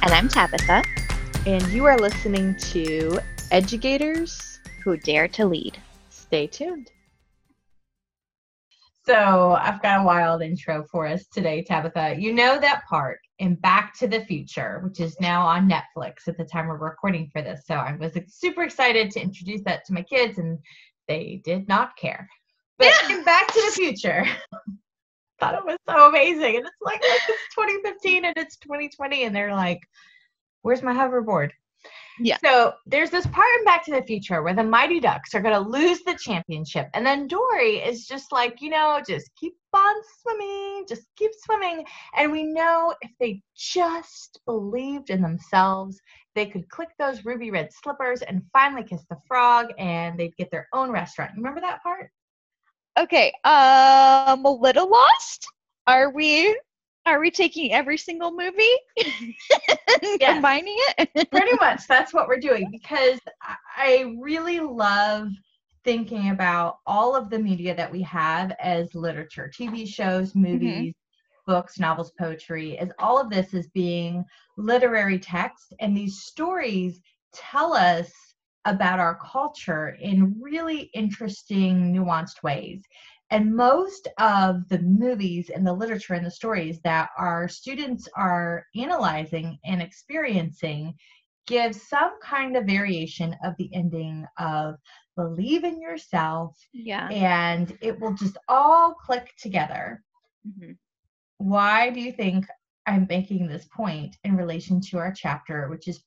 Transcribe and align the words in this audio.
And 0.00 0.12
I'm 0.12 0.28
Tabitha. 0.28 0.82
And 1.44 1.66
you 1.68 1.84
are 1.84 1.98
listening 1.98 2.54
to 2.56 3.18
Educators 3.50 4.60
Who 4.84 4.96
Dare 4.96 5.26
to 5.28 5.44
Lead. 5.44 5.76
Stay 6.10 6.46
tuned. 6.46 6.92
So 9.04 9.58
I've 9.60 9.82
got 9.82 10.02
a 10.02 10.04
wild 10.04 10.40
intro 10.42 10.84
for 10.84 11.06
us 11.06 11.26
today, 11.26 11.62
Tabitha. 11.62 12.14
You 12.16 12.32
know 12.32 12.60
that 12.60 12.84
part 12.88 13.18
in 13.40 13.56
Back 13.56 13.98
to 13.98 14.06
the 14.06 14.24
Future, 14.24 14.80
which 14.84 15.00
is 15.00 15.18
now 15.20 15.44
on 15.44 15.68
Netflix 15.68 16.28
at 16.28 16.36
the 16.36 16.44
time 16.44 16.68
we're 16.68 16.76
recording 16.76 17.28
for 17.32 17.42
this. 17.42 17.62
So 17.66 17.74
I 17.74 17.96
was 17.96 18.16
super 18.28 18.62
excited 18.62 19.10
to 19.12 19.20
introduce 19.20 19.62
that 19.64 19.84
to 19.86 19.94
my 19.94 20.02
kids, 20.02 20.38
and 20.38 20.58
they 21.08 21.40
did 21.44 21.66
not 21.66 21.96
care. 21.96 22.28
But 22.78 22.92
in 23.10 23.24
Back 23.24 23.48
to 23.48 23.60
the 23.66 23.72
Future, 23.72 24.24
thought 25.40 25.54
it 25.54 25.64
was 25.64 25.78
so 25.88 26.08
amazing. 26.08 26.56
And 26.56 26.66
it's 26.66 26.82
like, 26.82 27.02
like 27.02 27.20
it's 27.28 27.54
2015 27.54 28.24
and 28.24 28.36
it's 28.36 28.56
2020, 28.58 29.24
and 29.24 29.34
they're 29.34 29.54
like, 29.54 29.80
"Where's 30.62 30.82
my 30.82 30.94
hoverboard?" 30.94 31.50
Yeah. 32.20 32.36
So 32.44 32.72
there's 32.86 33.10
this 33.10 33.26
part 33.26 33.46
in 33.58 33.64
Back 33.64 33.84
to 33.84 33.92
the 33.92 34.02
Future 34.02 34.42
where 34.42 34.54
the 34.54 34.64
Mighty 34.64 35.00
Ducks 35.00 35.34
are 35.34 35.40
going 35.40 35.54
to 35.54 35.68
lose 35.68 36.02
the 36.02 36.14
championship. 36.14 36.88
And 36.94 37.06
then 37.06 37.28
Dory 37.28 37.76
is 37.76 38.06
just 38.06 38.32
like, 38.32 38.60
you 38.60 38.70
know, 38.70 39.00
just 39.06 39.30
keep 39.36 39.54
on 39.72 39.94
swimming, 40.22 40.84
just 40.88 41.02
keep 41.16 41.30
swimming. 41.44 41.84
And 42.16 42.32
we 42.32 42.42
know 42.42 42.94
if 43.02 43.10
they 43.20 43.42
just 43.56 44.40
believed 44.46 45.10
in 45.10 45.22
themselves, 45.22 46.00
they 46.34 46.46
could 46.46 46.68
click 46.68 46.88
those 46.98 47.24
ruby 47.24 47.50
red 47.50 47.70
slippers 47.72 48.22
and 48.22 48.42
finally 48.52 48.84
kiss 48.84 49.04
the 49.08 49.18
frog 49.26 49.72
and 49.78 50.18
they'd 50.18 50.36
get 50.36 50.50
their 50.50 50.68
own 50.72 50.90
restaurant. 50.90 51.32
You 51.36 51.42
remember 51.42 51.60
that 51.60 51.82
part? 51.82 52.10
Okay, 52.98 53.32
um, 53.44 54.44
a 54.44 54.50
little 54.50 54.90
lost. 54.90 55.52
Are 55.86 56.10
we 56.10 56.58
are 57.06 57.20
we 57.20 57.30
taking 57.30 57.72
every 57.72 57.96
single 57.98 58.30
movie 58.32 58.76
and 58.98 59.34
Yes. 60.20 60.20
combining 60.20 60.76
it? 60.98 61.28
Pretty 61.30 61.52
much 61.60 61.86
that's 61.88 62.12
what 62.14 62.28
we're 62.28 62.38
doing 62.40 62.70
because 62.70 63.20
I- 63.42 63.56
I 63.76 64.14
really 64.20 64.60
love 64.60 65.28
thinking 65.84 66.30
about 66.30 66.78
all 66.86 67.14
of 67.16 67.30
the 67.30 67.38
media 67.38 67.74
that 67.76 67.90
we 67.92 68.02
have 68.02 68.52
as 68.60 68.94
literature, 68.94 69.48
TV 69.52 69.86
shows, 69.86 70.34
movies, 70.34 70.94
books, 71.46 71.78
novels, 71.78 72.12
poetry, 72.18 72.78
as 72.78 72.90
all 72.98 73.18
of 73.20 73.30
this 73.30 73.54
is 73.54 73.68
being 73.68 74.24
literary 74.56 75.18
text. 75.18 75.72
And 75.80 75.96
these 75.96 76.22
stories 76.22 77.00
tell 77.32 77.72
us 77.74 78.27
about 78.64 79.00
our 79.00 79.18
culture 79.18 79.96
in 80.00 80.36
really 80.40 80.90
interesting, 80.94 81.94
nuanced 81.94 82.42
ways. 82.42 82.82
And 83.30 83.54
most 83.54 84.08
of 84.18 84.68
the 84.68 84.78
movies 84.78 85.50
and 85.50 85.66
the 85.66 85.72
literature 85.72 86.14
and 86.14 86.24
the 86.24 86.30
stories 86.30 86.80
that 86.82 87.10
our 87.18 87.46
students 87.48 88.08
are 88.16 88.64
analyzing 88.74 89.58
and 89.64 89.82
experiencing 89.82 90.94
give 91.46 91.74
some 91.74 92.12
kind 92.22 92.56
of 92.56 92.64
variation 92.64 93.34
of 93.44 93.54
the 93.58 93.70
ending 93.74 94.26
of 94.38 94.76
believe 95.16 95.64
in 95.64 95.80
yourself 95.80 96.56
yeah. 96.72 97.08
and 97.08 97.76
it 97.80 97.98
will 97.98 98.14
just 98.14 98.36
all 98.48 98.94
click 98.94 99.34
together. 99.38 100.02
Mhm. 100.46 100.76
Why 101.38 101.90
do 101.90 102.00
you 102.00 102.12
think 102.12 102.46
I'm 102.86 103.06
making 103.08 103.48
this 103.48 103.66
point 103.66 104.16
in 104.24 104.36
relation 104.36 104.80
to 104.80 104.98
our 104.98 105.12
chapter, 105.12 105.68
which 105.68 105.88
is 105.88 106.02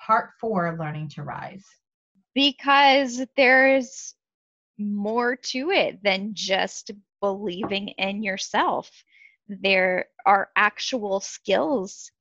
part 0.00 0.30
four 0.40 0.76
Learning 0.78 1.08
to 1.10 1.22
Rise? 1.22 1.64
Because 2.36 3.24
there's 3.34 4.14
more 4.78 5.36
to 5.36 5.70
it 5.70 6.02
than 6.02 6.34
just 6.34 6.90
believing 7.22 7.88
in 7.88 8.22
yourself. 8.22 8.90
There 9.48 10.04
are 10.26 10.50
actual 10.54 11.20
skills 11.20 12.12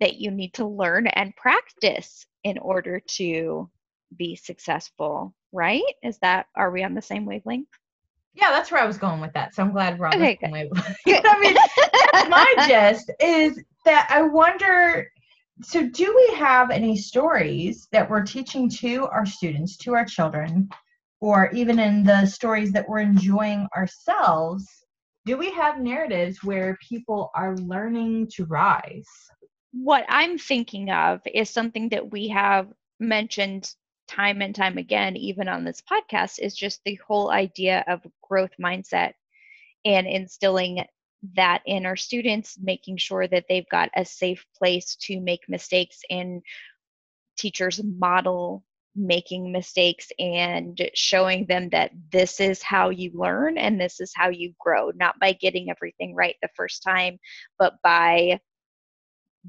that 0.00 0.16
you 0.16 0.30
need 0.30 0.54
to 0.54 0.66
learn 0.66 1.06
and 1.08 1.36
practice 1.36 2.24
in 2.44 2.56
order 2.56 3.00
to 3.16 3.68
be 4.16 4.36
successful, 4.36 5.34
right? 5.52 5.82
Is 6.02 6.18
that, 6.20 6.46
are 6.54 6.70
we 6.70 6.82
on 6.82 6.94
the 6.94 7.02
same 7.02 7.26
wavelength? 7.26 7.68
Yeah, 8.32 8.50
that's 8.50 8.70
where 8.70 8.80
I 8.80 8.86
was 8.86 8.96
going 8.96 9.20
with 9.20 9.34
that. 9.34 9.54
So 9.54 9.62
I'm 9.62 9.72
glad 9.72 9.98
we're 9.98 10.06
on 10.06 10.14
Okay, 10.14 10.38
the 10.40 10.46
same 10.46 10.52
wavelength. 10.52 10.96
I 11.06 11.40
mean, 11.40 12.30
my 12.30 12.54
gist 12.66 13.10
is 13.20 13.60
that 13.84 14.08
I 14.10 14.22
wonder 14.22 15.10
so 15.62 15.88
do 15.88 16.14
we 16.14 16.36
have 16.36 16.70
any 16.70 16.96
stories 16.96 17.88
that 17.92 18.08
we're 18.08 18.24
teaching 18.24 18.68
to 18.70 19.06
our 19.06 19.26
students, 19.26 19.76
to 19.78 19.94
our 19.94 20.04
children, 20.04 20.68
or 21.20 21.50
even 21.52 21.78
in 21.78 22.04
the 22.04 22.26
stories 22.26 22.72
that 22.72 22.88
we're 22.88 23.00
enjoying 23.00 23.66
ourselves? 23.76 24.66
Do 25.26 25.36
we 25.36 25.50
have 25.52 25.80
narratives 25.80 26.42
where 26.42 26.78
people 26.88 27.30
are 27.34 27.56
learning 27.56 28.28
to 28.34 28.44
rise? 28.44 29.06
what 29.72 30.04
I'm 30.08 30.38
thinking 30.38 30.90
of 30.90 31.20
is 31.26 31.50
something 31.50 31.90
that 31.90 32.10
we 32.10 32.28
have 32.28 32.68
mentioned 32.98 33.70
time 34.06 34.40
and 34.40 34.54
time 34.54 34.78
again, 34.78 35.16
even 35.16 35.48
on 35.48 35.64
this 35.64 35.82
podcast, 35.82 36.38
is 36.38 36.54
just 36.56 36.80
the 36.84 36.98
whole 37.06 37.30
idea 37.30 37.84
of 37.86 38.06
growth 38.22 38.52
mindset 38.60 39.12
and 39.84 40.06
instilling 40.06 40.84
that 41.34 41.62
in 41.66 41.86
our 41.86 41.96
students, 41.96 42.58
making 42.60 42.96
sure 42.96 43.26
that 43.26 43.44
they've 43.48 43.68
got 43.70 43.90
a 43.96 44.04
safe 44.04 44.44
place 44.56 44.96
to 45.02 45.20
make 45.20 45.48
mistakes 45.48 46.00
and 46.10 46.42
teachers 47.36 47.80
model 47.82 48.64
making 48.98 49.52
mistakes 49.52 50.08
and 50.18 50.90
showing 50.94 51.46
them 51.46 51.68
that 51.70 51.92
this 52.10 52.40
is 52.40 52.62
how 52.62 52.90
you 52.90 53.10
learn 53.14 53.56
and 53.56 53.80
this 53.80 54.00
is 54.00 54.12
how 54.14 54.28
you 54.28 54.52
grow, 54.58 54.90
not 54.96 55.18
by 55.20 55.32
getting 55.32 55.70
everything 55.70 56.14
right 56.14 56.36
the 56.42 56.48
first 56.56 56.82
time, 56.82 57.18
but 57.58 57.74
by 57.82 58.40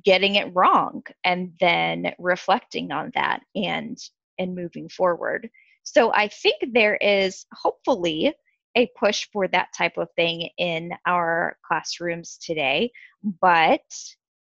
getting 0.06 0.36
it 0.36 0.52
wrong 0.54 1.02
and 1.24 1.52
then 1.60 2.14
reflecting 2.20 2.92
on 2.92 3.12
that 3.16 3.42
and 3.56 3.98
and 4.38 4.56
moving 4.56 4.88
forward. 4.88 5.50
So 5.84 6.14
i 6.14 6.28
think 6.28 6.58
there 6.74 6.96
is 6.98 7.46
hopefully 7.54 8.34
a 8.76 8.88
push 8.98 9.28
for 9.32 9.48
that 9.48 9.70
type 9.78 9.98
of 9.98 10.08
thing 10.16 10.50
in 10.58 10.92
our 11.06 11.58
classrooms 11.66 12.38
today 12.38 12.92
but 13.42 13.82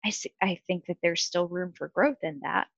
I, 0.04 0.12
I 0.42 0.60
think 0.66 0.84
that 0.86 0.98
there's 1.02 1.24
still 1.24 1.48
room 1.48 1.72
for 1.76 1.88
growth 1.88 2.18
in 2.22 2.40
that 2.42 2.68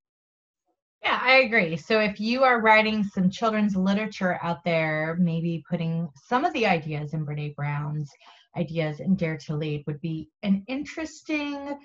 Yeah, 1.02 1.18
I 1.22 1.38
agree. 1.38 1.76
So 1.76 2.00
if 2.00 2.18
you 2.18 2.42
are 2.42 2.60
writing 2.60 3.04
some 3.04 3.30
children's 3.30 3.76
literature 3.76 4.38
out 4.42 4.64
there, 4.64 5.16
maybe 5.20 5.64
putting 5.68 6.08
some 6.26 6.44
of 6.44 6.52
the 6.52 6.66
ideas 6.66 7.14
in 7.14 7.24
Brene 7.24 7.54
Brown's 7.54 8.10
ideas 8.56 9.00
in 9.00 9.14
Dare 9.14 9.38
to 9.38 9.56
Lead 9.56 9.84
would 9.86 10.00
be 10.00 10.28
an 10.42 10.64
interesting, 10.66 11.78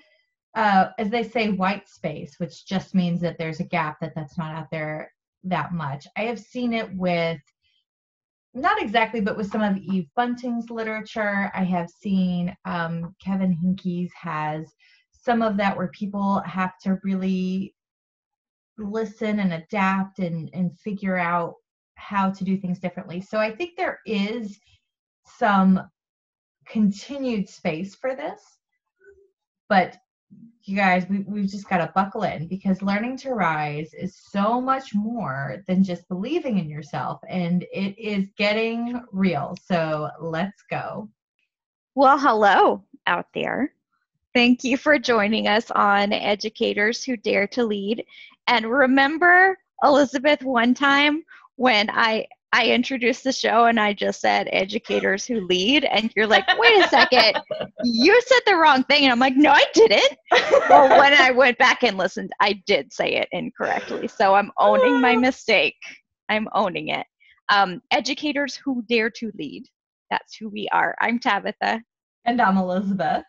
uh, 0.54 0.88
as 0.98 1.10
they 1.10 1.22
say, 1.22 1.50
white 1.50 1.88
space, 1.88 2.34
which 2.38 2.66
just 2.66 2.94
means 2.94 3.20
that 3.20 3.38
there's 3.38 3.60
a 3.60 3.64
gap 3.64 4.00
that 4.00 4.14
that's 4.14 4.36
not 4.36 4.54
out 4.54 4.70
there 4.70 5.12
that 5.44 5.72
much. 5.72 6.06
I 6.16 6.22
have 6.22 6.40
seen 6.40 6.72
it 6.72 6.92
with, 6.94 7.40
not 8.54 8.80
exactly, 8.80 9.20
but 9.20 9.36
with 9.36 9.50
some 9.50 9.62
of 9.62 9.76
Eve 9.76 10.08
Bunting's 10.14 10.70
literature. 10.70 11.50
I 11.54 11.64
have 11.64 11.90
seen 11.90 12.56
um, 12.64 13.14
Kevin 13.22 13.56
Henkes 13.56 14.10
has 14.14 14.72
some 15.10 15.42
of 15.42 15.56
that 15.56 15.76
where 15.76 15.88
people 15.88 16.40
have 16.40 16.78
to 16.82 16.98
really 17.02 17.74
listen 18.78 19.40
and 19.40 19.54
adapt 19.54 20.18
and 20.18 20.50
and 20.52 20.76
figure 20.78 21.16
out 21.16 21.54
how 21.96 22.30
to 22.30 22.44
do 22.44 22.56
things 22.56 22.78
differently 22.78 23.20
so 23.20 23.38
i 23.38 23.50
think 23.50 23.76
there 23.76 24.00
is 24.04 24.58
some 25.24 25.80
continued 26.66 27.48
space 27.48 27.94
for 27.94 28.16
this 28.16 28.40
but 29.68 29.96
you 30.62 30.76
guys 30.76 31.06
we, 31.08 31.20
we've 31.20 31.50
just 31.50 31.68
got 31.68 31.78
to 31.78 31.92
buckle 31.94 32.22
in 32.22 32.46
because 32.46 32.80
learning 32.82 33.16
to 33.18 33.34
rise 33.34 33.92
is 33.94 34.16
so 34.16 34.60
much 34.60 34.94
more 34.94 35.62
than 35.66 35.84
just 35.84 36.08
believing 36.08 36.58
in 36.58 36.68
yourself 36.68 37.20
and 37.28 37.64
it 37.72 37.98
is 37.98 38.28
getting 38.36 39.02
real. 39.12 39.56
So 39.62 40.10
let's 40.20 40.62
go. 40.70 41.08
Well 41.94 42.18
hello 42.18 42.82
out 43.06 43.26
there. 43.34 43.72
Thank 44.32 44.64
you 44.64 44.76
for 44.76 44.98
joining 44.98 45.46
us 45.46 45.70
on 45.70 46.12
educators 46.12 47.04
who 47.04 47.16
dare 47.16 47.46
to 47.48 47.64
lead. 47.64 48.04
And 48.46 48.70
remember 48.70 49.58
elizabeth 49.82 50.42
one 50.42 50.72
time 50.74 51.24
when 51.56 51.90
i 51.90 52.26
i 52.54 52.66
introduced 52.66 53.24
the 53.24 53.32
show 53.32 53.64
and 53.64 53.80
i 53.80 53.92
just 53.92 54.20
said 54.20 54.48
educators 54.52 55.26
who 55.26 55.44
lead 55.48 55.84
and 55.84 56.12
you're 56.14 56.26
like 56.26 56.46
wait 56.56 56.84
a 56.84 56.88
second. 56.88 57.34
You 57.82 58.18
said 58.22 58.40
the 58.46 58.56
wrong 58.56 58.84
thing. 58.84 59.02
And 59.02 59.12
i'm 59.12 59.18
like 59.18 59.36
no 59.36 59.50
i 59.50 59.64
didn't. 59.74 60.16
Well 60.70 60.88
when 60.98 61.12
i 61.14 61.30
went 61.32 61.58
back 61.58 61.82
and 61.82 61.98
listened 61.98 62.30
i 62.40 62.62
did 62.66 62.92
say 62.92 63.16
it 63.16 63.28
incorrectly. 63.32 64.08
So 64.08 64.34
i'm 64.34 64.52
owning 64.58 65.00
my 65.00 65.16
mistake. 65.16 65.76
I'm 66.28 66.48
owning 66.54 66.88
it. 66.88 67.06
Um, 67.50 67.82
educators 67.90 68.54
who 68.54 68.82
dare 68.88 69.10
to 69.10 69.30
lead. 69.36 69.64
That's 70.10 70.36
who 70.36 70.48
we 70.48 70.68
are. 70.72 70.94
I'm 71.00 71.18
tabitha. 71.18 71.82
And 72.24 72.40
i'm 72.40 72.56
elizabeth. 72.56 73.24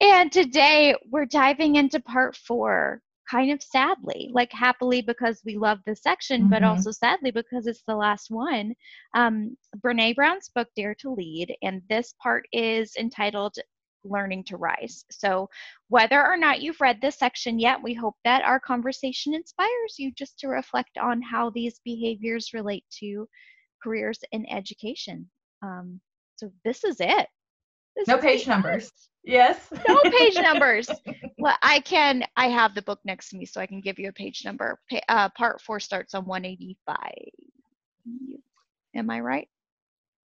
And 0.00 0.30
today 0.30 0.94
we're 1.10 1.26
diving 1.26 1.76
into 1.76 2.00
part 2.00 2.36
four 2.36 3.00
kind 3.30 3.50
of 3.52 3.62
sadly, 3.62 4.30
like 4.32 4.52
happily 4.52 5.02
because 5.02 5.42
we 5.44 5.56
love 5.56 5.78
this 5.84 6.02
section, 6.02 6.46
but 6.48 6.62
Mhm. 6.62 6.66
also 6.68 6.90
sadly 6.92 7.30
because 7.30 7.66
it's 7.66 7.82
the 7.86 7.94
last 7.96 8.30
one. 8.30 8.74
Um, 9.14 9.56
Brene 9.78 10.14
Brown's 10.14 10.48
book, 10.48 10.68
Dare 10.76 10.94
to 10.96 11.10
Lead, 11.10 11.54
and 11.62 11.82
this 11.88 12.14
part 12.22 12.46
is 12.52 12.94
entitled 12.96 13.56
learning 14.04 14.44
to 14.44 14.56
rise. 14.56 15.04
So, 15.10 15.48
whether 15.88 16.24
or 16.24 16.36
not 16.36 16.60
you've 16.62 16.80
read 16.80 17.00
this 17.00 17.18
section 17.18 17.58
yet, 17.58 17.82
we 17.82 17.94
hope 17.94 18.16
that 18.24 18.44
our 18.44 18.60
conversation 18.60 19.34
inspires 19.34 19.98
you 19.98 20.12
just 20.12 20.38
to 20.40 20.48
reflect 20.48 20.96
on 20.98 21.20
how 21.22 21.50
these 21.50 21.80
behaviors 21.84 22.54
relate 22.54 22.84
to 23.00 23.28
careers 23.82 24.20
in 24.32 24.46
education. 24.48 25.28
Um, 25.62 26.00
so, 26.36 26.52
this 26.64 26.84
is 26.84 26.98
it. 27.00 27.28
This 27.96 28.08
no 28.08 28.18
page 28.18 28.46
numbers. 28.46 28.92
Yes. 29.24 29.58
no 29.88 29.98
page 30.04 30.34
numbers. 30.40 30.88
Well, 31.38 31.56
I 31.62 31.80
can. 31.80 32.24
I 32.36 32.48
have 32.48 32.74
the 32.74 32.82
book 32.82 33.00
next 33.04 33.30
to 33.30 33.36
me, 33.36 33.44
so 33.44 33.60
I 33.60 33.66
can 33.66 33.80
give 33.80 33.98
you 33.98 34.08
a 34.08 34.12
page 34.12 34.44
number. 34.44 34.78
Uh, 35.08 35.28
part 35.30 35.60
four 35.60 35.80
starts 35.80 36.14
on 36.14 36.24
185. 36.26 36.96
Am 38.94 39.10
I 39.10 39.20
right? 39.20 39.48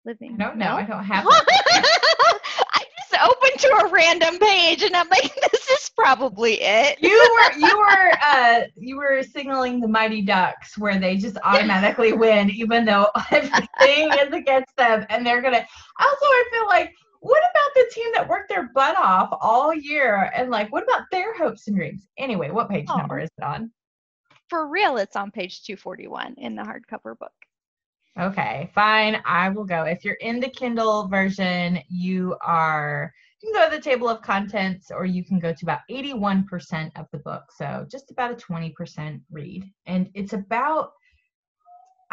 Living. 0.05 0.37
No, 0.37 0.53
no, 0.53 0.75
I 0.75 0.83
don't 0.83 1.05
have. 1.05 1.25
I 1.29 2.85
just 3.11 3.23
opened 3.23 3.61
to 3.61 3.69
a 3.69 3.89
random 3.89 4.39
page, 4.39 4.83
and 4.83 4.97
I'm 4.97 5.09
like, 5.09 5.35
this 5.53 5.69
is 5.69 5.91
probably 5.97 6.59
it. 6.61 6.99
you 7.01 7.11
were 7.11 7.59
you 7.59 7.79
were 7.79 8.13
uh 8.23 8.61
you 8.77 8.97
were 8.97 9.23
signaling 9.23 9.81
the 9.81 9.89
Mighty 9.89 10.23
Ducks, 10.23 10.77
where 10.79 10.99
they 10.99 11.17
just 11.17 11.37
automatically 11.45 12.13
win, 12.13 12.51
even 12.51 12.85
though 12.85 13.09
everything 13.31 14.11
is 14.21 14.33
against 14.33 14.75
them, 14.77 15.07
and 15.09 15.27
they're 15.27 15.43
gonna. 15.43 15.65
Also, 16.01 16.25
I 16.25 16.45
feel 16.53 16.67
like 16.67 16.93
what 17.21 17.39
about 17.39 17.75
the 17.75 17.91
team 17.93 18.07
that 18.15 18.29
worked 18.29 18.49
their 18.49 18.71
butt 18.75 18.97
off 18.97 19.31
all 19.41 19.75
year? 19.75 20.31
And 20.35 20.51
like 20.51 20.73
what 20.73 20.85
about 20.85 21.03
their 21.11 21.37
hopes 21.37 21.67
and 21.67 21.77
dreams? 21.77 22.07
Anyway 22.19 22.51
what 22.51 22.69
page 22.69 22.87
oh. 22.91 22.97
number 22.97 23.19
is 23.19 23.31
it 23.39 23.45
on? 23.45 23.71
For 24.49 24.69
real 24.69 24.97
it's 24.97 25.17
on 25.17 25.31
page 25.31 25.63
241 25.65 26.35
in 26.39 26.55
the 26.55 26.63
hardcover 26.63 27.19
book. 27.19 27.33
Okay 28.19 28.71
fine. 28.75 29.21
I 29.25 29.49
will 29.49 29.65
go. 29.65 29.85
If 29.85 30.05
you're 30.05 30.15
in 30.15 30.41
the 30.41 30.49
kindle 30.49 31.09
version 31.09 31.81
you 31.89 32.37
are 32.41 33.13
you 33.43 33.53
can 33.53 33.63
go 33.63 33.71
to 33.71 33.77
the 33.77 33.83
table 33.83 34.09
of 34.09 34.23
contents 34.23 34.91
or 34.91 35.05
you 35.07 35.25
can 35.25 35.39
go 35.39 35.53
to 35.53 35.65
about 35.65 35.81
81% 35.89 36.91
of 36.97 37.07
the 37.13 37.19
book. 37.19 37.45
So 37.57 37.87
just 37.89 38.11
about 38.11 38.33
a 38.33 38.35
20% 38.35 39.21
read. 39.31 39.65
And 39.87 40.09
it's 40.15 40.33
about 40.33 40.91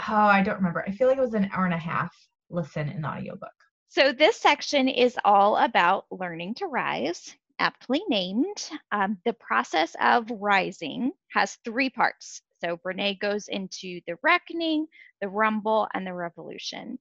oh 0.10 0.14
i 0.14 0.42
don't 0.42 0.58
remember. 0.58 0.84
I 0.88 0.92
feel 0.92 1.08
like 1.08 1.18
it 1.18 1.22
was 1.22 1.36
an 1.36 1.50
hour 1.54 1.66
and 1.66 1.74
a 1.74 1.78
half 1.78 2.14
listen 2.50 2.90
in 2.90 3.02
the 3.02 3.08
audiobook 3.08 3.50
so, 3.96 4.12
this 4.12 4.36
section 4.36 4.90
is 4.90 5.18
all 5.24 5.56
about 5.56 6.06
learning 6.12 6.56
to 6.56 6.68
rise, 6.68 7.34
aptly 7.60 8.04
named. 8.10 8.70
Um, 8.92 9.18
the 9.24 9.32
process 9.32 9.96
of 10.02 10.30
rising 10.30 11.14
has 11.30 11.58
three 11.64 11.90
parts. 11.90 12.42
So, 12.62 12.76
Brene 12.76 13.18
goes 13.22 13.48
into 13.48 14.02
the 14.06 14.18
reckoning, 14.22 14.88
the 15.22 15.30
rumble, 15.30 15.88
and 15.94 16.06
the 16.06 16.14
revolution. 16.14 17.00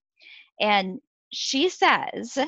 And 0.60 1.00
she 1.32 1.68
says, 1.68 2.38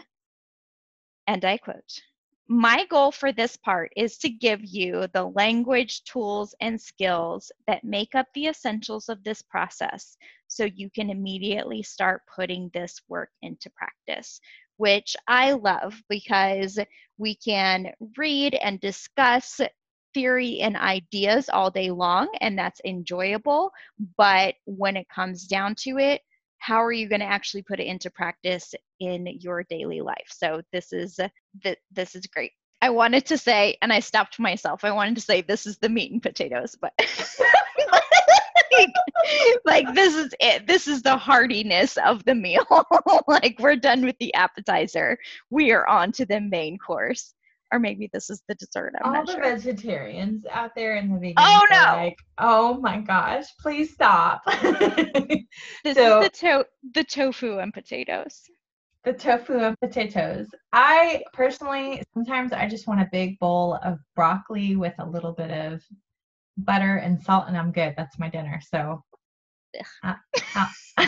and 1.26 1.44
I 1.44 1.56
quote, 1.56 2.00
my 2.46 2.86
goal 2.88 3.10
for 3.10 3.32
this 3.32 3.56
part 3.56 3.92
is 3.96 4.16
to 4.18 4.28
give 4.28 4.64
you 4.64 5.08
the 5.12 5.24
language, 5.24 6.04
tools, 6.04 6.54
and 6.60 6.80
skills 6.80 7.50
that 7.66 7.82
make 7.82 8.14
up 8.14 8.28
the 8.32 8.46
essentials 8.46 9.08
of 9.08 9.24
this 9.24 9.42
process 9.42 10.16
so 10.48 10.64
you 10.64 10.90
can 10.90 11.10
immediately 11.10 11.82
start 11.82 12.22
putting 12.34 12.70
this 12.72 13.00
work 13.08 13.30
into 13.42 13.70
practice, 13.70 14.40
which 14.76 15.16
I 15.26 15.52
love 15.52 16.00
because 16.08 16.78
we 17.18 17.36
can 17.36 17.92
read 18.16 18.54
and 18.54 18.80
discuss 18.80 19.60
theory 20.14 20.60
and 20.60 20.76
ideas 20.76 21.48
all 21.48 21.70
day 21.70 21.90
long, 21.90 22.28
and 22.40 22.58
that's 22.58 22.80
enjoyable. 22.84 23.70
But 24.16 24.54
when 24.64 24.96
it 24.96 25.08
comes 25.08 25.46
down 25.46 25.74
to 25.80 25.98
it, 25.98 26.22
how 26.58 26.82
are 26.82 26.92
you 26.92 27.08
going 27.08 27.20
to 27.20 27.26
actually 27.26 27.62
put 27.62 27.80
it 27.80 27.86
into 27.86 28.10
practice 28.10 28.74
in 29.00 29.26
your 29.40 29.62
daily 29.64 30.00
life 30.00 30.26
so 30.28 30.62
this 30.72 30.92
is 30.92 31.18
this 31.92 32.14
is 32.14 32.26
great 32.26 32.52
i 32.82 32.90
wanted 32.90 33.24
to 33.26 33.36
say 33.36 33.76
and 33.82 33.92
i 33.92 34.00
stopped 34.00 34.38
myself 34.38 34.84
i 34.84 34.90
wanted 34.90 35.14
to 35.14 35.20
say 35.20 35.42
this 35.42 35.66
is 35.66 35.78
the 35.78 35.88
meat 35.88 36.12
and 36.12 36.22
potatoes 36.22 36.76
but 36.80 36.92
oh, 37.92 38.00
like, 38.76 38.90
like 39.64 39.94
this 39.94 40.14
is 40.14 40.34
it 40.40 40.66
this 40.66 40.86
is 40.88 41.02
the 41.02 41.16
heartiness 41.16 41.96
of 41.98 42.24
the 42.24 42.34
meal 42.34 42.66
like 43.28 43.56
we're 43.58 43.76
done 43.76 44.04
with 44.04 44.16
the 44.18 44.32
appetizer 44.34 45.18
we 45.50 45.72
are 45.72 45.86
on 45.88 46.12
to 46.12 46.26
the 46.26 46.40
main 46.40 46.78
course 46.78 47.34
or 47.72 47.78
maybe 47.78 48.08
this 48.12 48.30
is 48.30 48.42
the 48.48 48.54
dessert. 48.54 48.94
I'm 49.02 49.14
All 49.14 49.24
the 49.24 49.32
sure. 49.32 49.42
vegetarians 49.42 50.44
out 50.50 50.74
there 50.74 50.96
in 50.96 51.12
the 51.12 51.18
vegan. 51.18 51.34
Oh 51.38 51.66
no! 51.70 51.76
Like, 51.76 52.18
oh 52.38 52.78
my 52.80 53.00
gosh! 53.00 53.44
Please 53.60 53.92
stop. 53.92 54.42
this 54.62 55.96
so, 55.96 56.20
is 56.20 56.24
the 56.24 56.30
to- 56.32 56.66
the 56.94 57.04
tofu 57.04 57.58
and 57.58 57.72
potatoes. 57.72 58.42
The 59.04 59.12
tofu 59.12 59.58
and 59.58 59.78
potatoes. 59.80 60.48
I 60.72 61.22
personally 61.32 62.02
sometimes 62.14 62.52
I 62.52 62.68
just 62.68 62.86
want 62.88 63.00
a 63.00 63.08
big 63.12 63.38
bowl 63.38 63.78
of 63.84 63.98
broccoli 64.14 64.76
with 64.76 64.94
a 64.98 65.06
little 65.06 65.32
bit 65.32 65.50
of 65.50 65.82
butter 66.56 66.96
and 66.96 67.22
salt, 67.22 67.46
and 67.48 67.56
I'm 67.56 67.72
good. 67.72 67.94
That's 67.96 68.18
my 68.18 68.28
dinner. 68.28 68.60
So. 68.70 69.02
Uh, 70.02 70.14
uh. 70.54 70.66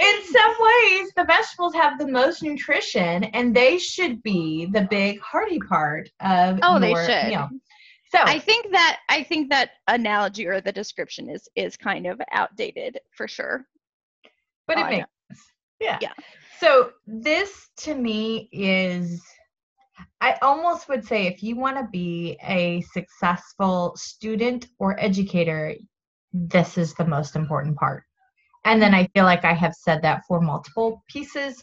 in 0.00 0.24
some 0.24 0.54
ways, 0.58 1.12
the 1.16 1.24
vegetables 1.26 1.74
have 1.74 1.98
the 1.98 2.08
most 2.08 2.42
nutrition, 2.42 3.24
and 3.24 3.54
they 3.54 3.78
should 3.78 4.22
be 4.22 4.66
the 4.66 4.86
big 4.90 5.20
hearty 5.20 5.60
part 5.60 6.08
of 6.20 6.58
oh, 6.62 6.78
your 6.78 6.80
they 6.80 6.94
should. 7.06 7.28
meal. 7.28 7.48
So 8.10 8.18
I 8.20 8.38
think 8.38 8.70
that 8.72 8.98
I 9.08 9.22
think 9.22 9.50
that 9.50 9.70
analogy 9.88 10.46
or 10.46 10.60
the 10.60 10.72
description 10.72 11.28
is 11.28 11.48
is 11.56 11.76
kind 11.76 12.06
of 12.06 12.20
outdated 12.30 12.98
for 13.10 13.28
sure. 13.28 13.66
But 14.66 14.78
it 14.78 14.86
makes 14.86 15.06
sense. 15.28 15.42
Yeah. 15.80 15.98
Yeah. 16.00 16.12
So 16.60 16.92
this 17.06 17.68
to 17.78 17.94
me 17.94 18.48
is 18.52 19.22
I 20.20 20.36
almost 20.42 20.88
would 20.88 21.04
say 21.04 21.26
if 21.26 21.42
you 21.42 21.56
want 21.56 21.76
to 21.76 21.88
be 21.90 22.36
a 22.42 22.82
successful 22.92 23.94
student 23.96 24.68
or 24.78 24.98
educator, 25.00 25.74
this 26.32 26.76
is 26.78 26.94
the 26.94 27.06
most 27.06 27.36
important 27.36 27.76
part. 27.76 28.04
And 28.64 28.82
then 28.82 28.94
I 28.94 29.06
feel 29.14 29.24
like 29.24 29.44
I 29.44 29.52
have 29.52 29.74
said 29.74 30.02
that 30.02 30.22
for 30.26 30.40
multiple 30.40 31.02
pieces. 31.08 31.62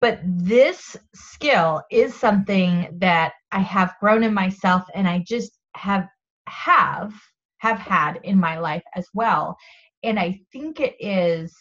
But 0.00 0.20
this 0.24 0.96
skill 1.14 1.82
is 1.90 2.14
something 2.14 2.88
that 2.98 3.32
I 3.52 3.60
have 3.60 3.94
grown 4.00 4.24
in 4.24 4.34
myself 4.34 4.84
and 4.94 5.08
I 5.08 5.24
just 5.26 5.52
have 5.74 6.08
have 6.48 7.14
have 7.58 7.78
had 7.78 8.20
in 8.22 8.38
my 8.38 8.58
life 8.58 8.82
as 8.94 9.08
well. 9.14 9.56
And 10.02 10.18
I 10.18 10.40
think 10.52 10.80
it 10.80 10.96
is 11.00 11.54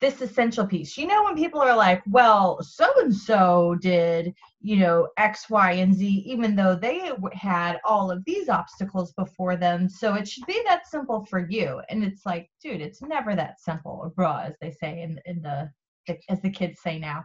this 0.00 0.20
essential 0.20 0.66
piece. 0.66 0.96
You 0.96 1.06
know, 1.06 1.24
when 1.24 1.36
people 1.36 1.60
are 1.60 1.74
like, 1.76 2.02
well, 2.06 2.62
so 2.62 2.86
and 3.00 3.14
so 3.14 3.76
did, 3.80 4.32
you 4.60 4.76
know, 4.76 5.08
X, 5.16 5.50
Y, 5.50 5.72
and 5.72 5.94
Z, 5.94 6.06
even 6.26 6.54
though 6.54 6.76
they 6.76 7.10
had 7.32 7.80
all 7.84 8.10
of 8.10 8.24
these 8.24 8.48
obstacles 8.48 9.12
before 9.12 9.56
them. 9.56 9.88
So 9.88 10.14
it 10.14 10.28
should 10.28 10.46
be 10.46 10.62
that 10.66 10.86
simple 10.86 11.24
for 11.24 11.48
you. 11.48 11.80
And 11.88 12.04
it's 12.04 12.24
like, 12.24 12.50
dude, 12.62 12.80
it's 12.80 13.02
never 13.02 13.34
that 13.34 13.60
simple, 13.60 13.98
or 14.00 14.10
bruh, 14.10 14.46
as 14.46 14.54
they 14.60 14.70
say 14.70 15.02
in, 15.02 15.20
in 15.26 15.42
the, 15.42 15.70
the 16.06 16.18
as 16.28 16.40
the 16.42 16.50
kids 16.50 16.80
say 16.80 16.98
now. 16.98 17.24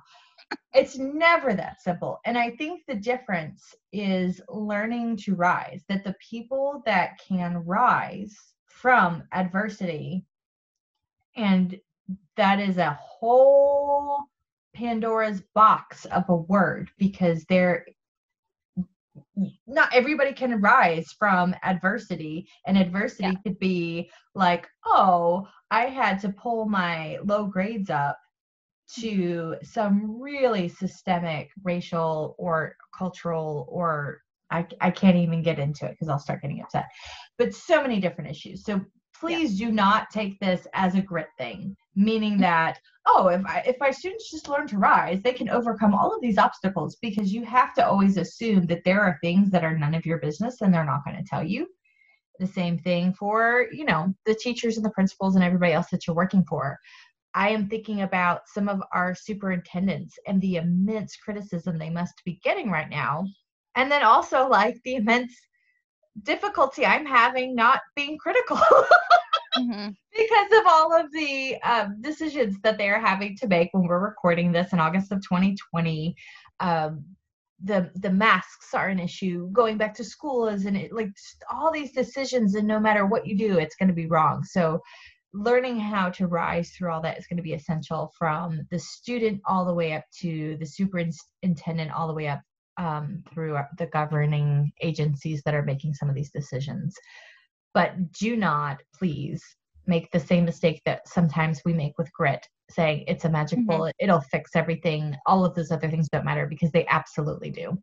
It's 0.73 0.97
never 0.97 1.53
that 1.53 1.81
simple. 1.81 2.19
And 2.25 2.37
I 2.37 2.51
think 2.51 2.81
the 2.87 2.95
difference 2.95 3.73
is 3.91 4.41
learning 4.49 5.17
to 5.17 5.35
rise, 5.35 5.83
that 5.89 6.03
the 6.03 6.15
people 6.27 6.83
that 6.85 7.19
can 7.25 7.57
rise 7.57 8.35
from 8.65 9.23
adversity 9.31 10.25
and 11.35 11.79
that 12.37 12.59
is 12.59 12.77
a 12.77 12.97
whole 13.01 14.19
Pandora's 14.75 15.41
box 15.53 16.05
of 16.05 16.23
a 16.29 16.35
word 16.35 16.89
because 16.97 17.45
there 17.45 17.85
not 19.67 19.93
everybody 19.93 20.33
can 20.33 20.59
rise 20.59 21.11
from 21.17 21.55
adversity 21.63 22.47
and 22.65 22.77
adversity 22.77 23.23
yeah. 23.23 23.33
could 23.43 23.59
be 23.59 24.09
like 24.33 24.67
oh 24.85 25.47
i 25.69 25.85
had 25.85 26.19
to 26.19 26.29
pull 26.29 26.67
my 26.67 27.19
low 27.23 27.45
grades 27.45 27.91
up 27.91 28.17
to 28.89 29.55
some 29.63 30.19
really 30.19 30.67
systemic 30.67 31.49
racial 31.63 32.35
or 32.37 32.75
cultural 32.95 33.67
or 33.69 34.21
I, 34.51 34.67
I 34.81 34.91
can't 34.91 35.17
even 35.17 35.41
get 35.41 35.57
into 35.57 35.85
it 35.85 35.91
because 35.91 36.09
I'll 36.09 36.19
start 36.19 36.43
getting 36.43 36.61
upset. 36.61 36.85
But 37.39 37.55
so 37.55 37.81
many 37.81 37.99
different 37.99 38.29
issues. 38.29 38.63
So 38.63 38.81
please 39.19 39.59
yeah. 39.59 39.67
do 39.67 39.73
not 39.73 40.11
take 40.11 40.39
this 40.39 40.67
as 40.73 40.93
a 40.93 41.01
grit 41.01 41.29
thing 41.39 41.75
meaning 41.95 42.37
that 42.37 42.79
oh 43.07 43.27
if 43.27 43.45
I, 43.45 43.63
if 43.65 43.75
my 43.79 43.91
students 43.91 44.31
just 44.31 44.47
learn 44.47 44.67
to 44.67 44.77
rise 44.77 45.21
they 45.21 45.33
can 45.33 45.49
overcome 45.49 45.93
all 45.93 46.13
of 46.13 46.21
these 46.21 46.37
obstacles 46.37 46.97
because 47.01 47.33
you 47.33 47.43
have 47.45 47.73
to 47.75 47.85
always 47.85 48.17
assume 48.17 48.65
that 48.67 48.83
there 48.83 49.01
are 49.01 49.19
things 49.21 49.49
that 49.51 49.63
are 49.63 49.77
none 49.77 49.93
of 49.93 50.05
your 50.05 50.19
business 50.19 50.61
and 50.61 50.73
they're 50.73 50.85
not 50.85 51.03
going 51.05 51.17
to 51.17 51.29
tell 51.29 51.43
you. 51.43 51.67
The 52.39 52.47
same 52.47 52.79
thing 52.79 53.13
for 53.13 53.67
you 53.71 53.85
know 53.85 54.13
the 54.25 54.35
teachers 54.35 54.77
and 54.77 54.85
the 54.85 54.91
principals 54.91 55.35
and 55.35 55.43
everybody 55.43 55.73
else 55.73 55.87
that 55.91 56.07
you're 56.07 56.15
working 56.15 56.43
for. 56.43 56.79
I 57.35 57.49
am 57.49 57.67
thinking 57.67 58.01
about 58.01 58.41
some 58.47 58.69
of 58.69 58.81
our 58.91 59.15
superintendents 59.15 60.17
and 60.27 60.39
the 60.41 60.57
immense 60.57 61.15
criticism 61.15 61.77
they 61.77 61.89
must 61.89 62.21
be 62.25 62.39
getting 62.43 62.69
right 62.69 62.89
now. 62.89 63.25
And 63.75 63.91
then 63.91 64.03
also 64.03 64.47
like 64.47 64.79
the 64.83 64.95
immense 64.95 65.33
difficulty 66.21 66.85
i'm 66.85 67.05
having 67.05 67.55
not 67.55 67.81
being 67.95 68.17
critical 68.17 68.59
Mm-hmm. 69.57 69.89
because 70.15 70.59
of 70.59 70.65
all 70.67 70.93
of 70.93 71.11
the 71.11 71.61
um, 71.61 72.01
decisions 72.01 72.57
that 72.63 72.77
they 72.77 72.89
are 72.89 72.99
having 72.99 73.37
to 73.37 73.47
make 73.47 73.69
when 73.71 73.87
we're 73.87 73.99
recording 73.99 74.51
this 74.51 74.73
in 74.73 74.79
August 74.79 75.11
of 75.11 75.21
2020. 75.21 76.15
Um, 76.59 77.03
the 77.63 77.91
the 77.95 78.09
masks 78.09 78.73
are 78.73 78.89
an 78.89 78.99
issue. 78.99 79.49
Going 79.51 79.77
back 79.77 79.93
to 79.95 80.03
school 80.03 80.47
is 80.47 80.65
an 80.65 80.89
like 80.91 81.09
all 81.51 81.71
these 81.71 81.91
decisions, 81.91 82.55
and 82.55 82.67
no 82.67 82.79
matter 82.79 83.05
what 83.05 83.25
you 83.25 83.37
do, 83.37 83.57
it's 83.57 83.75
going 83.75 83.87
to 83.87 83.95
be 83.95 84.07
wrong. 84.07 84.43
So 84.43 84.81
learning 85.33 85.79
how 85.79 86.09
to 86.11 86.27
rise 86.27 86.71
through 86.71 86.91
all 86.91 87.01
that 87.01 87.17
is 87.17 87.27
going 87.27 87.37
to 87.37 87.43
be 87.43 87.53
essential 87.53 88.11
from 88.17 88.67
the 88.69 88.79
student 88.79 89.41
all 89.45 89.65
the 89.65 89.73
way 89.73 89.93
up 89.93 90.03
to 90.21 90.57
the 90.59 90.65
superintendent 90.65 91.91
all 91.91 92.07
the 92.07 92.13
way 92.13 92.27
up 92.27 92.41
um, 92.77 93.23
through 93.33 93.57
the 93.77 93.87
governing 93.87 94.71
agencies 94.81 95.41
that 95.43 95.55
are 95.55 95.63
making 95.63 95.93
some 95.93 96.09
of 96.09 96.15
these 96.15 96.31
decisions 96.31 96.95
but 97.73 98.11
do 98.13 98.35
not 98.35 98.81
please 98.97 99.43
make 99.85 100.09
the 100.11 100.19
same 100.19 100.45
mistake 100.45 100.81
that 100.85 101.07
sometimes 101.07 101.61
we 101.65 101.73
make 101.73 101.97
with 101.97 102.11
grit 102.13 102.47
saying 102.69 103.03
it's 103.07 103.25
a 103.25 103.29
magic 103.29 103.59
mm-hmm. 103.59 103.67
bullet 103.67 103.95
it'll 103.99 104.21
fix 104.21 104.51
everything 104.55 105.15
all 105.25 105.43
of 105.45 105.53
those 105.55 105.71
other 105.71 105.89
things 105.89 106.07
don't 106.09 106.25
matter 106.25 106.47
because 106.47 106.71
they 106.71 106.85
absolutely 106.87 107.49
do 107.49 107.77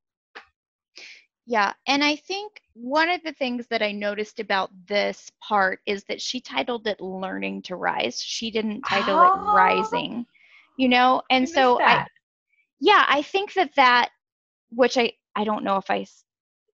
yeah, 1.51 1.73
and 1.89 2.05
I 2.05 2.15
think 2.15 2.61
one 2.75 3.09
of 3.09 3.25
the 3.25 3.33
things 3.33 3.67
that 3.71 3.83
I 3.83 3.91
noticed 3.91 4.39
about 4.39 4.71
this 4.87 5.29
part 5.43 5.81
is 5.85 6.05
that 6.05 6.21
she 6.21 6.41
titled 6.41 6.87
it 6.87 7.01
Learning 7.01 7.61
to 7.63 7.75
Rise. 7.75 8.23
She 8.23 8.53
didn't 8.53 8.83
title 8.83 9.19
oh, 9.19 9.51
it 9.51 9.53
Rising, 9.53 10.27
you 10.77 10.89
know? 10.89 11.23
And 11.29 11.43
I 11.43 11.47
so 11.47 11.81
I 11.83 12.07
Yeah, 12.79 13.05
I 13.09 13.23
think 13.23 13.55
that 13.55 13.75
that 13.75 14.11
which 14.71 14.97
I 14.97 15.11
I 15.35 15.43
don't 15.43 15.65
know 15.65 15.77
if 15.77 15.91
i 15.91 16.07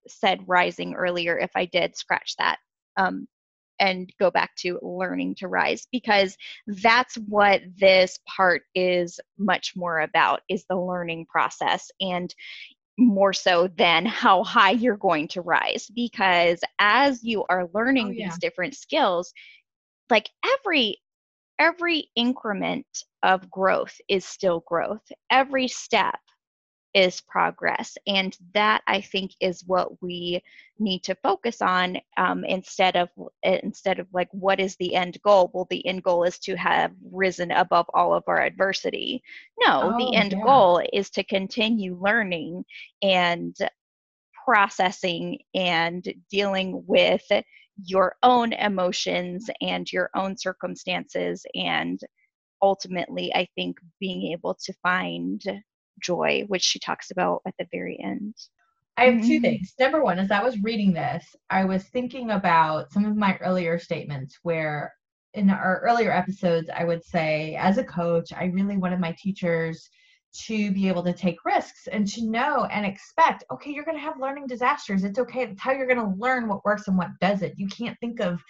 said 0.07 0.47
rising 0.47 0.93
earlier 0.93 1.39
if 1.39 1.51
I 1.55 1.65
did 1.65 1.97
scratch 1.97 2.35
that. 2.37 2.59
Um 2.97 3.27
and 3.79 4.11
go 4.19 4.31
back 4.31 4.55
to 4.55 4.79
learning 4.81 5.35
to 5.35 5.47
rise 5.47 5.87
because 5.91 6.35
that's 6.67 7.15
what 7.27 7.61
this 7.79 8.19
part 8.25 8.63
is 8.75 9.19
much 9.37 9.73
more 9.75 10.01
about 10.01 10.41
is 10.49 10.65
the 10.69 10.75
learning 10.75 11.25
process 11.27 11.91
and 12.01 12.33
more 12.97 13.33
so 13.33 13.67
than 13.77 14.05
how 14.05 14.43
high 14.43 14.71
you're 14.71 14.97
going 14.97 15.27
to 15.27 15.41
rise 15.41 15.87
because 15.95 16.59
as 16.79 17.23
you 17.23 17.45
are 17.49 17.69
learning 17.73 18.07
oh, 18.07 18.11
yeah. 18.11 18.27
these 18.27 18.39
different 18.39 18.75
skills 18.75 19.31
like 20.09 20.29
every 20.45 20.97
every 21.59 22.09
increment 22.15 22.87
of 23.23 23.49
growth 23.51 23.95
is 24.07 24.25
still 24.25 24.63
growth 24.67 25.01
every 25.31 25.67
step 25.67 26.19
is 26.93 27.21
progress. 27.21 27.97
And 28.07 28.35
that 28.53 28.81
i 28.87 29.01
think 29.01 29.31
is 29.39 29.63
what 29.65 30.01
we 30.01 30.41
need 30.79 31.03
to 31.03 31.15
focus 31.15 31.61
on 31.61 31.97
um, 32.17 32.43
instead 32.45 32.95
of 32.95 33.09
instead 33.43 33.99
of 33.99 34.07
like 34.13 34.29
what 34.31 34.59
is 34.59 34.75
the 34.77 34.95
end 34.95 35.17
goal? 35.23 35.51
Well 35.53 35.67
the 35.69 35.85
end 35.85 36.03
goal 36.03 36.23
is 36.23 36.39
to 36.39 36.55
have 36.55 36.91
risen 37.11 37.51
above 37.51 37.87
all 37.93 38.13
of 38.13 38.23
our 38.27 38.41
adversity. 38.41 39.23
No 39.59 39.93
oh, 39.93 39.97
the 39.97 40.15
end 40.15 40.33
yeah. 40.33 40.43
goal 40.43 40.81
is 40.93 41.09
to 41.11 41.23
continue 41.23 41.97
learning 41.99 42.65
and 43.01 43.55
processing 44.45 45.39
and 45.53 46.07
dealing 46.31 46.83
with 46.87 47.25
your 47.83 48.15
own 48.23 48.53
emotions 48.53 49.49
and 49.61 49.91
your 49.91 50.09
own 50.15 50.37
circumstances 50.37 51.45
and 51.53 51.99
ultimately 52.61 53.31
i 53.35 53.47
think 53.55 53.77
being 53.99 54.31
able 54.31 54.55
to 54.55 54.73
find 54.81 55.43
joy, 56.01 56.43
which 56.47 56.63
she 56.63 56.79
talks 56.79 57.11
about 57.11 57.41
at 57.45 57.53
the 57.57 57.67
very 57.71 57.99
end. 58.01 58.35
I 58.97 59.05
have 59.11 59.21
two 59.21 59.33
mm-hmm. 59.33 59.41
things. 59.43 59.73
Number 59.79 60.03
one, 60.03 60.17
as 60.17 60.31
I 60.31 60.41
was 60.43 60.61
reading 60.63 60.91
this, 60.91 61.23
I 61.49 61.65
was 61.65 61.83
thinking 61.83 62.31
about 62.31 62.91
some 62.91 63.05
of 63.05 63.15
my 63.15 63.37
earlier 63.37 63.77
statements 63.77 64.39
where 64.41 64.93
in 65.35 65.51
our 65.51 65.81
earlier 65.83 66.11
episodes, 66.11 66.69
I 66.75 66.83
would 66.83 67.03
say, 67.05 67.55
as 67.59 67.77
a 67.77 67.83
coach, 67.83 68.33
I 68.35 68.45
really 68.45 68.77
wanted 68.77 68.99
my 68.99 69.15
teachers 69.19 69.87
to 70.45 70.71
be 70.71 70.87
able 70.87 71.03
to 71.03 71.13
take 71.13 71.45
risks 71.45 71.87
and 71.87 72.07
to 72.07 72.25
know 72.25 72.65
and 72.65 72.85
expect, 72.85 73.43
okay, 73.51 73.71
you're 73.71 73.85
going 73.85 73.97
to 73.97 74.03
have 74.03 74.19
learning 74.19 74.47
disasters. 74.47 75.03
It's 75.03 75.19
okay. 75.19 75.45
That's 75.45 75.61
how 75.61 75.73
you're 75.73 75.87
going 75.87 75.99
to 75.99 76.15
learn 76.17 76.47
what 76.47 76.65
works 76.65 76.87
and 76.87 76.97
what 76.97 77.09
doesn't. 77.21 77.57
You 77.57 77.67
can't 77.67 77.97
think 77.99 78.19
of 78.19 78.41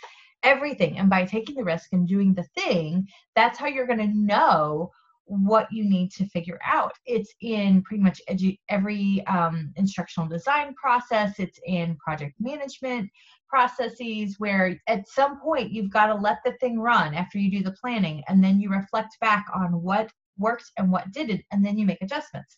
everything. 0.44 0.98
And 0.98 1.10
by 1.10 1.25
taking 1.25 1.56
the 1.56 1.63
risk 1.63 1.89
and 1.92 2.08
doing 2.08 2.34
the 2.34 2.48
thing, 2.58 3.08
that's 3.36 3.60
how 3.60 3.68
you're 3.68 3.88
going 3.88 4.00
to 4.00 4.18
know 4.18 4.92
what 5.27 5.72
you 5.72 5.84
need 5.84 6.12
to 6.12 6.25
figure 6.27 6.60
out. 6.65 6.93
It's 7.05 7.34
in 7.41 7.84
pretty 7.84 8.01
much 8.01 8.22
edu- 8.29 8.57
every 8.69 9.25
um, 9.27 9.74
instructional 9.75 10.27
design 10.27 10.74
process, 10.75 11.39
it's 11.39 11.60
in 11.65 11.96
project 11.98 12.34
management 12.39 13.10
processes 13.50 14.36
where 14.39 14.79
at 14.88 15.07
some 15.07 15.39
point 15.39 15.72
you've 15.72 15.91
got 15.91 16.07
to 16.07 16.15
let 16.15 16.39
the 16.43 16.53
thing 16.53 16.79
run 16.79 17.13
after 17.13 17.38
you 17.38 17.51
do 17.51 17.63
the 17.63 17.75
planning 17.79 18.24
and 18.27 18.43
then 18.43 18.60
you 18.60 18.69
reflect 18.69 19.17
back 19.22 19.46
on 19.53 19.81
what 19.81 20.10
worked 20.38 20.72
and 20.77 20.91
what 20.91 21.12
didn't 21.12 21.43
and 21.51 21.65
then 21.65 21.77
you 21.77 21.86
make 21.86 22.01
adjustments. 22.01 22.57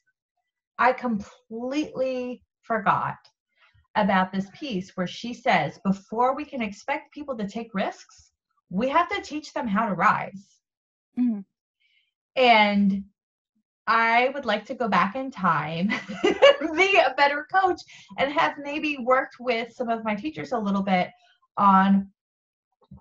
I 0.77 0.93
completely 0.93 2.43
forgot 2.61 3.17
about 3.95 4.31
this 4.31 4.47
piece 4.53 4.95
where 4.95 5.07
she 5.07 5.33
says 5.33 5.79
before 5.83 6.35
we 6.35 6.45
can 6.45 6.61
expect 6.61 7.13
people 7.13 7.35
to 7.38 7.47
take 7.47 7.73
risks, 7.73 8.31
we 8.69 8.88
have 8.89 9.09
to 9.09 9.21
teach 9.21 9.53
them 9.53 9.67
how 9.67 9.88
to 9.88 9.93
rise. 9.93 10.59
Mm-hmm. 11.19 11.39
And 12.36 13.03
I 13.88 14.29
would 14.36 14.45
like 14.45 14.65
to 14.65 14.75
go 14.75 14.88
back 14.88 15.15
in 15.15 15.31
time, 15.31 15.88
be 16.75 16.98
a 16.98 17.13
better 17.17 17.48
coach, 17.51 17.81
and 18.17 18.31
have 18.31 18.53
maybe 18.59 18.98
worked 19.00 19.38
with 19.39 19.74
some 19.74 19.89
of 19.89 20.03
my 20.03 20.15
teachers 20.15 20.51
a 20.51 20.57
little 20.59 20.83
bit 20.83 21.09
on 21.57 22.09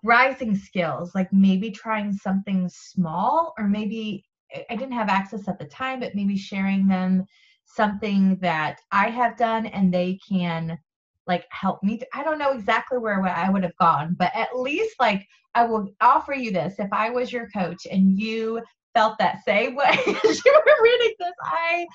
rising 0.02 0.54
skills, 0.54 1.14
like 1.14 1.32
maybe 1.32 1.70
trying 1.70 2.12
something 2.12 2.68
small, 2.72 3.54
or 3.58 3.68
maybe 3.68 4.24
I 4.70 4.76
didn't 4.76 4.92
have 4.92 5.08
access 5.08 5.46
at 5.46 5.58
the 5.58 5.66
time, 5.66 6.00
but 6.00 6.14
maybe 6.14 6.36
sharing 6.36 6.88
them 6.88 7.26
something 7.66 8.38
that 8.40 8.80
I 8.90 9.10
have 9.10 9.36
done 9.36 9.66
and 9.66 9.92
they 9.92 10.18
can 10.26 10.78
like 11.26 11.44
help 11.50 11.82
me. 11.82 12.00
I 12.14 12.24
don't 12.24 12.38
know 12.38 12.52
exactly 12.52 12.98
where 12.98 13.22
I 13.26 13.50
would 13.50 13.62
have 13.62 13.76
gone, 13.76 14.16
but 14.18 14.34
at 14.34 14.58
least 14.58 14.96
like 14.98 15.26
I 15.54 15.64
will 15.64 15.90
offer 16.00 16.32
you 16.32 16.50
this 16.50 16.78
if 16.78 16.88
I 16.92 17.10
was 17.10 17.30
your 17.30 17.48
coach 17.50 17.86
and 17.90 18.18
you 18.18 18.62
felt 18.98 19.16
that 19.18 19.44
same 19.44 19.76
way 19.76 19.84
as 20.28 20.44
you 20.44 20.62
were 20.66 20.82
reading 20.82 21.14
this. 21.20 21.32
I 21.42 21.86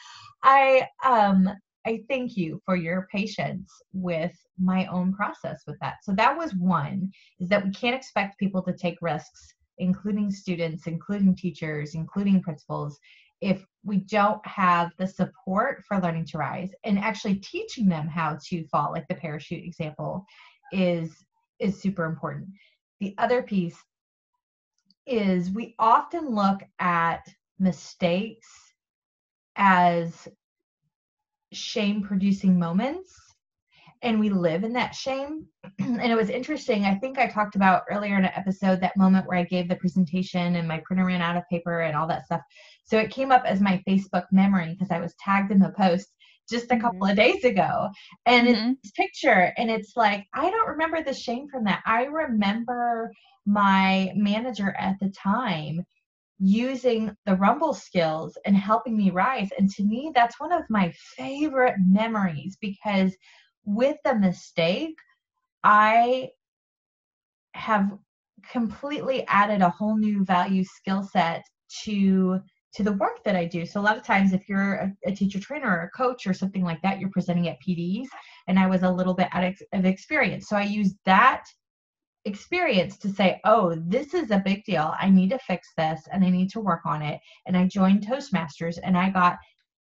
I 0.44 0.88
um 1.06 1.50
I 1.86 2.02
thank 2.08 2.38
you 2.38 2.62
for 2.66 2.78
your 2.78 3.10
patience 3.12 3.70
with 3.92 4.32
my 4.58 4.86
own 4.86 5.12
process 5.12 5.64
with 5.68 5.78
that. 5.82 5.96
So 6.04 6.14
that 6.14 6.38
was 6.38 6.56
one 6.56 7.12
is 7.42 7.50
that 7.50 7.66
we 7.66 7.72
can't 7.72 7.96
expect 7.96 8.40
people 8.40 8.62
to 8.64 8.72
take 8.72 8.98
risks, 9.02 9.54
including 9.80 10.32
students, 10.32 10.88
including 10.88 11.36
teachers, 11.36 11.94
including 11.94 12.42
principals, 12.42 12.98
if 13.42 13.66
we 13.84 13.98
don't 13.98 14.46
have 14.48 14.92
the 14.98 15.06
support 15.06 15.84
for 15.86 16.00
learning 16.00 16.28
to 16.28 16.38
rise 16.38 16.70
and 16.86 16.98
actually 16.98 17.36
teaching 17.36 17.90
them 17.90 18.08
how 18.08 18.38
to 18.46 18.66
fall, 18.68 18.94
like 18.94 19.10
the 19.10 19.16
parachute 19.16 19.66
example, 19.66 20.26
is 20.72 21.12
is 21.60 21.82
super 21.82 22.06
important. 22.06 22.48
The 23.02 23.14
other 23.18 23.44
piece 23.44 23.76
is 25.06 25.52
we 25.52 25.76
often 25.80 26.34
look 26.34 26.62
at 26.80 27.26
mistakes 27.60 28.48
as 29.56 30.28
shame 31.52 32.02
producing 32.02 32.58
moments 32.58 33.14
and 34.04 34.20
we 34.20 34.30
live 34.30 34.64
in 34.64 34.74
that 34.74 34.94
shame. 34.94 35.46
and 35.80 36.12
it 36.12 36.16
was 36.16 36.30
interesting. 36.30 36.86
I 36.86 36.96
think 36.96 37.18
I 37.18 37.28
talked 37.28 37.56
about 37.56 37.84
earlier 37.90 38.18
in 38.18 38.26
an 38.26 38.32
episode 38.36 38.82
that 38.82 38.98
moment 38.98 39.28
where 39.28 39.38
I 39.38 39.44
gave 39.44 39.70
the 39.70 39.78
presentation 39.78 40.58
and 40.58 40.68
my 40.68 40.82
printer 40.86 41.06
ran 41.06 41.22
out 41.22 41.38
of 41.38 41.48
paper 41.50 41.82
and 41.82 41.96
all 41.96 42.08
that 42.08 42.26
stuff. 42.26 42.42
So 42.84 43.00
it 43.00 43.12
came 43.12 43.32
up 43.32 43.44
as 43.46 43.62
my 43.62 43.82
Facebook 43.88 44.26
memory 44.32 44.72
because 44.72 44.92
I 44.92 45.00
was 45.00 45.16
tagged 45.20 45.52
in 45.52 45.60
the 45.60 45.74
post 45.78 46.10
just 46.50 46.72
a 46.72 46.78
couple 46.78 47.00
mm-hmm. 47.00 47.12
of 47.12 47.16
days 47.16 47.44
ago. 47.46 47.90
And 48.26 48.48
mm-hmm. 48.48 48.72
it's 48.84 48.92
picture 48.92 49.54
and 49.58 49.72
it's 49.72 49.94
like 49.96 50.28
I 50.34 50.50
don't 50.50 50.70
remember 50.70 51.02
the 51.02 51.14
shame 51.14 51.48
from 51.48 51.64
that. 51.64 51.82
I 51.86 52.04
remember 52.04 53.12
my 53.46 54.12
manager 54.16 54.76
at 54.80 54.96
the 55.00 55.10
time 55.10 55.84
using 56.40 57.16
the 57.26 57.36
rumble 57.36 57.74
skills 57.74 58.38
and 58.46 58.58
helping 58.58 58.98
me 58.98 59.12
rise 59.12 59.50
and 59.58 59.70
to 59.70 59.84
me 59.84 60.12
that's 60.14 60.40
one 60.40 60.52
of 60.52 60.64
my 60.70 60.92
favorite 61.16 61.76
memories 61.80 62.58
because 62.60 63.16
with 63.66 63.98
the 64.04 64.16
mistake 64.16 64.96
i 65.64 66.28
have 67.54 67.92
completely 68.52 69.26
added 69.28 69.62
a 69.62 69.70
whole 69.70 69.98
new 69.98 70.26
value 70.26 70.64
skill 70.64 71.04
set 71.04 71.44
to 71.84 72.40
to 72.74 72.84
the 72.84 72.94
work 72.94 73.24
that 73.24 73.36
I 73.36 73.46
do. 73.46 73.66
So 73.66 73.80
a 73.80 73.84
lot 73.84 73.98
of 73.98 74.04
times 74.04 74.34
if 74.34 74.50
you're 74.50 74.74
a, 74.74 74.94
a, 75.06 75.12
teacher 75.12 75.40
trainer 75.40 75.70
or 75.70 75.82
a 75.84 75.90
coach 75.92 76.26
or 76.26 76.34
something 76.34 76.64
like 76.64 76.82
that, 76.82 77.00
you're 77.00 77.12
presenting 77.12 77.48
at 77.48 77.62
PDs 77.62 78.08
and 78.48 78.58
I 78.58 78.66
was 78.66 78.82
a 78.82 78.90
little 78.90 79.14
bit 79.14 79.28
out 79.32 79.54
of 79.74 79.86
experience. 79.86 80.50
So 80.50 80.56
I 80.56 80.64
used 80.64 80.96
that 81.06 81.44
experience 82.26 82.98
to 82.98 83.10
say, 83.10 83.40
oh, 83.44 83.76
this 83.76 84.14
is 84.14 84.32
a 84.32 84.42
big 84.44 84.64
deal. 84.64 84.94
I 85.00 85.10
need 85.10 85.30
to 85.32 85.40
fix 85.40 85.70
this 85.78 86.02
and 86.12 86.24
I 86.24 86.30
need 86.30 86.50
to 86.52 86.60
work 86.60 86.82
on 86.86 87.02
it. 87.02 87.20
And 87.46 87.58
I 87.58 87.68
joined 87.68 88.06
Toastmasters 88.06 88.80
and 88.82 88.98
I 88.98 89.10
got 89.10 89.38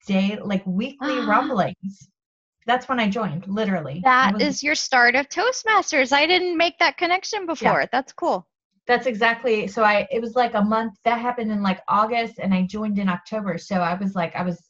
day 0.06 0.38
like 0.42 0.66
weekly 0.66 1.18
rumblings. 1.26 2.08
That's 2.66 2.88
when 2.88 3.00
I 3.00 3.08
joined, 3.08 3.46
literally. 3.48 4.00
That 4.04 4.34
was, 4.34 4.42
is 4.42 4.62
your 4.62 4.74
start 4.74 5.14
of 5.14 5.28
Toastmasters. 5.28 6.12
I 6.12 6.26
didn't 6.26 6.56
make 6.56 6.78
that 6.78 6.96
connection 6.96 7.46
before. 7.46 7.80
Yeah. 7.80 7.86
That's 7.90 8.12
cool. 8.12 8.46
That's 8.86 9.06
exactly 9.06 9.68
so 9.68 9.84
I 9.84 10.08
it 10.10 10.20
was 10.20 10.34
like 10.34 10.54
a 10.54 10.62
month 10.62 10.94
that 11.04 11.20
happened 11.20 11.52
in 11.52 11.62
like 11.62 11.80
August 11.88 12.34
and 12.38 12.52
I 12.52 12.62
joined 12.62 12.98
in 12.98 13.08
October. 13.08 13.58
So 13.58 13.76
I 13.76 13.94
was 13.94 14.14
like 14.14 14.34
I 14.34 14.42
was 14.42 14.60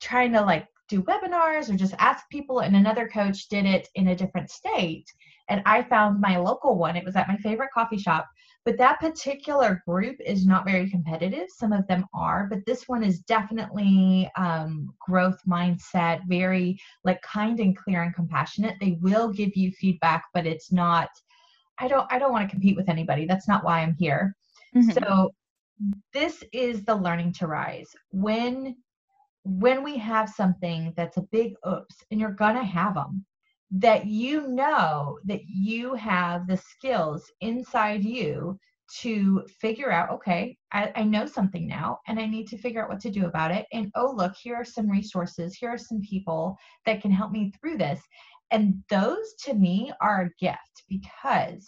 trying 0.00 0.32
to 0.32 0.40
like 0.40 0.66
do 0.88 1.02
webinars 1.02 1.72
or 1.72 1.76
just 1.76 1.94
ask 1.98 2.28
people 2.28 2.60
and 2.60 2.74
another 2.74 3.08
coach 3.08 3.48
did 3.48 3.64
it 3.64 3.88
in 3.94 4.08
a 4.08 4.16
different 4.16 4.50
state 4.50 5.06
and 5.48 5.62
I 5.66 5.82
found 5.82 6.20
my 6.20 6.36
local 6.36 6.76
one. 6.76 6.96
It 6.96 7.04
was 7.04 7.16
at 7.16 7.28
my 7.28 7.36
favorite 7.36 7.70
coffee 7.72 7.98
shop. 7.98 8.26
But 8.64 8.78
that 8.78 9.00
particular 9.00 9.82
group 9.88 10.16
is 10.24 10.46
not 10.46 10.64
very 10.64 10.88
competitive. 10.88 11.48
Some 11.48 11.72
of 11.72 11.86
them 11.88 12.06
are, 12.14 12.46
but 12.48 12.64
this 12.64 12.86
one 12.86 13.02
is 13.02 13.18
definitely 13.20 14.30
um, 14.36 14.94
growth 15.00 15.38
mindset, 15.48 16.20
very 16.28 16.78
like 17.02 17.20
kind 17.22 17.58
and 17.58 17.76
clear 17.76 18.02
and 18.02 18.14
compassionate. 18.14 18.76
They 18.80 18.98
will 19.00 19.32
give 19.32 19.56
you 19.56 19.72
feedback, 19.72 20.24
but 20.32 20.46
it's 20.46 20.70
not. 20.70 21.08
I 21.78 21.88
don't. 21.88 22.06
I 22.12 22.20
don't 22.20 22.30
want 22.30 22.48
to 22.48 22.50
compete 22.50 22.76
with 22.76 22.88
anybody. 22.88 23.26
That's 23.26 23.48
not 23.48 23.64
why 23.64 23.80
I'm 23.80 23.96
here. 23.98 24.36
Mm-hmm. 24.76 24.90
So 24.92 25.34
this 26.12 26.44
is 26.52 26.84
the 26.84 26.94
learning 26.94 27.32
to 27.34 27.48
rise. 27.48 27.90
When 28.12 28.76
when 29.44 29.82
we 29.82 29.98
have 29.98 30.28
something 30.28 30.92
that's 30.96 31.16
a 31.16 31.26
big 31.32 31.54
oops, 31.68 31.96
and 32.12 32.20
you're 32.20 32.30
gonna 32.30 32.64
have 32.64 32.94
them 32.94 33.24
that 33.72 34.06
you 34.06 34.48
know 34.48 35.18
that 35.24 35.40
you 35.46 35.94
have 35.94 36.46
the 36.46 36.56
skills 36.56 37.30
inside 37.40 38.04
you 38.04 38.58
to 39.00 39.42
figure 39.60 39.90
out 39.90 40.10
okay 40.10 40.56
I, 40.72 40.92
I, 40.96 41.02
know 41.04 41.24
something 41.24 41.66
now 41.66 42.00
and 42.06 42.20
i 42.20 42.26
need 42.26 42.46
to 42.48 42.58
figure 42.58 42.82
out 42.82 42.90
what 42.90 43.00
to 43.00 43.10
do 43.10 43.24
about 43.24 43.50
it. 43.50 43.66
And 43.72 43.90
oh 43.94 44.12
look 44.14 44.34
here 44.36 44.56
are 44.56 44.64
some 44.64 44.90
resources. 44.90 45.54
Here 45.54 45.70
are 45.70 45.78
some 45.78 46.02
people 46.02 46.58
that 46.84 47.00
can 47.00 47.10
help 47.10 47.32
me 47.32 47.52
through 47.58 47.78
this. 47.78 48.00
And 48.50 48.82
those 48.90 49.32
to 49.44 49.54
me 49.54 49.92
are 50.02 50.22
a 50.22 50.44
gift 50.44 50.84
because 50.88 51.66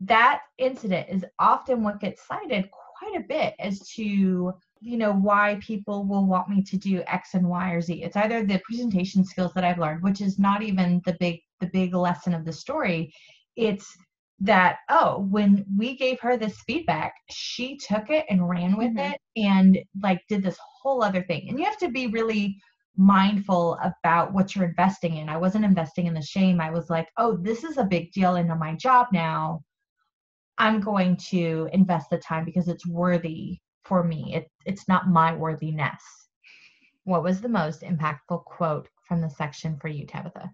that 0.00 0.42
incident 0.58 1.08
is 1.10 1.24
often 1.40 1.82
what 1.82 2.00
gets 2.00 2.26
cited 2.26 2.70
quite 2.70 3.16
a 3.16 3.26
bit 3.26 3.54
as 3.58 3.80
to 3.96 4.52
you 4.80 4.96
know 4.96 5.12
why 5.12 5.58
people 5.60 6.04
will 6.06 6.26
want 6.26 6.48
me 6.48 6.62
to 6.62 6.76
do 6.76 7.02
x 7.06 7.34
and 7.34 7.46
y 7.46 7.70
or 7.70 7.80
z. 7.80 8.02
It's 8.02 8.16
either 8.16 8.44
the 8.44 8.60
presentation 8.64 9.24
skills 9.24 9.52
that 9.54 9.64
i've 9.64 9.78
learned 9.78 10.02
which 10.02 10.20
is 10.20 10.38
not 10.38 10.62
even 10.62 11.02
the 11.04 11.16
big 11.20 11.40
the 11.60 11.66
big 11.66 11.94
lesson 11.94 12.34
of 12.34 12.44
the 12.44 12.52
story. 12.52 13.12
It's 13.56 13.96
that 14.40 14.78
oh 14.88 15.26
when 15.30 15.66
we 15.76 15.96
gave 15.96 16.18
her 16.20 16.36
this 16.36 16.62
feedback 16.66 17.12
she 17.30 17.76
took 17.76 18.08
it 18.08 18.24
and 18.30 18.48
ran 18.48 18.78
with 18.78 18.96
mm-hmm. 18.96 19.12
it 19.12 19.20
and 19.36 19.78
like 20.02 20.22
did 20.28 20.42
this 20.42 20.58
whole 20.82 21.02
other 21.02 21.22
thing. 21.22 21.48
And 21.48 21.58
you 21.58 21.66
have 21.66 21.78
to 21.78 21.90
be 21.90 22.06
really 22.06 22.56
mindful 22.96 23.78
about 23.82 24.32
what 24.32 24.54
you're 24.54 24.64
investing 24.64 25.16
in. 25.18 25.28
I 25.28 25.36
wasn't 25.36 25.64
investing 25.64 26.06
in 26.06 26.14
the 26.14 26.22
shame. 26.22 26.60
I 26.60 26.70
was 26.70 26.88
like 26.88 27.08
oh 27.18 27.36
this 27.36 27.64
is 27.64 27.76
a 27.76 27.84
big 27.84 28.12
deal 28.12 28.36
into 28.36 28.54
my 28.54 28.74
job 28.76 29.08
now. 29.12 29.62
I'm 30.56 30.80
going 30.80 31.16
to 31.30 31.68
invest 31.72 32.08
the 32.10 32.18
time 32.18 32.44
because 32.44 32.68
it's 32.68 32.86
worthy 32.86 33.60
for 33.84 34.02
me. 34.04 34.34
It, 34.34 34.50
it's 34.66 34.88
not 34.88 35.08
my 35.08 35.34
worthiness. 35.34 36.02
What 37.04 37.22
was 37.22 37.40
the 37.40 37.48
most 37.48 37.82
impactful 37.82 38.44
quote 38.44 38.88
from 39.06 39.20
the 39.20 39.30
section 39.30 39.78
for 39.80 39.88
you, 39.88 40.06
Tabitha? 40.06 40.50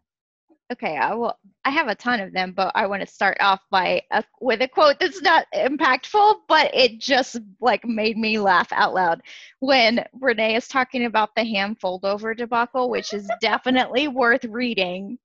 Okay, 0.72 0.96
I 0.96 1.14
will. 1.14 1.38
I 1.64 1.70
have 1.70 1.86
a 1.86 1.94
ton 1.94 2.18
of 2.18 2.32
them, 2.32 2.52
but 2.56 2.72
I 2.74 2.86
want 2.86 3.00
to 3.00 3.06
start 3.06 3.36
off 3.38 3.60
by 3.70 4.02
a, 4.10 4.24
with 4.40 4.62
a 4.62 4.68
quote 4.68 4.98
that's 4.98 5.22
not 5.22 5.46
impactful, 5.54 6.38
but 6.48 6.74
it 6.74 6.98
just 6.98 7.38
like 7.60 7.84
made 7.84 8.18
me 8.18 8.40
laugh 8.40 8.68
out 8.72 8.92
loud 8.92 9.20
when 9.60 10.04
Brene 10.20 10.56
is 10.56 10.66
talking 10.66 11.04
about 11.04 11.30
the 11.36 11.44
ham 11.44 11.76
foldover 11.76 12.36
debacle, 12.36 12.90
which 12.90 13.12
is 13.12 13.30
definitely 13.40 14.08
worth 14.08 14.44
reading. 14.44 15.18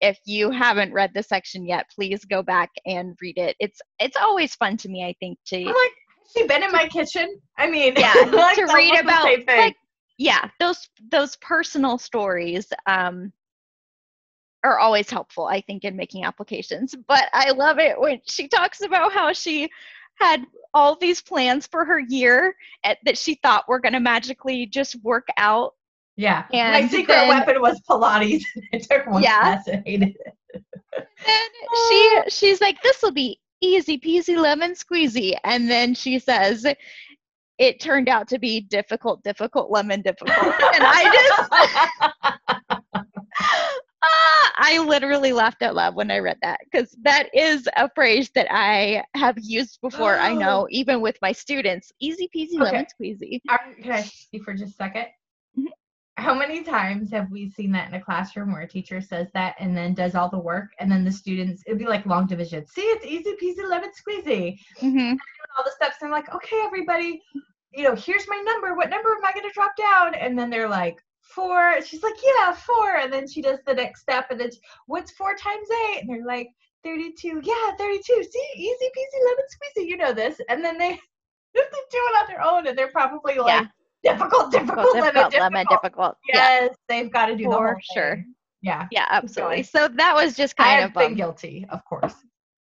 If 0.00 0.18
you 0.24 0.50
haven't 0.50 0.94
read 0.94 1.10
the 1.12 1.22
section 1.22 1.66
yet, 1.66 1.90
please 1.94 2.24
go 2.24 2.42
back 2.42 2.70
and 2.86 3.14
read 3.20 3.36
it. 3.36 3.56
It's 3.60 3.82
it's 3.98 4.16
always 4.16 4.54
fun 4.54 4.78
to 4.78 4.88
me, 4.88 5.04
I 5.04 5.14
think, 5.20 5.38
to 5.48 5.58
like, 5.58 5.92
she 6.36 6.46
been 6.46 6.62
in 6.62 6.72
my 6.72 6.88
kitchen? 6.88 7.40
I 7.56 7.70
mean, 7.70 7.94
yeah, 7.96 8.14
like 8.32 8.56
to 8.56 8.66
read 8.74 9.00
about 9.00 9.46
like 9.46 9.76
yeah, 10.18 10.48
those 10.58 10.88
those 11.10 11.36
personal 11.36 11.98
stories 11.98 12.66
um 12.86 13.32
are 14.64 14.78
always 14.78 15.10
helpful, 15.10 15.46
I 15.46 15.60
think, 15.60 15.84
in 15.84 15.96
making 15.96 16.24
applications. 16.24 16.94
But 17.06 17.28
I 17.32 17.52
love 17.52 17.78
it 17.78 17.98
when 17.98 18.20
she 18.26 18.48
talks 18.48 18.82
about 18.82 19.12
how 19.12 19.32
she 19.32 19.70
had 20.16 20.44
all 20.74 20.96
these 20.96 21.22
plans 21.22 21.66
for 21.66 21.84
her 21.84 22.00
year 22.00 22.54
at, 22.84 22.98
that 23.04 23.16
she 23.16 23.36
thought 23.36 23.68
were 23.68 23.78
going 23.78 23.92
to 23.92 24.00
magically 24.00 24.66
just 24.66 25.02
work 25.02 25.28
out. 25.36 25.74
Yeah. 26.16 26.44
And 26.52 26.84
my 26.84 26.88
secret 26.90 27.14
then, 27.14 27.28
weapon 27.28 27.60
was 27.60 27.80
Pilates. 27.88 28.42
I 28.72 28.78
took 28.78 29.06
one 29.06 29.22
yeah. 29.22 29.40
class 29.40 29.68
and 29.68 29.86
hated 29.86 30.16
it. 30.26 30.62
and 30.94 31.50
she 31.88 32.22
she's 32.28 32.60
like, 32.60 32.82
this 32.82 33.00
will 33.02 33.12
be 33.12 33.38
easy 33.60 33.98
peasy 33.98 34.36
lemon 34.36 34.72
squeezy. 34.72 35.34
And 35.44 35.70
then 35.70 35.94
she 35.94 36.18
says, 36.18 36.66
it 37.58 37.80
turned 37.80 38.08
out 38.08 38.28
to 38.28 38.38
be 38.38 38.60
difficult, 38.60 39.22
difficult, 39.24 39.70
lemon 39.70 40.02
difficult. 40.02 40.36
and 40.38 40.84
I 40.84 41.10
just, 41.12 42.72
uh, 42.72 42.78
I 44.60 44.78
literally 44.78 45.32
laughed 45.32 45.62
out 45.62 45.74
loud 45.74 45.96
when 45.96 46.10
I 46.10 46.18
read 46.18 46.38
that 46.42 46.60
because 46.70 46.96
that 47.02 47.28
is 47.34 47.68
a 47.76 47.90
phrase 47.94 48.30
that 48.34 48.46
I 48.50 49.04
have 49.14 49.36
used 49.40 49.80
before. 49.80 50.14
Oh. 50.16 50.20
I 50.20 50.34
know, 50.34 50.68
even 50.70 51.00
with 51.00 51.16
my 51.20 51.32
students, 51.32 51.92
easy 52.00 52.28
peasy, 52.34 52.54
okay. 52.54 52.64
lemon 52.64 52.86
squeezy. 52.86 53.40
Can 53.82 53.92
I 53.92 54.02
see 54.02 54.38
for 54.38 54.54
just 54.54 54.74
a 54.74 54.76
second? 54.76 55.06
How 56.18 56.34
many 56.34 56.64
times 56.64 57.12
have 57.12 57.30
we 57.30 57.48
seen 57.48 57.70
that 57.70 57.88
in 57.88 57.94
a 57.94 58.00
classroom 58.00 58.52
where 58.52 58.62
a 58.62 58.68
teacher 58.68 59.00
says 59.00 59.28
that 59.34 59.54
and 59.60 59.76
then 59.76 59.94
does 59.94 60.16
all 60.16 60.28
the 60.28 60.38
work 60.38 60.70
and 60.80 60.90
then 60.90 61.04
the 61.04 61.12
students 61.12 61.62
it'd 61.64 61.78
be 61.78 61.86
like 61.86 62.04
long 62.06 62.26
division. 62.26 62.66
See 62.66 62.82
it's 62.82 63.06
easy 63.06 63.36
peasy 63.40 63.68
lemon 63.68 63.90
squeezy. 63.90 64.58
Mm-hmm. 64.80 65.14
all 65.56 65.64
the 65.64 65.70
steps 65.70 65.96
and 66.00 66.08
I'm 66.08 66.10
like 66.10 66.34
okay 66.34 66.60
everybody 66.64 67.22
you 67.72 67.84
know 67.84 67.94
here's 67.94 68.26
my 68.26 68.42
number. 68.44 68.74
What 68.74 68.90
number 68.90 69.12
am 69.12 69.24
I 69.24 69.32
going 69.32 69.48
to 69.48 69.54
drop 69.54 69.76
down? 69.76 70.16
And 70.16 70.36
then 70.36 70.50
they're 70.50 70.68
like 70.68 70.98
four. 71.20 71.80
She's 71.82 72.02
like 72.02 72.16
yeah 72.22 72.52
four. 72.52 72.96
And 72.96 73.12
then 73.12 73.28
she 73.28 73.40
does 73.40 73.60
the 73.64 73.74
next 73.74 74.00
step 74.00 74.32
and 74.32 74.40
it's 74.40 74.58
what's 74.86 75.12
four 75.12 75.36
times 75.36 75.68
eight? 75.86 76.00
And 76.00 76.10
they're 76.10 76.26
like 76.26 76.48
32 76.84 77.42
yeah 77.44 77.76
32 77.76 78.24
see 78.24 78.48
easy 78.56 78.86
peasy 78.96 79.24
lemon 79.24 79.44
squeezy 79.54 79.86
you 79.86 79.96
know 79.96 80.12
this. 80.12 80.40
And 80.48 80.64
then 80.64 80.78
they 80.78 80.98
they 81.54 81.60
do 81.70 81.70
it 81.92 82.18
on 82.20 82.26
their 82.26 82.42
own 82.42 82.66
and 82.66 82.76
they're 82.76 82.90
probably 82.90 83.36
like 83.36 83.46
yeah 83.46 83.66
difficult, 84.02 84.52
difficult, 84.52 84.86
difficult, 84.94 84.94
lemon, 84.94 85.14
difficult. 85.14 85.40
lemon, 85.40 85.66
difficult. 85.70 86.16
Yes, 86.32 86.70
yeah. 86.70 86.76
they've 86.88 87.12
got 87.12 87.26
to 87.26 87.36
do 87.36 87.44
for 87.44 87.76
the 87.76 87.94
sure. 87.94 88.24
Yeah, 88.60 88.86
yeah, 88.90 89.06
absolutely. 89.10 89.62
So 89.62 89.88
that 89.88 90.14
was 90.14 90.36
just 90.36 90.56
kind 90.56 90.70
I 90.70 90.80
have 90.80 90.90
of 90.90 90.94
been 90.94 91.12
um, 91.12 91.14
guilty, 91.14 91.66
of 91.70 91.84
course. 91.84 92.14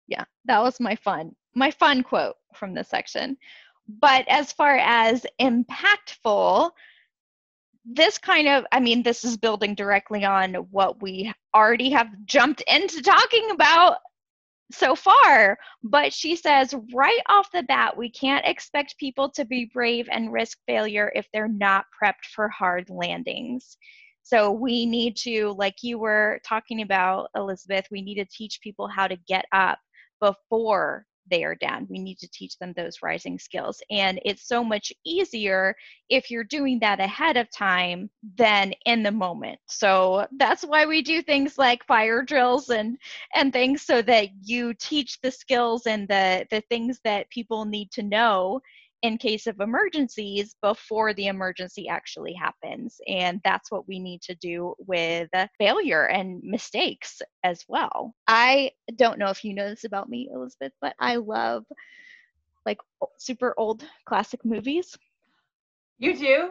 Yeah, 0.08 0.24
that 0.44 0.62
was 0.62 0.78
my 0.78 0.96
fun, 0.96 1.34
my 1.54 1.70
fun 1.70 2.02
quote 2.02 2.36
from 2.54 2.74
this 2.74 2.88
section. 2.88 3.36
But 3.88 4.26
as 4.28 4.52
far 4.52 4.76
as 4.76 5.24
impactful, 5.40 6.70
this 7.84 8.18
kind 8.18 8.48
of, 8.48 8.64
I 8.72 8.80
mean, 8.80 9.02
this 9.02 9.24
is 9.24 9.36
building 9.36 9.74
directly 9.74 10.24
on 10.24 10.54
what 10.70 11.00
we 11.00 11.32
already 11.54 11.90
have 11.90 12.08
jumped 12.24 12.62
into 12.66 13.00
talking 13.00 13.50
about 13.52 13.98
so 14.72 14.94
far. 14.94 15.58
But 15.82 16.12
she 16.12 16.36
says 16.36 16.74
right 16.94 17.20
off 17.28 17.50
the 17.52 17.62
bat, 17.62 17.96
we 17.96 18.10
can't 18.10 18.46
expect 18.46 18.98
people 18.98 19.30
to 19.30 19.44
be 19.44 19.70
brave 19.72 20.08
and 20.10 20.32
risk 20.32 20.58
failure 20.66 21.12
if 21.14 21.26
they're 21.32 21.48
not 21.48 21.86
prepped 22.02 22.26
for 22.34 22.48
hard 22.48 22.90
landings. 22.90 23.76
So 24.22 24.50
we 24.50 24.86
need 24.86 25.16
to, 25.18 25.54
like 25.56 25.76
you 25.82 25.98
were 25.98 26.40
talking 26.44 26.82
about, 26.82 27.28
Elizabeth, 27.36 27.86
we 27.90 28.02
need 28.02 28.16
to 28.16 28.24
teach 28.24 28.60
people 28.60 28.88
how 28.88 29.06
to 29.06 29.16
get 29.28 29.44
up 29.52 29.78
before 30.20 31.06
they 31.30 31.44
are 31.44 31.54
down. 31.54 31.86
We 31.88 31.98
need 31.98 32.18
to 32.18 32.28
teach 32.30 32.58
them 32.58 32.72
those 32.72 33.02
rising 33.02 33.38
skills. 33.38 33.82
And 33.90 34.20
it's 34.24 34.46
so 34.46 34.62
much 34.62 34.92
easier 35.04 35.74
if 36.08 36.30
you're 36.30 36.44
doing 36.44 36.78
that 36.80 37.00
ahead 37.00 37.36
of 37.36 37.50
time 37.50 38.10
than 38.36 38.72
in 38.84 39.02
the 39.02 39.12
moment. 39.12 39.58
So 39.66 40.26
that's 40.36 40.62
why 40.62 40.86
we 40.86 41.02
do 41.02 41.22
things 41.22 41.58
like 41.58 41.86
fire 41.86 42.22
drills 42.22 42.70
and 42.70 42.98
and 43.34 43.52
things 43.52 43.82
so 43.82 44.02
that 44.02 44.28
you 44.42 44.74
teach 44.74 45.20
the 45.20 45.30
skills 45.30 45.86
and 45.86 46.08
the 46.08 46.46
the 46.50 46.62
things 46.68 47.00
that 47.04 47.30
people 47.30 47.64
need 47.64 47.90
to 47.92 48.02
know 48.02 48.60
in 49.02 49.18
case 49.18 49.46
of 49.46 49.60
emergencies 49.60 50.56
before 50.62 51.12
the 51.14 51.26
emergency 51.26 51.88
actually 51.88 52.32
happens. 52.32 52.98
And 53.06 53.40
that's 53.44 53.70
what 53.70 53.86
we 53.86 53.98
need 53.98 54.22
to 54.22 54.34
do 54.36 54.74
with 54.78 55.28
failure 55.58 56.06
and 56.06 56.42
mistakes 56.42 57.20
as 57.44 57.64
well. 57.68 58.14
I 58.26 58.72
don't 58.96 59.18
know 59.18 59.28
if 59.28 59.44
you 59.44 59.54
know 59.54 59.68
this 59.68 59.84
about 59.84 60.08
me, 60.08 60.28
Elizabeth, 60.32 60.72
but 60.80 60.94
I 60.98 61.16
love 61.16 61.64
like 62.64 62.78
super 63.18 63.54
old 63.56 63.84
classic 64.06 64.44
movies. 64.44 64.96
You 65.98 66.16
do? 66.16 66.50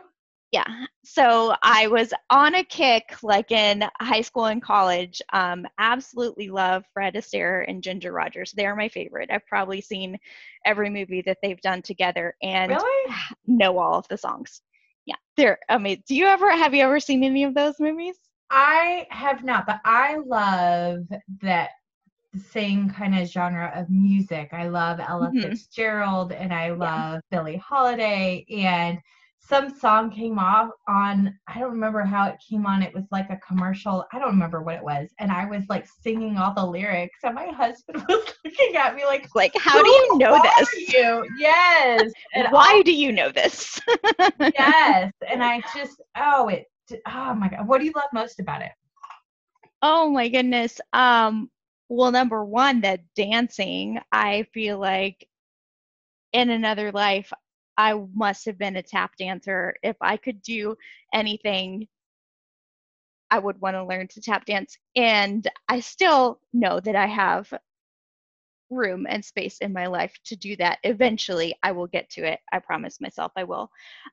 Yeah 0.51 0.85
so 1.03 1.53
i 1.63 1.87
was 1.87 2.13
on 2.29 2.55
a 2.55 2.63
kick 2.63 3.15
like 3.23 3.51
in 3.51 3.83
high 3.99 4.21
school 4.21 4.45
and 4.45 4.61
college 4.61 5.21
um, 5.33 5.65
absolutely 5.79 6.49
love 6.49 6.83
fred 6.93 7.15
astaire 7.15 7.65
and 7.67 7.83
ginger 7.83 8.11
rogers 8.11 8.51
they're 8.55 8.75
my 8.75 8.89
favorite 8.89 9.29
i've 9.31 9.45
probably 9.47 9.81
seen 9.81 10.17
every 10.65 10.89
movie 10.89 11.21
that 11.21 11.37
they've 11.41 11.61
done 11.61 11.81
together 11.81 12.35
and 12.41 12.71
really? 12.71 13.13
know 13.47 13.77
all 13.77 13.97
of 13.99 14.07
the 14.07 14.17
songs 14.17 14.61
yeah 15.05 15.15
they're 15.37 15.59
amazing 15.69 16.03
do 16.07 16.15
you 16.15 16.25
ever 16.25 16.51
have 16.51 16.73
you 16.73 16.83
ever 16.83 16.99
seen 16.99 17.23
any 17.23 17.43
of 17.43 17.53
those 17.53 17.79
movies 17.79 18.17
i 18.49 19.05
have 19.09 19.43
not 19.43 19.65
but 19.65 19.79
i 19.85 20.17
love 20.25 20.99
that 21.41 21.69
same 22.51 22.89
kind 22.89 23.17
of 23.17 23.27
genre 23.29 23.71
of 23.75 23.89
music. 23.89 24.49
I 24.51 24.67
love 24.67 24.99
Ella 24.99 25.31
Mhm. 25.33 25.41
Fitzgerald 25.41 26.31
and 26.33 26.53
I 26.53 26.71
love 26.71 27.21
Billie 27.31 27.57
Holiday 27.57 28.45
and 28.49 28.99
some 29.47 29.69
song 29.69 30.09
came 30.09 30.39
off 30.39 30.71
on 30.87 31.37
I 31.47 31.59
don't 31.59 31.71
remember 31.71 32.03
how 32.03 32.27
it 32.27 32.37
came 32.47 32.65
on. 32.65 32.81
It 32.81 32.93
was 32.93 33.05
like 33.11 33.29
a 33.29 33.37
commercial. 33.37 34.05
I 34.11 34.19
don't 34.19 34.29
remember 34.29 34.61
what 34.61 34.75
it 34.75 34.83
was. 34.83 35.09
And 35.19 35.31
I 35.31 35.45
was 35.45 35.63
like 35.69 35.85
singing 35.87 36.37
all 36.37 36.53
the 36.53 36.65
lyrics 36.65 37.19
and 37.23 37.35
my 37.35 37.47
husband 37.51 38.03
was 38.07 38.33
looking 38.43 38.75
at 38.75 38.95
me 38.95 39.05
like 39.05 39.27
Like, 39.35 39.53
how 39.57 39.81
do 39.81 39.89
you 39.89 40.17
know 40.17 40.41
this? 40.41 40.93
You? 40.93 41.27
Yes. 41.37 42.11
And 42.33 42.47
Why 42.49 42.81
do 42.83 42.93
you 42.93 43.11
know 43.11 43.31
this? 43.31 43.79
yes. 44.57 45.11
And 45.29 45.43
I 45.43 45.61
just 45.75 46.01
oh 46.17 46.47
it 46.47 46.65
oh 47.07 47.33
my 47.33 47.49
god. 47.49 47.67
What 47.67 47.79
do 47.79 47.85
you 47.85 47.93
love 47.95 48.09
most 48.13 48.39
about 48.39 48.61
it? 48.61 48.71
Oh 49.81 50.09
my 50.09 50.27
goodness. 50.27 50.81
Um, 50.93 51.51
well, 51.89 52.11
number 52.11 52.43
one, 52.43 52.81
that 52.81 53.01
dancing, 53.15 53.99
I 54.11 54.47
feel 54.53 54.79
like 54.79 55.27
in 56.33 56.49
another 56.49 56.91
life, 56.91 57.31
I 57.77 57.93
must 58.13 58.45
have 58.45 58.57
been 58.57 58.77
a 58.77 58.83
tap 58.83 59.15
dancer. 59.17 59.75
If 59.83 59.95
I 60.01 60.17
could 60.17 60.41
do 60.41 60.75
anything, 61.13 61.87
I 63.31 63.39
would 63.39 63.59
want 63.59 63.75
to 63.75 63.83
learn 63.83 64.07
to 64.09 64.21
tap 64.21 64.45
dance. 64.45 64.77
And 64.95 65.47
I 65.67 65.79
still 65.79 66.39
know 66.53 66.79
that 66.79 66.95
I 66.95 67.07
have 67.07 67.51
room 68.69 69.05
and 69.09 69.23
space 69.23 69.59
in 69.59 69.73
my 69.73 69.87
life 69.87 70.13
to 70.25 70.35
do 70.35 70.55
that. 70.57 70.79
Eventually, 70.83 71.55
I 71.63 71.71
will 71.71 71.87
get 71.87 72.09
to 72.11 72.25
it. 72.25 72.39
I 72.51 72.59
promise 72.59 73.01
myself 73.01 73.31
I 73.35 73.43
will. 73.43 73.69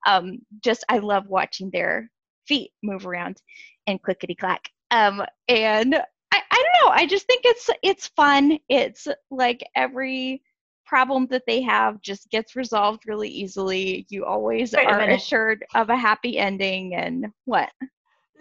Um, 0.07 0.41
just, 0.63 0.85
I 0.89 0.99
love 0.99 1.27
watching 1.29 1.71
their 1.71 2.11
feet 2.47 2.73
move 2.83 3.07
around 3.07 3.41
and 3.87 4.03
clickety 4.03 4.35
clack. 4.35 4.69
Um, 4.91 5.23
and 5.49 5.95
I, 5.95 6.43
I 6.51 6.63
don't 6.63 6.87
know. 6.87 6.93
I 6.95 7.07
just 7.07 7.27
think 7.27 7.43
it's 7.45 7.71
it's 7.83 8.07
fun. 8.09 8.59
It's 8.69 9.07
like 9.31 9.63
every 9.75 10.43
problem 10.93 11.27
that 11.29 11.43
they 11.47 11.63
have 11.63 12.03
just 12.03 12.29
gets 12.29 12.55
resolved 12.55 13.05
really 13.07 13.31
easily. 13.31 14.05
You 14.11 14.27
always 14.27 14.75
are 14.75 14.99
minute. 14.99 15.15
assured 15.17 15.65
of 15.75 15.89
a 15.89 15.97
happy 15.97 16.37
ending. 16.37 16.95
And 16.95 17.29
what? 17.47 17.71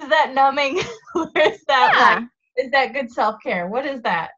Is 0.02 0.10
that 0.10 0.34
numbing? 0.34 0.82
or 1.16 1.32
is 1.38 1.64
that 1.70 1.94
Yeah. 1.96 2.16
like 2.16 2.24
is 2.58 2.70
that 2.72 2.92
good 2.92 3.10
self 3.10 3.38
care? 3.42 3.70
What 3.70 3.86
is 3.86 4.02
that? 4.02 4.32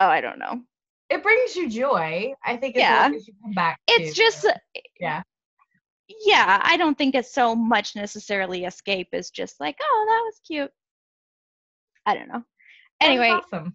Oh, 0.00 0.08
I 0.08 0.22
don't 0.22 0.38
know. 0.38 0.62
It 1.10 1.22
brings 1.22 1.54
you 1.54 1.68
joy. 1.68 2.32
I 2.42 2.56
think 2.56 2.76
it's 2.76 2.80
Yeah. 2.80 3.08
you 3.10 3.20
come 3.42 3.52
back 3.52 3.78
It's 3.88 4.14
to. 4.16 4.22
just 4.22 4.46
uh, 4.46 4.54
yeah. 4.98 5.22
yeah, 6.24 6.60
I 6.64 6.78
don't 6.78 6.96
think 6.96 7.14
it's 7.14 7.34
so 7.34 7.54
much 7.54 7.94
necessarily 7.94 8.64
escape 8.64 9.08
as 9.12 9.28
just 9.28 9.60
like, 9.60 9.76
oh, 9.82 10.04
that 10.08 10.22
was 10.24 10.40
cute. 10.46 10.70
I 12.06 12.14
don't 12.14 12.28
know. 12.28 12.42
Anyway, 13.02 13.28
awesome. 13.28 13.74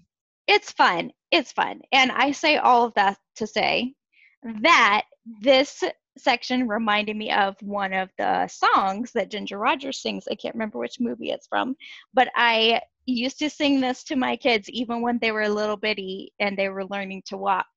It's 0.49 0.71
fun. 0.71 1.11
It's 1.31 1.51
fun. 1.51 1.81
And 1.91 2.11
I 2.11 2.31
say 2.31 2.57
all 2.57 2.83
of 2.83 2.93
that 2.95 3.19
to 3.35 3.45
say 3.45 3.93
that 4.63 5.03
this 5.43 5.83
section 6.17 6.67
reminded 6.67 7.15
me 7.15 7.31
of 7.31 7.55
one 7.61 7.93
of 7.93 8.09
the 8.17 8.47
songs 8.47 9.11
that 9.13 9.29
Ginger 9.29 9.59
Rogers 9.59 10.01
sings. 10.01 10.27
I 10.29 10.33
can't 10.33 10.55
remember 10.55 10.79
which 10.79 10.99
movie 10.99 11.29
it's 11.29 11.45
from, 11.45 11.75
but 12.15 12.29
I 12.35 12.81
used 13.05 13.37
to 13.39 13.49
sing 13.49 13.79
this 13.79 14.03
to 14.05 14.15
my 14.15 14.35
kids 14.35 14.67
even 14.71 15.03
when 15.03 15.19
they 15.21 15.31
were 15.31 15.43
a 15.43 15.49
little 15.49 15.77
bitty 15.77 16.33
and 16.39 16.57
they 16.57 16.69
were 16.69 16.85
learning 16.85 17.21
to 17.27 17.37
walk. 17.37 17.67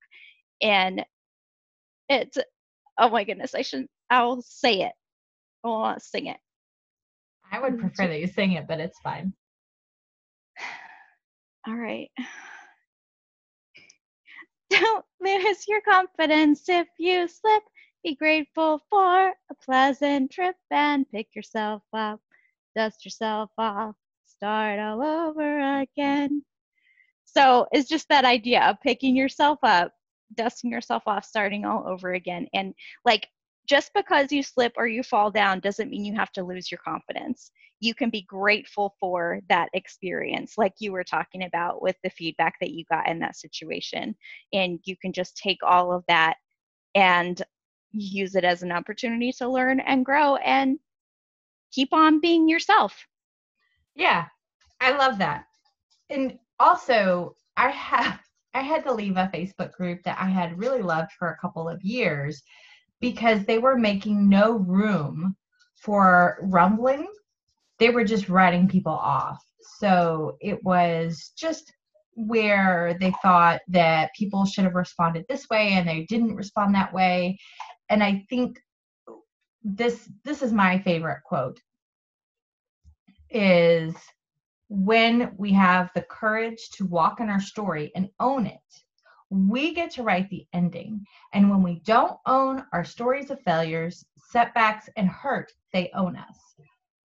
And 0.63 1.05
it's, 2.09 2.39
oh 2.99 3.11
my 3.11 3.25
goodness, 3.25 3.55
I 3.55 3.61
shouldn't, 3.61 3.91
I'll 4.09 4.41
say 4.41 4.81
it. 4.81 4.93
Oh, 5.63 5.75
I 5.75 5.91
won't 5.91 6.03
sing 6.03 6.27
it. 6.27 6.39
I 7.53 7.61
would 7.61 7.79
prefer 7.79 8.09
that 8.09 8.19
you 8.19 8.29
sing 8.29 8.53
it, 8.53 8.67
but 8.67 8.81
it's 8.81 8.99
fine. 9.01 9.35
All 11.69 11.77
right. 11.77 12.09
Don't 14.81 15.05
lose 15.21 15.69
your 15.69 15.83
confidence 15.83 16.69
if 16.69 16.89
you 16.99 17.29
slip. 17.29 17.63
Be 18.03 18.15
grateful 18.15 18.81
for 18.89 19.29
a 19.29 19.55
pleasant 19.63 20.31
trip 20.31 20.57
and 20.71 21.09
pick 21.11 21.35
yourself 21.35 21.83
up. 21.93 22.21
Dust 22.75 23.05
yourself 23.05 23.51
off. 23.59 23.95
Start 24.25 24.79
all 24.79 25.03
over 25.03 25.81
again. 25.81 26.43
So 27.25 27.67
it's 27.73 27.89
just 27.89 28.09
that 28.09 28.25
idea 28.25 28.63
of 28.63 28.81
picking 28.81 29.15
yourself 29.15 29.59
up, 29.63 29.93
dusting 30.35 30.71
yourself 30.71 31.03
off, 31.07 31.25
starting 31.25 31.65
all 31.65 31.87
over 31.87 32.15
again. 32.15 32.49
And 32.55 32.75
like, 33.05 33.29
just 33.73 33.91
because 33.95 34.31
you 34.31 34.43
slip 34.43 34.75
or 34.77 34.87
you 34.87 35.03
fall 35.03 35.31
down 35.31 35.59
doesn't 35.59 35.89
mean 35.89 36.05
you 36.05 36.15
have 36.15 36.31
to 36.31 36.45
lose 36.45 36.71
your 36.71 36.81
confidence. 36.85 37.51
You 37.81 37.95
can 37.95 38.11
be 38.11 38.21
grateful 38.21 38.95
for 39.01 39.41
that 39.49 39.71
experience 39.73 40.59
like 40.59 40.75
you 40.79 40.93
were 40.93 41.03
talking 41.03 41.45
about 41.45 41.81
with 41.81 41.97
the 42.05 42.11
feedback 42.11 42.57
that 42.61 42.73
you 42.73 42.85
got 42.93 43.09
in 43.09 43.19
that 43.21 43.35
situation. 43.35 44.15
And 44.53 44.79
you 44.85 44.95
can 45.01 45.11
just 45.11 45.39
take 45.39 45.57
all 45.63 45.91
of 45.91 46.05
that 46.09 46.35
and 46.95 47.41
use 47.93 48.35
it 48.35 48.45
as 48.45 48.63
an 48.63 48.73
opportunity 48.73 49.33
to 49.39 49.49
learn 49.49 49.81
and 49.81 50.05
grow 50.05 50.37
and 50.37 50.79
keep 51.73 51.95
on 51.95 52.21
being 52.21 52.51
yourself. 52.51 53.07
Yeah, 53.95 54.27
I 54.83 54.99
love 54.99 55.17
that. 55.17 55.47
And 56.11 56.39
also, 56.61 57.37
I 57.57 57.71
have 57.71 58.21
I 58.53 58.61
had 58.61 58.85
to 58.85 58.93
leave 58.93 59.17
a 59.17 59.31
Facebook 59.33 59.73
group 59.73 60.03
that 60.03 60.19
I 60.21 60.27
had 60.27 60.59
really 60.59 60.83
loved 60.83 61.13
for 61.13 61.31
a 61.31 61.39
couple 61.39 61.71
of 61.71 61.83
years 61.83 62.43
because 63.03 63.45
they 63.45 63.59
were 63.59 63.77
making 63.77 64.29
no 64.29 64.53
room 64.53 65.37
for 65.75 66.39
rumbling. 66.41 67.07
They 67.79 67.91
were 67.91 68.05
just 68.05 68.29
writing 68.31 68.69
people 68.69 68.93
off. 68.93 69.45
So 69.79 70.37
it 70.41 70.63
was 70.65 71.33
just 71.37 71.73
where 72.15 72.97
they 73.01 73.13
thought 73.21 73.61
that 73.69 74.15
people 74.17 74.47
should 74.47 74.65
have 74.65 74.77
responded 74.77 75.27
this 75.29 75.49
way 75.51 75.71
and 75.73 75.87
they 75.87 76.07
didn't 76.09 76.37
respond 76.37 76.75
that 76.75 76.95
way. 76.95 77.39
And 77.91 78.03
I 78.03 78.25
think 78.31 78.61
this 79.65 80.09
this 80.25 80.43
is 80.43 80.53
my 80.53 80.79
favorite 80.79 81.23
quote 81.25 81.61
is 83.31 83.95
when 84.69 85.33
we 85.37 85.53
have 85.53 85.91
the 85.95 86.03
courage 86.03 86.71
to 86.75 86.87
walk 86.87 87.21
in 87.21 87.29
our 87.29 87.41
story 87.41 87.91
and 87.95 88.09
own 88.21 88.47
it, 88.47 88.61
we 89.33 89.75
get 89.75 89.91
to 89.93 90.03
write 90.03 90.29
the 90.29 90.47
ending. 90.53 91.05
And 91.33 91.51
when 91.51 91.63
we 91.63 91.81
don't 91.81 92.19
own 92.27 92.65
our 92.73 92.85
stories 92.85 93.31
of 93.31 93.41
failures, 93.43 94.05
setbacks, 94.31 94.89
and 94.97 95.09
hurt, 95.09 95.51
they 95.73 95.91
own 95.95 96.17
us. 96.17 96.39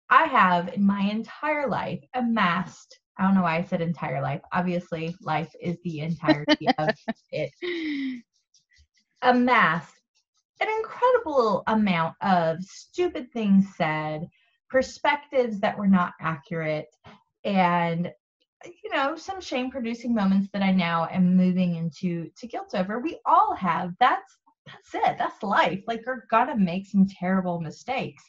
I 0.10 0.24
have 0.24 0.74
in 0.74 0.84
my 0.84 1.02
entire 1.02 1.68
life 1.68 2.04
amassed, 2.14 3.00
I 3.18 3.24
don't 3.24 3.36
know 3.36 3.44
why 3.44 3.58
I 3.58 3.64
said 3.64 3.82
entire 3.82 4.22
life. 4.22 4.42
Obviously, 4.52 5.16
life 5.22 5.52
is 5.62 5.78
the 5.84 6.00
entirety 6.02 6.68
of 6.78 6.90
it. 7.32 8.22
Amassed 9.22 9.96
an 10.62 10.68
incredible 10.80 11.64
amount 11.68 12.16
of 12.22 12.62
stupid 12.62 13.32
things 13.32 13.66
said, 13.76 14.28
perspectives 14.70 15.60
that 15.60 15.78
were 15.78 15.88
not 15.88 16.14
accurate, 16.20 16.88
and 17.44 18.12
you 18.84 18.90
know 18.92 19.16
some 19.16 19.40
shame 19.42 19.70
producing 19.70 20.14
moments 20.14 20.50
that 20.54 20.62
i 20.62 20.72
now 20.72 21.08
am 21.12 21.36
moving 21.36 21.76
into 21.76 22.30
to 22.38 22.48
guilt 22.48 22.74
over 22.76 23.00
we 23.00 23.20
all 23.26 23.54
have. 23.56 23.94
That's 24.00 24.38
that's 24.66 24.96
it. 24.96 25.18
That's 25.18 25.44
life. 25.44 25.84
Like 25.88 26.04
you're 26.06 26.26
gonna 26.32 26.58
make 26.58 26.88
some 26.88 27.08
terrible 27.08 27.62
mistakes. 27.62 28.24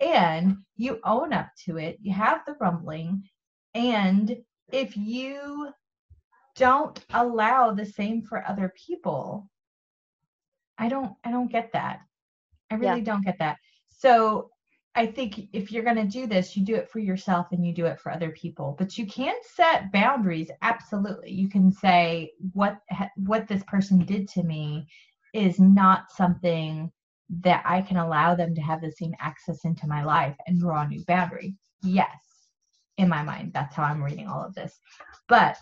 And 0.00 0.58
you 0.76 0.98
own 1.04 1.32
up 1.32 1.48
to 1.64 1.78
it. 1.78 1.98
You 2.02 2.12
have 2.12 2.44
the 2.44 2.56
rumbling. 2.60 3.22
And 3.74 4.36
if 4.72 4.96
you 4.96 5.68
don't 6.56 7.04
allow 7.14 7.72
the 7.72 7.84
same 7.84 8.22
for 8.22 8.46
other 8.48 8.72
people 8.86 9.48
i 10.78 10.88
don't 10.88 11.12
i 11.24 11.30
don't 11.30 11.52
get 11.52 11.70
that. 11.72 12.00
I 12.70 12.74
really 12.74 13.00
don't 13.00 13.24
get 13.24 13.38
that. 13.38 13.58
So 13.88 14.50
I 14.96 15.06
think 15.06 15.48
if 15.52 15.70
you're 15.70 15.84
going 15.84 15.96
to 15.96 16.04
do 16.04 16.26
this, 16.26 16.56
you 16.56 16.64
do 16.64 16.74
it 16.74 16.88
for 16.88 17.00
yourself 17.00 17.48
and 17.52 17.64
you 17.64 17.74
do 17.74 17.84
it 17.84 18.00
for 18.00 18.10
other 18.10 18.30
people. 18.30 18.74
But 18.78 18.96
you 18.96 19.06
can 19.06 19.34
set 19.54 19.92
boundaries. 19.92 20.50
Absolutely, 20.62 21.30
you 21.32 21.50
can 21.50 21.70
say 21.70 22.32
what 22.52 22.80
what 23.16 23.46
this 23.46 23.62
person 23.64 23.98
did 24.04 24.26
to 24.30 24.42
me 24.42 24.88
is 25.34 25.60
not 25.60 26.10
something 26.10 26.90
that 27.28 27.62
I 27.66 27.82
can 27.82 27.98
allow 27.98 28.34
them 28.34 28.54
to 28.54 28.62
have 28.62 28.80
the 28.80 28.90
same 28.90 29.14
access 29.20 29.64
into 29.64 29.86
my 29.86 30.02
life 30.02 30.36
and 30.46 30.58
draw 30.58 30.82
a 30.82 30.88
new 30.88 31.04
boundary. 31.04 31.54
Yes, 31.82 32.16
in 32.96 33.08
my 33.08 33.22
mind, 33.22 33.52
that's 33.52 33.74
how 33.74 33.82
I'm 33.82 34.02
reading 34.02 34.28
all 34.28 34.44
of 34.44 34.54
this. 34.54 34.80
But 35.28 35.58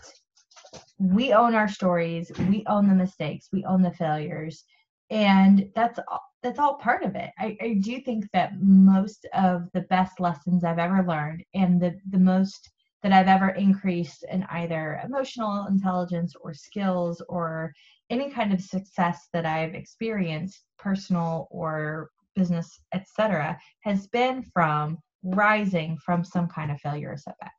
we 0.98 1.32
own 1.32 1.54
our 1.56 1.68
stories. 1.68 2.30
We 2.48 2.64
own 2.68 2.88
the 2.88 2.94
mistakes. 2.94 3.48
We 3.52 3.64
own 3.64 3.82
the 3.82 3.90
failures, 3.90 4.64
and 5.10 5.70
that's 5.74 5.98
all 6.08 6.22
that's 6.42 6.58
all 6.58 6.74
part 6.74 7.02
of 7.04 7.14
it. 7.16 7.30
I, 7.38 7.56
I 7.62 7.74
do 7.80 8.00
think 8.02 8.26
that 8.32 8.52
most 8.60 9.26
of 9.32 9.68
the 9.72 9.80
best 9.82 10.20
lessons 10.20 10.62
I've 10.62 10.78
ever 10.78 11.02
learned 11.02 11.42
and 11.54 11.80
the, 11.80 11.98
the 12.10 12.18
most 12.18 12.70
that 13.02 13.12
I've 13.12 13.28
ever 13.28 13.50
increased 13.50 14.24
in 14.30 14.44
either 14.50 15.00
emotional 15.04 15.66
intelligence 15.68 16.34
or 16.40 16.52
skills 16.52 17.22
or 17.30 17.72
any 18.10 18.30
kind 18.30 18.52
of 18.52 18.60
success 18.60 19.28
that 19.32 19.46
I've 19.46 19.74
experienced, 19.74 20.64
personal 20.78 21.48
or 21.50 22.10
business, 22.34 22.80
etc., 22.92 23.58
has 23.80 24.06
been 24.08 24.42
from 24.52 24.98
rising 25.22 25.96
from 26.04 26.24
some 26.24 26.46
kind 26.48 26.70
of 26.70 26.80
failure 26.80 27.12
or 27.12 27.16
setback. 27.16 27.54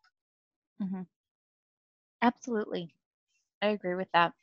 Mhm. 0.79 1.05
Absolutely. 2.21 2.93
I 3.62 3.67
agree 3.69 3.95
with 3.95 4.12
that. 4.13 4.34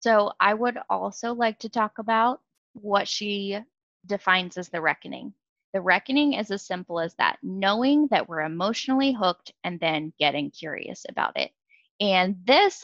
So 0.00 0.32
I 0.40 0.54
would 0.54 0.78
also 0.88 1.34
like 1.34 1.58
to 1.60 1.68
talk 1.68 1.98
about 1.98 2.40
what 2.72 3.06
she 3.06 3.58
defines 4.06 4.56
as 4.56 4.68
the 4.68 4.80
reckoning. 4.80 5.34
The 5.72 5.80
reckoning 5.80 6.32
is 6.32 6.50
as 6.50 6.66
simple 6.66 6.98
as 6.98 7.14
that 7.16 7.38
knowing 7.42 8.08
that 8.08 8.28
we're 8.28 8.40
emotionally 8.40 9.12
hooked 9.12 9.52
and 9.62 9.78
then 9.78 10.12
getting 10.18 10.50
curious 10.50 11.04
about 11.08 11.38
it. 11.38 11.52
And 12.00 12.36
this 12.44 12.82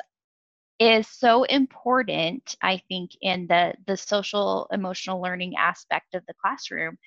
is 0.79 1.09
so 1.09 1.45
important, 1.45 2.55
I 2.63 2.83
think, 2.89 3.13
in 3.23 3.47
the, 3.47 3.75
the 3.87 3.97
social 3.97 4.69
emotional 4.71 5.23
learning 5.23 5.55
aspect 5.57 6.15
of 6.15 6.25
the 6.27 6.35
classroom, 6.35 6.99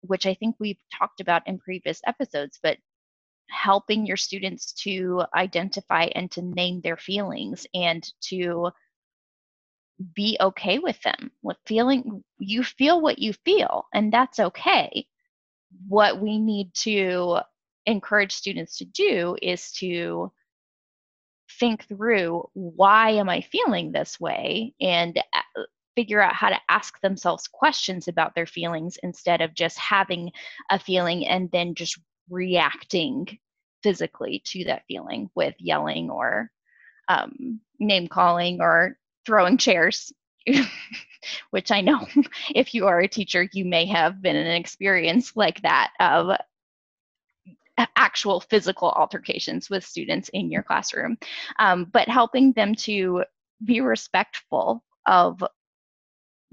which 0.00 0.24
I 0.24 0.34
think 0.34 0.56
we've 0.58 0.80
talked 0.98 1.20
about 1.20 1.46
in 1.46 1.58
previous 1.58 2.00
episodes, 2.06 2.58
but 2.62 2.78
helping 3.50 4.06
your 4.06 4.16
students 4.16 4.72
to 4.72 5.24
identify 5.34 6.04
and 6.14 6.30
to 6.32 6.42
name 6.42 6.80
their 6.80 6.96
feelings 6.96 7.66
and 7.74 8.02
to 8.22 8.70
be 10.14 10.36
okay 10.40 10.78
with 10.78 11.00
them 11.02 11.30
with 11.42 11.56
feeling 11.66 12.22
you 12.38 12.62
feel 12.62 13.00
what 13.00 13.18
you 13.18 13.32
feel 13.44 13.86
and 13.94 14.12
that's 14.12 14.38
okay. 14.38 15.06
What 15.88 16.20
we 16.20 16.38
need 16.38 16.74
to 16.82 17.38
encourage 17.86 18.32
students 18.32 18.78
to 18.78 18.84
do 18.84 19.36
is 19.40 19.72
to 19.72 20.32
think 21.58 21.86
through 21.86 22.44
why 22.54 23.10
am 23.10 23.28
i 23.28 23.40
feeling 23.40 23.92
this 23.92 24.18
way? 24.20 24.74
and 24.80 25.18
uh, 25.18 25.62
figure 25.96 26.20
out 26.20 26.34
how 26.34 26.50
to 26.50 26.60
ask 26.68 27.00
themselves 27.00 27.48
questions 27.48 28.06
about 28.06 28.34
their 28.34 28.46
feelings 28.46 28.98
instead 29.02 29.40
of 29.40 29.54
just 29.54 29.78
having 29.78 30.30
a 30.70 30.78
feeling 30.78 31.26
and 31.26 31.50
then 31.52 31.74
just 31.74 31.98
reacting 32.28 33.26
physically 33.82 34.42
to 34.44 34.64
that 34.64 34.82
feeling 34.86 35.30
with 35.34 35.54
yelling 35.58 36.10
or 36.10 36.50
um, 37.08 37.60
name 37.80 38.06
calling 38.06 38.60
or 38.60 38.98
throwing 39.26 39.58
chairs 39.58 40.12
which 41.50 41.70
I 41.70 41.80
know 41.80 42.06
if 42.54 42.74
you 42.74 42.86
are 42.86 43.00
a 43.00 43.08
teacher, 43.08 43.48
you 43.52 43.64
may 43.64 43.86
have 43.86 44.22
been 44.22 44.36
in 44.36 44.46
an 44.46 44.56
experience 44.56 45.36
like 45.36 45.60
that 45.62 45.90
of 46.00 46.36
actual 47.96 48.40
physical 48.40 48.90
altercations 48.90 49.68
with 49.68 49.84
students 49.84 50.30
in 50.30 50.50
your 50.50 50.62
classroom. 50.62 51.18
Um, 51.58 51.86
but 51.92 52.08
helping 52.08 52.52
them 52.52 52.74
to 52.76 53.24
be 53.64 53.80
respectful 53.80 54.82
of 55.06 55.42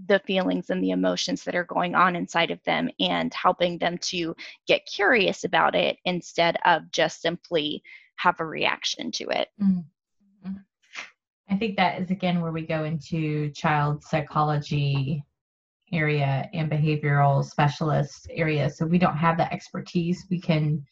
the 0.07 0.19
feelings 0.19 0.69
and 0.69 0.83
the 0.83 0.89
emotions 0.89 1.43
that 1.43 1.55
are 1.55 1.63
going 1.63 1.95
on 1.95 2.15
inside 2.15 2.51
of 2.51 2.61
them 2.63 2.89
and 2.99 3.33
helping 3.33 3.77
them 3.77 3.97
to 3.99 4.35
get 4.67 4.85
curious 4.85 5.43
about 5.43 5.75
it 5.75 5.97
instead 6.03 6.57
of 6.65 6.91
just 6.91 7.21
simply 7.21 7.83
have 8.15 8.39
a 8.39 8.45
reaction 8.45 9.11
to 9.11 9.29
it. 9.29 9.49
Mm. 9.61 9.85
I 11.53 11.55
think 11.55 11.77
that 11.77 12.01
is 12.01 12.09
again 12.09 12.41
where 12.41 12.51
we 12.51 12.65
go 12.65 12.83
into 12.83 13.51
child 13.51 14.03
psychology 14.03 15.23
area 15.91 16.49
and 16.51 16.71
behavioral 16.71 17.45
specialist 17.45 18.27
area. 18.31 18.71
So 18.71 18.87
we 18.87 18.97
don't 18.97 19.17
have 19.17 19.37
the 19.37 19.53
expertise. 19.53 20.25
We 20.31 20.41
can 20.41 20.83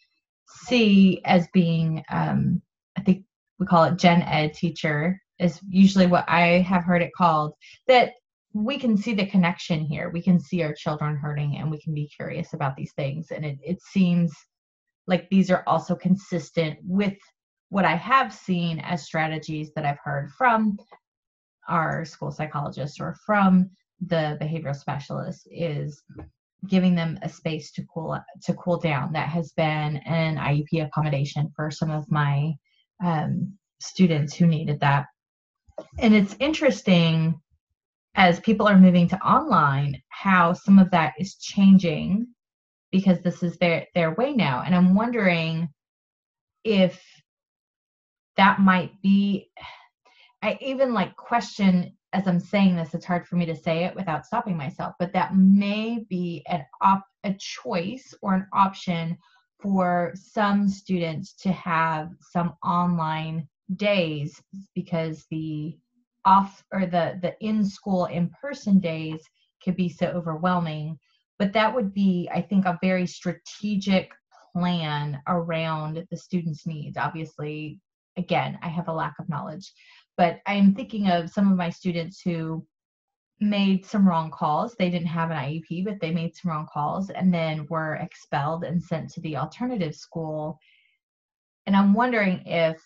see 0.46 1.20
as 1.26 1.48
being, 1.52 2.04
um, 2.12 2.62
I 2.96 3.02
think 3.02 3.26
we 3.58 3.66
call 3.66 3.86
it 3.86 3.98
gen 3.98 4.22
ed 4.22 4.54
teacher, 4.54 5.20
is 5.40 5.60
usually 5.68 6.06
what 6.06 6.26
I 6.30 6.60
have 6.60 6.84
heard 6.84 7.02
it 7.02 7.16
called. 7.18 7.54
That 7.88 8.12
we 8.54 8.78
can 8.78 8.96
see 8.98 9.16
the 9.16 9.26
connection 9.26 9.80
here. 9.80 10.12
We 10.12 10.22
can 10.22 10.40
see 10.40 10.62
our 10.62 10.76
children 10.76 11.16
hurting 11.16 11.58
and 11.58 11.72
we 11.72 11.82
can 11.82 11.96
be 11.96 12.08
curious 12.16 12.54
about 12.54 12.76
these 12.76 12.94
things. 12.94 13.32
And 13.32 13.44
it, 13.44 13.58
it 13.64 13.82
seems 13.82 14.32
like 15.08 15.28
these 15.32 15.50
are 15.50 15.64
also 15.66 15.96
consistent 15.96 16.78
with 16.84 17.18
what 17.72 17.86
I 17.86 17.96
have 17.96 18.34
seen 18.34 18.80
as 18.80 19.06
strategies 19.06 19.72
that 19.74 19.86
I've 19.86 20.00
heard 20.04 20.30
from 20.32 20.78
our 21.70 22.04
school 22.04 22.30
psychologists 22.30 23.00
or 23.00 23.16
from 23.26 23.70
the 24.02 24.38
behavioral 24.42 24.76
specialists 24.76 25.48
is 25.50 26.04
giving 26.68 26.96
them 26.96 27.18
a 27.22 27.30
space 27.30 27.72
to 27.72 27.86
cool 27.94 28.20
to 28.44 28.54
cool 28.56 28.78
down. 28.78 29.14
That 29.14 29.30
has 29.30 29.54
been 29.54 29.98
an 30.06 30.36
IEP 30.36 30.86
accommodation 30.86 31.50
for 31.56 31.72
some 31.72 31.92
of 31.92 32.12
my 32.12 32.54
um, 33.02 33.58
students 33.80 34.36
who 34.36 34.48
needed 34.48 34.82
that. 34.82 35.06
And 35.98 36.14
it's 36.14 36.36
interesting 36.42 37.40
as 38.16 38.42
people 38.42 38.68
are 38.68 38.78
moving 38.78 39.08
to 39.08 39.26
online 39.26 40.02
how 40.10 40.52
some 40.52 40.78
of 40.78 40.92
that 40.92 41.14
is 41.18 41.36
changing 41.36 42.28
because 42.92 43.22
this 43.22 43.44
is 43.44 43.56
their 43.60 43.88
their 43.96 44.14
way 44.14 44.34
now. 44.34 44.62
And 44.66 44.76
I'm 44.76 44.94
wondering 44.94 45.70
if 46.66 47.02
that 48.38 48.60
might 48.60 49.00
be 49.02 49.50
i 50.42 50.58
even 50.62 50.94
like 50.94 51.16
question 51.16 51.96
as 52.14 52.28
i'm 52.28 52.40
saying 52.40 52.76
this 52.76 52.94
it's 52.94 53.06
hard 53.06 53.26
for 53.28 53.36
me 53.36 53.46
to 53.46 53.56
say 53.56 53.84
it 53.86 53.96
without 53.96 54.26
stopping 54.26 54.58
myself 54.58 54.94
but 55.00 55.14
that 55.14 55.36
may 55.36 56.06
be 56.10 56.44
an 56.48 56.66
op 56.82 57.04
a 57.24 57.34
choice 57.34 58.14
or 58.22 58.34
an 58.34 58.48
option 58.54 59.18
for 59.62 60.12
some 60.16 60.68
students 60.68 61.34
to 61.34 61.52
have 61.52 62.10
some 62.20 62.54
online 62.64 63.48
days 63.76 64.42
because 64.74 65.26
the 65.30 65.78
off 66.26 66.64
or 66.72 66.86
the 66.86 67.20
the 67.22 67.36
in 67.42 67.66
school 67.66 68.06
in 68.06 68.30
person 68.42 68.80
days 68.80 69.22
could 69.64 69.76
be 69.76 69.90
so 69.90 70.08
overwhelming. 70.08 70.98
But 71.38 71.54
that 71.54 71.74
would 71.74 71.94
be 71.94 72.30
i 72.34 72.42
think 72.42 72.66
a 72.66 72.80
very 72.82 73.08
strategic 73.08 74.12
plan 74.54 75.22
around 75.28 76.06
the 76.10 76.18
students 76.18 76.66
needs. 76.66 76.98
Obviously 76.98 77.80
again, 78.18 78.60
I 78.62 78.70
have 78.70 78.88
a 78.88 78.94
lack 78.94 79.16
of 79.20 79.30
knowledge. 79.30 79.72
But 80.18 80.40
I'm 80.46 80.76
thinking 80.76 81.10
of 81.10 81.30
some 81.30 81.52
of 81.52 81.58
my 81.58 81.70
students 81.70 82.22
who 82.22 82.66
made 83.40 83.86
some 83.86 84.08
wrong 84.08 84.30
calls. 84.30 84.76
They 84.76 84.90
didn't 84.90 85.08
have 85.08 85.32
an 85.32 85.38
IEP, 85.38 85.84
but 85.84 86.00
they 86.00 86.12
made 86.12 86.36
some 86.36 86.52
wrong 86.52 86.68
calls 86.72 87.10
and 87.10 87.34
then 87.34 87.66
were 87.70 87.96
expelled 87.96 88.64
and 88.64 88.82
sent 88.82 89.10
to 89.12 89.22
the 89.22 89.38
alternative 89.38 89.96
school. 89.96 90.60
And 91.66 91.76
I'm 91.76 91.94
wondering 91.94 92.46
if 92.46 92.82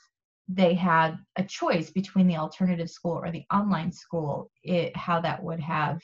they 0.48 0.74
had 0.74 1.18
a 1.36 1.44
choice 1.44 1.90
between 1.90 2.28
the 2.28 2.38
alternative 2.38 2.90
school 2.90 3.14
or 3.14 3.32
the 3.32 3.46
online 3.52 3.92
school, 3.92 4.52
it, 4.64 4.96
how 4.96 5.20
that 5.22 5.44
would 5.44 5.60
have 5.60 6.00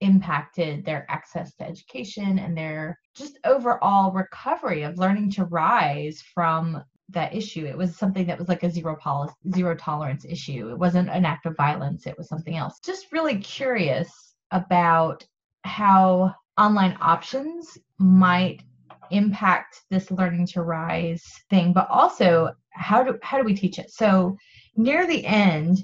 impacted 0.00 0.84
their 0.84 1.06
access 1.08 1.54
to 1.54 1.66
education 1.66 2.38
and 2.38 2.56
their 2.56 2.98
just 3.14 3.38
overall 3.44 4.12
recovery 4.12 4.82
of 4.82 4.98
learning 4.98 5.30
to 5.30 5.44
rise 5.44 6.20
from 6.34 6.82
that 7.10 7.34
issue. 7.34 7.66
It 7.66 7.76
was 7.76 7.96
something 7.96 8.26
that 8.26 8.38
was 8.38 8.48
like 8.48 8.62
a 8.62 8.70
zero 8.70 8.96
policy, 8.96 9.34
zero 9.54 9.74
tolerance 9.74 10.24
issue. 10.24 10.70
It 10.70 10.78
wasn't 10.78 11.10
an 11.10 11.24
act 11.24 11.46
of 11.46 11.56
violence. 11.56 12.06
It 12.06 12.16
was 12.16 12.28
something 12.28 12.56
else. 12.56 12.80
Just 12.80 13.12
really 13.12 13.38
curious 13.38 14.34
about 14.50 15.24
how 15.62 16.34
online 16.58 16.96
options 17.00 17.78
might 17.98 18.62
impact 19.10 19.82
this 19.90 20.10
learning 20.10 20.46
to 20.46 20.62
rise 20.62 21.22
thing, 21.50 21.72
but 21.72 21.88
also 21.90 22.52
how 22.70 23.02
do 23.02 23.18
how 23.22 23.38
do 23.38 23.44
we 23.44 23.54
teach 23.54 23.78
it? 23.78 23.90
So 23.90 24.36
near 24.76 25.06
the 25.06 25.24
end, 25.24 25.78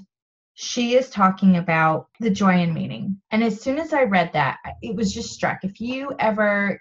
she 0.53 0.95
is 0.95 1.09
talking 1.09 1.57
about 1.57 2.07
the 2.19 2.29
joy 2.29 2.61
and 2.61 2.73
meaning. 2.73 3.21
And 3.31 3.43
as 3.43 3.61
soon 3.61 3.79
as 3.79 3.93
I 3.93 4.03
read 4.03 4.31
that, 4.33 4.57
it 4.81 4.95
was 4.95 5.13
just 5.13 5.31
struck. 5.31 5.63
If 5.63 5.79
you 5.79 6.13
ever 6.19 6.79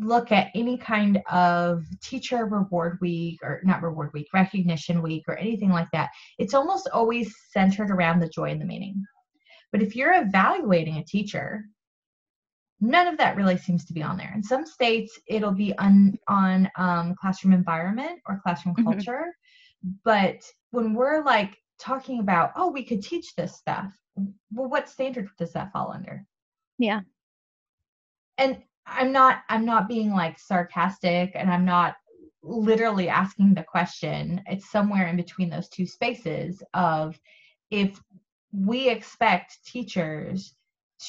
look 0.00 0.32
at 0.32 0.50
any 0.54 0.76
kind 0.76 1.22
of 1.30 1.84
teacher 2.02 2.46
reward 2.46 2.98
week 3.00 3.38
or 3.42 3.60
not 3.64 3.82
reward 3.82 4.12
week, 4.12 4.26
recognition 4.34 5.02
week 5.02 5.24
or 5.28 5.36
anything 5.38 5.70
like 5.70 5.88
that, 5.92 6.10
it's 6.38 6.54
almost 6.54 6.88
always 6.92 7.32
centered 7.50 7.90
around 7.90 8.20
the 8.20 8.28
joy 8.28 8.50
and 8.50 8.60
the 8.60 8.66
meaning. 8.66 9.02
But 9.72 9.82
if 9.82 9.94
you're 9.94 10.20
evaluating 10.20 10.96
a 10.96 11.04
teacher, 11.04 11.64
none 12.80 13.06
of 13.06 13.18
that 13.18 13.36
really 13.36 13.56
seems 13.56 13.84
to 13.86 13.92
be 13.92 14.02
on 14.02 14.16
there. 14.16 14.32
In 14.34 14.42
some 14.42 14.66
states, 14.66 15.18
it'll 15.28 15.52
be 15.52 15.76
on 15.78 16.18
on 16.28 16.70
um, 16.76 17.14
classroom 17.20 17.52
environment 17.52 18.20
or 18.26 18.40
classroom 18.42 18.74
mm-hmm. 18.74 18.90
culture. 18.90 19.26
But 20.04 20.42
when 20.70 20.94
we're 20.94 21.22
like 21.24 21.56
talking 21.78 22.20
about, 22.20 22.52
oh, 22.56 22.70
we 22.70 22.84
could 22.84 23.02
teach 23.02 23.34
this 23.34 23.56
stuff, 23.56 23.92
well, 24.52 24.68
what 24.68 24.88
standard 24.88 25.28
does 25.38 25.52
that 25.52 25.72
fall 25.72 25.92
under? 25.92 26.24
Yeah. 26.78 27.00
And 28.38 28.58
I'm 28.86 29.12
not 29.12 29.42
I'm 29.48 29.64
not 29.64 29.88
being 29.88 30.12
like 30.12 30.38
sarcastic 30.38 31.32
and 31.34 31.50
I'm 31.50 31.64
not 31.64 31.96
literally 32.42 33.08
asking 33.08 33.54
the 33.54 33.62
question. 33.62 34.42
It's 34.46 34.70
somewhere 34.70 35.06
in 35.08 35.16
between 35.16 35.50
those 35.50 35.68
two 35.68 35.86
spaces 35.86 36.62
of 36.74 37.18
if 37.70 38.00
we 38.52 38.88
expect 38.88 39.64
teachers 39.66 40.54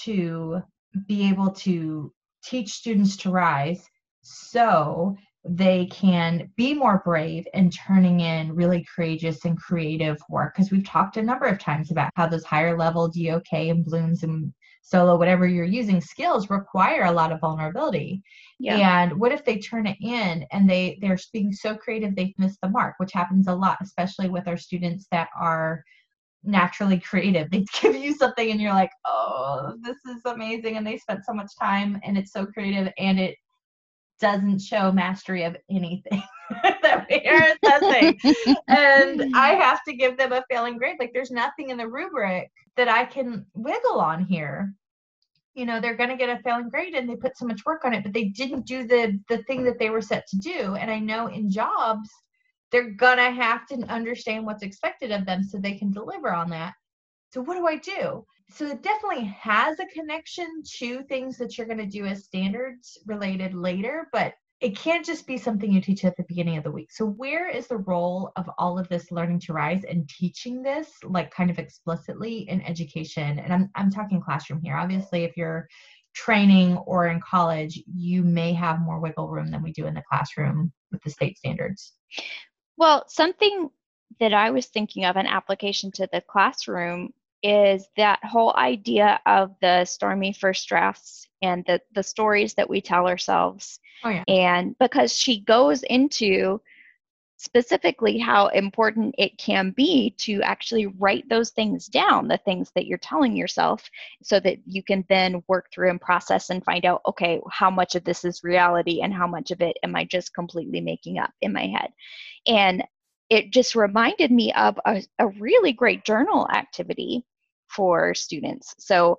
to 0.03 0.61
be 1.07 1.27
able 1.29 1.51
to 1.51 2.11
teach 2.43 2.71
students 2.71 3.17
to 3.17 3.29
rise 3.29 3.87
so 4.21 5.15
they 5.47 5.85
can 5.87 6.49
be 6.55 6.73
more 6.73 7.01
brave 7.05 7.45
in 7.53 7.69
turning 7.69 8.21
in 8.21 8.55
really 8.55 8.85
courageous 8.95 9.45
and 9.45 9.59
creative 9.59 10.17
work 10.29 10.55
because 10.55 10.71
we've 10.71 10.85
talked 10.85 11.17
a 11.17 11.21
number 11.21 11.45
of 11.45 11.59
times 11.59 11.91
about 11.91 12.09
how 12.15 12.27
those 12.27 12.43
higher 12.43 12.75
level 12.75 13.07
DOK 13.07 13.53
and 13.53 13.85
Bloom's 13.85 14.23
and 14.23 14.51
solo 14.87 15.17
whatever 15.17 15.47
you're 15.47 15.65
using 15.65 15.99
skills 15.99 16.49
require 16.49 17.05
a 17.05 17.11
lot 17.11 17.31
of 17.31 17.39
vulnerability 17.39 18.21
yeah. 18.59 19.03
and 19.03 19.19
what 19.19 19.31
if 19.31 19.43
they 19.43 19.57
turn 19.57 19.87
it 19.87 19.97
in 19.99 20.45
and 20.51 20.69
they 20.69 20.97
they're 21.01 21.17
being 21.33 21.51
so 21.51 21.75
creative 21.75 22.15
they've 22.15 22.37
missed 22.37 22.59
the 22.61 22.69
mark 22.69 22.93
which 22.97 23.11
happens 23.11 23.47
a 23.47 23.53
lot 23.53 23.77
especially 23.81 24.29
with 24.29 24.47
our 24.47 24.57
students 24.57 25.07
that 25.11 25.29
are 25.39 25.83
naturally 26.45 26.99
creative. 26.99 27.49
They 27.55 27.65
give 27.81 27.95
you 27.95 28.13
something 28.13 28.51
and 28.51 28.59
you're 28.59 28.73
like, 28.73 28.91
oh, 29.05 29.77
this 29.81 29.97
is 30.05 30.21
amazing. 30.25 30.77
And 30.77 30.85
they 30.85 30.97
spent 30.97 31.25
so 31.25 31.33
much 31.33 31.51
time 31.59 31.99
and 32.03 32.17
it's 32.17 32.31
so 32.31 32.45
creative 32.45 32.91
and 32.97 33.19
it 33.19 33.37
doesn't 34.19 34.59
show 34.59 34.91
mastery 34.91 35.43
of 35.43 35.57
anything 35.69 36.23
that 36.81 37.07
we 37.09 37.25
are 37.27 37.55
assessing. 37.63 38.19
and 38.67 39.23
I 39.35 39.55
have 39.55 39.83
to 39.87 39.93
give 39.93 40.17
them 40.17 40.31
a 40.31 40.43
failing 40.49 40.77
grade. 40.77 40.97
Like 40.99 41.11
there's 41.13 41.31
nothing 41.31 41.69
in 41.69 41.77
the 41.77 41.87
rubric 41.87 42.51
that 42.77 42.87
I 42.87 43.05
can 43.05 43.45
wiggle 43.53 43.99
on 43.99 44.23
here. 44.23 44.73
You 45.53 45.65
know, 45.65 45.79
they're 45.79 45.95
gonna 45.95 46.17
get 46.17 46.29
a 46.29 46.41
failing 46.43 46.69
grade 46.69 46.95
and 46.95 47.09
they 47.09 47.15
put 47.15 47.37
so 47.37 47.45
much 47.45 47.65
work 47.65 47.85
on 47.85 47.93
it, 47.93 48.03
but 48.03 48.13
they 48.13 48.25
didn't 48.25 48.65
do 48.65 48.85
the 48.85 49.19
the 49.29 49.43
thing 49.43 49.63
that 49.63 49.79
they 49.79 49.89
were 49.89 50.01
set 50.01 50.27
to 50.27 50.37
do. 50.37 50.75
And 50.75 50.91
I 50.91 50.99
know 50.99 51.27
in 51.27 51.49
jobs 51.49 52.09
they're 52.71 52.91
gonna 52.91 53.31
have 53.31 53.65
to 53.67 53.75
understand 53.87 54.45
what's 54.45 54.63
expected 54.63 55.11
of 55.11 55.25
them 55.25 55.43
so 55.43 55.57
they 55.57 55.77
can 55.77 55.91
deliver 55.91 56.33
on 56.33 56.49
that. 56.49 56.73
So 57.33 57.41
what 57.41 57.55
do 57.55 57.67
I 57.67 57.77
do? 57.77 58.25
So 58.49 58.67
it 58.67 58.83
definitely 58.83 59.25
has 59.25 59.79
a 59.79 59.87
connection 59.87 60.63
to 60.77 61.03
things 61.03 61.37
that 61.37 61.57
you're 61.57 61.67
going 61.67 61.79
to 61.79 61.85
do 61.85 62.05
as 62.05 62.25
standards 62.25 62.97
related 63.05 63.53
later, 63.53 64.07
but 64.13 64.33
it 64.61 64.77
can't 64.77 65.05
just 65.05 65.27
be 65.27 65.37
something 65.37 65.71
you 65.71 65.81
teach 65.81 66.05
at 66.05 66.15
the 66.15 66.25
beginning 66.27 66.57
of 66.57 66.63
the 66.63 66.71
week. 66.71 66.91
So 66.91 67.05
where 67.05 67.49
is 67.49 67.67
the 67.67 67.77
role 67.77 68.31
of 68.35 68.49
all 68.57 68.79
of 68.79 68.87
this 68.87 69.11
learning 69.11 69.41
to 69.41 69.53
rise 69.53 69.83
and 69.83 70.07
teaching 70.07 70.61
this 70.61 70.89
like 71.03 71.31
kind 71.31 71.49
of 71.49 71.59
explicitly 71.59 72.47
in 72.49 72.61
education? 72.61 73.39
And 73.39 73.51
I'm 73.51 73.69
I'm 73.75 73.91
talking 73.91 74.21
classroom 74.21 74.61
here. 74.63 74.77
Obviously, 74.77 75.23
if 75.23 75.35
you're 75.35 75.67
training 76.13 76.77
or 76.77 77.07
in 77.07 77.19
college, 77.19 77.81
you 77.93 78.23
may 78.23 78.53
have 78.53 78.79
more 78.79 78.99
wiggle 78.99 79.27
room 79.27 79.51
than 79.51 79.61
we 79.61 79.73
do 79.73 79.85
in 79.85 79.93
the 79.93 80.03
classroom 80.09 80.71
with 80.91 81.03
the 81.03 81.09
state 81.09 81.37
standards. 81.37 81.93
Well, 82.77 83.03
something 83.09 83.69
that 84.19 84.33
I 84.33 84.51
was 84.51 84.67
thinking 84.67 85.03
of 85.03 85.17
an 85.17 85.27
application 85.27 85.91
to 85.93 86.07
the 86.11 86.21
classroom 86.21 87.11
is 87.45 87.87
that 87.95 88.17
whole 88.23 88.55
idea 88.55 89.19
of 89.27 89.55
the 89.61 89.85
stormy 89.85 90.33
first 90.33 90.67
drafts 90.67 91.27
and 91.43 91.63
the, 91.67 91.79
the 91.93 92.01
stories 92.01 92.55
that 92.55 92.67
we 92.67 92.81
tell 92.81 93.07
ourselves. 93.07 93.79
Oh, 94.03 94.09
yeah. 94.09 94.23
And 94.27 94.75
because 94.79 95.13
she 95.13 95.41
goes 95.41 95.83
into 95.83 96.59
specifically 97.37 98.17
how 98.17 98.47
important 98.47 99.13
it 99.19 99.37
can 99.37 99.69
be 99.69 100.15
to 100.17 100.41
actually 100.41 100.87
write 100.87 101.29
those 101.29 101.51
things 101.51 101.85
down, 101.85 102.27
the 102.27 102.39
things 102.39 102.71
that 102.73 102.87
you're 102.87 102.97
telling 102.97 103.35
yourself, 103.35 103.87
so 104.23 104.39
that 104.39 104.57
you 104.65 104.81
can 104.81 105.05
then 105.07 105.43
work 105.47 105.67
through 105.71 105.91
and 105.91 106.01
process 106.01 106.49
and 106.49 106.65
find 106.65 106.83
out, 106.83 107.01
okay, 107.07 107.39
how 107.51 107.69
much 107.69 107.93
of 107.93 108.03
this 108.03 108.25
is 108.25 108.43
reality 108.43 109.01
and 109.01 109.13
how 109.13 109.27
much 109.27 109.51
of 109.51 109.61
it 109.61 109.77
am 109.83 109.95
I 109.95 110.03
just 110.05 110.33
completely 110.33 110.81
making 110.81 111.19
up 111.19 111.31
in 111.41 111.53
my 111.53 111.67
head. 111.67 111.91
And 112.47 112.83
it 113.29 113.51
just 113.51 113.75
reminded 113.75 114.31
me 114.31 114.51
of 114.53 114.79
a, 114.83 115.03
a 115.19 115.27
really 115.27 115.73
great 115.73 116.05
journal 116.05 116.47
activity 116.49 117.23
for 117.69 118.13
students. 118.13 118.73
So 118.79 119.17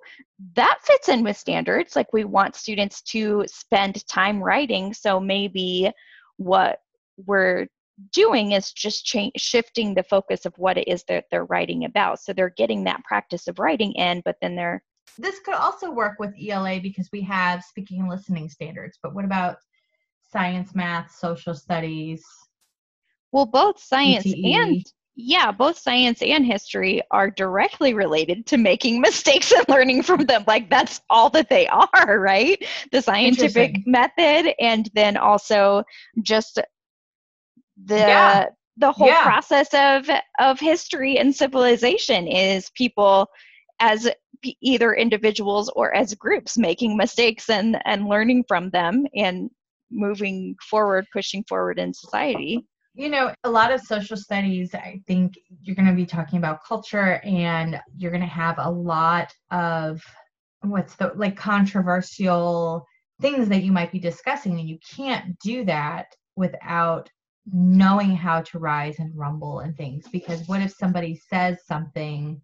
that 0.55 0.79
fits 0.83 1.09
in 1.09 1.23
with 1.23 1.37
standards. 1.37 1.95
Like 1.95 2.11
we 2.13 2.23
want 2.23 2.55
students 2.55 3.01
to 3.03 3.45
spend 3.47 4.05
time 4.07 4.41
writing. 4.41 4.93
So 4.93 5.19
maybe 5.19 5.91
what 6.37 6.79
we're 7.25 7.67
doing 8.13 8.51
is 8.51 8.71
just 8.71 9.05
change, 9.05 9.33
shifting 9.37 9.93
the 9.93 10.03
focus 10.03 10.45
of 10.45 10.53
what 10.57 10.77
it 10.77 10.87
is 10.87 11.03
that 11.07 11.25
they're 11.31 11.45
writing 11.45 11.85
about. 11.85 12.19
So 12.19 12.33
they're 12.33 12.53
getting 12.55 12.83
that 12.83 13.03
practice 13.03 13.47
of 13.47 13.59
writing 13.59 13.93
in, 13.93 14.21
but 14.23 14.37
then 14.41 14.55
they're. 14.55 14.83
This 15.17 15.39
could 15.39 15.55
also 15.55 15.91
work 15.91 16.19
with 16.19 16.35
ELA 16.39 16.79
because 16.79 17.09
we 17.11 17.21
have 17.21 17.63
speaking 17.63 18.01
and 18.01 18.09
listening 18.09 18.49
standards. 18.49 18.99
But 19.01 19.15
what 19.15 19.25
about 19.25 19.57
science, 20.31 20.75
math, 20.75 21.11
social 21.11 21.55
studies? 21.55 22.23
Well, 23.31 23.45
both 23.45 23.79
science 23.79 24.25
ETE. 24.25 24.45
and 24.45 24.85
yeah, 25.19 25.51
both 25.51 25.79
science 25.79 26.21
and 26.21 26.45
history 26.45 27.01
are 27.09 27.31
directly 27.31 27.95
related 27.95 28.45
to 28.45 28.57
making 28.57 29.01
mistakes 29.01 29.51
and 29.51 29.67
learning 29.67 30.03
from 30.03 30.25
them. 30.25 30.43
Like 30.45 30.69
that's 30.69 31.01
all 31.09 31.29
that 31.31 31.49
they 31.49 31.67
are, 31.67 32.19
right? 32.19 32.63
The 32.91 33.01
scientific 33.01 33.85
method 33.87 34.53
and 34.59 34.89
then 34.93 35.17
also 35.17 35.83
just 36.21 36.59
the 37.83 37.95
yeah. 37.95 38.45
the 38.77 38.91
whole 38.91 39.07
yeah. 39.07 39.23
process 39.23 39.73
of 39.73 40.09
of 40.39 40.59
history 40.59 41.17
and 41.17 41.35
civilization 41.35 42.27
is 42.27 42.69
people 42.75 43.27
as 43.79 44.09
either 44.61 44.93
individuals 44.93 45.69
or 45.75 45.95
as 45.95 46.13
groups 46.13 46.57
making 46.57 46.95
mistakes 46.95 47.49
and 47.49 47.77
and 47.85 48.07
learning 48.07 48.43
from 48.47 48.69
them 48.69 49.05
and 49.15 49.49
moving 49.91 50.55
forward 50.61 51.05
pushing 51.13 51.43
forward 51.47 51.79
in 51.79 51.93
society 51.93 52.63
you 52.97 53.09
know 53.09 53.33
a 53.43 53.49
lot 53.49 53.71
of 53.71 53.79
social 53.79 54.17
studies 54.17 54.73
i 54.73 54.99
think 55.07 55.33
you're 55.61 55.75
going 55.75 55.87
to 55.87 55.93
be 55.93 56.05
talking 56.05 56.39
about 56.39 56.63
culture 56.65 57.21
and 57.23 57.79
you're 57.95 58.11
going 58.11 58.21
to 58.21 58.27
have 58.27 58.55
a 58.57 58.69
lot 58.69 59.31
of 59.51 60.01
what's 60.61 60.95
the 60.95 61.11
like 61.15 61.37
controversial 61.37 62.85
things 63.21 63.47
that 63.49 63.63
you 63.63 63.71
might 63.71 63.91
be 63.91 63.99
discussing 63.99 64.59
and 64.59 64.67
you 64.67 64.77
can't 64.95 65.37
do 65.39 65.63
that 65.65 66.07
without 66.35 67.09
knowing 67.51 68.15
how 68.15 68.41
to 68.41 68.59
rise 68.59 68.99
and 68.99 69.15
rumble 69.15 69.59
and 69.59 69.75
things. 69.75 70.05
Because 70.11 70.47
what 70.47 70.61
if 70.61 70.73
somebody 70.73 71.19
says 71.29 71.57
something 71.65 72.41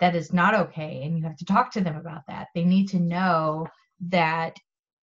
that 0.00 0.14
is 0.14 0.32
not 0.32 0.54
okay 0.54 1.02
and 1.02 1.16
you 1.16 1.24
have 1.24 1.36
to 1.36 1.44
talk 1.44 1.72
to 1.72 1.80
them 1.80 1.96
about 1.96 2.22
that? 2.28 2.48
They 2.54 2.64
need 2.64 2.88
to 2.88 3.00
know 3.00 3.66
that 4.08 4.56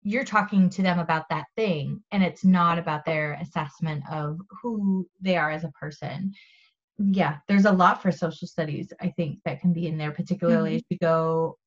you're 0.06 0.24
talking 0.24 0.70
to 0.70 0.82
them 0.82 0.98
about 0.98 1.28
that 1.28 1.46
thing 1.56 2.02
and 2.12 2.22
it's 2.22 2.44
not 2.44 2.78
about 2.78 3.04
their 3.04 3.34
assessment 3.40 4.02
of 4.10 4.38
who 4.62 5.06
they 5.20 5.36
are 5.36 5.50
as 5.50 5.64
a 5.64 5.72
person 5.72 6.32
yeah 6.98 7.36
there's 7.48 7.64
a 7.64 7.72
lot 7.72 8.00
for 8.00 8.10
social 8.10 8.48
studies 8.48 8.92
i 9.00 9.08
think 9.16 9.38
that 9.44 9.60
can 9.60 9.72
be 9.72 9.86
in 9.86 9.98
there 9.98 10.12
particularly 10.12 10.70
mm-hmm. 10.70 10.76
as 10.76 10.84
you 10.90 10.98
go 10.98 11.58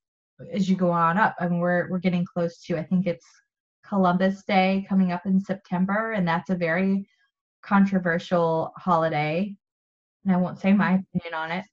as 0.54 0.69
you 0.69 0.75
go 0.75 0.89
on 0.89 1.17
up 1.17 1.36
I 1.39 1.45
and 1.45 1.54
mean, 1.54 1.60
we're 1.60 1.89
we're 1.89 1.99
getting 1.99 2.25
close 2.25 2.62
to 2.63 2.78
i 2.78 2.84
think 2.84 3.06
it's 3.06 3.25
columbus 3.86 4.43
day 4.43 4.86
coming 4.88 5.12
up 5.12 5.25
in 5.25 5.39
september 5.39 6.13
and 6.13 6.28
that's 6.28 6.49
a 6.49 6.56
very 6.56 7.08
controversial 7.62 8.73
holiday, 8.78 9.56
and 10.23 10.34
I 10.34 10.38
won't 10.38 10.60
say 10.60 10.73
my 10.73 11.04
opinion 11.13 11.34
on 11.34 11.52
it. 11.52 11.65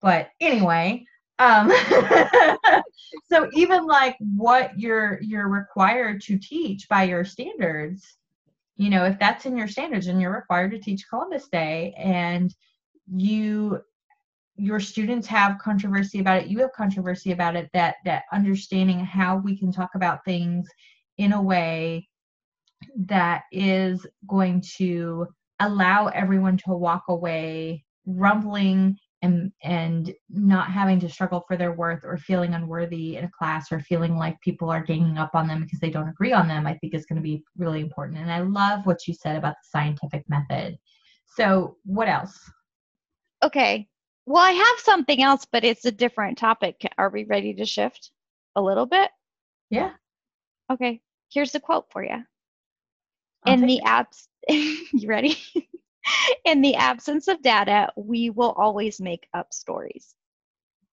But 0.00 0.30
anyway, 0.40 1.04
um, 1.42 1.72
so 3.30 3.50
even 3.54 3.86
like 3.86 4.16
what 4.36 4.78
you're 4.78 5.20
you're 5.22 5.48
required 5.48 6.20
to 6.22 6.38
teach 6.38 6.88
by 6.88 7.04
your 7.04 7.24
standards, 7.24 8.16
you 8.76 8.90
know, 8.90 9.04
if 9.04 9.18
that's 9.18 9.46
in 9.46 9.56
your 9.56 9.68
standards 9.68 10.06
and 10.06 10.20
you're 10.20 10.34
required 10.34 10.70
to 10.72 10.78
teach 10.78 11.08
Columbus 11.08 11.48
Day 11.48 11.94
and 11.96 12.54
you 13.12 13.80
your 14.56 14.80
students 14.80 15.26
have 15.26 15.58
controversy 15.58 16.20
about 16.20 16.42
it 16.42 16.48
you 16.48 16.58
have 16.58 16.72
controversy 16.72 17.32
about 17.32 17.56
it 17.56 17.70
that 17.72 17.96
that 18.04 18.24
understanding 18.32 19.00
how 19.00 19.36
we 19.36 19.58
can 19.58 19.72
talk 19.72 19.90
about 19.94 20.24
things 20.24 20.68
in 21.18 21.32
a 21.32 21.42
way 21.42 22.06
that 22.94 23.44
is 23.50 24.06
going 24.26 24.60
to 24.60 25.26
allow 25.60 26.06
everyone 26.08 26.56
to 26.56 26.70
walk 26.70 27.04
away 27.08 27.82
rumbling 28.06 28.96
and 29.22 29.52
and 29.62 30.12
not 30.28 30.70
having 30.70 30.98
to 31.00 31.08
struggle 31.08 31.44
for 31.46 31.56
their 31.56 31.72
worth 31.72 32.04
or 32.04 32.18
feeling 32.18 32.54
unworthy 32.54 33.16
in 33.16 33.24
a 33.24 33.30
class 33.30 33.70
or 33.70 33.80
feeling 33.80 34.16
like 34.16 34.40
people 34.40 34.68
are 34.68 34.82
ganging 34.82 35.16
up 35.16 35.30
on 35.34 35.46
them 35.46 35.62
because 35.62 35.78
they 35.78 35.90
don't 35.90 36.08
agree 36.08 36.32
on 36.32 36.48
them 36.48 36.66
i 36.66 36.74
think 36.74 36.94
is 36.94 37.06
going 37.06 37.16
to 37.16 37.22
be 37.22 37.42
really 37.56 37.80
important. 37.80 38.18
And 38.18 38.30
i 38.30 38.40
love 38.40 38.84
what 38.84 39.06
you 39.06 39.14
said 39.14 39.36
about 39.36 39.54
the 39.54 39.68
scientific 39.70 40.24
method. 40.28 40.76
So 41.26 41.76
what 41.84 42.08
else? 42.08 42.38
Okay. 43.42 43.88
Well 44.26 44.42
i 44.42 44.52
have 44.52 44.78
something 44.78 45.22
else 45.22 45.46
but 45.50 45.64
it's 45.64 45.84
a 45.84 45.92
different 45.92 46.36
topic. 46.38 46.86
Are 46.98 47.10
we 47.10 47.24
ready 47.24 47.54
to 47.54 47.64
shift 47.64 48.10
a 48.56 48.62
little 48.62 48.86
bit? 48.86 49.10
Yeah. 49.70 49.92
Okay. 50.70 51.00
Here's 51.32 51.52
the 51.52 51.60
quote 51.60 51.86
for 51.90 52.04
you 52.04 52.24
in 53.46 53.66
the 53.66 53.80
abs 53.82 54.28
you 54.48 55.08
ready 55.08 55.36
in 56.44 56.60
the 56.60 56.74
absence 56.74 57.28
of 57.28 57.42
data 57.42 57.90
we 57.96 58.30
will 58.30 58.52
always 58.52 59.00
make 59.00 59.26
up 59.34 59.52
stories. 59.52 60.14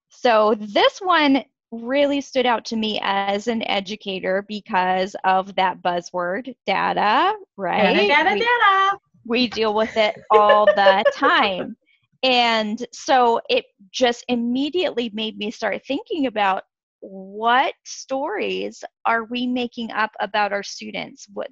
So 0.10 0.56
this 0.60 1.00
one 1.00 1.44
really 1.72 2.20
stood 2.20 2.48
out 2.48 2.66
to 2.66 2.76
me 2.76 3.00
as 3.04 3.48
an 3.48 3.62
educator 3.64 4.44
because 4.48 5.16
of 5.24 5.54
that 5.56 5.82
buzzword 5.84 6.56
data 6.66 7.34
right? 7.58 7.94
Data 7.94 8.08
data 8.08 8.34
we, 8.34 8.40
data. 8.40 8.98
we 9.26 9.48
deal 9.48 9.74
with 9.74 9.96
it 9.96 10.16
all 10.32 10.66
the 10.66 11.04
time. 11.16 11.78
And 12.24 12.86
so 12.92 13.40
it 13.50 13.66
just 13.92 14.26
immediately 14.28 15.10
made 15.14 15.38
me 15.38 15.52
start 15.52 15.86
thinking 15.86 16.26
about 16.26 16.64
what 17.02 17.74
stories 17.86 18.84
are 19.06 19.24
we 19.26 19.48
making 19.48 19.92
up 19.92 20.12
about 20.20 20.52
our 20.52 20.64
students? 20.64 21.28
What 21.34 21.50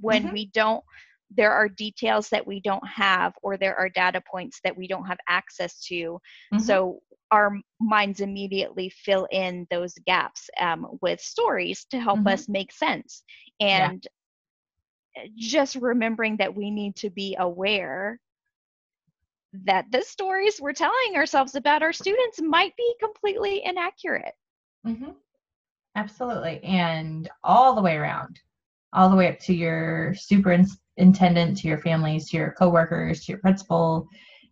when 0.00 0.24
mm-hmm. 0.24 0.32
we 0.32 0.46
don't 0.46 0.84
there 1.36 1.52
are 1.52 1.68
details 1.68 2.28
that 2.28 2.46
we 2.46 2.60
don't 2.60 2.86
have 2.86 3.32
or 3.42 3.56
there 3.56 3.76
are 3.76 3.88
data 3.88 4.22
points 4.30 4.60
that 4.64 4.76
we 4.76 4.86
don't 4.86 5.06
have 5.06 5.18
access 5.28 5.80
to 5.80 5.94
mm-hmm. 5.94 6.58
so 6.58 6.98
our 7.30 7.52
minds 7.80 8.20
immediately 8.20 8.90
fill 8.90 9.26
in 9.30 9.66
those 9.70 9.94
gaps 10.06 10.50
um, 10.60 10.86
with 11.00 11.20
stories 11.20 11.86
to 11.90 11.98
help 11.98 12.18
mm-hmm. 12.18 12.28
us 12.28 12.48
make 12.48 12.70
sense 12.70 13.22
and 13.60 14.06
yeah. 15.16 15.22
just 15.36 15.76
remembering 15.76 16.36
that 16.36 16.54
we 16.54 16.70
need 16.70 16.94
to 16.96 17.08
be 17.08 17.36
aware 17.38 18.20
that 19.52 19.86
the 19.90 20.02
stories 20.02 20.60
we're 20.60 20.72
telling 20.72 21.14
ourselves 21.14 21.54
about 21.54 21.82
our 21.82 21.92
students 21.92 22.40
might 22.40 22.74
be 22.76 22.94
completely 23.00 23.62
inaccurate. 23.64 24.34
Mm-hmm. 24.86 25.10
Absolutely. 25.94 26.62
And 26.64 27.28
all 27.44 27.74
the 27.74 27.82
way 27.82 27.96
around, 27.96 28.40
all 28.92 29.10
the 29.10 29.16
way 29.16 29.28
up 29.28 29.38
to 29.40 29.54
your 29.54 30.14
superintendent, 30.98 31.58
to 31.58 31.68
your 31.68 31.78
families, 31.78 32.28
to 32.30 32.36
your 32.36 32.52
coworkers, 32.52 33.24
to 33.24 33.32
your 33.32 33.38
principal, 33.38 34.08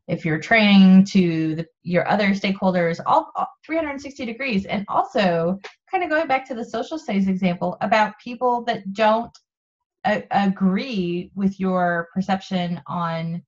if 0.09 0.25
you're 0.25 0.39
training 0.39 1.05
to 1.05 1.55
the, 1.55 1.67
your 1.83 2.09
other 2.09 2.31
stakeholders, 2.31 3.01
all, 3.07 3.31
all 3.37 3.47
360 3.65 4.25
degrees. 4.25 4.67
And 4.67 4.85
also, 4.89 5.59
kind 5.91 6.03
of 6.03 6.11
going 6.11 6.27
back 6.27 6.47
to 6.49 6.55
the 6.55 6.65
social 6.65 6.99
studies 6.99 7.29
example 7.29 7.77
about 7.81 8.19
people 8.23 8.65
that 8.65 8.93
don't 8.93 9.37
a- 10.05 10.25
agree 10.31 11.31
with 11.35 11.61
your 11.61 12.09
perception 12.13 12.81
on 12.87 13.43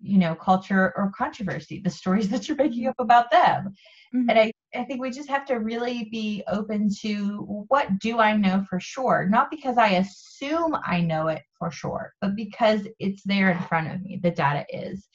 you 0.00 0.18
know 0.18 0.34
culture 0.34 0.92
or 0.96 1.12
controversy 1.16 1.80
the 1.82 1.90
stories 1.90 2.28
that 2.30 2.48
you're 2.48 2.56
making 2.56 2.86
up 2.86 2.96
about 2.98 3.30
them. 3.30 3.74
Mm-hmm. 4.14 4.28
and 4.28 4.38
I, 4.38 4.52
I 4.74 4.84
think 4.84 5.00
we 5.00 5.10
just 5.10 5.28
have 5.28 5.44
to 5.46 5.60
really 5.60 6.08
be 6.10 6.42
open 6.48 6.88
to 7.02 7.64
what 7.68 7.98
do 8.00 8.18
i 8.18 8.36
know 8.36 8.64
for 8.68 8.80
sure? 8.80 9.26
Not 9.30 9.50
because 9.50 9.78
i 9.78 9.88
assume 9.90 10.76
i 10.84 11.00
know 11.00 11.28
it 11.28 11.42
for 11.58 11.70
sure 11.70 12.12
but 12.20 12.36
because 12.36 12.86
it's 12.98 13.22
there 13.24 13.50
in 13.50 13.58
front 13.64 13.92
of 13.92 14.02
me 14.02 14.18
the 14.22 14.30
data 14.30 14.64
is. 14.68 15.06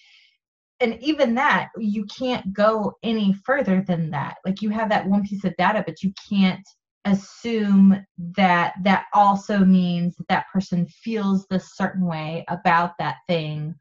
And 0.81 1.01
even 1.01 1.36
that 1.36 1.69
you 1.77 2.05
can't 2.05 2.53
go 2.53 2.95
any 3.01 3.33
further 3.45 3.81
than 3.88 4.11
that. 4.11 4.36
Like 4.45 4.61
you 4.61 4.69
have 4.71 4.89
that 4.89 5.07
one 5.07 5.23
piece 5.23 5.45
of 5.45 5.55
data 5.57 5.83
but 5.86 6.03
you 6.03 6.13
can't 6.29 6.67
assume 7.05 8.03
that 8.36 8.73
that 8.83 9.05
also 9.13 9.59
means 9.59 10.15
that 10.15 10.27
that 10.27 10.45
person 10.51 10.88
feels 10.88 11.45
this 11.47 11.75
certain 11.75 12.05
way 12.05 12.43
about 12.49 12.97
that 12.97 13.17
thing 13.27 13.75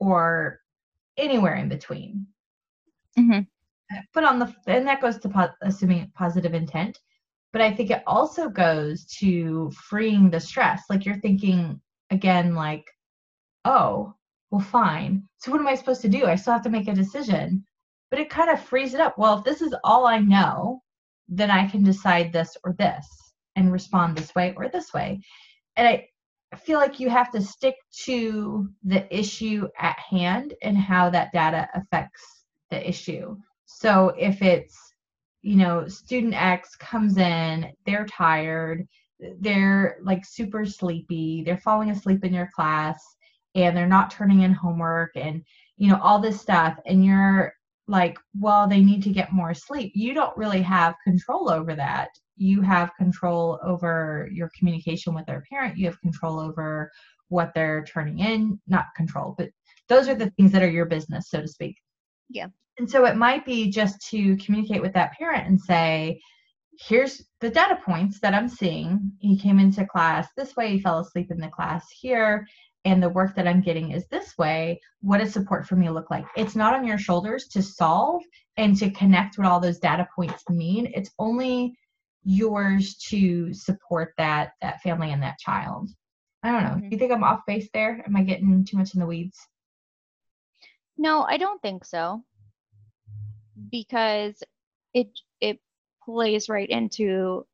or 0.00 0.60
anywhere 1.16 1.56
in 1.56 1.68
between 1.68 2.26
mm-hmm. 3.18 3.40
but 4.14 4.24
on 4.24 4.38
the 4.38 4.54
and 4.66 4.86
that 4.86 5.00
goes 5.00 5.18
to 5.18 5.28
po- 5.28 5.50
assuming 5.62 6.10
positive 6.14 6.54
intent 6.54 6.98
but 7.52 7.62
i 7.62 7.72
think 7.72 7.90
it 7.90 8.02
also 8.06 8.48
goes 8.48 9.04
to 9.06 9.70
freeing 9.70 10.30
the 10.30 10.40
stress 10.40 10.84
like 10.88 11.04
you're 11.04 11.20
thinking 11.20 11.80
again 12.10 12.54
like 12.54 12.84
oh 13.64 14.14
well, 14.50 14.60
fine. 14.60 15.28
So 15.38 15.50
what 15.50 15.60
am 15.60 15.66
I 15.66 15.74
supposed 15.74 16.00
to 16.02 16.08
do? 16.08 16.26
I 16.26 16.34
still 16.34 16.54
have 16.54 16.62
to 16.62 16.70
make 16.70 16.88
a 16.88 16.94
decision. 16.94 17.64
But 18.10 18.20
it 18.20 18.30
kind 18.30 18.48
of 18.48 18.62
frees 18.62 18.94
it 18.94 19.00
up. 19.00 19.18
Well, 19.18 19.38
if 19.38 19.44
this 19.44 19.60
is 19.60 19.74
all 19.84 20.06
I 20.06 20.18
know, 20.18 20.82
then 21.28 21.50
I 21.50 21.68
can 21.68 21.82
decide 21.82 22.32
this 22.32 22.56
or 22.64 22.72
this 22.72 23.06
and 23.56 23.70
respond 23.70 24.16
this 24.16 24.34
way 24.34 24.54
or 24.56 24.68
this 24.68 24.94
way. 24.94 25.20
And 25.76 25.86
I 25.86 26.08
feel 26.56 26.78
like 26.78 26.98
you 26.98 27.10
have 27.10 27.30
to 27.32 27.42
stick 27.42 27.76
to 28.04 28.68
the 28.84 29.16
issue 29.16 29.68
at 29.78 29.98
hand 29.98 30.54
and 30.62 30.76
how 30.76 31.10
that 31.10 31.32
data 31.32 31.68
affects 31.74 32.44
the 32.70 32.88
issue. 32.88 33.36
So 33.66 34.14
if 34.18 34.40
it's, 34.42 34.76
you 35.42 35.56
know, 35.56 35.86
student 35.88 36.34
X 36.34 36.74
comes 36.76 37.18
in, 37.18 37.70
they're 37.86 38.06
tired, 38.06 38.86
they're 39.40 39.98
like 40.02 40.24
super 40.24 40.64
sleepy, 40.64 41.42
they're 41.44 41.58
falling 41.58 41.90
asleep 41.90 42.24
in 42.24 42.32
your 42.32 42.48
class 42.54 42.98
and 43.54 43.76
they're 43.76 43.86
not 43.86 44.10
turning 44.10 44.42
in 44.42 44.52
homework 44.52 45.10
and 45.16 45.42
you 45.76 45.88
know 45.88 45.98
all 46.02 46.18
this 46.18 46.40
stuff 46.40 46.78
and 46.86 47.04
you're 47.04 47.52
like 47.86 48.18
well 48.38 48.68
they 48.68 48.80
need 48.80 49.02
to 49.02 49.10
get 49.10 49.32
more 49.32 49.54
sleep 49.54 49.92
you 49.94 50.12
don't 50.14 50.36
really 50.36 50.62
have 50.62 50.94
control 51.04 51.50
over 51.50 51.74
that 51.74 52.10
you 52.38 52.60
have 52.60 52.94
control 52.96 53.58
over 53.62 54.28
your 54.32 54.50
communication 54.58 55.14
with 55.14 55.26
their 55.26 55.42
parent 55.50 55.76
you 55.76 55.86
have 55.86 56.00
control 56.00 56.38
over 56.38 56.90
what 57.28 57.52
they're 57.54 57.84
turning 57.84 58.18
in 58.18 58.58
not 58.66 58.86
control 58.96 59.34
but 59.36 59.48
those 59.88 60.08
are 60.08 60.14
the 60.14 60.30
things 60.30 60.52
that 60.52 60.62
are 60.62 60.70
your 60.70 60.86
business 60.86 61.30
so 61.30 61.40
to 61.40 61.48
speak 61.48 61.76
yeah 62.28 62.46
and 62.78 62.88
so 62.90 63.04
it 63.04 63.16
might 63.16 63.44
be 63.44 63.70
just 63.70 64.00
to 64.08 64.36
communicate 64.36 64.82
with 64.82 64.92
that 64.92 65.12
parent 65.12 65.46
and 65.46 65.60
say 65.60 66.20
here's 66.78 67.24
the 67.40 67.50
data 67.50 67.78
points 67.84 68.20
that 68.20 68.34
i'm 68.34 68.48
seeing 68.48 69.12
he 69.18 69.38
came 69.38 69.58
into 69.58 69.84
class 69.86 70.28
this 70.36 70.56
way 70.56 70.70
he 70.72 70.80
fell 70.80 71.00
asleep 71.00 71.30
in 71.30 71.38
the 71.38 71.48
class 71.48 71.86
here 71.90 72.46
and 72.84 73.02
the 73.02 73.08
work 73.08 73.34
that 73.34 73.46
I'm 73.46 73.60
getting 73.60 73.90
is 73.90 74.06
this 74.06 74.36
way, 74.38 74.80
what 75.00 75.18
does 75.18 75.32
support 75.32 75.66
for 75.66 75.76
me 75.76 75.90
look 75.90 76.10
like? 76.10 76.24
It's 76.36 76.56
not 76.56 76.74
on 76.74 76.86
your 76.86 76.98
shoulders 76.98 77.46
to 77.48 77.62
solve 77.62 78.22
and 78.56 78.76
to 78.78 78.90
connect 78.90 79.36
what 79.36 79.46
all 79.46 79.60
those 79.60 79.78
data 79.78 80.08
points 80.14 80.48
mean. 80.48 80.90
It's 80.94 81.10
only 81.18 81.76
yours 82.24 82.96
to 82.96 83.52
support 83.54 84.12
that 84.18 84.52
that 84.60 84.80
family 84.82 85.12
and 85.12 85.22
that 85.22 85.38
child. 85.38 85.90
I 86.42 86.52
don't 86.52 86.62
know. 86.62 86.70
Mm-hmm. 86.70 86.88
Do 86.88 86.88
you 86.90 86.98
think 86.98 87.12
I'm 87.12 87.24
off 87.24 87.40
base 87.46 87.68
there? 87.72 88.02
Am 88.06 88.16
I 88.16 88.22
getting 88.22 88.64
too 88.64 88.76
much 88.76 88.94
in 88.94 89.00
the 89.00 89.06
weeds? 89.06 89.38
No, 90.96 91.22
I 91.22 91.36
don't 91.36 91.60
think 91.62 91.84
so. 91.84 92.22
Because 93.70 94.42
it 94.94 95.08
it 95.40 95.60
plays 96.04 96.48
right 96.48 96.68
into 96.68 97.46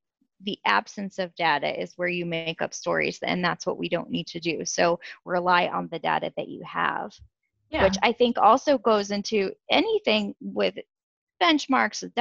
the 0.42 0.58
absence 0.64 1.18
of 1.18 1.34
data 1.34 1.80
is 1.80 1.94
where 1.96 2.08
you 2.08 2.26
make 2.26 2.60
up 2.60 2.74
stories 2.74 3.18
and 3.22 3.44
that's 3.44 3.66
what 3.66 3.78
we 3.78 3.88
don't 3.88 4.10
need 4.10 4.26
to 4.26 4.40
do 4.40 4.64
so 4.64 5.00
rely 5.24 5.66
on 5.68 5.88
the 5.88 5.98
data 5.98 6.32
that 6.36 6.48
you 6.48 6.62
have 6.64 7.12
yeah. 7.70 7.82
which 7.82 7.96
i 8.02 8.12
think 8.12 8.36
also 8.36 8.76
goes 8.78 9.10
into 9.10 9.50
anything 9.70 10.34
with 10.40 10.74
benchmarks 11.44 12.02
with 12.02 12.14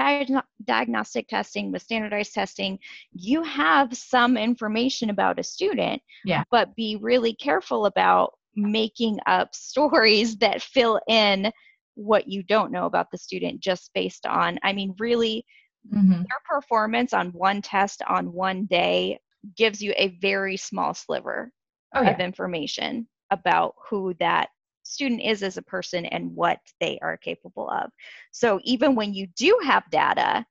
diagnostic 0.65 1.27
testing 1.27 1.71
with 1.71 1.81
standardized 1.81 2.33
testing 2.33 2.77
you 3.13 3.41
have 3.43 3.95
some 3.95 4.35
information 4.37 5.09
about 5.09 5.39
a 5.39 5.43
student 5.43 6.01
yeah. 6.25 6.43
but 6.51 6.75
be 6.75 6.97
really 7.01 7.33
careful 7.33 7.85
about 7.85 8.33
making 8.55 9.17
up 9.25 9.55
stories 9.55 10.37
that 10.37 10.61
fill 10.61 10.99
in 11.07 11.51
what 11.95 12.27
you 12.27 12.43
don't 12.43 12.71
know 12.71 12.85
about 12.85 13.09
the 13.11 13.17
student 13.17 13.59
just 13.59 13.91
based 13.93 14.25
on 14.25 14.59
i 14.63 14.73
mean 14.73 14.93
really 14.99 15.45
mm-hmm. 15.91 16.11
their 16.11 16.41
performance 16.49 17.13
on 17.13 17.29
one 17.29 17.61
test 17.61 18.01
on 18.07 18.33
one 18.33 18.65
day 18.65 19.17
gives 19.55 19.81
you 19.81 19.93
a 19.97 20.17
very 20.21 20.57
small 20.57 20.93
sliver 20.93 21.51
oh, 21.95 22.01
yeah. 22.01 22.09
of 22.09 22.19
information 22.19 23.07
about 23.31 23.75
who 23.89 24.13
that 24.19 24.49
student 24.93 25.21
is 25.21 25.43
as 25.43 25.57
a 25.57 25.61
person 25.61 26.05
and 26.05 26.35
what 26.35 26.59
they 26.79 26.99
are 27.01 27.17
capable 27.17 27.69
of. 27.69 27.91
So 28.31 28.59
even 28.63 28.95
when 28.95 29.13
you 29.13 29.27
do 29.35 29.59
have 29.63 29.89
data, 29.89 30.45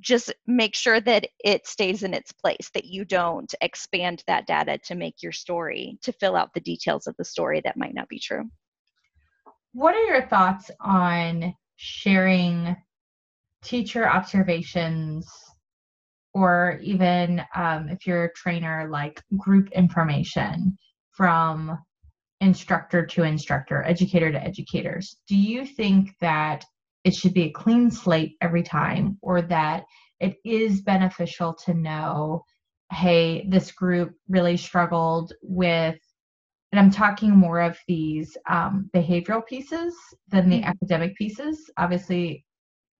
just 0.00 0.32
make 0.46 0.74
sure 0.74 1.00
that 1.00 1.26
it 1.44 1.66
stays 1.66 2.02
in 2.02 2.14
its 2.14 2.32
place, 2.32 2.70
that 2.74 2.84
you 2.84 3.04
don't 3.04 3.52
expand 3.60 4.22
that 4.26 4.46
data 4.46 4.78
to 4.84 4.94
make 4.94 5.22
your 5.22 5.32
story, 5.32 5.98
to 6.02 6.12
fill 6.12 6.36
out 6.36 6.54
the 6.54 6.60
details 6.60 7.06
of 7.06 7.16
the 7.16 7.24
story 7.24 7.60
that 7.64 7.76
might 7.76 7.94
not 7.94 8.08
be 8.08 8.18
true. 8.18 8.48
What 9.72 9.94
are 9.94 10.04
your 10.04 10.26
thoughts 10.28 10.70
on 10.80 11.54
sharing 11.76 12.76
teacher 13.62 14.08
observations 14.08 15.28
or 16.34 16.78
even 16.82 17.42
um, 17.54 17.88
if 17.88 18.06
you're 18.06 18.24
a 18.24 18.32
trainer 18.34 18.88
like 18.90 19.22
group 19.36 19.70
information 19.72 20.76
from 21.10 21.78
instructor 22.40 23.04
to 23.04 23.22
instructor 23.24 23.82
educator 23.84 24.30
to 24.30 24.42
educators. 24.42 25.16
Do 25.26 25.36
you 25.36 25.64
think 25.66 26.10
that 26.20 26.64
it 27.04 27.14
should 27.14 27.34
be 27.34 27.44
a 27.44 27.52
clean 27.52 27.90
slate 27.90 28.36
every 28.40 28.62
time 28.62 29.18
or 29.22 29.42
that 29.42 29.84
it 30.20 30.36
is 30.44 30.82
beneficial 30.82 31.54
to 31.64 31.74
know 31.74 32.44
hey 32.92 33.46
this 33.48 33.70
group 33.72 34.12
really 34.28 34.56
struggled 34.56 35.32
with 35.42 35.98
and 36.72 36.80
i'm 36.80 36.90
talking 36.90 37.30
more 37.30 37.60
of 37.60 37.78
these 37.86 38.36
um, 38.48 38.88
behavioral 38.94 39.46
pieces 39.46 39.94
than 40.28 40.48
the 40.48 40.56
mm-hmm. 40.60 40.70
academic 40.70 41.14
pieces? 41.16 41.70
Obviously 41.76 42.44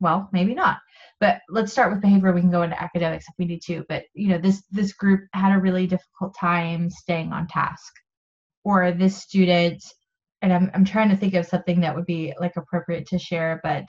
well 0.01 0.29
maybe 0.33 0.55
not. 0.55 0.79
But 1.21 1.41
let's 1.49 1.73
start 1.73 1.91
with 1.91 2.01
behavior. 2.01 2.33
We 2.33 2.41
can 2.41 2.53
go 2.53 2.63
into 2.63 2.81
academics 2.81 3.27
if 3.29 3.35
we 3.39 3.47
need 3.47 3.63
to 3.63 3.85
but 3.89 4.05
you 4.15 4.29
know 4.29 4.39
this 4.39 4.63
this 4.71 4.93
group 4.93 5.23
had 5.33 5.55
a 5.55 5.61
really 5.61 5.87
difficult 5.87 6.35
time 6.39 6.89
staying 6.91 7.33
on 7.33 7.47
task 7.49 7.93
or 8.69 8.93
this 8.93 9.17
student 9.17 9.83
and 10.43 10.53
I'm, 10.53 10.71
I'm 10.75 10.85
trying 10.85 11.09
to 11.09 11.17
think 11.17 11.35
of 11.35 11.47
something 11.47 11.81
that 11.81 11.95
would 11.97 12.07
be 12.07 12.35
like 12.39 12.57
appropriate 12.57 13.07
to 13.09 13.19
share 13.19 13.61
but 13.63 13.85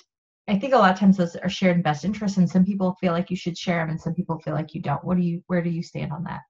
i 0.48 0.58
think 0.58 0.74
a 0.74 0.78
lot 0.78 0.92
of 0.92 1.00
times 1.00 1.18
those 1.18 1.36
are 1.36 1.50
shared 1.50 1.76
in 1.76 1.82
best 1.82 2.06
interest 2.06 2.38
and 2.38 2.50
some 2.50 2.66
people 2.66 2.96
feel 3.00 3.14
like 3.14 3.30
you 3.30 3.38
should 3.38 3.58
share 3.58 3.80
them 3.80 3.90
and 3.90 4.02
some 4.02 4.14
people 4.14 4.40
feel 4.40 4.54
like 4.54 4.74
you 4.74 4.82
don't 4.82 5.04
what 5.04 5.18
do 5.18 5.24
you 5.24 5.42
where 5.48 5.62
do 5.62 5.70
you 5.70 5.84
stand 5.84 6.12
on 6.12 6.24
that 6.24 6.42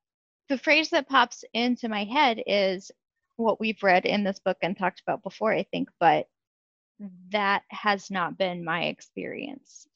the 0.47 0.57
phrase 0.57 0.89
that 0.89 1.09
pops 1.09 1.43
into 1.53 1.89
my 1.89 2.03
head 2.05 2.41
is 2.47 2.91
what 3.35 3.59
we've 3.59 3.83
read 3.83 4.05
in 4.05 4.23
this 4.23 4.39
book 4.39 4.57
and 4.61 4.77
talked 4.77 5.01
about 5.01 5.23
before 5.23 5.53
i 5.53 5.63
think 5.71 5.89
but 5.99 6.27
that 7.31 7.63
has 7.69 8.11
not 8.11 8.37
been 8.37 8.63
my 8.63 8.85
experience. 8.85 9.87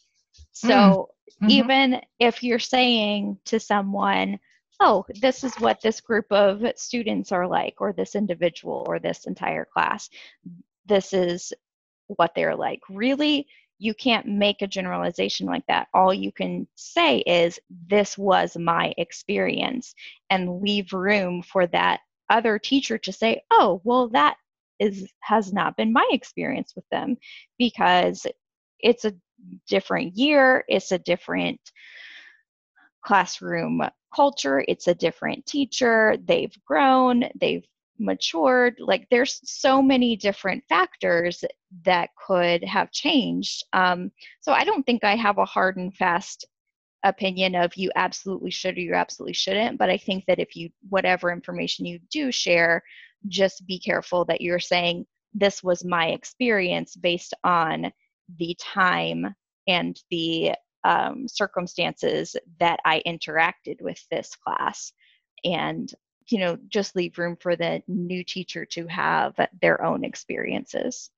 So 0.52 0.70
mm. 0.70 1.44
mm-hmm. 1.44 1.50
even 1.50 2.02
if 2.20 2.44
you're 2.44 2.60
saying 2.60 3.38
to 3.46 3.60
someone, 3.60 4.40
oh, 4.84 5.06
this 5.22 5.44
is 5.44 5.56
what 5.56 5.82
this 5.82 6.02
group 6.02 6.26
of 6.32 6.62
students 6.76 7.32
are 7.32 7.48
like, 7.48 7.76
or 7.80 7.94
this 7.94 8.16
individual, 8.16 8.86
or 8.88 9.00
this 9.00 9.26
entire 9.26 9.66
class, 9.66 10.10
this 10.86 11.14
is 11.14 11.54
what 12.08 12.36
they're 12.36 12.56
like. 12.56 12.82
Really, 12.90 13.48
you 13.80 13.94
can't 13.94 14.28
make 14.28 14.62
a 14.62 14.68
generalization 14.68 15.48
like 15.48 15.66
that. 15.68 15.88
All 15.94 16.14
you 16.14 16.34
can 16.34 16.68
say 16.76 17.20
is, 17.20 17.60
this 17.88 18.18
was 18.18 18.58
my 18.58 18.94
experience, 18.98 19.96
and 20.30 20.62
leave 20.62 20.92
room 20.92 21.42
for 21.42 21.66
that 21.68 22.02
other 22.30 22.60
teacher 22.60 22.98
to 22.98 23.14
say, 23.14 23.42
oh, 23.52 23.82
well, 23.86 24.10
that 24.10 24.36
is 24.80 25.08
has 25.22 25.54
not 25.54 25.78
been 25.78 25.94
my 25.94 26.08
experience 26.12 26.74
with 26.76 26.88
them 26.90 27.16
because 27.58 28.28
it's 28.80 29.06
a 29.06 29.14
different 29.68 30.18
year, 30.18 30.66
it's 30.68 30.92
a 30.92 31.00
different 31.00 31.60
classroom 33.04 33.82
culture, 34.16 34.64
it's 34.68 34.88
a 34.88 34.96
different 34.96 35.46
teacher, 35.46 36.18
they've 36.26 36.56
grown, 36.66 37.26
they've 37.40 37.66
matured. 38.00 38.76
Like 38.80 39.08
there's 39.10 39.40
so 39.44 39.82
many 39.82 40.16
different 40.16 40.64
factors 40.68 41.44
that 41.86 42.10
could 42.16 42.64
have 42.64 42.92
changed. 42.92 43.64
Um, 43.74 44.12
so 44.42 44.52
I 44.52 44.64
don't 44.64 44.86
think 44.86 45.04
I 45.04 45.16
have 45.16 45.38
a 45.38 45.46
hard 45.46 45.78
and 45.78 45.96
fast 45.96 46.46
opinion 47.04 47.56
of 47.56 47.76
you 47.76 47.92
absolutely 47.96 48.52
should 48.52 48.78
or 48.78 48.82
you 48.82 48.94
absolutely 48.94 49.34
shouldn't. 49.34 49.78
But 49.78 49.90
I 49.90 49.98
think 49.98 50.26
that 50.28 50.40
if 50.40 50.56
you, 50.56 50.70
whatever 50.90 51.32
information 51.32 51.86
you 51.86 52.00
do 52.10 52.32
share, 52.32 52.84
just 53.28 53.66
be 53.68 53.80
careful 53.80 54.26
that 54.26 54.42
you're 54.42 54.60
saying, 54.60 55.06
this 55.34 55.64
was 55.64 55.84
my 55.84 56.08
experience 56.08 56.96
based 56.96 57.34
on 57.44 57.92
the 58.38 58.56
time 58.60 59.34
and 59.68 60.00
the 60.10 60.54
um, 60.84 61.28
circumstances 61.28 62.36
that 62.60 62.80
I 62.86 63.02
interacted 63.06 63.82
with 63.82 64.04
this 64.10 64.36
class. 64.36 64.94
And, 65.44 65.92
you 66.30 66.40
know, 66.40 66.58
just 66.70 66.96
leave 66.96 67.18
room 67.18 67.38
for 67.40 67.56
the 67.56 67.82
new 67.88 68.24
teacher 68.24 68.66
to 68.66 68.88
have 68.88 69.36
their 69.62 69.84
own 69.84 70.04
experiences. 70.04 71.10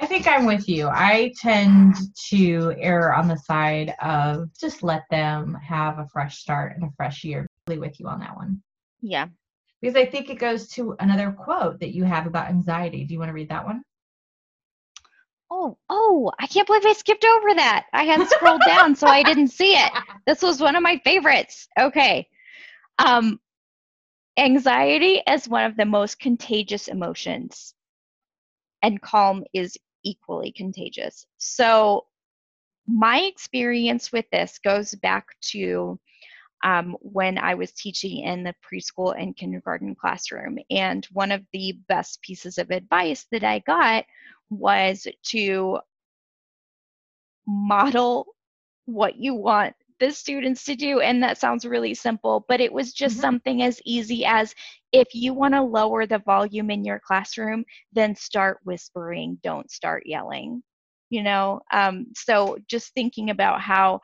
I 0.00 0.06
think 0.06 0.26
I'm 0.26 0.44
with 0.44 0.68
you. 0.68 0.88
I 0.88 1.32
tend 1.40 1.94
to 2.30 2.74
err 2.78 3.14
on 3.14 3.28
the 3.28 3.36
side 3.36 3.94
of 4.02 4.48
just 4.58 4.82
let 4.82 5.04
them 5.10 5.54
have 5.54 5.98
a 5.98 6.08
fresh 6.12 6.38
start 6.38 6.74
and 6.74 6.84
a 6.84 6.92
fresh 6.96 7.22
year. 7.22 7.46
Really 7.68 7.78
with 7.78 8.00
you 8.00 8.08
on 8.08 8.20
that 8.20 8.36
one. 8.36 8.60
Yeah. 9.00 9.28
Because 9.80 9.96
I 9.96 10.06
think 10.06 10.30
it 10.30 10.38
goes 10.38 10.68
to 10.70 10.96
another 10.98 11.30
quote 11.30 11.78
that 11.80 11.94
you 11.94 12.04
have 12.04 12.26
about 12.26 12.48
anxiety. 12.48 13.04
Do 13.04 13.12
you 13.12 13.20
want 13.20 13.28
to 13.28 13.34
read 13.34 13.50
that 13.50 13.64
one? 13.64 13.82
Oh, 15.56 15.78
oh, 15.88 16.32
I 16.40 16.48
can't 16.48 16.66
believe 16.66 16.84
I 16.84 16.94
skipped 16.94 17.24
over 17.24 17.54
that. 17.54 17.86
I 17.92 18.02
had 18.02 18.26
scrolled 18.28 18.62
down 18.66 18.96
so 18.96 19.06
I 19.06 19.22
didn't 19.22 19.48
see 19.48 19.74
it. 19.76 19.92
This 20.26 20.42
was 20.42 20.60
one 20.60 20.74
of 20.74 20.82
my 20.82 21.00
favorites. 21.04 21.68
Okay. 21.78 22.26
Um 22.98 23.38
anxiety 24.36 25.22
is 25.28 25.48
one 25.48 25.64
of 25.64 25.76
the 25.76 25.84
most 25.84 26.18
contagious 26.18 26.88
emotions 26.88 27.72
and 28.82 29.00
calm 29.00 29.44
is 29.52 29.76
equally 30.02 30.50
contagious. 30.50 31.24
So 31.38 32.06
my 32.88 33.20
experience 33.20 34.10
with 34.10 34.24
this 34.32 34.58
goes 34.58 34.92
back 34.96 35.26
to 35.52 36.00
um, 36.64 36.96
when 37.00 37.38
I 37.38 37.54
was 37.54 37.72
teaching 37.72 38.24
in 38.24 38.42
the 38.42 38.54
preschool 38.64 39.14
and 39.16 39.36
kindergarten 39.36 39.94
classroom. 39.94 40.58
And 40.70 41.06
one 41.12 41.30
of 41.30 41.42
the 41.52 41.78
best 41.88 42.20
pieces 42.22 42.58
of 42.58 42.70
advice 42.70 43.26
that 43.30 43.44
I 43.44 43.60
got 43.60 44.04
was 44.50 45.06
to 45.26 45.78
model 47.46 48.26
what 48.86 49.16
you 49.16 49.34
want 49.34 49.74
the 50.00 50.10
students 50.10 50.64
to 50.64 50.74
do 50.74 51.00
and 51.00 51.22
that 51.22 51.38
sounds 51.38 51.64
really 51.64 51.94
simple 51.94 52.44
but 52.48 52.60
it 52.60 52.72
was 52.72 52.92
just 52.92 53.14
mm-hmm. 53.14 53.22
something 53.22 53.62
as 53.62 53.80
easy 53.84 54.24
as 54.24 54.54
if 54.92 55.08
you 55.14 55.32
want 55.32 55.54
to 55.54 55.62
lower 55.62 56.06
the 56.06 56.18
volume 56.20 56.70
in 56.70 56.84
your 56.84 57.00
classroom 57.06 57.64
then 57.92 58.14
start 58.14 58.58
whispering 58.64 59.38
don't 59.42 59.70
start 59.70 60.02
yelling 60.04 60.62
you 61.10 61.22
know 61.22 61.60
um, 61.72 62.06
so 62.14 62.58
just 62.68 62.92
thinking 62.94 63.30
about 63.30 63.60
how 63.60 64.00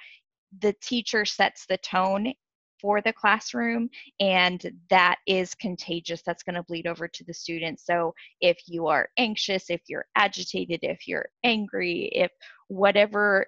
the 0.60 0.74
teacher 0.80 1.24
sets 1.24 1.66
the 1.66 1.78
tone 1.78 2.32
for 2.80 3.00
the 3.00 3.12
classroom 3.12 3.88
and 4.20 4.72
that 4.88 5.16
is 5.26 5.54
contagious 5.54 6.22
that's 6.22 6.42
going 6.42 6.54
to 6.54 6.62
bleed 6.62 6.86
over 6.86 7.08
to 7.08 7.24
the 7.24 7.34
students. 7.34 7.84
So 7.84 8.14
if 8.40 8.58
you 8.66 8.86
are 8.86 9.08
anxious 9.18 9.70
if 9.70 9.82
you're 9.88 10.06
agitated 10.16 10.80
if 10.82 11.06
you're 11.06 11.28
angry 11.44 12.10
if 12.12 12.30
whatever 12.68 13.46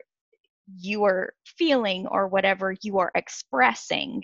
you 0.79 1.05
are 1.05 1.33
feeling 1.45 2.07
or 2.07 2.29
whatever 2.29 2.75
you 2.83 2.99
are 2.99 3.11
expressing 3.15 4.23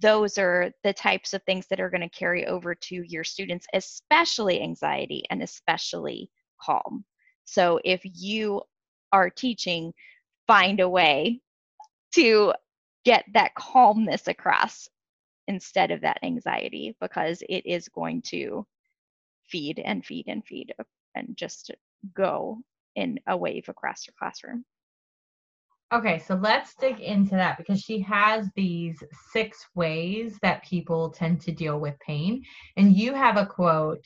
those 0.00 0.36
are 0.36 0.70
the 0.82 0.92
types 0.92 1.32
of 1.32 1.42
things 1.44 1.66
that 1.68 1.80
are 1.80 1.90
going 1.90 2.00
to 2.00 2.08
carry 2.08 2.46
over 2.46 2.74
to 2.74 3.04
your 3.06 3.24
students 3.24 3.66
especially 3.72 4.60
anxiety 4.60 5.22
and 5.30 5.42
especially 5.42 6.28
calm. 6.60 7.04
So 7.44 7.80
if 7.84 8.00
you 8.04 8.62
are 9.12 9.30
teaching 9.30 9.92
find 10.46 10.80
a 10.80 10.88
way 10.88 11.40
to 12.14 12.52
get 13.06 13.24
that 13.32 13.54
calmness 13.54 14.26
across 14.26 14.88
instead 15.46 15.92
of 15.92 16.00
that 16.00 16.18
anxiety 16.24 16.96
because 17.00 17.40
it 17.48 17.64
is 17.64 17.88
going 17.88 18.20
to 18.20 18.66
feed 19.44 19.78
and 19.78 20.04
feed 20.04 20.26
and 20.26 20.44
feed 20.44 20.74
and 21.14 21.36
just 21.36 21.70
go 22.14 22.58
in 22.96 23.18
a 23.28 23.36
wave 23.36 23.68
across 23.68 24.08
your 24.08 24.14
classroom. 24.18 24.64
Okay, 25.94 26.18
so 26.18 26.34
let's 26.34 26.74
dig 26.74 26.98
into 26.98 27.36
that 27.36 27.58
because 27.58 27.80
she 27.80 28.00
has 28.00 28.50
these 28.56 29.00
six 29.30 29.64
ways 29.76 30.36
that 30.42 30.64
people 30.64 31.10
tend 31.10 31.40
to 31.42 31.52
deal 31.52 31.78
with 31.78 31.94
pain. 32.04 32.42
And 32.76 32.96
you 32.96 33.14
have 33.14 33.36
a 33.36 33.46
quote 33.46 34.04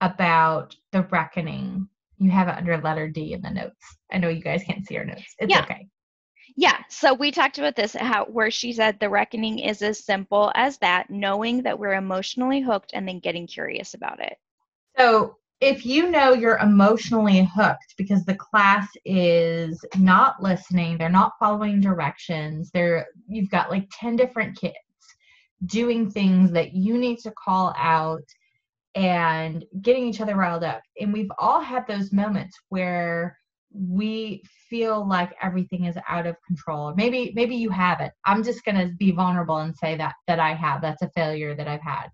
about 0.00 0.76
the 0.92 1.02
reckoning. 1.02 1.88
You 2.18 2.30
have 2.30 2.46
it 2.46 2.56
under 2.56 2.80
letter 2.80 3.08
D 3.08 3.32
in 3.32 3.42
the 3.42 3.50
notes. 3.50 3.96
I 4.12 4.18
know 4.18 4.28
you 4.28 4.40
guys 4.40 4.62
can't 4.62 4.86
see 4.86 4.98
our 4.98 5.04
notes. 5.04 5.34
It's 5.40 5.50
yeah. 5.50 5.62
okay. 5.62 5.88
Yeah, 6.58 6.78
so 6.88 7.12
we 7.12 7.30
talked 7.30 7.58
about 7.58 7.76
this 7.76 7.92
how 7.92 8.24
where 8.24 8.50
she 8.50 8.72
said 8.72 8.98
the 8.98 9.10
reckoning 9.10 9.58
is 9.58 9.82
as 9.82 10.02
simple 10.02 10.50
as 10.54 10.78
that, 10.78 11.10
knowing 11.10 11.62
that 11.62 11.78
we're 11.78 11.94
emotionally 11.94 12.60
hooked 12.60 12.92
and 12.94 13.06
then 13.06 13.18
getting 13.18 13.46
curious 13.46 13.92
about 13.92 14.20
it. 14.20 14.38
So 14.98 15.36
if 15.60 15.84
you 15.84 16.10
know 16.10 16.32
you're 16.32 16.58
emotionally 16.58 17.46
hooked 17.54 17.94
because 17.98 18.24
the 18.24 18.36
class 18.36 18.88
is 19.04 19.84
not 19.98 20.42
listening, 20.42 20.96
they're 20.96 21.10
not 21.10 21.32
following 21.38 21.80
directions, 21.80 22.70
they're 22.72 23.06
you've 23.28 23.50
got 23.50 23.70
like 23.70 23.86
10 23.92 24.16
different 24.16 24.58
kids 24.58 24.76
doing 25.66 26.10
things 26.10 26.50
that 26.52 26.72
you 26.72 26.96
need 26.96 27.18
to 27.18 27.32
call 27.32 27.74
out 27.76 28.24
and 28.94 29.64
getting 29.82 30.06
each 30.06 30.22
other 30.22 30.36
riled 30.36 30.64
up. 30.64 30.82
And 30.98 31.12
we've 31.12 31.30
all 31.38 31.60
had 31.60 31.86
those 31.86 32.12
moments 32.12 32.56
where 32.70 33.38
we 33.78 34.42
feel 34.68 35.06
like 35.06 35.34
everything 35.42 35.84
is 35.84 35.96
out 36.08 36.26
of 36.26 36.36
control. 36.46 36.94
Maybe 36.96 37.32
maybe 37.34 37.56
you 37.56 37.70
have 37.70 38.00
it 38.00 38.12
i'm 38.24 38.42
just 38.42 38.64
going 38.64 38.76
to 38.76 38.94
be 38.94 39.10
vulnerable 39.10 39.58
and 39.58 39.76
say 39.76 39.96
that 39.96 40.14
that 40.26 40.40
i 40.40 40.54
have. 40.54 40.80
That's 40.80 41.02
a 41.02 41.10
failure 41.10 41.54
that 41.54 41.68
i've 41.68 41.82
had. 41.82 42.08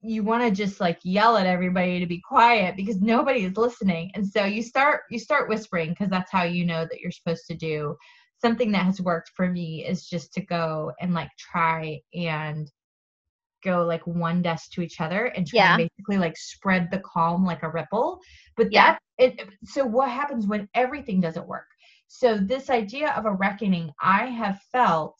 You 0.00 0.24
want 0.24 0.42
to 0.42 0.50
just 0.50 0.80
like 0.80 0.98
yell 1.04 1.36
at 1.36 1.46
everybody 1.46 2.00
to 2.00 2.06
be 2.06 2.20
quiet 2.20 2.76
because 2.76 3.00
nobody 3.00 3.44
is 3.44 3.56
listening. 3.56 4.10
And 4.14 4.26
so 4.26 4.44
you 4.44 4.62
start 4.62 5.02
you 5.10 5.18
start 5.18 5.48
whispering 5.48 5.90
because 5.90 6.10
that's 6.10 6.30
how 6.30 6.44
you 6.44 6.64
know 6.64 6.84
that 6.84 7.00
you're 7.00 7.12
supposed 7.12 7.46
to 7.48 7.54
do. 7.54 7.96
Something 8.40 8.72
that 8.72 8.86
has 8.86 9.00
worked 9.00 9.30
for 9.36 9.48
me 9.48 9.86
is 9.86 10.08
just 10.08 10.32
to 10.34 10.40
go 10.40 10.92
and 11.00 11.14
like 11.14 11.30
try 11.38 12.00
and 12.14 12.70
go 13.62 13.84
like 13.84 14.06
one 14.06 14.42
desk 14.42 14.72
to 14.72 14.82
each 14.82 15.00
other 15.00 15.26
and 15.26 15.46
try 15.46 15.58
yeah. 15.58 15.76
to 15.76 15.88
basically 15.88 16.18
like 16.18 16.36
spread 16.36 16.88
the 16.90 17.00
calm 17.00 17.44
like 17.44 17.62
a 17.62 17.70
ripple. 17.70 18.20
But 18.56 18.72
yeah. 18.72 18.92
that 18.92 19.00
it 19.18 19.48
so 19.64 19.84
what 19.84 20.10
happens 20.10 20.46
when 20.46 20.68
everything 20.74 21.20
doesn't 21.20 21.46
work? 21.46 21.66
So 22.08 22.36
this 22.36 22.68
idea 22.68 23.12
of 23.12 23.24
a 23.24 23.32
reckoning, 23.32 23.90
I 24.00 24.26
have 24.26 24.60
felt 24.70 25.18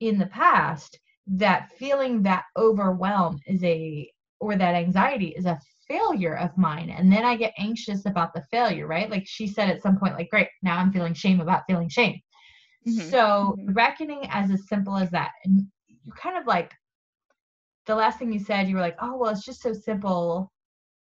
in 0.00 0.18
the 0.18 0.26
past 0.26 0.98
that 1.26 1.70
feeling 1.78 2.22
that 2.22 2.44
overwhelm 2.56 3.38
is 3.46 3.62
a 3.62 4.10
or 4.40 4.56
that 4.56 4.74
anxiety 4.74 5.28
is 5.36 5.46
a 5.46 5.58
failure 5.86 6.36
of 6.36 6.56
mine 6.56 6.90
and 6.90 7.12
then 7.12 7.24
i 7.24 7.36
get 7.36 7.52
anxious 7.58 8.06
about 8.06 8.32
the 8.34 8.42
failure 8.50 8.86
right 8.86 9.10
like 9.10 9.24
she 9.26 9.46
said 9.46 9.68
at 9.68 9.82
some 9.82 9.96
point 9.98 10.14
like 10.14 10.30
great 10.30 10.48
now 10.62 10.78
i'm 10.78 10.92
feeling 10.92 11.14
shame 11.14 11.40
about 11.40 11.62
feeling 11.68 11.88
shame 11.88 12.18
mm-hmm. 12.88 13.08
so 13.10 13.54
mm-hmm. 13.58 13.72
reckoning 13.72 14.26
as 14.30 14.50
as 14.50 14.66
simple 14.68 14.96
as 14.96 15.10
that 15.10 15.30
and 15.44 15.66
you 15.88 16.12
kind 16.16 16.36
of 16.36 16.46
like 16.46 16.72
the 17.86 17.94
last 17.94 18.18
thing 18.18 18.32
you 18.32 18.38
said, 18.38 18.68
you 18.68 18.76
were 18.76 18.80
like, 18.80 18.96
oh, 19.00 19.16
well, 19.16 19.30
it's 19.30 19.44
just 19.44 19.62
so 19.62 19.72
simple. 19.72 20.52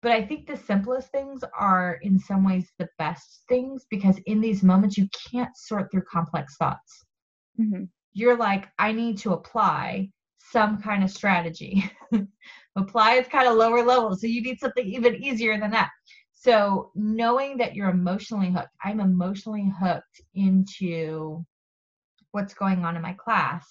But 0.02 0.12
I 0.12 0.24
think 0.24 0.46
the 0.46 0.56
simplest 0.56 1.10
things 1.10 1.42
are 1.58 1.98
in 2.02 2.18
some 2.18 2.44
ways 2.44 2.70
the 2.78 2.88
best 2.98 3.42
things 3.48 3.86
because 3.90 4.18
in 4.26 4.40
these 4.40 4.62
moments, 4.62 4.98
you 4.98 5.08
can't 5.30 5.56
sort 5.56 5.90
through 5.90 6.02
complex 6.10 6.56
thoughts. 6.56 7.04
Mm-hmm. 7.58 7.84
You're 8.12 8.36
like, 8.36 8.68
I 8.78 8.92
need 8.92 9.18
to 9.18 9.32
apply 9.32 10.10
some 10.38 10.80
kind 10.80 11.02
of 11.02 11.10
strategy. 11.10 11.90
apply 12.76 13.14
is 13.14 13.28
kind 13.28 13.48
of 13.48 13.56
lower 13.56 13.82
level. 13.82 14.14
So 14.14 14.26
you 14.26 14.42
need 14.42 14.60
something 14.60 14.86
even 14.86 15.16
easier 15.16 15.58
than 15.58 15.70
that. 15.72 15.90
So 16.32 16.92
knowing 16.94 17.56
that 17.58 17.74
you're 17.74 17.90
emotionally 17.90 18.50
hooked, 18.50 18.68
I'm 18.84 19.00
emotionally 19.00 19.72
hooked 19.80 20.20
into 20.34 21.44
what's 22.30 22.54
going 22.54 22.84
on 22.84 22.94
in 22.94 23.02
my 23.02 23.14
class. 23.14 23.66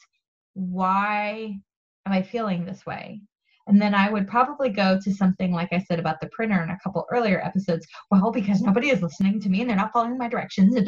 Why 0.53 1.59
am 2.05 2.13
I 2.13 2.21
feeling 2.21 2.65
this 2.65 2.85
way? 2.85 3.21
And 3.67 3.81
then 3.81 3.95
I 3.95 4.11
would 4.11 4.27
probably 4.27 4.69
go 4.69 4.99
to 5.01 5.13
something 5.13 5.51
like 5.51 5.73
I 5.73 5.79
said 5.79 5.99
about 5.99 6.21
the 6.21 6.29
printer 6.29 6.61
in 6.61 6.69
a 6.69 6.77
couple 6.83 7.05
earlier 7.11 7.43
episodes. 7.43 7.87
Well, 8.11 8.31
because 8.31 8.61
nobody 8.61 8.89
is 8.89 9.01
listening 9.01 9.39
to 9.41 9.49
me 9.49 9.61
and 9.61 9.69
they're 9.69 9.75
not 9.75 9.91
following 9.91 10.17
my 10.17 10.29
directions. 10.29 10.75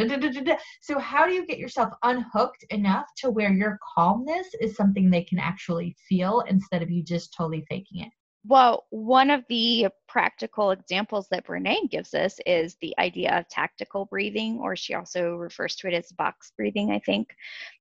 So, 0.82 0.99
how 0.99 1.26
do 1.26 1.34
you 1.34 1.45
get 1.45 1.57
yourself 1.57 1.91
unhooked 2.03 2.65
enough 2.70 3.07
to 3.18 3.32
where 3.32 3.51
your 3.51 3.80
calmness 3.95 4.47
is 4.61 4.76
something 4.76 5.09
they 5.09 5.24
can 5.24 5.39
actually 5.39 5.95
feel 6.07 6.41
instead 6.41 6.84
of 6.84 6.91
you 6.91 7.03
just 7.03 7.34
totally 7.36 7.65
faking 7.68 8.01
it? 8.01 8.09
Well, 8.45 8.86
one 8.91 9.30
of 9.30 9.43
the 9.49 9.88
practical 10.07 10.72
examples 10.72 11.28
that 11.30 11.45
Brene 11.45 11.89
gives 11.89 12.13
us 12.13 12.39
is 12.45 12.78
the 12.80 12.95
idea 12.97 13.38
of 13.38 13.49
tactical 13.49 14.05
breathing, 14.05 14.59
or 14.59 14.76
she 14.76 14.93
also 14.93 15.36
refers 15.36 15.76
to 15.78 15.88
it 15.88 15.93
as 15.93 16.11
box 16.13 16.53
breathing, 16.55 16.91
I 16.91 16.99
think. 16.99 17.36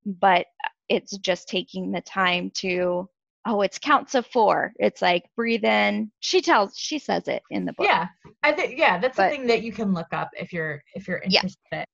But 0.05 0.47
it's 0.89 1.17
just 1.19 1.47
taking 1.47 1.91
the 1.91 2.01
time 2.01 2.51
to, 2.55 3.07
oh, 3.47 3.61
it's 3.61 3.79
counts 3.79 4.13
of 4.13 4.27
four. 4.27 4.73
It's 4.79 5.01
like 5.01 5.23
breathe 5.35 5.63
in. 5.63 6.11
She 6.19 6.41
tells, 6.41 6.77
she 6.77 6.99
says 6.99 7.27
it 7.27 7.41
in 7.49 7.65
the 7.65 7.73
book. 7.73 7.87
Yeah, 7.87 8.07
I 8.43 8.51
think 8.51 8.77
yeah, 8.77 8.97
that's 8.99 9.17
But- 9.17 9.31
something 9.31 9.47
that 9.47 9.63
you 9.63 9.71
can 9.71 9.93
look 9.93 10.11
up 10.11 10.29
if 10.37 10.53
you're 10.53 10.83
if 10.93 11.07
you're 11.07 11.19
interested. 11.19 11.57
Yeah. 11.71 11.85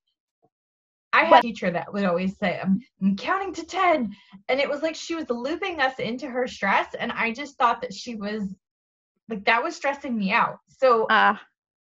I 1.15 1.25
had 1.25 1.39
a 1.39 1.41
teacher 1.43 1.69
that 1.69 1.93
would 1.93 2.05
always 2.05 2.35
say, 2.39 2.59
I'm, 2.59 2.79
I'm 2.99 3.15
counting 3.15 3.53
to 3.53 3.63
10. 3.63 4.11
And 4.49 4.59
it 4.59 4.67
was 4.67 4.81
like 4.81 4.95
she 4.95 5.13
was 5.13 5.29
looping 5.29 5.79
us 5.79 5.99
into 5.99 6.27
her 6.27 6.47
stress. 6.47 6.95
And 6.99 7.11
I 7.11 7.31
just 7.31 7.55
thought 7.59 7.81
that 7.81 7.93
she 7.93 8.15
was 8.15 8.41
like, 9.29 9.45
that 9.45 9.61
was 9.63 9.75
stressing 9.75 10.17
me 10.17 10.31
out. 10.31 10.57
So, 10.69 11.05
Uh, 11.05 11.35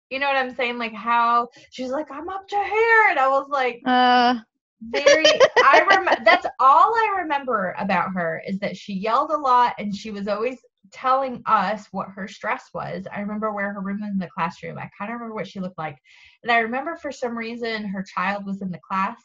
you 0.09 0.18
know 0.18 0.26
what 0.26 0.38
I'm 0.38 0.55
saying? 0.55 0.80
Like, 0.80 0.95
how 0.95 1.49
she's 1.70 1.91
like, 1.91 2.09
I'm 2.09 2.30
up 2.30 2.47
to 2.47 2.55
here. 2.55 3.07
And 3.12 3.20
I 3.20 3.28
was 3.28 3.45
like, 3.47 3.84
uh, 3.86 4.39
very, 4.82 5.26
I 5.64 5.80
remember 5.90 6.24
that's 6.24 6.46
all 6.60 6.94
I 6.96 7.16
remember 7.20 7.76
about 7.78 8.14
her 8.14 8.42
is 8.48 8.60
that 8.60 8.78
she 8.78 8.94
yelled 8.94 9.32
a 9.32 9.38
lot 9.38 9.76
and 9.78 9.96
she 9.96 10.12
was 10.12 10.28
always 10.28 10.58
telling 10.92 11.42
us 11.46 11.88
what 11.92 12.10
her 12.10 12.28
stress 12.28 12.70
was. 12.74 13.06
I 13.14 13.22
remember 13.22 13.52
where 13.54 13.74
her 13.74 13.82
room 13.82 14.02
was 14.02 14.12
in 14.12 14.18
the 14.18 14.30
classroom. 14.34 14.78
I 14.78 14.90
kind 14.98 15.12
of 15.12 15.16
remember 15.16 15.36
what 15.36 15.48
she 15.48 15.60
looked 15.60 15.78
like. 15.78 15.98
And 16.44 16.52
I 16.52 16.60
remember 16.60 16.96
for 16.96 17.12
some 17.12 17.38
reason 17.38 17.88
her 17.88 18.04
child 18.04 18.46
was 18.46 18.62
in 18.62 18.72
the 18.72 18.80
class 18.80 19.18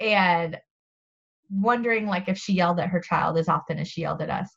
and 0.00 0.58
wondering 1.50 2.06
like 2.06 2.28
if 2.28 2.36
she 2.36 2.52
yelled 2.52 2.80
at 2.80 2.90
her 2.90 3.00
child 3.00 3.38
as 3.38 3.48
often 3.48 3.78
as 3.78 3.88
she 3.88 4.02
yelled 4.02 4.20
at 4.20 4.30
us. 4.30 4.50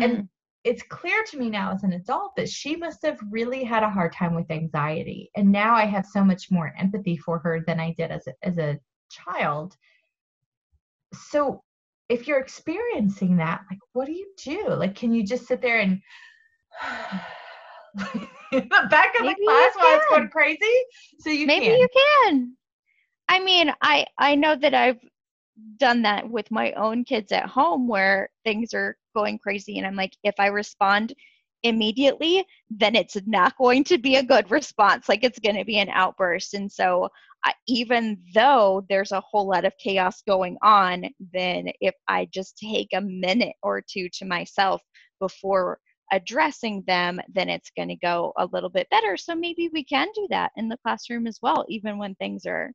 And 0.00 0.16
hmm. 0.16 0.22
it's 0.64 0.82
clear 0.82 1.22
to 1.30 1.38
me 1.38 1.50
now 1.50 1.72
as 1.72 1.82
an 1.82 1.92
adult 1.92 2.36
that 2.36 2.48
she 2.48 2.76
must 2.76 3.04
have 3.04 3.18
really 3.30 3.64
had 3.64 3.82
a 3.82 3.90
hard 3.90 4.12
time 4.12 4.34
with 4.34 4.50
anxiety. 4.50 5.30
And 5.36 5.50
now 5.52 5.74
I 5.74 5.84
have 5.86 6.06
so 6.06 6.24
much 6.24 6.50
more 6.50 6.74
empathy 6.78 7.16
for 7.16 7.38
her 7.40 7.62
than 7.66 7.80
I 7.80 7.94
did 7.96 8.10
as 8.10 8.26
a, 8.26 8.32
as 8.42 8.58
a 8.58 8.78
child. 9.10 9.76
So 11.14 11.62
if 12.08 12.28
you're 12.28 12.40
experiencing 12.40 13.36
that, 13.38 13.62
like 13.70 13.80
what 13.92 14.06
do 14.06 14.12
you 14.12 14.32
do? 14.42 14.68
Like 14.70 14.94
can 14.94 15.12
you 15.12 15.24
just 15.24 15.46
sit 15.46 15.60
there 15.62 15.80
and 15.80 16.00
in 16.82 18.00
the 18.68 18.88
back 18.90 19.14
of 19.18 19.26
Maybe 19.26 19.36
the 19.38 19.46
class 19.46 19.72
while 19.76 19.96
it's 19.96 20.06
going 20.08 20.28
crazy? 20.28 20.76
So 21.20 21.30
you 21.30 21.46
maybe 21.46 21.66
can. 21.66 21.78
you 21.78 21.88
can 21.94 22.56
i 23.28 23.40
mean 23.40 23.72
i 23.82 24.06
i 24.18 24.34
know 24.34 24.54
that 24.56 24.74
i've 24.74 25.00
done 25.78 26.02
that 26.02 26.28
with 26.28 26.50
my 26.50 26.72
own 26.72 27.04
kids 27.04 27.32
at 27.32 27.46
home 27.46 27.88
where 27.88 28.28
things 28.44 28.74
are 28.74 28.96
going 29.14 29.38
crazy 29.38 29.78
and 29.78 29.86
i'm 29.86 29.96
like 29.96 30.12
if 30.22 30.34
i 30.38 30.46
respond 30.46 31.14
immediately 31.62 32.44
then 32.70 32.94
it's 32.94 33.16
not 33.26 33.56
going 33.58 33.82
to 33.82 33.98
be 33.98 34.16
a 34.16 34.22
good 34.22 34.50
response 34.50 35.08
like 35.08 35.24
it's 35.24 35.38
going 35.38 35.56
to 35.56 35.64
be 35.64 35.78
an 35.78 35.88
outburst 35.88 36.54
and 36.54 36.70
so 36.70 37.08
I, 37.44 37.52
even 37.66 38.18
though 38.34 38.84
there's 38.88 39.12
a 39.12 39.20
whole 39.20 39.48
lot 39.48 39.64
of 39.64 39.72
chaos 39.78 40.22
going 40.26 40.56
on 40.62 41.04
then 41.32 41.68
if 41.80 41.94
i 42.08 42.26
just 42.32 42.58
take 42.58 42.88
a 42.94 43.00
minute 43.00 43.54
or 43.62 43.82
two 43.82 44.08
to 44.14 44.24
myself 44.24 44.82
before 45.18 45.78
addressing 46.12 46.82
them, 46.86 47.20
then 47.32 47.48
it's 47.48 47.70
going 47.76 47.88
to 47.88 47.96
go 47.96 48.32
a 48.38 48.46
little 48.52 48.70
bit 48.70 48.88
better. 48.90 49.16
So 49.16 49.34
maybe 49.34 49.70
we 49.72 49.84
can 49.84 50.08
do 50.14 50.26
that 50.30 50.52
in 50.56 50.68
the 50.68 50.78
classroom 50.78 51.26
as 51.26 51.38
well, 51.42 51.64
even 51.68 51.98
when 51.98 52.14
things 52.16 52.46
are 52.46 52.72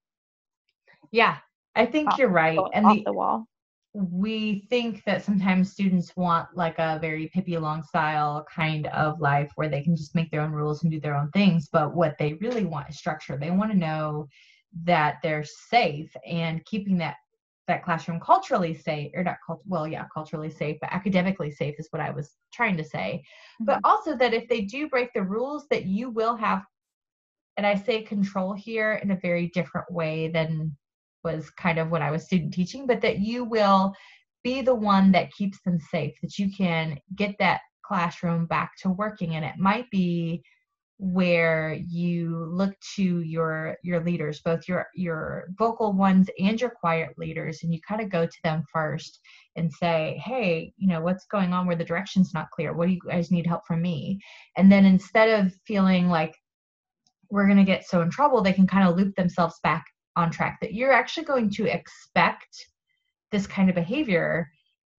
Yeah, 1.11 1.37
I 1.75 1.85
think 1.85 2.09
Off- 2.09 2.19
you're 2.19 2.29
right. 2.29 2.59
And 2.73 2.85
off 2.85 2.97
the, 2.97 3.03
the 3.05 3.13
wall. 3.13 3.45
We 3.93 4.65
think 4.69 5.03
that 5.03 5.23
sometimes 5.23 5.71
students 5.71 6.15
want 6.15 6.47
like 6.55 6.79
a 6.79 6.97
very 7.01 7.27
Pippi 7.27 7.57
Long 7.57 7.83
style 7.83 8.45
kind 8.53 8.87
of 8.87 9.19
life 9.19 9.51
where 9.55 9.67
they 9.67 9.81
can 9.81 9.95
just 9.95 10.15
make 10.15 10.31
their 10.31 10.41
own 10.41 10.51
rules 10.51 10.83
and 10.83 10.91
do 10.91 10.99
their 10.99 11.15
own 11.15 11.29
things. 11.31 11.67
But 11.71 11.93
what 11.93 12.17
they 12.17 12.33
really 12.35 12.63
want 12.63 12.89
is 12.89 12.97
structure. 12.97 13.37
They 13.37 13.51
want 13.51 13.71
to 13.71 13.77
know 13.77 14.27
that 14.83 15.17
they're 15.21 15.43
safe 15.43 16.15
and 16.25 16.63
keeping 16.65 16.97
that 16.99 17.15
that 17.67 17.83
classroom 17.83 18.19
culturally 18.19 18.73
safe 18.73 19.11
or 19.13 19.23
not 19.23 19.37
cult- 19.45 19.61
well 19.65 19.87
yeah 19.87 20.05
culturally 20.13 20.49
safe 20.49 20.77
but 20.81 20.91
academically 20.91 21.51
safe 21.51 21.75
is 21.77 21.87
what 21.91 22.01
i 22.01 22.09
was 22.09 22.35
trying 22.51 22.75
to 22.75 22.83
say 22.83 23.23
but 23.61 23.77
mm-hmm. 23.77 23.85
also 23.85 24.15
that 24.15 24.33
if 24.33 24.47
they 24.49 24.61
do 24.61 24.89
break 24.89 25.09
the 25.13 25.21
rules 25.21 25.67
that 25.69 25.85
you 25.85 26.09
will 26.09 26.35
have 26.35 26.63
and 27.57 27.67
i 27.67 27.75
say 27.75 28.01
control 28.01 28.53
here 28.53 28.93
in 29.03 29.11
a 29.11 29.15
very 29.17 29.47
different 29.49 29.89
way 29.91 30.27
than 30.27 30.75
was 31.23 31.49
kind 31.51 31.79
of 31.79 31.89
what 31.89 32.01
i 32.01 32.11
was 32.11 32.23
student 32.23 32.53
teaching 32.53 32.85
but 32.87 33.01
that 33.01 33.19
you 33.19 33.43
will 33.43 33.93
be 34.43 34.61
the 34.61 34.75
one 34.75 35.11
that 35.11 35.31
keeps 35.31 35.59
them 35.61 35.79
safe 35.79 36.13
that 36.21 36.37
you 36.37 36.51
can 36.51 36.97
get 37.15 37.35
that 37.39 37.61
classroom 37.91 38.45
back 38.45 38.71
to 38.81 38.89
working. 38.89 39.35
And 39.35 39.45
it 39.45 39.57
might 39.57 39.89
be 39.91 40.41
where 40.97 41.79
you 41.87 42.45
look 42.51 42.73
to 42.95 43.21
your 43.21 43.75
your 43.83 44.03
leaders 44.03 44.39
both 44.45 44.67
your 44.67 44.85
your 44.93 45.45
vocal 45.57 45.93
ones 45.93 46.29
and 46.37 46.61
your 46.61 46.69
quiet 46.69 47.09
leaders 47.17 47.63
and 47.63 47.73
you 47.73 47.79
kind 47.81 48.01
of 48.01 48.09
go 48.11 48.23
to 48.23 48.37
them 48.43 48.63
first 48.71 49.19
and 49.55 49.73
say 49.73 50.21
hey 50.23 50.71
you 50.77 50.87
know 50.87 51.01
what's 51.01 51.25
going 51.25 51.53
on 51.53 51.65
where 51.65 51.75
the 51.75 51.83
direction's 51.83 52.35
not 52.35 52.51
clear? 52.51 52.73
What 52.73 52.87
do 52.87 52.93
you 52.93 52.99
guys 53.03 53.31
need 53.31 53.47
help 53.47 53.65
from 53.65 53.81
me? 53.81 54.19
And 54.57 54.71
then 54.71 54.85
instead 54.85 55.43
of 55.43 55.51
feeling 55.65 56.07
like 56.07 56.35
we're 57.31 57.47
going 57.47 57.57
to 57.57 57.63
get 57.63 57.83
so 57.87 58.01
in 58.01 58.11
trouble 58.11 58.41
they 58.41 58.53
can 58.53 58.67
kind 58.67 58.87
of 58.87 58.95
loop 58.95 59.15
themselves 59.15 59.55
back 59.63 59.83
on 60.15 60.31
track 60.31 60.59
that 60.61 60.73
you're 60.73 60.91
actually 60.91 61.25
going 61.25 61.49
to 61.49 61.65
expect 61.65 62.67
this 63.31 63.47
kind 63.47 63.69
of 63.69 63.75
behavior 63.75 64.49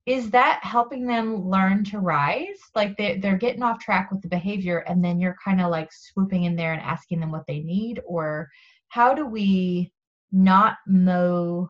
is 0.05 0.31
that 0.31 0.61
helping 0.63 1.07
them 1.07 1.49
learn 1.49 1.85
to 1.85 2.01
rise? 2.01 2.59
Like 2.75 2.97
they, 2.97 3.19
they're 3.19 3.37
getting 3.37 3.63
off 3.63 3.79
track 3.79 4.11
with 4.11 4.21
the 4.21 4.29
behavior 4.29 4.79
and 4.79 5.05
then 5.05 5.21
you're 5.21 5.37
kind 5.45 5.61
of 5.61 5.71
like 5.71 5.91
swooping 5.93 6.45
in 6.45 6.57
there 6.57 6.73
and 6.73 6.83
asking 6.83 7.21
them 7.21 7.31
what 7.31 7.47
they 7.47 7.61
need? 7.61 8.01
Or 8.05 8.49
how 8.89 9.15
do 9.15 9.27
we 9.27 9.93
not 10.33 10.79
mow 10.89 11.69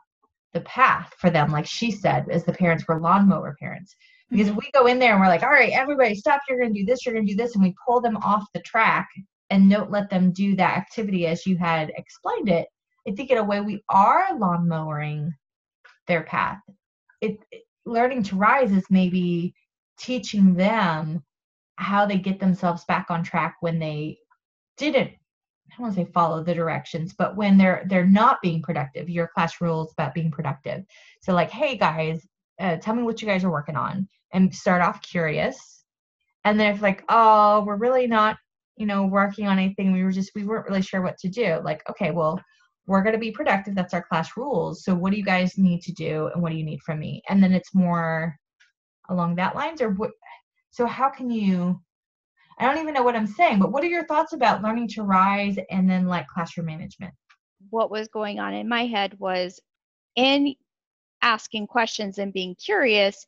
the 0.54 0.60
path 0.60 1.12
for 1.18 1.28
them? 1.28 1.52
Like 1.52 1.66
she 1.66 1.90
said 1.90 2.26
as 2.30 2.44
the 2.44 2.54
parents 2.54 2.84
were 2.88 3.00
lawnmower 3.00 3.54
parents. 3.60 3.94
Because 4.30 4.48
if 4.48 4.56
we 4.56 4.70
go 4.72 4.86
in 4.86 4.98
there 4.98 5.12
and 5.12 5.20
we're 5.20 5.28
like 5.28 5.42
all 5.42 5.50
right 5.50 5.74
everybody 5.74 6.14
stop 6.14 6.40
you're 6.48 6.58
going 6.58 6.72
to 6.72 6.80
do 6.80 6.86
this 6.86 7.04
you're 7.04 7.14
going 7.14 7.26
to 7.26 7.34
do 7.34 7.36
this 7.36 7.54
and 7.54 7.62
we 7.62 7.74
pull 7.86 8.00
them 8.00 8.16
off 8.16 8.46
the 8.54 8.60
track 8.60 9.06
and 9.50 9.70
don't 9.70 9.90
let 9.90 10.08
them 10.08 10.32
do 10.32 10.56
that 10.56 10.78
activity 10.78 11.26
as 11.26 11.44
you 11.44 11.58
had 11.58 11.92
explained 11.98 12.48
it 12.48 12.66
i 13.08 13.12
think 13.12 13.30
in 13.30 13.38
a 13.38 13.44
way 13.44 13.60
we 13.60 13.82
are 13.88 14.28
lawnmowering 14.32 15.30
their 16.06 16.22
path 16.22 16.60
it, 17.20 17.38
it 17.50 17.62
learning 17.84 18.22
to 18.22 18.36
rise 18.36 18.72
is 18.72 18.84
maybe 18.90 19.54
teaching 19.98 20.54
them 20.54 21.22
how 21.76 22.06
they 22.06 22.18
get 22.18 22.38
themselves 22.38 22.84
back 22.86 23.06
on 23.10 23.22
track 23.22 23.56
when 23.60 23.78
they 23.78 24.16
didn't 24.76 25.12
I 25.72 25.76
don't 25.76 25.84
want 25.84 25.94
to 25.94 26.04
say 26.04 26.12
follow 26.12 26.42
the 26.44 26.54
directions, 26.54 27.14
but 27.16 27.34
when 27.34 27.56
they're 27.56 27.84
they're 27.88 28.06
not 28.06 28.42
being 28.42 28.60
productive, 28.60 29.08
your 29.08 29.28
class 29.28 29.60
rules 29.60 29.92
about 29.92 30.12
being 30.12 30.30
productive. 30.30 30.84
So 31.22 31.32
like, 31.32 31.50
hey 31.50 31.78
guys, 31.78 32.26
uh, 32.60 32.76
tell 32.76 32.94
me 32.94 33.02
what 33.02 33.22
you 33.22 33.28
guys 33.28 33.42
are 33.42 33.50
working 33.50 33.76
on, 33.76 34.06
and 34.34 34.54
start 34.54 34.82
off 34.82 35.00
curious, 35.00 35.84
and 36.44 36.60
then 36.60 36.74
if 36.74 36.82
like, 36.82 37.04
oh, 37.08 37.64
we're 37.64 37.76
really 37.76 38.06
not, 38.06 38.36
you 38.76 38.84
know, 38.84 39.06
working 39.06 39.46
on 39.46 39.58
anything, 39.58 39.92
we 39.92 40.04
were 40.04 40.12
just 40.12 40.32
we 40.34 40.44
weren't 40.44 40.66
really 40.68 40.82
sure 40.82 41.00
what 41.00 41.16
to 41.18 41.28
do. 41.28 41.58
Like, 41.64 41.82
okay, 41.88 42.10
well, 42.10 42.38
we're 42.86 43.02
going 43.02 43.14
to 43.14 43.18
be 43.18 43.30
productive 43.30 43.74
that's 43.74 43.94
our 43.94 44.02
class 44.02 44.36
rules. 44.36 44.84
So 44.84 44.94
what 44.94 45.12
do 45.12 45.18
you 45.18 45.24
guys 45.24 45.56
need 45.56 45.82
to 45.82 45.92
do 45.92 46.30
and 46.34 46.42
what 46.42 46.50
do 46.50 46.56
you 46.56 46.64
need 46.64 46.82
from 46.82 46.98
me? 46.98 47.22
And 47.28 47.42
then 47.42 47.52
it's 47.52 47.74
more 47.74 48.36
along 49.08 49.36
that 49.36 49.54
lines 49.54 49.80
or 49.80 49.90
what 49.90 50.10
so 50.70 50.86
how 50.86 51.08
can 51.08 51.30
you 51.30 51.80
i 52.58 52.64
don't 52.64 52.80
even 52.80 52.94
know 52.94 53.02
what 53.02 53.16
i'm 53.16 53.26
saying 53.26 53.58
but 53.58 53.72
what 53.72 53.82
are 53.82 53.88
your 53.88 54.06
thoughts 54.06 54.32
about 54.32 54.62
learning 54.62 54.88
to 54.88 55.02
rise 55.02 55.56
and 55.70 55.88
then 55.88 56.06
like 56.06 56.26
classroom 56.28 56.66
management? 56.66 57.12
What 57.70 57.90
was 57.90 58.08
going 58.08 58.38
on 58.38 58.54
in 58.54 58.68
my 58.68 58.86
head 58.86 59.16
was 59.18 59.60
in 60.16 60.54
asking 61.22 61.68
questions 61.68 62.18
and 62.18 62.32
being 62.32 62.54
curious, 62.56 63.24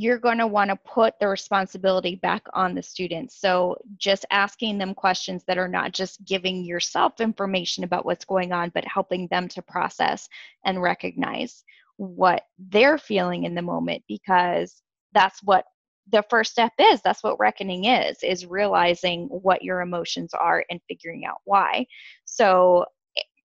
you're 0.00 0.18
going 0.18 0.38
to 0.38 0.46
want 0.46 0.70
to 0.70 0.76
put 0.76 1.12
the 1.20 1.28
responsibility 1.28 2.14
back 2.14 2.42
on 2.54 2.74
the 2.74 2.82
students. 2.82 3.38
So 3.38 3.76
just 3.98 4.24
asking 4.30 4.78
them 4.78 4.94
questions 4.94 5.44
that 5.46 5.58
are 5.58 5.68
not 5.68 5.92
just 5.92 6.24
giving 6.24 6.64
yourself 6.64 7.20
information 7.20 7.84
about 7.84 8.06
what's 8.06 8.24
going 8.24 8.50
on, 8.50 8.70
but 8.74 8.86
helping 8.86 9.28
them 9.28 9.46
to 9.48 9.60
process 9.60 10.26
and 10.64 10.80
recognize 10.80 11.64
what 11.98 12.44
they're 12.70 12.96
feeling 12.96 13.44
in 13.44 13.54
the 13.54 13.60
moment 13.60 14.02
because 14.08 14.80
that's 15.12 15.42
what 15.42 15.66
the 16.10 16.24
first 16.30 16.50
step 16.50 16.72
is 16.78 17.02
that's 17.02 17.22
what 17.22 17.38
reckoning 17.38 17.84
is 17.84 18.16
is 18.22 18.46
realizing 18.46 19.28
what 19.28 19.62
your 19.62 19.82
emotions 19.82 20.32
are 20.32 20.64
and 20.70 20.80
figuring 20.88 21.26
out 21.26 21.36
why 21.44 21.86
so 22.24 22.86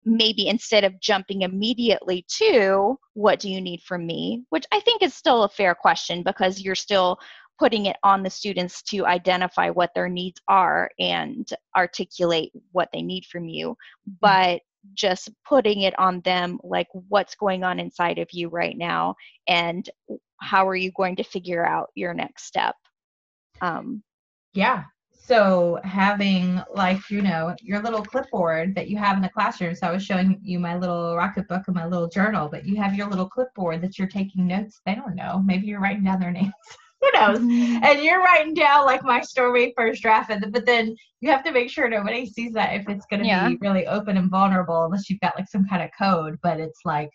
maybe 0.06 0.48
instead 0.48 0.84
of 0.84 1.00
jumping 1.00 1.42
immediately 1.42 2.26
to 2.28 2.98
what 3.14 3.40
do 3.40 3.50
you 3.50 3.62
need 3.62 3.82
from 3.82 4.06
me? 4.06 4.44
which 4.50 4.66
i 4.72 4.80
think 4.82 5.02
is 5.02 5.14
still 5.14 5.44
a 5.44 5.50
fair 5.50 5.76
question 5.76 6.24
because 6.24 6.62
you're 6.62 6.76
still 6.76 7.18
putting 7.58 7.88
it 7.88 7.98
on 8.04 8.24
the 8.24 8.30
students 8.30 8.82
to 8.82 9.06
identify 9.06 9.70
what 9.70 9.92
their 9.94 10.08
needs 10.08 10.40
are 10.48 10.90
and 11.00 11.50
articulate 11.76 12.52
what 12.72 12.88
they 12.94 13.02
need 13.02 13.26
from 13.26 13.50
you 13.50 13.76
but 14.22 14.62
just 14.94 15.30
putting 15.48 15.82
it 15.82 15.98
on 16.00 16.22
them 16.22 16.60
like 16.64 16.88
what's 16.94 17.36
going 17.36 17.64
on 17.64 17.80
inside 17.80 18.18
of 18.18 18.28
you 18.32 18.50
right 18.50 18.78
now? 18.78 19.16
And 19.48 19.88
how 20.42 20.68
are 20.68 20.76
you 20.76 20.92
going 20.92 21.16
to 21.18 21.24
figure 21.24 21.66
out 21.66 21.90
your 21.96 22.14
next 22.14 22.46
step? 22.46 22.76
Um, 23.62 24.04
Yeah. 24.54 24.86
So 25.30 25.80
having 25.84 26.60
like, 26.74 26.98
you 27.12 27.22
know, 27.22 27.56
your 27.62 27.84
little 27.84 28.02
clipboard 28.02 28.74
that 28.74 28.90
you 28.90 28.98
have 28.98 29.16
in 29.16 29.22
the 29.22 29.30
classroom. 29.30 29.76
So 29.76 29.86
I 29.86 29.92
was 29.92 30.04
showing 30.04 30.40
you 30.42 30.60
my 30.60 30.76
little 30.76 31.16
Rocketbook 31.16 31.64
and 31.68 31.76
my 31.76 31.86
little 31.86 32.10
journal, 32.10 32.50
but 32.50 32.66
you 32.66 32.76
have 32.78 32.96
your 32.96 33.08
little 33.08 33.30
clipboard 33.30 33.82
that 33.84 34.00
you're 34.00 34.08
taking 34.08 34.48
notes. 34.48 34.82
They 34.88 34.96
don't 34.96 35.16
know. 35.16 35.44
Maybe 35.46 35.68
you're 35.68 35.82
writing 35.82 36.04
down 36.04 36.20
their 36.20 36.32
names. 36.40 36.52
Who 37.02 37.12
knows? 37.14 37.40
Mhm. 37.40 37.80
And 37.84 38.02
you're 38.04 38.24
writing 38.24 38.56
down 38.56 38.86
like 38.86 39.04
my 39.04 39.22
story 39.22 39.72
first 39.78 40.02
draft, 40.02 40.32
and 40.32 40.52
but 40.52 40.66
then 40.66 40.96
you 41.22 41.30
have 41.30 41.44
to 41.46 41.52
make 41.52 41.70
sure 41.70 41.88
nobody 41.88 42.26
sees 42.26 42.52
that 42.54 42.74
if 42.76 42.90
it's 42.90 43.06
going 43.06 43.22
to 43.22 43.28
Yeah. 43.28 43.48
be 43.50 43.58
really 43.62 43.86
open 43.88 44.18
and 44.18 44.32
vulnerable, 44.32 44.84
unless 44.86 45.10
you've 45.10 45.22
got 45.22 45.36
like 45.38 45.48
some 45.48 45.66
kind 45.68 45.84
of 45.84 45.92
code. 45.98 46.40
But 46.42 46.60
it's 46.60 46.82
like 46.86 47.10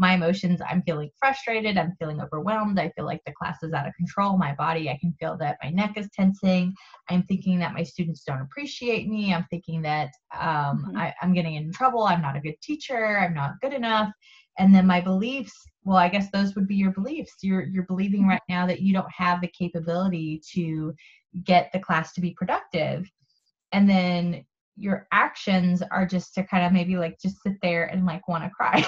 my 0.00 0.14
emotions. 0.14 0.60
I'm 0.68 0.82
feeling 0.82 1.10
frustrated. 1.18 1.76
I'm 1.76 1.94
feeling 1.98 2.22
overwhelmed. 2.22 2.80
I 2.80 2.90
feel 2.96 3.04
like 3.04 3.20
the 3.26 3.32
class 3.32 3.62
is 3.62 3.74
out 3.74 3.86
of 3.86 3.94
control. 3.94 4.38
My 4.38 4.54
body, 4.54 4.88
I 4.88 4.98
can 4.98 5.12
feel 5.20 5.36
that 5.38 5.58
my 5.62 5.68
neck 5.70 5.92
is 5.98 6.08
tensing. 6.14 6.74
I'm 7.10 7.22
thinking 7.24 7.58
that 7.60 7.74
my 7.74 7.82
students 7.82 8.24
don't 8.24 8.40
appreciate 8.40 9.08
me. 9.08 9.34
I'm 9.34 9.44
thinking 9.50 9.82
that 9.82 10.10
um, 10.34 10.86
Mhm. 10.88 10.96
I, 10.96 11.14
I'm 11.20 11.34
getting 11.34 11.54
in 11.56 11.70
trouble. 11.72 12.04
I'm 12.04 12.22
not 12.22 12.36
a 12.36 12.40
good 12.40 12.60
teacher. 12.62 13.18
I'm 13.18 13.34
not 13.34 13.60
good 13.60 13.74
enough. 13.74 14.10
And 14.58 14.74
then 14.74 14.86
my 14.86 15.00
beliefs. 15.02 15.52
Well, 15.84 15.98
I 15.98 16.08
guess 16.08 16.30
those 16.30 16.54
would 16.54 16.66
be 16.66 16.76
your 16.76 16.92
beliefs. 16.92 17.32
You're 17.42 17.64
you're 17.66 17.84
believing 17.86 18.26
right 18.26 18.42
now 18.48 18.66
that 18.66 18.80
you 18.80 18.92
don't 18.92 19.10
have 19.12 19.40
the 19.40 19.48
capability 19.48 20.40
to 20.54 20.94
get 21.44 21.70
the 21.72 21.78
class 21.78 22.12
to 22.14 22.20
be 22.20 22.32
productive, 22.32 23.06
and 23.72 23.88
then 23.88 24.44
your 24.76 25.06
actions 25.12 25.82
are 25.90 26.06
just 26.06 26.34
to 26.34 26.42
kind 26.44 26.64
of 26.66 26.72
maybe 26.72 26.96
like 26.96 27.18
just 27.20 27.42
sit 27.42 27.54
there 27.62 27.84
and 27.86 28.06
like 28.06 28.26
want 28.28 28.44
to 28.44 28.50
cry. 28.50 28.82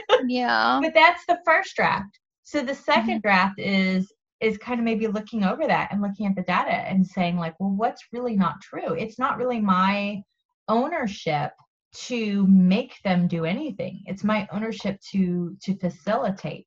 Yeah. 0.26 0.80
but 0.82 0.94
that's 0.94 1.24
the 1.26 1.38
first 1.44 1.74
draft 1.76 2.18
so 2.42 2.62
the 2.62 2.74
2nd 2.74 3.18
Mhm. 3.18 3.22
draft 3.22 3.58
is 3.58 4.12
is 4.40 4.58
kind 4.58 4.78
of 4.78 4.84
maybe 4.84 5.06
looking 5.06 5.44
over 5.44 5.66
that 5.66 5.90
and 5.90 6.02
looking 6.02 6.26
at 6.26 6.34
the 6.36 6.42
data 6.42 6.72
and 6.72 7.06
saying 7.06 7.36
like 7.36 7.54
well 7.58 7.70
what's 7.70 8.04
really 8.12 8.36
not 8.36 8.60
true 8.60 8.94
it's 8.94 9.18
not 9.18 9.38
really 9.38 9.60
my 9.60 10.22
ownership 10.68 11.52
to 11.94 12.46
make 12.48 12.94
them 13.04 13.26
do 13.26 13.44
anything 13.44 14.02
it's 14.06 14.24
my 14.24 14.46
ownership 14.52 15.00
to 15.12 15.56
to 15.62 15.76
facilitate 15.78 16.66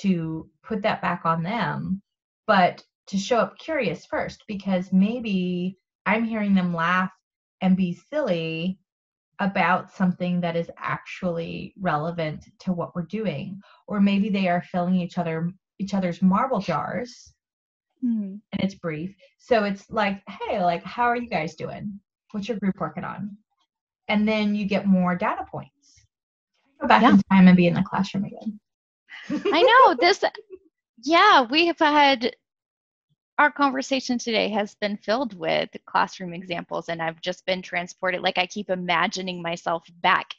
to 0.00 0.48
put 0.62 0.82
that 0.82 1.02
back 1.02 1.22
on 1.24 1.42
them 1.42 2.00
but 2.46 2.82
to 3.06 3.18
show 3.18 3.38
up 3.38 3.58
curious 3.58 4.06
first 4.06 4.42
because 4.48 4.92
maybe 4.92 5.76
i'm 6.06 6.24
hearing 6.24 6.54
them 6.54 6.74
laugh 6.74 7.10
and 7.60 7.76
be 7.76 7.92
silly 7.92 8.78
about 9.40 9.90
something 9.90 10.40
that 10.40 10.56
is 10.56 10.70
actually 10.78 11.74
relevant 11.78 12.46
to 12.60 12.72
what 12.72 12.94
we're 12.94 13.02
doing 13.02 13.60
or 13.86 14.00
maybe 14.00 14.28
they 14.30 14.48
are 14.48 14.62
filling 14.62 14.94
each 14.96 15.18
other 15.18 15.50
each 15.78 15.94
other's 15.94 16.22
marble 16.22 16.58
jars 16.60 17.32
Mhm. 18.04 18.40
and 18.52 18.60
it's 18.62 18.74
brief 18.74 19.14
so 19.38 19.64
it's 19.64 19.90
like 19.90 20.22
hey 20.28 20.62
like 20.62 20.82
how 20.84 21.04
are 21.04 21.16
you 21.16 21.28
guys 21.28 21.54
doing 21.54 21.98
what's 22.32 22.48
your 22.48 22.58
group 22.58 22.78
working 22.78 23.04
on 23.04 23.36
and 24.08 24.26
then 24.28 24.54
you 24.54 24.66
get 24.66 24.86
more 24.86 25.16
data 25.16 25.44
points 25.50 26.04
go 26.80 26.86
back 26.86 27.02
Yeah. 27.02 27.10
in 27.10 27.20
time 27.30 27.48
and 27.48 27.56
be 27.56 27.66
in 27.66 27.74
the 27.74 27.82
classroom 27.82 28.24
again 28.24 28.60
I 29.52 29.62
know 29.62 29.94
this. 30.00 30.22
Yeah, 31.02 31.42
we 31.42 31.66
have 31.66 31.78
had 31.78 32.34
our 33.38 33.50
conversation 33.50 34.18
today 34.18 34.48
has 34.50 34.74
been 34.74 34.96
filled 34.96 35.38
with 35.38 35.68
classroom 35.86 36.32
examples, 36.32 36.88
and 36.88 37.02
I've 37.02 37.20
just 37.20 37.44
been 37.46 37.62
transported. 37.62 38.20
Like 38.22 38.38
I 38.38 38.46
keep 38.46 38.70
imagining 38.70 39.42
myself 39.42 39.84
back 40.02 40.34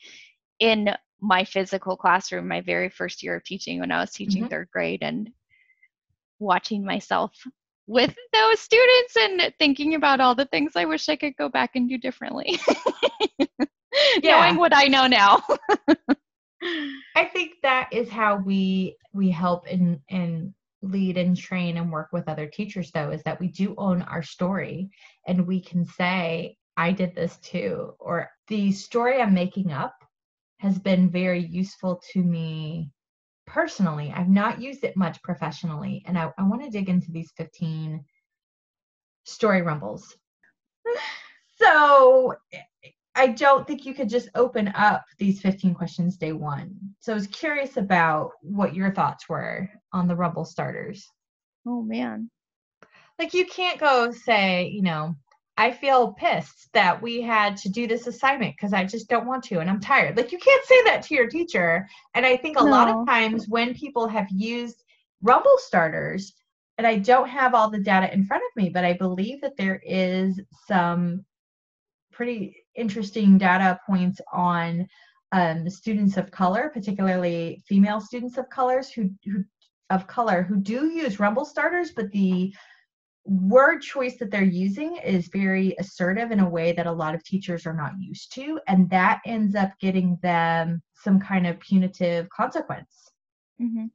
in 0.60 0.90
my 1.22 1.44
physical 1.44 1.96
classroom, 1.96 2.48
my 2.48 2.62
very 2.62 2.90
first 2.90 3.24
year 3.24 3.36
of 3.36 3.44
teaching 3.44 3.80
when 3.80 3.92
I 3.92 4.00
was 4.00 4.12
teaching 4.12 4.44
Mhm. 4.44 4.50
third 4.50 4.70
grade, 4.72 5.04
and 5.04 5.30
watching 6.40 6.84
myself 6.84 7.32
with 7.88 8.16
those 8.34 8.60
students 8.60 9.16
and 9.18 9.54
thinking 9.60 9.96
about 9.96 10.20
all 10.20 10.36
the 10.36 10.46
things 10.46 10.76
I 10.76 10.86
wish 10.86 11.08
I 11.10 11.16
could 11.16 11.36
go 11.38 11.50
back 11.50 11.76
and 11.76 11.88
do 11.90 11.98
differently. 11.98 12.60
Yeah. 14.22 14.38
Knowing 14.38 14.58
what 14.58 14.76
I 14.76 14.86
know 14.86 15.08
now. 15.08 15.42
I 17.16 17.26
think 17.26 17.54
that 17.64 17.90
is 17.92 18.10
how 18.10 18.38
we 18.38 18.96
we 19.14 19.30
help 19.32 19.66
and 19.68 20.00
and 20.10 20.54
lead 20.82 21.18
and 21.18 21.36
train 21.36 21.78
and 21.78 21.92
work 21.92 22.10
with 22.12 22.28
other 22.28 22.48
teachers 22.48 22.92
though 22.92 23.10
is 23.12 23.24
that 23.24 23.40
we 23.40 23.48
do 23.48 23.74
own 23.78 24.02
our 24.04 24.22
story 24.22 24.90
and 25.26 25.48
we 25.48 25.60
can 25.62 25.86
say 25.86 26.56
I 26.76 26.92
did 26.92 27.16
this 27.16 27.38
too 27.38 27.94
or 28.00 28.30
the 28.48 28.72
story 28.72 29.22
I'm 29.22 29.34
making 29.34 29.72
up 29.72 29.96
has 30.60 30.78
been 30.78 31.10
very 31.10 31.44
useful 31.46 32.02
to 32.14 32.22
me 32.22 32.92
personally. 33.46 34.12
I've 34.16 34.30
not 34.30 34.62
used 34.62 34.84
it 34.84 34.98
much 34.98 35.22
professionally 35.24 36.04
and 36.06 36.18
I, 36.18 36.32
I 36.38 36.44
want 36.44 36.64
to 36.64 36.70
dig 36.70 36.90
into 36.90 37.12
these 37.12 37.32
15 37.38 38.04
story 39.26 39.62
rumbles. 39.62 40.16
So 41.60 42.36
I 43.18 43.28
don't 43.28 43.66
think 43.66 43.84
you 43.84 43.96
could 43.96 44.10
just 44.10 44.30
open 44.36 44.68
up 44.76 45.04
these 45.18 45.42
15 45.42 45.74
questions 45.74 46.18
day 46.18 46.34
one. 46.34 46.76
So 47.00 47.12
I 47.12 47.16
was 47.16 47.26
curious 47.28 47.76
about 47.76 48.32
what 48.42 48.76
your 48.76 48.94
thoughts 48.94 49.28
were 49.28 49.68
on 49.92 50.08
the 50.08 50.16
Rumble 50.16 50.46
starters. 50.46 51.04
oh 51.66 51.82
man. 51.82 52.30
Like, 53.18 53.34
you 53.34 53.48
can't 53.48 53.80
go 53.80 54.12
say, 54.12 54.68
you 54.68 54.84
know, 54.84 55.16
I 55.58 55.72
feel 55.72 56.14
pissed 56.14 56.72
that 56.74 57.02
we 57.02 57.20
had 57.20 57.58
to 57.58 57.70
do 57.70 57.88
this 57.88 58.06
assignment 58.06 58.56
because 58.56 58.74
I 58.74 58.84
just 58.84 59.10
don't 59.10 59.26
want 59.26 59.44
to 59.46 59.60
and 59.60 59.70
I'm 59.70 59.80
tired. 59.80 60.16
Like, 60.16 60.32
you 60.32 60.38
can't 60.38 60.66
say 60.66 60.84
that 60.84 61.02
to 61.04 61.16
your 61.16 61.28
teacher. 61.28 61.88
And 62.14 62.24
I 62.24 62.38
think 62.38 62.60
a 62.60 62.64
lot 62.64 62.88
of 62.88 63.08
times 63.08 63.48
when 63.50 63.74
people 63.74 64.08
have 64.08 64.28
used 64.30 64.84
Rumble 65.24 65.58
starters, 65.58 66.34
and 66.78 66.86
I 66.86 66.98
don't 66.98 67.28
have 67.28 67.56
all 67.56 67.72
the 67.72 67.80
data 67.80 68.14
in 68.14 68.24
front 68.24 68.44
of 68.44 68.62
me, 68.62 68.70
but 68.70 68.86
I 68.86 68.94
believe 68.94 69.42
that 69.42 69.58
there 69.58 69.82
is 69.84 70.40
some 70.68 71.26
pretty 72.12 72.56
interesting 72.78 73.38
data 73.38 73.80
points 73.86 74.22
on 74.32 74.88
um, 75.32 75.70
students 75.70 76.16
of 76.18 76.32
color, 76.32 76.72
particularly 76.74 77.62
female 77.68 78.00
students 78.00 78.38
of 78.38 78.50
colors 78.50 78.90
who, 78.90 79.10
who 79.26 79.44
of 79.90 80.08
color 80.08 80.44
who 80.44 80.58
do 80.58 80.88
use 80.88 81.20
Rumble 81.20 81.46
starters, 81.46 81.92
but 81.96 82.12
the 82.12 82.54
word 83.26 83.82
choice 83.82 84.18
that 84.18 84.32
they're 84.32 84.44
using 84.44 84.96
is 84.98 85.28
very 85.28 85.76
assertive 85.80 86.32
in 86.32 86.40
a 86.40 86.50
way 86.50 86.72
that 86.72 86.88
a 86.88 86.92
lot 86.92 87.14
of 87.14 87.24
teachers 87.24 87.66
are 87.66 87.74
not 87.74 87.92
used 88.00 88.34
to, 88.34 88.60
and 88.68 88.90
that 88.90 89.20
ends 89.26 89.56
up 89.56 89.72
getting 89.82 90.18
them 90.22 90.82
some 90.94 91.20
kind 91.20 91.46
of 91.46 91.60
punitive 91.60 92.30
consequence. 92.30 93.12
hmm 93.60 93.88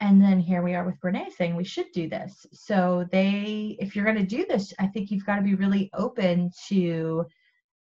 And 0.00 0.20
then 0.20 0.40
here 0.40 0.62
we 0.62 0.74
are 0.74 0.84
with 0.84 1.00
Brene 1.00 1.30
saying 1.32 1.56
we 1.56 1.64
should 1.64 1.90
do 1.92 2.08
this. 2.08 2.46
So 2.52 3.06
they, 3.10 3.76
if 3.78 3.94
you're 3.94 4.04
going 4.04 4.16
to 4.16 4.36
do 4.36 4.44
this, 4.46 4.72
I 4.78 4.86
think 4.88 5.10
you've 5.10 5.26
got 5.26 5.36
to 5.36 5.42
be 5.42 5.54
really 5.54 5.90
open 5.94 6.50
to 6.68 7.26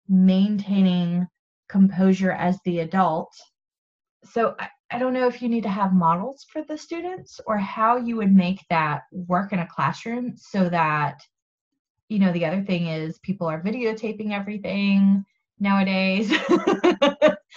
maintaining 0.08 1.26
composure 1.68 2.32
as 2.32 2.58
the 2.64 2.80
adult. 2.80 3.32
So 4.24 4.54
I, 4.58 4.68
I 4.90 4.98
don't 4.98 5.12
know 5.12 5.26
if 5.26 5.42
you 5.42 5.48
need 5.48 5.64
to 5.64 5.68
have 5.68 5.92
models 5.92 6.46
for 6.52 6.62
the 6.62 6.78
students 6.78 7.40
or 7.46 7.58
how 7.58 7.96
you 7.96 8.16
would 8.16 8.32
make 8.32 8.60
that 8.70 9.02
work 9.10 9.52
in 9.52 9.58
a 9.58 9.66
classroom 9.66 10.34
so 10.36 10.68
that, 10.68 11.20
you 12.08 12.18
know, 12.18 12.32
the 12.32 12.44
other 12.44 12.62
thing 12.62 12.86
is 12.86 13.18
people 13.18 13.46
are 13.46 13.62
videotaping 13.62 14.32
everything 14.32 15.24
nowadays. 15.58 16.30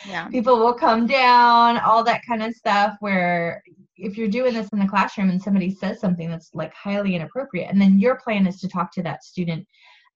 Yeah. 0.08 0.28
people 0.32 0.58
will 0.58 0.74
come 0.74 1.06
down, 1.06 1.78
all 1.78 2.04
that 2.04 2.22
kind 2.28 2.42
of 2.44 2.54
stuff. 2.54 2.96
Where 3.02 3.62
if 3.98 4.18
you're 4.18 4.28
doing 4.28 4.54
this 4.54 4.70
in 4.70 4.80
the 4.80 4.88
classroom 4.88 5.30
and 5.30 5.42
somebody 5.42 5.72
says 5.74 6.00
something 6.00 6.30
that's 6.30 6.50
like 6.54 6.74
highly 6.74 7.16
inappropriate, 7.16 7.70
and 7.70 7.82
then 7.82 8.00
your 8.00 8.16
plan 8.16 8.48
is 8.48 8.60
to 8.62 8.68
talk 8.68 8.92
to 8.94 9.04
that 9.04 9.24
student 9.24 9.68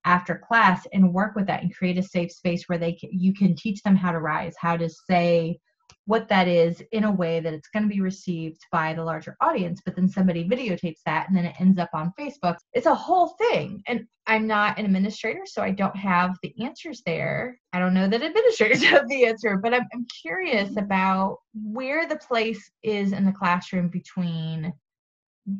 after 0.05 0.41
class 0.47 0.87
and 0.93 1.13
work 1.13 1.35
with 1.35 1.47
that 1.47 1.61
and 1.61 1.75
create 1.75 1.97
a 1.97 2.03
safe 2.03 2.31
space 2.31 2.63
where 2.67 2.77
they 2.77 2.93
can, 2.93 3.09
you 3.11 3.33
can 3.33 3.55
teach 3.55 3.81
them 3.83 3.95
how 3.95 4.11
to 4.11 4.19
rise, 4.19 4.55
how 4.59 4.77
to 4.77 4.89
say 4.89 5.59
what 6.05 6.27
that 6.29 6.47
is 6.47 6.81
in 6.91 7.03
a 7.03 7.11
way 7.11 7.39
that 7.39 7.53
it's 7.53 7.69
going 7.69 7.83
to 7.83 7.93
be 7.93 8.01
received 8.01 8.61
by 8.71 8.93
the 8.93 9.03
larger 9.03 9.35
audience 9.41 9.81
but 9.85 9.95
then 9.95 10.07
somebody 10.07 10.47
videotapes 10.47 10.99
that 11.05 11.27
and 11.27 11.37
then 11.37 11.45
it 11.45 11.55
ends 11.59 11.77
up 11.77 11.89
on 11.93 12.13
facebook. 12.19 12.57
It's 12.73 12.85
a 12.85 12.95
whole 12.95 13.29
thing 13.39 13.83
and 13.87 14.05
i'm 14.27 14.47
not 14.47 14.77
an 14.77 14.85
administrator 14.85 15.41
so 15.45 15.61
i 15.61 15.71
don't 15.71 15.95
have 15.95 16.37
the 16.41 16.53
answers 16.63 17.01
there. 17.05 17.57
I 17.73 17.79
don't 17.79 17.93
know 17.93 18.07
that 18.07 18.23
administrators 18.23 18.83
have 18.93 19.07
the 19.07 19.25
answer 19.25 19.57
but 19.57 19.73
i'm, 19.73 19.85
I'm 19.93 20.05
curious 20.21 20.75
about 20.77 21.37
where 21.53 22.07
the 22.07 22.17
place 22.17 22.71
is 22.83 23.11
in 23.11 23.25
the 23.25 23.31
classroom 23.31 23.89
between 23.89 24.73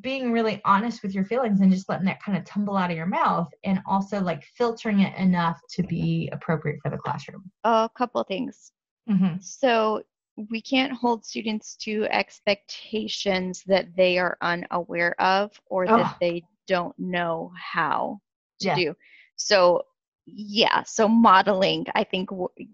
being 0.01 0.31
really 0.31 0.61
honest 0.63 1.01
with 1.01 1.13
your 1.13 1.25
feelings 1.25 1.59
and 1.61 1.71
just 1.71 1.89
letting 1.89 2.05
that 2.05 2.21
kind 2.21 2.37
of 2.37 2.45
tumble 2.45 2.77
out 2.77 2.91
of 2.91 2.97
your 2.97 3.07
mouth 3.07 3.49
and 3.63 3.79
also 3.87 4.21
like 4.21 4.43
filtering 4.55 4.99
it 4.99 5.15
enough 5.17 5.59
to 5.71 5.81
be 5.83 6.29
appropriate 6.33 6.79
for 6.83 6.91
the 6.91 6.97
classroom 6.97 7.49
A 7.63 7.89
couple 7.97 8.23
things. 8.23 8.71
mm-hmm. 9.09 9.35
So 9.39 10.03
we 10.49 10.61
can't 10.61 10.93
hold 10.93 11.25
students 11.25 11.75
to 11.77 12.05
expectations 12.11 13.63
that 13.65 13.87
they 13.95 14.17
are 14.17 14.37
unaware 14.41 15.19
of 15.19 15.51
or 15.65 15.87
that 15.87 16.15
they 16.21 16.43
don't 16.67 16.97
know 16.97 17.51
how 17.55 18.19
to 18.61 18.67
Yeah. 18.67 18.75
do. 18.75 18.95
So 19.35 19.81
yeah, 20.27 20.83
so 20.83 21.07
modeling, 21.07 21.85
I 21.95 22.03
think 22.03 22.29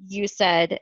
you 0.07 0.27
said 0.27 0.79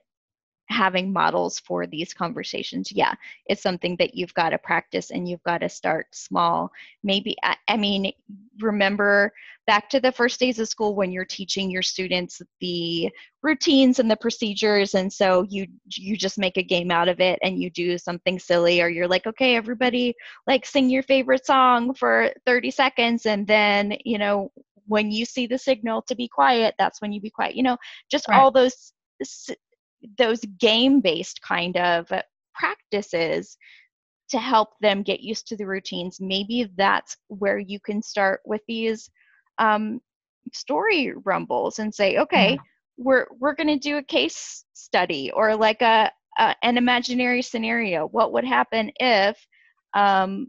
having 0.68 1.13
models 1.13 1.59
for 1.59 1.86
these 1.86 2.13
conversations 2.13 2.91
yeah 2.91 3.13
it's 3.45 3.61
something 3.61 3.95
that 3.97 4.16
you've 4.16 4.34
got 4.34 4.49
to 4.49 4.57
practice 4.57 5.11
and 5.11 5.30
you've 5.30 5.43
got 5.43 5.59
to 5.59 5.70
start 5.70 6.07
small 6.11 6.72
maybe 7.03 7.36
I, 7.43 7.55
I, 7.68 7.78
mean 7.78 8.11
remember 8.59 9.32
back 9.68 9.89
to 9.89 9.99
the 9.99 10.11
first 10.11 10.39
days 10.39 10.59
of 10.59 10.68
school 10.68 10.95
when 10.95 11.11
you're 11.11 11.26
teaching 11.26 11.70
your 11.70 11.82
students 11.82 12.41
the 12.61 13.11
routines 13.43 13.99
and 13.99 14.09
the 14.09 14.16
procedures 14.16 14.95
and 14.95 15.11
so 15.11 15.43
you 15.49 15.68
you 15.88 16.18
just 16.18 16.39
make 16.39 16.57
a 16.57 16.63
game 16.63 16.89
out 16.89 17.07
of 17.07 17.20
it 17.20 17.38
and 17.43 17.61
you 17.61 17.70
do 17.70 17.97
something 17.97 18.39
silly 18.39 18.82
or 18.82 18.89
you're 18.89 19.07
like 19.07 19.28
okay 19.28 19.55
everybody 19.55 20.16
like 20.47 20.66
sing 20.66 20.89
your 20.89 21.03
favorite 21.03 21.45
song 21.45 21.93
for 21.93 22.32
30 22.45 22.72
seconds 22.72 23.26
and 23.26 23.45
then 23.45 23.95
you 24.03 24.18
know 24.18 24.51
when 24.88 25.11
you 25.11 25.26
see 25.26 25.47
the 25.47 25.57
signal 25.57 26.01
to 26.01 26.16
be 26.16 26.28
quiet 26.28 26.74
that's 26.78 27.01
when 27.01 27.11
you 27.11 27.22
be 27.22 27.30
quiet 27.30 27.55
you 27.55 27.63
know 27.63 27.78
just 28.09 28.28
right. 28.28 28.39
all 28.39 28.51
those 28.51 28.93
those 30.18 30.41
game 30.60 31.01
based 31.01 31.41
kind 31.41 31.78
of 31.78 32.12
practices 32.53 33.58
to 34.30 34.39
help 34.39 34.70
them 34.82 35.03
get 35.03 35.22
used 35.22 35.47
to 35.47 35.58
the 35.58 35.68
routines 35.68 36.20
maybe 36.20 36.70
that's 36.78 37.18
where 37.28 37.60
you 37.60 37.80
can 37.80 38.01
start 38.01 38.41
with 38.45 38.62
these 38.68 39.10
um, 39.60 39.99
story 40.53 41.14
rumbles 41.24 41.80
and 41.80 41.93
say 41.93 42.18
okay 42.18 42.51
yeah. 42.51 42.58
we're 42.97 43.28
we're 43.39 43.56
going 43.56 43.68
to 43.68 43.78
do 43.78 43.97
a 43.97 44.03
case 44.03 44.66
study 44.74 45.32
or 45.32 45.56
like 45.56 45.82
a, 45.82 46.12
a, 46.38 46.56
an 46.64 46.78
imaginary 46.78 47.41
scenario 47.41 48.08
what 48.08 48.32
would 48.34 48.45
happen 48.45 48.91
if 48.99 49.38
um, 49.95 50.47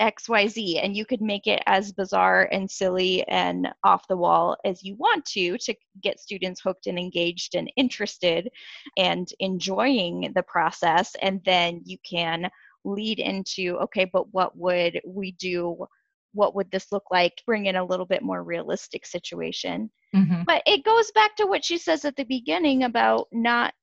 XYZ, 0.00 0.82
and 0.82 0.96
you 0.96 1.04
could 1.04 1.20
make 1.20 1.46
it 1.46 1.62
as 1.66 1.92
bizarre 1.92 2.48
and 2.50 2.70
silly 2.70 3.26
and 3.28 3.68
off 3.84 4.08
the 4.08 4.16
wall 4.16 4.56
as 4.64 4.82
you 4.82 4.96
want 4.96 5.24
to 5.26 5.58
to 5.58 5.74
get 6.02 6.20
students 6.20 6.60
hooked 6.60 6.86
and 6.86 6.98
engaged 6.98 7.54
and 7.54 7.70
interested 7.76 8.48
and 8.96 9.28
enjoying 9.40 10.32
the 10.34 10.42
process. 10.42 11.14
And 11.22 11.40
then 11.44 11.82
you 11.84 11.98
can 12.08 12.50
lead 12.84 13.18
into 13.18 13.76
okay, 13.82 14.06
but 14.10 14.32
what 14.32 14.56
would 14.56 15.00
we 15.06 15.32
do? 15.32 15.86
What 16.32 16.54
would 16.54 16.70
this 16.70 16.92
look 16.92 17.04
like? 17.10 17.42
Bring 17.44 17.66
in 17.66 17.76
a 17.76 17.84
little 17.84 18.06
bit 18.06 18.22
more 18.22 18.42
realistic 18.42 19.04
situation. 19.04 19.90
Mm-hmm. 20.14 20.42
But 20.46 20.62
it 20.66 20.84
goes 20.84 21.10
back 21.12 21.36
to 21.36 21.46
what 21.46 21.64
she 21.64 21.76
says 21.78 22.04
at 22.04 22.16
the 22.16 22.24
beginning 22.24 22.84
about 22.84 23.28
not 23.32 23.74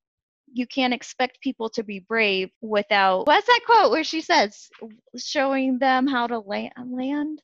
you 0.53 0.67
can't 0.67 0.93
expect 0.93 1.41
people 1.41 1.69
to 1.69 1.83
be 1.83 1.99
brave 1.99 2.49
without 2.61 3.27
what's 3.27 3.47
that 3.47 3.61
quote 3.65 3.91
where 3.91 4.03
she 4.03 4.21
says 4.21 4.69
showing 5.17 5.77
them 5.79 6.07
how 6.07 6.27
to 6.27 6.39
land, 6.39 6.73
land? 6.89 7.41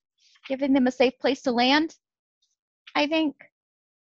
Giving 0.48 0.74
them 0.74 0.88
a 0.88 0.92
safe 0.92 1.18
place 1.20 1.42
to 1.44 1.52
land 1.52 1.96
i 2.96 3.08
think? 3.08 3.36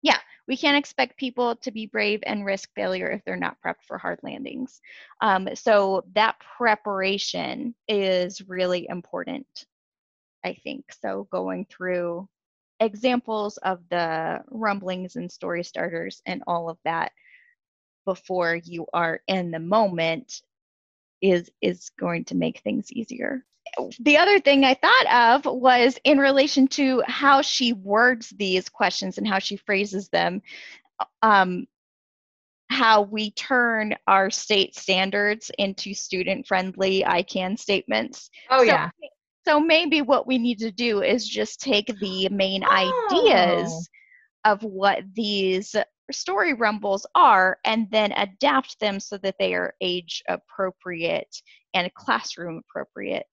Yeah 0.02 0.20
we 0.48 0.58
can't 0.58 0.78
expect 0.78 1.18
people 1.18 1.56
to 1.58 1.72
be 1.72 1.88
brave 1.88 2.22
and 2.26 2.46
risk 2.46 2.70
failure 2.74 3.10
if 3.10 3.22
they're 3.26 3.36
not 3.36 3.58
prepped 3.64 3.84
for 3.86 3.98
hard 3.98 4.18
landings. 4.24 4.80
Um, 5.20 5.50
so 5.56 6.06
that 6.16 6.38
preparation 6.58 7.76
is 7.88 8.42
really 8.48 8.88
important 8.90 9.48
i 10.46 10.56
think. 10.64 10.86
So 11.02 11.28
going 11.32 11.66
through 11.70 12.28
examples 12.80 13.58
of 13.58 13.80
the 13.90 14.40
rumblings 14.50 15.16
and 15.16 15.32
story 15.32 15.64
starters 15.64 16.22
and 16.26 16.44
all 16.48 16.70
of 16.70 16.78
that 16.86 17.12
before 18.08 18.56
you 18.56 18.88
are 18.94 19.20
in 19.28 19.52
the 19.52 19.60
moment 19.60 20.42
is 21.22 21.52
is 21.62 21.92
going 22.00 22.24
to 22.24 22.36
make 22.36 22.62
things 22.62 22.90
easier. 22.92 23.44
The 24.00 24.18
other 24.18 24.40
thing 24.40 24.64
i 24.64 24.74
thought 24.74 25.44
of 25.46 25.54
was 25.54 26.00
in 26.06 26.18
relation 26.18 26.68
to 26.70 27.04
how 27.06 27.42
she 27.42 27.74
words 27.74 28.30
these 28.30 28.70
questions 28.70 29.18
and 29.18 29.28
how 29.28 29.40
she 29.40 29.58
phrases 29.58 30.08
them 30.08 30.42
um, 31.22 31.68
how 32.70 33.02
we 33.02 33.32
turn 33.32 33.94
our 34.08 34.30
state 34.30 34.74
standards 34.74 35.52
into 35.58 35.94
student 35.94 36.48
friendly 36.48 37.06
i 37.06 37.22
can 37.22 37.58
statements. 37.58 38.30
Oh 38.50 38.60
so, 38.60 38.64
yeah. 38.64 38.90
so 39.46 39.60
maybe 39.60 40.02
what 40.02 40.28
we 40.28 40.38
need 40.38 40.60
to 40.60 40.72
do 40.72 41.02
is 41.02 41.28
just 41.28 41.60
take 41.60 41.88
the 42.00 42.30
main 42.30 42.64
oh. 42.64 43.08
ideas 43.12 43.90
of 44.46 44.64
what 44.64 45.04
these 45.14 45.76
story 46.14 46.54
rumbles 46.54 47.06
are 47.16 47.58
and 47.66 47.88
then 47.92 48.12
adapt 48.14 48.80
them 48.80 49.00
so 49.00 49.18
that 49.18 49.36
they 49.40 49.54
are 49.54 49.76
age 49.82 50.24
appropriate 50.28 51.36
and 51.74 51.94
classroom 51.94 52.62
appropriate 52.70 53.26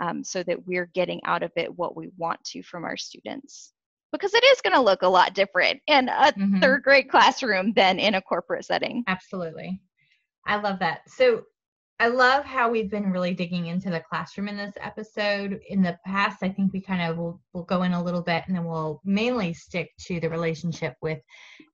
um, 0.00 0.22
so 0.22 0.42
that 0.42 0.66
we're 0.66 0.90
getting 0.94 1.20
out 1.24 1.42
of 1.42 1.50
it 1.56 1.76
what 1.76 1.96
we 1.96 2.10
want 2.16 2.42
to 2.44 2.62
from 2.62 2.84
our 2.84 2.96
students. 2.96 3.72
Because 4.12 4.32
it 4.32 4.44
is 4.44 4.60
going 4.62 4.74
to 4.74 4.80
look 4.80 5.02
a 5.02 5.08
lot 5.08 5.34
different 5.34 5.80
in 5.86 6.08
a 6.08 6.32
mm-hmm. 6.32 6.60
third 6.60 6.82
grade 6.82 7.10
classroom 7.10 7.72
than 7.74 7.98
in 7.98 8.14
a 8.14 8.22
corporate 8.22 8.64
setting. 8.64 9.04
Absolutely. 9.06 9.80
I 10.46 10.56
love 10.56 10.78
that. 10.78 11.00
So 11.08 11.42
I 12.00 12.06
love 12.06 12.44
how 12.44 12.70
we've 12.70 12.90
been 12.90 13.10
really 13.10 13.34
digging 13.34 13.66
into 13.66 13.90
the 13.90 13.98
classroom 13.98 14.46
in 14.46 14.56
this 14.56 14.74
episode. 14.80 15.60
In 15.68 15.82
the 15.82 15.98
past, 16.06 16.44
I 16.44 16.48
think 16.48 16.72
we 16.72 16.80
kind 16.80 17.02
of 17.02 17.18
will 17.18 17.40
will 17.52 17.64
go 17.64 17.82
in 17.82 17.92
a 17.92 18.02
little 18.02 18.22
bit 18.22 18.44
and 18.46 18.54
then 18.54 18.64
we'll 18.64 19.00
mainly 19.04 19.52
stick 19.52 19.90
to 20.02 20.20
the 20.20 20.30
relationship 20.30 20.94
with 21.02 21.18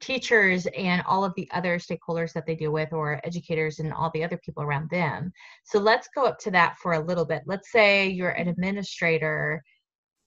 teachers 0.01 0.67
and 0.79 1.03
all 1.07 1.27
of 1.27 1.35
the 1.37 1.47
other 1.53 1.79
stakeholders 1.79 2.33
that 2.33 2.47
they 2.47 2.55
deal 2.55 2.73
with 2.73 2.95
or 2.95 3.21
educators 3.23 3.81
and 3.81 3.93
all 3.93 4.11
the 4.15 4.25
other 4.25 4.39
people 4.39 4.63
around 4.63 4.89
them. 4.89 5.31
So 5.65 5.79
let's 5.79 6.09
go 6.15 6.25
up 6.25 6.39
to 6.41 6.51
that 6.53 6.79
for 6.79 6.95
a 6.95 7.05
little 7.05 7.27
bit. 7.27 7.43
Let's 7.45 7.71
say 7.71 8.09
you're 8.09 8.31
an 8.31 8.49
administrator 8.49 9.63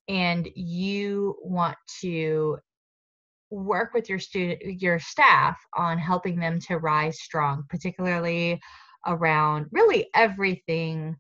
and 0.08 0.48
you 0.54 1.38
want 1.42 1.78
to 2.02 2.60
work 3.50 3.94
with 3.94 4.10
your 4.10 4.20
student 4.20 4.62
your 4.82 5.00
staff 5.00 5.58
on 5.76 5.98
helping 5.98 6.38
them 6.38 6.60
to 6.60 6.78
rise 6.78 7.20
strong, 7.20 7.64
particularly 7.70 8.62
around 9.08 9.68
really 9.72 10.10
everything, 10.14 11.16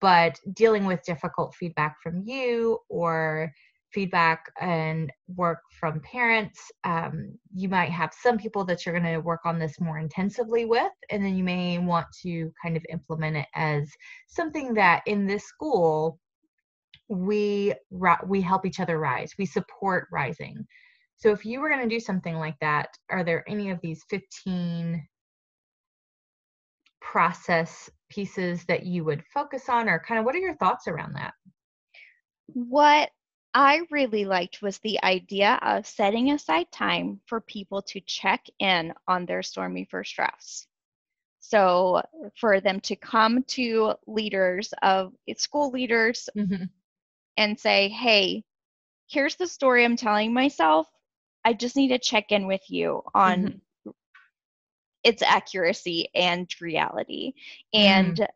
but 0.00 0.38
dealing 0.54 0.84
with 0.84 1.02
difficult 1.04 1.54
feedback 1.54 1.96
from 2.02 2.22
you 2.24 2.78
or 2.88 3.52
feedback 3.92 4.44
and 4.60 5.12
work 5.36 5.60
from 5.78 6.00
parents. 6.00 6.60
Um, 6.84 7.38
you 7.52 7.68
might 7.68 7.90
have 7.90 8.12
some 8.22 8.38
people 8.38 8.64
that 8.66 8.84
you're 8.84 8.98
going 8.98 9.12
to 9.12 9.20
work 9.20 9.40
on 9.44 9.58
this 9.58 9.80
more 9.80 9.98
intensively 9.98 10.64
with, 10.64 10.92
and 11.10 11.24
then 11.24 11.36
you 11.36 11.44
may 11.44 11.78
want 11.78 12.06
to 12.22 12.52
kind 12.62 12.76
of 12.76 12.84
implement 12.88 13.36
it 13.36 13.46
as 13.54 13.90
something 14.28 14.74
that 14.74 15.02
in 15.06 15.26
this 15.26 15.44
school 15.44 16.18
we 17.08 17.74
we 18.24 18.40
help 18.40 18.64
each 18.64 18.80
other 18.80 18.98
rise. 18.98 19.32
We 19.36 19.46
support 19.46 20.06
rising. 20.12 20.64
So 21.16 21.30
if 21.32 21.44
you 21.44 21.60
were 21.60 21.68
going 21.68 21.86
to 21.86 21.94
do 21.94 22.00
something 22.00 22.36
like 22.36 22.58
that, 22.60 22.88
are 23.10 23.24
there 23.24 23.44
any 23.48 23.70
of 23.70 23.80
these 23.82 24.04
15 24.08 25.06
process 27.10 27.90
pieces 28.08 28.64
that 28.66 28.86
you 28.86 29.02
would 29.02 29.24
focus 29.34 29.68
on 29.68 29.88
or 29.88 29.98
kind 29.98 30.20
of 30.20 30.24
what 30.24 30.36
are 30.36 30.38
your 30.38 30.54
thoughts 30.54 30.86
around 30.86 31.12
that? 31.14 31.34
What 32.46 33.10
i 33.52 33.80
really 33.90 34.24
liked 34.24 34.62
was 34.62 34.78
the 34.78 35.02
idea 35.02 35.58
of 35.62 35.84
setting 35.84 36.30
aside 36.30 36.70
time 36.70 37.20
for 37.26 37.40
people 37.40 37.82
to 37.82 38.00
check 38.02 38.46
in 38.60 38.94
on 39.08 39.26
their 39.26 39.42
stormy 39.42 39.88
first 39.90 40.14
drafts. 40.14 40.68
So 41.40 42.00
for 42.36 42.60
them 42.60 42.78
to 42.82 42.94
come 42.94 43.42
to 43.58 43.94
leaders 44.06 44.72
of 44.82 45.12
school 45.36 45.70
leaders 45.72 46.28
mm-hmm. 46.38 46.64
and 47.36 47.58
say 47.58 47.88
hey 47.88 48.44
here's 49.08 49.34
the 49.34 49.48
story 49.48 49.84
i'm 49.84 49.96
telling 49.96 50.32
myself. 50.32 50.86
I 51.44 51.54
just 51.54 51.74
need 51.74 51.88
to 51.88 51.98
check 51.98 52.30
in 52.30 52.46
with 52.46 52.62
you 52.68 53.02
on 53.14 53.38
mm-hmm 53.38 53.58
its 55.04 55.22
accuracy 55.22 56.08
and 56.14 56.48
reality 56.60 57.32
and 57.72 58.16
mm. 58.16 58.26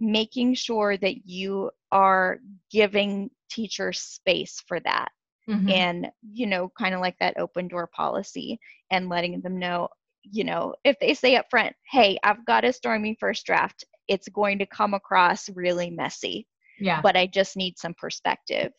making 0.00 0.54
sure 0.54 0.96
that 0.96 1.26
you 1.26 1.70
are 1.92 2.38
giving 2.70 3.30
teachers 3.50 4.00
space 4.00 4.62
for 4.66 4.80
that 4.80 5.10
mm-hmm. 5.48 5.68
and 5.68 6.08
you 6.32 6.46
know 6.46 6.70
kind 6.78 6.94
of 6.94 7.00
like 7.00 7.16
that 7.18 7.38
open 7.38 7.68
door 7.68 7.88
policy 7.94 8.58
and 8.90 9.08
letting 9.08 9.40
them 9.40 9.58
know 9.58 9.88
you 10.22 10.44
know 10.44 10.74
if 10.84 10.96
they 11.00 11.14
say 11.14 11.36
up 11.36 11.46
front 11.50 11.74
hey 11.90 12.18
i've 12.24 12.44
got 12.46 12.64
a 12.64 12.72
stormy 12.72 13.16
first 13.20 13.44
draft 13.46 13.84
it's 14.08 14.28
going 14.28 14.58
to 14.58 14.66
come 14.66 14.94
across 14.94 15.48
really 15.50 15.90
messy 15.90 16.46
yeah 16.80 17.00
but 17.00 17.16
i 17.16 17.26
just 17.26 17.56
need 17.56 17.78
some 17.78 17.94
perspective 17.94 18.72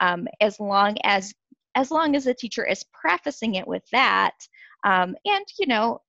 um, 0.00 0.26
as 0.40 0.60
long 0.60 0.96
as 1.04 1.34
as 1.74 1.90
long 1.90 2.16
as 2.16 2.24
the 2.24 2.34
teacher 2.34 2.66
is 2.66 2.84
prefacing 2.92 3.54
it 3.56 3.66
with 3.66 3.82
that 3.92 4.34
um, 4.84 5.14
and 5.24 5.44
you 5.58 5.66
know 5.66 6.00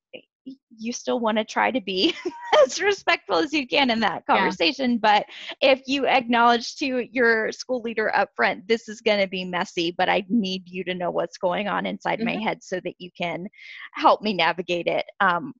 you 0.45 0.91
still 0.91 1.19
want 1.19 1.37
to 1.37 1.45
try 1.45 1.71
to 1.71 1.81
be 1.81 2.15
as 2.65 2.81
respectful 2.81 3.37
as 3.37 3.53
you 3.53 3.67
can 3.67 3.89
in 3.89 3.99
that 3.99 4.25
conversation. 4.25 4.91
Yeah. 4.91 4.97
But 5.01 5.25
if 5.61 5.81
you 5.87 6.07
acknowledge 6.07 6.75
to 6.77 7.07
your 7.11 7.51
school 7.51 7.81
leader 7.81 8.15
up 8.15 8.29
front, 8.35 8.67
this 8.67 8.89
is 8.89 9.01
going 9.01 9.19
to 9.19 9.27
be 9.27 9.45
messy, 9.45 9.93
but 9.97 10.09
I 10.09 10.25
need 10.29 10.63
you 10.65 10.83
to 10.85 10.93
know 10.93 11.11
what's 11.11 11.37
going 11.37 11.67
on 11.67 11.85
inside 11.85 12.19
mm-hmm. 12.19 12.37
my 12.39 12.43
head 12.43 12.63
so 12.63 12.79
that 12.83 12.95
you 12.97 13.11
can 13.17 13.47
help 13.93 14.21
me 14.21 14.33
navigate 14.33 14.87
it. 14.87 15.05
Um, 15.19 15.53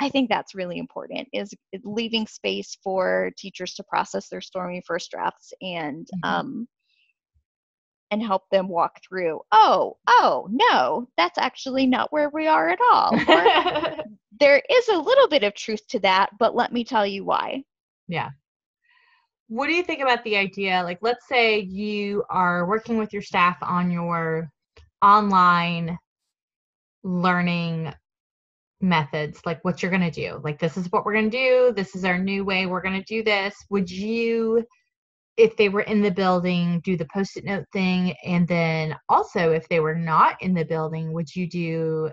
I 0.00 0.08
think 0.08 0.28
that's 0.28 0.54
really 0.54 0.78
important 0.78 1.28
is 1.32 1.54
leaving 1.84 2.26
space 2.26 2.76
for 2.82 3.30
teachers 3.38 3.74
to 3.74 3.84
process 3.84 4.28
their 4.28 4.40
stormy 4.40 4.82
first 4.86 5.10
drafts 5.10 5.52
and 5.62 6.06
mm-hmm. 6.06 6.28
um, 6.28 6.68
and 8.14 8.22
help 8.22 8.48
them 8.50 8.68
walk 8.68 9.00
through 9.02 9.40
oh 9.50 9.96
oh 10.06 10.46
no 10.52 11.08
that's 11.16 11.36
actually 11.36 11.84
not 11.84 12.12
where 12.12 12.30
we 12.30 12.46
are 12.46 12.68
at 12.68 12.78
all 12.92 13.12
or, 13.28 13.96
there 14.40 14.62
is 14.70 14.88
a 14.88 14.96
little 14.96 15.26
bit 15.26 15.42
of 15.42 15.52
truth 15.54 15.84
to 15.88 15.98
that 15.98 16.30
but 16.38 16.54
let 16.54 16.72
me 16.72 16.84
tell 16.84 17.04
you 17.06 17.24
why. 17.24 17.62
Yeah. 18.06 18.30
What 19.48 19.66
do 19.66 19.74
you 19.74 19.82
think 19.82 20.00
about 20.00 20.22
the 20.22 20.36
idea 20.36 20.80
like 20.84 20.98
let's 21.02 21.26
say 21.26 21.58
you 21.58 22.22
are 22.30 22.68
working 22.68 22.98
with 22.98 23.12
your 23.12 23.20
staff 23.20 23.56
on 23.62 23.90
your 23.90 24.48
online 25.02 25.98
learning 27.02 27.92
methods 28.80 29.40
like 29.44 29.64
what 29.64 29.82
you're 29.82 29.90
going 29.90 30.08
to 30.08 30.10
do 30.10 30.40
like 30.44 30.60
this 30.60 30.76
is 30.76 30.90
what 30.92 31.04
we're 31.04 31.12
going 31.12 31.30
to 31.30 31.36
do 31.36 31.72
this 31.74 31.96
is 31.96 32.04
our 32.04 32.18
new 32.18 32.44
way 32.44 32.66
we're 32.66 32.82
going 32.82 32.98
to 32.98 33.06
do 33.06 33.24
this 33.24 33.54
would 33.70 33.90
you 33.90 34.64
if 35.36 35.56
they 35.56 35.68
were 35.68 35.82
in 35.82 36.00
the 36.00 36.10
building 36.10 36.80
do 36.84 36.96
the 36.96 37.06
post-it 37.12 37.44
note 37.44 37.64
thing 37.72 38.14
and 38.24 38.46
then 38.46 38.94
also 39.08 39.52
if 39.52 39.68
they 39.68 39.80
were 39.80 39.94
not 39.94 40.40
in 40.40 40.54
the 40.54 40.64
building 40.64 41.12
would 41.12 41.34
you 41.34 41.48
do 41.48 42.10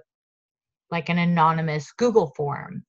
like 0.89 1.09
an 1.09 1.17
anonymous 1.17 1.91
google 1.93 2.33
form 2.35 2.83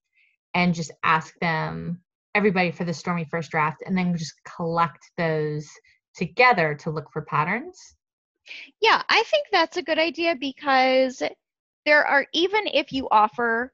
and 0.55 0.75
just 0.75 0.93
ask 1.03 1.35
them 1.41 2.01
everybody 2.35 2.71
for 2.71 2.85
the 2.85 2.95
stormy 2.95 3.27
first 3.31 3.51
draft 3.51 3.83
and 3.87 3.97
then 3.97 4.17
just 4.17 4.35
collect 4.57 5.11
those 5.17 5.69
together 6.15 6.75
to 6.75 6.91
look 6.91 7.11
for 7.13 7.23
patterns? 7.23 7.79
Yeah 8.81 9.03
i 9.09 9.23
think 9.25 9.47
that's 9.53 9.77
a 9.77 9.83
good 9.83 9.99
idea 9.99 10.35
because 10.35 11.23
there 11.87 12.05
are 12.05 12.27
even 12.33 12.67
if 12.67 12.93
you 12.93 13.09
offer 13.11 13.73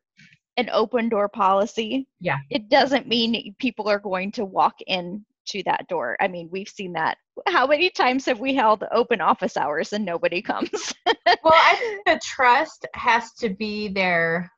an 0.56 0.68
open 0.72 1.08
door 1.08 1.28
policy 1.28 2.06
yeah. 2.20 2.38
it 2.50 2.68
doesn't 2.68 3.06
mean 3.06 3.54
people 3.58 3.88
are 3.88 4.00
going 4.00 4.32
to 4.32 4.44
walk 4.44 4.74
in 4.86 5.24
to 5.48 5.62
that 5.64 5.86
door. 5.88 6.16
I 6.20 6.28
mean 6.28 6.48
we've 6.50 6.68
seen 6.68 6.92
that. 6.94 7.18
How 7.46 7.66
many 7.66 7.90
times 7.90 8.26
have 8.26 8.40
we 8.40 8.54
held 8.54 8.84
open 8.92 9.20
office 9.20 9.56
hours 9.56 9.92
and 9.92 10.04
nobody 10.04 10.42
comes? 10.42 10.94
Well 11.44 11.54
i 11.54 11.76
think 11.76 12.04
the 12.06 12.20
trust 12.24 12.86
has 12.94 13.32
to 13.34 13.50
be 13.50 13.88
there. 13.88 14.50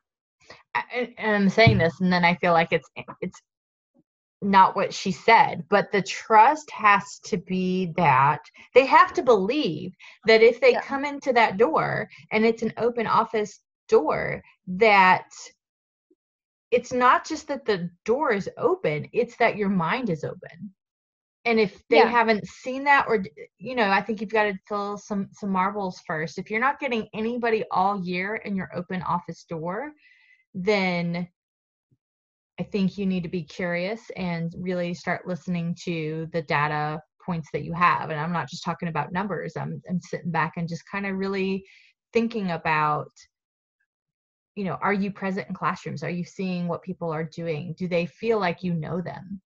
And 0.95 1.13
i'm 1.35 1.49
saying 1.49 1.77
this 1.77 1.99
and 1.99 2.11
then 2.11 2.23
i 2.23 2.35
feel 2.35 2.53
like 2.53 2.69
it's 2.71 2.89
it's 3.21 3.41
not 4.41 4.75
what 4.75 4.93
she 4.93 5.11
said, 5.11 5.63
but 5.69 5.91
the 5.91 6.01
trust 6.01 6.69
has 6.71 7.19
to 7.25 7.37
be 7.37 7.93
that. 7.97 8.41
They 8.73 8.85
have 8.85 9.13
to 9.13 9.21
believe 9.21 9.93
that 10.25 10.41
if 10.41 10.59
they 10.59 10.73
yeah. 10.73 10.81
come 10.81 11.05
into 11.05 11.31
that 11.33 11.57
door 11.57 12.09
and 12.31 12.45
it's 12.45 12.63
an 12.63 12.73
open 12.77 13.05
office 13.05 13.59
door, 13.87 14.41
that 14.67 15.29
it's 16.71 16.91
not 16.91 17.27
just 17.27 17.47
that 17.49 17.65
the 17.65 17.89
door 18.05 18.31
is 18.31 18.49
open, 18.57 19.07
it's 19.13 19.35
that 19.37 19.57
your 19.57 19.69
mind 19.69 20.09
is 20.09 20.23
open. 20.23 20.73
And 21.45 21.59
if 21.59 21.81
they 21.89 21.97
yeah. 21.97 22.09
haven't 22.09 22.45
seen 22.45 22.83
that, 22.83 23.05
or 23.07 23.23
you 23.57 23.75
know, 23.75 23.89
I 23.89 24.01
think 24.01 24.21
you've 24.21 24.29
got 24.29 24.43
to 24.43 24.53
fill 24.67 24.97
some 24.97 25.29
some 25.31 25.49
marbles 25.49 25.99
first. 26.05 26.37
If 26.37 26.51
you're 26.51 26.59
not 26.59 26.79
getting 26.79 27.07
anybody 27.13 27.63
all 27.71 28.03
year 28.03 28.35
in 28.35 28.55
your 28.55 28.69
open 28.75 29.01
office 29.01 29.43
door, 29.49 29.91
then 30.53 31.27
I 32.59 32.63
think 32.63 32.97
you 32.97 33.07
need 33.07 33.23
to 33.23 33.29
be 33.29 33.43
curious 33.43 34.11
and 34.15 34.53
really 34.59 34.93
start 34.93 35.27
listening 35.27 35.75
to 35.83 36.27
the 36.31 36.43
data 36.43 37.01
points 37.25 37.49
that 37.53 37.63
you 37.63 37.73
have. 37.73 38.11
And 38.11 38.19
I'm 38.19 38.31
not 38.31 38.49
just 38.49 38.63
talking 38.63 38.87
about 38.87 39.11
numbers, 39.11 39.53
I'm, 39.57 39.81
I'm 39.89 39.99
sitting 39.99 40.31
back 40.31 40.53
and 40.57 40.69
just 40.69 40.83
kind 40.91 41.07
of 41.07 41.15
really 41.15 41.65
thinking 42.13 42.51
about 42.51 43.09
you 44.55 44.65
know 44.65 44.77
are 44.81 44.93
you 44.93 45.11
present 45.11 45.47
in 45.47 45.55
classrooms 45.55 46.03
are 46.03 46.09
you 46.09 46.25
seeing 46.25 46.67
what 46.67 46.81
people 46.81 47.09
are 47.09 47.23
doing 47.23 47.73
do 47.77 47.87
they 47.87 48.05
feel 48.05 48.37
like 48.37 48.63
you 48.63 48.73
know 48.73 48.99
them 48.99 49.41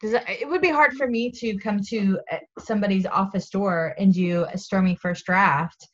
because 0.00 0.20
it 0.28 0.48
would 0.48 0.62
be 0.62 0.70
hard 0.70 0.92
for 0.94 1.08
me 1.08 1.30
to 1.30 1.56
come 1.58 1.80
to 1.88 2.18
uh, 2.32 2.36
somebody's 2.58 3.06
office 3.06 3.50
door 3.50 3.94
and 3.98 4.14
do 4.14 4.46
a 4.52 4.58
stormy 4.58 4.96
first 4.96 5.24
draft 5.24 5.88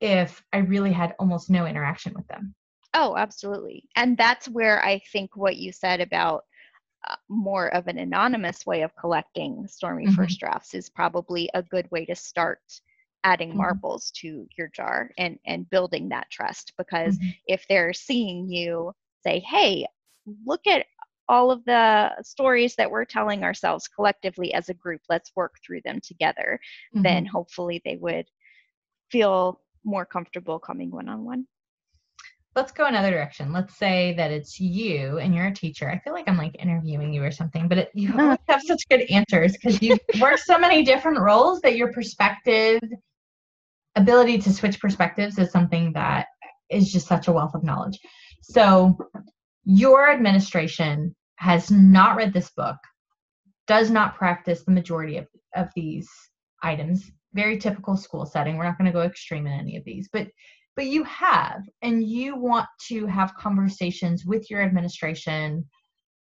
if 0.00 0.42
i 0.52 0.58
really 0.58 0.92
had 0.92 1.14
almost 1.18 1.50
no 1.50 1.66
interaction 1.66 2.12
with 2.14 2.26
them 2.28 2.54
Oh, 2.98 3.14
absolutely. 3.14 3.84
And 3.94 4.16
that's 4.16 4.48
where 4.48 4.82
I 4.82 5.00
think 5.12 5.36
what 5.36 5.56
you 5.56 5.70
said 5.70 6.00
about 6.00 6.44
uh, 7.06 7.16
more 7.28 7.72
of 7.74 7.88
an 7.88 7.98
anonymous 7.98 8.64
way 8.64 8.80
of 8.80 8.96
collecting 8.96 9.66
stormy 9.68 10.06
mm-hmm. 10.06 10.14
first 10.14 10.40
drafts 10.40 10.72
is 10.72 10.88
probably 10.88 11.50
a 11.52 11.62
good 11.62 11.90
way 11.90 12.06
to 12.06 12.14
start 12.14 12.60
adding 13.22 13.50
mm-hmm. 13.50 13.58
marbles 13.58 14.10
to 14.12 14.46
your 14.56 14.68
jar 14.68 15.10
and 15.18 15.38
and 15.46 15.68
building 15.68 16.08
that 16.08 16.30
trust 16.30 16.72
because 16.78 17.18
mm-hmm. 17.18 17.30
if 17.46 17.66
they're 17.68 17.92
seeing 17.92 18.48
you 18.48 18.92
say 19.22 19.40
hey 19.40 19.86
look 20.46 20.66
at 20.66 20.86
all 21.28 21.50
of 21.50 21.64
the 21.64 22.10
stories 22.22 22.74
that 22.76 22.90
we're 22.90 23.04
telling 23.04 23.42
ourselves 23.42 23.88
collectively 23.88 24.52
as 24.54 24.68
a 24.68 24.74
group 24.74 25.00
let's 25.08 25.32
work 25.34 25.54
through 25.64 25.80
them 25.84 26.00
together 26.00 26.58
then 26.92 27.24
mm-hmm. 27.24 27.32
hopefully 27.32 27.80
they 27.84 27.96
would 27.96 28.26
feel 29.10 29.60
more 29.84 30.04
comfortable 30.04 30.58
coming 30.58 30.90
one 30.90 31.08
on 31.08 31.24
one 31.24 31.46
let's 32.56 32.72
go 32.72 32.86
another 32.86 33.10
direction. 33.10 33.52
Let's 33.52 33.76
say 33.76 34.14
that 34.16 34.32
it's 34.32 34.58
you 34.58 35.18
and 35.18 35.34
you're 35.34 35.46
a 35.46 35.54
teacher. 35.54 35.90
I 35.90 35.98
feel 35.98 36.14
like 36.14 36.26
I'm 36.26 36.38
like 36.38 36.56
interviewing 36.58 37.12
you 37.12 37.22
or 37.22 37.30
something, 37.30 37.68
but 37.68 37.78
it, 37.78 37.90
you 37.94 38.12
always 38.18 38.38
have 38.48 38.62
such 38.62 38.88
good 38.88 39.02
answers 39.10 39.52
because 39.52 39.80
you 39.80 39.96
work 40.20 40.38
so 40.38 40.58
many 40.58 40.82
different 40.82 41.20
roles 41.20 41.60
that 41.60 41.76
your 41.76 41.92
perspective, 41.92 42.80
ability 43.94 44.38
to 44.38 44.52
switch 44.52 44.80
perspectives 44.80 45.38
is 45.38 45.52
something 45.52 45.92
that 45.92 46.26
is 46.70 46.90
just 46.90 47.06
such 47.06 47.28
a 47.28 47.32
wealth 47.32 47.54
of 47.54 47.62
knowledge. 47.62 47.98
So, 48.42 48.98
your 49.66 50.10
administration 50.10 51.14
has 51.36 51.70
not 51.70 52.16
read 52.16 52.32
this 52.32 52.50
book, 52.56 52.76
does 53.66 53.90
not 53.90 54.16
practice 54.16 54.64
the 54.64 54.70
majority 54.70 55.18
of, 55.18 55.26
of 55.54 55.68
these 55.74 56.08
items. 56.62 57.10
Very 57.34 57.58
typical 57.58 57.96
school 57.96 58.24
setting. 58.24 58.56
We're 58.56 58.64
not 58.64 58.78
going 58.78 58.86
to 58.86 58.92
go 58.92 59.02
extreme 59.02 59.46
in 59.46 59.52
any 59.52 59.76
of 59.76 59.84
these, 59.84 60.08
but 60.10 60.28
but 60.76 60.86
you 60.86 61.04
have 61.04 61.62
and 61.82 62.04
you 62.04 62.36
want 62.36 62.66
to 62.88 63.06
have 63.06 63.34
conversations 63.34 64.24
with 64.26 64.50
your 64.50 64.60
administration 64.60 65.64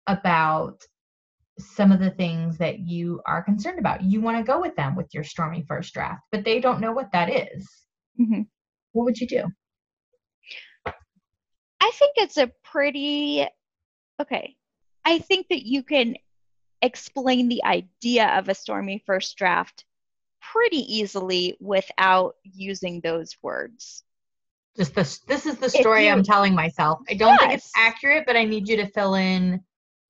about 0.07 0.81
some 1.59 1.91
of 1.91 1.99
the 1.99 2.13
things 2.13 2.57
that 2.59 2.79
you 2.79 3.21
are 3.27 3.43
concerned 3.43 3.81
about 3.81 4.01
you 4.01 4.21
want 4.21 4.39
to 4.39 4.45
go 4.45 4.61
with 4.61 4.77
them 4.77 4.95
with 4.95 5.09
your 5.13 5.25
stormy 5.25 5.65
first 5.67 5.93
draft 5.93 6.23
but 6.31 6.45
they 6.45 6.61
don't 6.61 6.81
know 6.81 6.93
what 6.93 7.11
that 7.13 7.29
is. 7.29 7.69
Mm-hmm. 8.21 8.43
what 8.93 9.05
would 9.05 9.19
you 9.19 9.27
do 9.27 9.45
i 11.89 11.91
think 11.95 12.13
it's 12.17 12.37
a 12.37 12.51
pretty 12.63 13.47
okay 14.21 14.57
i 15.05 15.19
think 15.19 15.47
that 15.49 15.67
you 15.67 15.83
can 15.83 16.15
explain 16.83 17.49
the 17.49 17.65
idea 17.65 18.29
of 18.39 18.49
a 18.49 18.55
stormy 18.55 19.03
first 19.07 19.37
draft 19.37 19.85
pretty 20.41 20.97
easily 20.97 21.57
without 21.61 22.37
using 22.45 23.01
those 23.01 23.37
words 23.43 24.05
just 24.77 24.95
this 24.95 25.19
this 25.21 25.47
is 25.47 25.57
the 25.57 25.69
story 25.69 26.07
you, 26.07 26.13
I'm 26.13 26.23
telling 26.23 26.55
myself. 26.55 27.01
I 27.11 27.15
don't 27.15 27.31
yes. 27.31 27.41
think 27.41 27.53
it's 27.55 27.73
accurate, 27.77 28.25
but 28.27 28.37
I 28.37 28.45
need 28.45 28.69
you 28.69 28.77
to 28.77 28.87
fill 28.87 29.15
in 29.15 29.61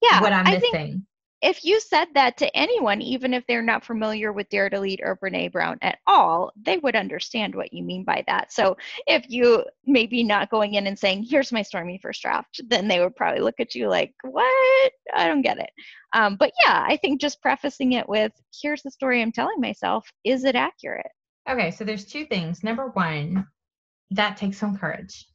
yeah, 0.03 0.20
what 0.20 0.35
I'm 0.35 0.47
I 0.47 0.59
missing. 0.59 1.07
If 1.41 1.64
you 1.64 1.80
said 1.80 2.09
that 2.14 2.36
to 2.39 2.57
anyone, 2.57 3.01
even 3.01 3.32
if 3.32 3.47
they're 3.47 3.62
not 3.62 3.84
familiar 3.84 4.32
with 4.32 4.49
Dare 4.49 4.68
to 4.70 4.80
Lead 4.80 5.01
or 5.03 5.16
Brene 5.16 5.53
Brown 5.53 5.78
at 5.82 5.99
all, 6.07 6.53
they 6.61 6.78
would 6.78 6.97
understand 6.97 7.55
what 7.55 7.72
you 7.72 7.84
mean 7.84 8.05
by 8.05 8.24
that. 8.26 8.53
So 8.53 8.76
if 9.07 9.24
you 9.28 9.64
maybe 9.86 10.24
not 10.24 10.51
going 10.51 10.74
in 10.74 10.86
and 10.86 10.99
saying, 10.99 11.24
"Here's 11.28 11.53
my 11.53 11.62
stormy 11.62 11.99
first 12.03 12.22
draft," 12.22 12.61
then 12.68 12.89
they 12.89 13.01
would 13.01 13.14
probably 13.14 13.41
look 13.41 13.61
at 13.61 13.74
you 13.74 13.89
like, 13.89 14.12
"What? 14.22 14.93
I 15.14 15.28
don't 15.28 15.43
get 15.43 15.59
it." 15.59 15.70
Um, 16.12 16.36
but 16.36 16.53
yeah, 16.64 16.84
I 16.86 16.97
think 16.97 17.20
just 17.20 17.41
prefacing 17.41 17.93
it 17.93 18.09
with, 18.09 18.32
"Here's 18.61 18.82
the 18.82 18.91
story 18.91 19.22
I'm 19.22 19.32
telling 19.32 19.61
myself." 19.61 20.11
Is 20.24 20.45
it 20.45 20.57
accurate? 20.57 21.12
Okay, 21.49 21.70
so 21.70 21.84
there's 21.84 22.05
two 22.05 22.26
things. 22.26 22.64
Number 22.64 22.89
one, 22.89 23.47
that 24.11 24.36
takes 24.36 24.59
some 24.59 24.76
courage. 24.76 25.26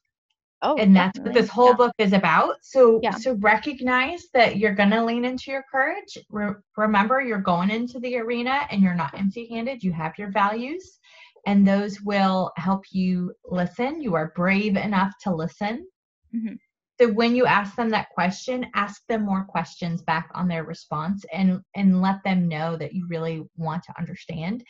Oh, 0.66 0.78
and 0.78 0.96
that's 0.96 1.20
what 1.20 1.34
this 1.34 1.50
whole 1.50 1.72
yeah. 1.72 1.76
book 1.76 1.94
is 1.98 2.14
about. 2.14 2.56
So, 2.62 3.02
yeah. 3.04 3.16
so 3.16 3.34
recognize 3.42 4.28
that 4.34 4.58
you're 4.58 4.74
gonna 4.74 5.04
lean 5.06 5.26
into 5.26 5.52
your 5.52 5.66
courage. 5.70 6.18
Re- 6.30 6.56
remember, 6.78 7.22
you're 7.22 7.42
going 7.42 7.70
into 7.70 8.00
the 8.00 8.18
arena 8.18 8.62
and 8.72 8.82
you're 8.82 8.96
not 8.96 9.14
empty-handed. 9.18 9.84
You 9.84 9.92
have 9.92 10.18
your 10.18 10.32
values, 10.32 11.00
and 11.46 11.68
those 11.68 12.02
will 12.02 12.52
help 12.56 12.84
you 12.92 13.34
listen. 13.44 14.02
You 14.02 14.16
are 14.16 14.32
brave 14.38 14.78
enough 14.78 15.14
to 15.24 15.36
listen. 15.36 15.86
Mm-hmm. 16.34 16.56
So 17.02 17.12
when 17.12 17.36
you 17.36 17.46
ask 17.46 17.76
them 17.76 17.90
that 17.90 18.10
question, 18.12 18.66
ask 18.74 19.02
them 19.08 19.26
more 19.26 19.44
questions 19.44 20.02
back 20.02 20.30
on 20.34 20.48
their 20.48 20.64
response, 20.64 21.26
and 21.34 21.60
and 21.76 22.02
let 22.02 22.24
them 22.24 22.48
know 22.48 22.78
that 22.78 22.94
you 22.94 23.06
really 23.10 23.44
want 23.58 23.84
to 23.84 23.94
understand 24.00 24.64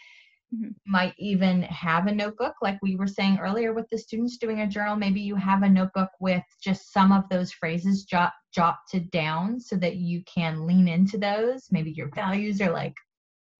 mm-hmm. 0.53 0.69
might 0.85 1.13
even 1.17 1.63
have 1.63 2.07
a 2.07 2.13
notebook 2.13 2.53
like 2.61 2.77
we 2.81 2.95
were 2.95 3.07
saying 3.07 3.39
earlier 3.39 3.73
with 3.73 3.87
the 3.89 3.97
students 3.97 4.37
doing 4.37 4.61
a 4.61 4.67
journal 4.67 4.95
maybe 4.95 5.21
you 5.21 5.35
have 5.35 5.63
a 5.63 5.69
notebook 5.69 6.09
with 6.19 6.43
just 6.61 6.91
some 6.93 7.11
of 7.11 7.23
those 7.29 7.51
phrases 7.51 8.03
jot 8.03 8.33
jotted 8.53 9.09
down 9.11 9.59
so 9.59 9.75
that 9.75 9.95
you 9.95 10.21
can 10.23 10.67
lean 10.67 10.87
into 10.87 11.17
those 11.17 11.67
maybe 11.71 11.91
your 11.91 12.09
values 12.15 12.61
are 12.61 12.71
like 12.71 12.93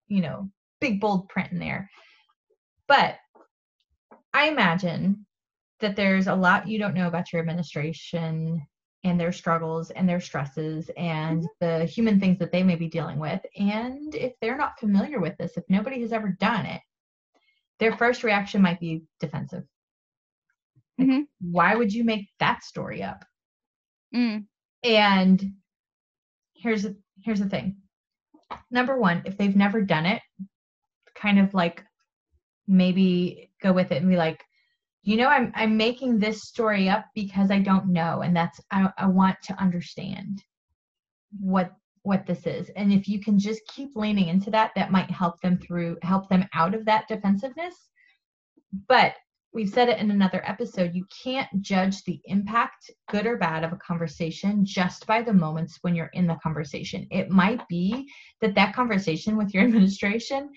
you 0.07 0.21
know 0.21 0.49
big 0.79 0.99
bold 0.99 1.27
print 1.29 1.51
in 1.51 1.59
there 1.59 1.89
but 2.87 3.15
i 4.33 4.47
imagine 4.47 5.25
that 5.79 5.95
there's 5.95 6.27
a 6.27 6.35
lot 6.35 6.67
you 6.67 6.79
don't 6.79 6.93
know 6.93 7.07
about 7.07 7.31
your 7.31 7.41
administration 7.41 8.61
and 9.03 9.19
their 9.19 9.31
struggles 9.31 9.91
and 9.91 10.07
their 10.07 10.21
stresses 10.21 10.89
and 10.95 11.41
mm-hmm. 11.41 11.79
the 11.79 11.85
human 11.85 12.19
things 12.19 12.39
that 12.39 12.51
they 12.51 12.63
may 12.63 12.75
be 12.75 12.87
dealing 12.87 13.19
with. 13.19 13.41
And 13.57 14.15
if 14.15 14.33
they're 14.41 14.57
not 14.57 14.79
familiar 14.79 15.19
with 15.19 15.37
this, 15.37 15.57
if 15.57 15.63
nobody 15.69 16.01
has 16.01 16.13
ever 16.13 16.35
done 16.39 16.65
it, 16.65 16.81
their 17.79 17.97
first 17.97 18.23
reaction 18.23 18.61
might 18.61 18.79
be 18.79 19.03
defensive. 19.19 19.63
Like, 20.97 21.07
Mhm. 21.07 21.27
Why 21.41 21.75
would 21.75 21.93
you 21.93 22.03
make 22.03 22.29
that 22.39 22.63
story 22.63 23.03
up? 23.03 23.25
Mm. 24.13 24.45
And 24.83 25.53
here's 26.53 26.85
here's 27.21 27.39
the 27.39 27.49
thing. 27.49 27.77
Number 28.69 28.97
one, 28.97 29.23
if 29.25 29.37
they've 29.37 29.55
never 29.55 29.81
done 29.81 30.05
it, 30.05 30.21
kind 31.15 31.39
of 31.39 31.53
like 31.53 31.83
maybe 32.67 33.51
go 33.61 33.73
with 33.73 33.91
it 33.91 34.01
and 34.01 34.09
be 34.09 34.17
like, 34.17 34.43
you 35.03 35.17
know, 35.17 35.27
I'm 35.27 35.51
I'm 35.53 35.75
making 35.75 36.17
this 36.19 36.43
story 36.43 36.89
up 36.89 37.05
because 37.13 37.51
I 37.51 37.59
don't 37.59 37.87
know, 37.87 38.21
and 38.21 38.35
that's 38.35 38.59
I, 38.71 38.89
I 38.97 39.07
want 39.07 39.37
to 39.43 39.61
understand 39.61 40.41
what 41.39 41.73
what 42.03 42.25
this 42.25 42.45
is. 42.47 42.69
And 42.75 42.91
if 42.91 43.07
you 43.07 43.19
can 43.19 43.37
just 43.37 43.61
keep 43.67 43.95
leaning 43.95 44.29
into 44.29 44.49
that, 44.51 44.71
that 44.75 44.91
might 44.91 45.11
help 45.11 45.41
them 45.41 45.57
through 45.57 45.97
help 46.01 46.29
them 46.29 46.45
out 46.53 46.73
of 46.73 46.85
that 46.85 47.07
defensiveness. 47.07 47.75
But 48.87 49.15
we've 49.53 49.69
said 49.69 49.87
it 49.87 49.99
in 49.99 50.09
another 50.09 50.41
episode 50.45 50.95
you 50.95 51.05
can't 51.23 51.49
judge 51.61 52.03
the 52.03 52.19
impact 52.25 52.89
good 53.09 53.25
or 53.25 53.37
bad 53.37 53.63
of 53.63 53.71
a 53.71 53.77
conversation 53.77 54.65
just 54.65 55.05
by 55.05 55.21
the 55.21 55.31
moments 55.31 55.77
when 55.81 55.95
you're 55.95 56.09
in 56.13 56.25
the 56.25 56.35
conversation 56.41 57.07
it 57.11 57.29
might 57.29 57.65
be 57.67 58.07
that 58.41 58.55
that 58.55 58.75
conversation 58.75 59.37
with 59.37 59.53
your 59.53 59.63
administration 59.63 60.49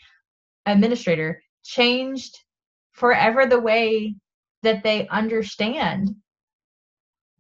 administrator 0.64 1.42
changed 1.62 2.34
forever 2.92 3.46
the 3.46 3.60
way 3.60 4.14
that 4.66 4.82
they 4.82 5.06
understand 5.08 6.14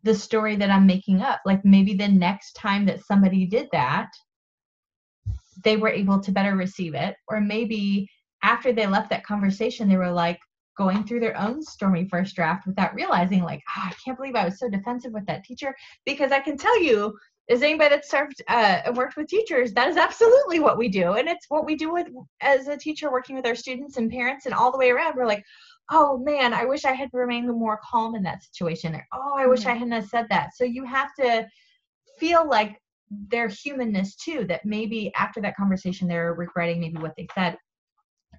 the 0.04 0.14
story 0.14 0.54
that 0.56 0.70
i'm 0.70 0.86
making 0.86 1.20
up. 1.20 1.40
Like 1.44 1.64
maybe 1.64 1.94
the 1.94 2.08
next 2.08 2.52
time 2.52 2.86
that 2.86 3.04
somebody 3.04 3.44
did 3.46 3.68
that 3.72 4.08
they 5.64 5.76
were 5.76 5.88
able 5.88 6.20
to 6.20 6.30
better 6.30 6.54
receive 6.54 6.94
it. 6.94 7.16
Or 7.28 7.40
maybe 7.40 8.08
after 8.42 8.72
they 8.72 8.86
left 8.86 9.10
that 9.10 9.26
conversation 9.26 9.88
they 9.88 9.96
were 9.96 10.12
like 10.12 10.38
going 10.78 11.02
through 11.04 11.20
their 11.20 11.36
own 11.36 11.62
stormy 11.62 12.06
first 12.08 12.36
draft 12.36 12.66
without 12.66 12.94
realizing 12.94 13.42
like 13.42 13.62
"Ah, 13.76 13.88
i 13.90 13.94
can't 14.04 14.18
believe 14.18 14.36
i 14.36 14.44
was 14.44 14.58
so 14.58 14.68
defensive 14.68 15.12
with 15.12 15.26
that 15.26 15.42
teacher. 15.44 15.74
Because 16.04 16.30
i 16.30 16.38
can 16.38 16.56
tell 16.56 16.80
you 16.80 17.18
as 17.48 17.62
anybody 17.62 17.90
that 17.90 18.04
served 18.04 18.42
uh, 18.48 18.80
and 18.84 18.96
worked 18.96 19.16
with 19.16 19.28
teachers 19.28 19.72
that 19.72 19.88
is 19.88 19.96
absolutely 19.96 20.60
what 20.60 20.78
we 20.78 20.88
do. 20.88 21.14
And 21.14 21.28
it's 21.28 21.46
what 21.48 21.66
we 21.66 21.74
do 21.74 21.92
with 21.92 22.08
as 22.40 22.68
a 22.68 22.76
teacher 22.76 23.10
working 23.10 23.36
with 23.36 23.46
our 23.46 23.54
students 23.54 23.96
and 23.96 24.10
parents 24.10 24.46
and 24.46 24.54
all 24.54 24.70
the 24.72 24.78
way 24.78 24.90
around. 24.90 25.16
We're 25.16 25.26
like 25.26 25.44
oh 25.92 26.18
man 26.18 26.52
i 26.52 26.64
wish 26.64 26.84
i 26.84 26.92
had 26.92 27.08
remained 27.12 27.48
more 27.48 27.78
calm 27.88 28.14
in 28.14 28.22
that 28.22 28.42
situation. 28.42 28.94
Or 28.94 29.06
oh 29.14 29.34
i 29.36 29.46
wish 29.46 29.62
Mhm. 29.64 29.70
i 29.70 29.74
hadn't 29.74 30.08
said 30.08 30.26
that. 30.30 30.50
So 30.56 30.64
you 30.64 30.84
have 30.84 31.10
to 31.20 31.46
feel 32.18 32.48
like 32.48 32.76
their 33.30 33.48
humanness 33.48 34.16
too 34.16 34.44
that 34.48 34.64
maybe 34.64 35.12
after 35.14 35.40
that 35.40 35.56
conversation 35.56 36.08
they're 36.08 36.34
regretting 36.34 36.80
maybe 36.80 36.98
what 36.98 37.14
they 37.16 37.28
said. 37.34 37.56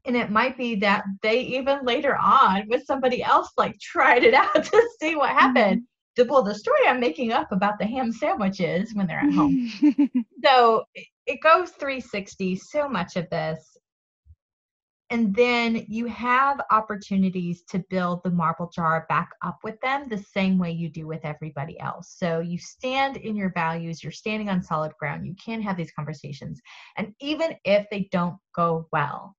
And 0.05 0.15
it 0.15 0.29
might 0.31 0.57
be 0.57 0.75
that 0.75 1.03
they 1.21 1.39
even 1.41 1.83
later 1.85 2.15
on 2.17 2.67
with 2.67 2.85
somebody 2.85 3.23
else 3.23 3.49
like 3.57 3.77
tried 3.79 4.23
it 4.23 4.33
out 4.33 4.53
to 4.63 4.89
see 4.99 5.15
what 5.15 5.29
happened. 5.29 5.83
The, 6.15 6.25
well 6.25 6.43
the 6.43 6.55
story 6.55 6.87
i'm 6.87 6.99
making 6.99 7.31
up 7.31 7.51
about 7.51 7.77
the 7.79 7.85
ham 7.85 8.11
sandwiches 8.11 8.93
when 8.95 9.07
they're 9.07 9.19
at 9.19 9.31
home. 9.33 9.69
So 10.43 10.83
it 11.25 11.39
goes 11.41 11.71
360 11.71 12.55
so 12.57 12.87
much 12.89 13.15
of 13.15 13.29
this 13.29 13.77
and 15.10 15.34
then 15.36 15.86
you 15.88 16.05
have 16.08 16.60
opportunities 16.72 17.64
to 17.64 17.80
build 17.89 18.22
the 18.24 18.32
marble 18.32 18.70
jar 18.74 19.05
back 19.10 19.30
up 19.43 19.58
with 19.64 19.80
them 19.82 20.08
the 20.10 20.18
same 20.18 20.58
way 20.58 20.72
you 20.72 20.89
do 20.89 21.08
with 21.08 21.24
everybody 21.24 21.80
else 21.80 22.16
so 22.18 22.39
you 22.39 22.58
stand 22.58 23.18
in 23.18 23.36
your 23.36 23.51
values 23.53 24.03
you're 24.03 24.12
standing 24.12 24.49
on 24.49 24.62
solid 24.62 24.91
ground 24.99 25.26
you 25.26 25.36
can 25.43 25.62
have 25.62 25.78
these 25.78 25.91
conversations 25.91 26.62
and 26.97 27.14
even 27.22 27.55
if 27.66 27.86
they 27.89 28.08
don't 28.12 28.38
go 28.55 28.88
well 28.91 29.36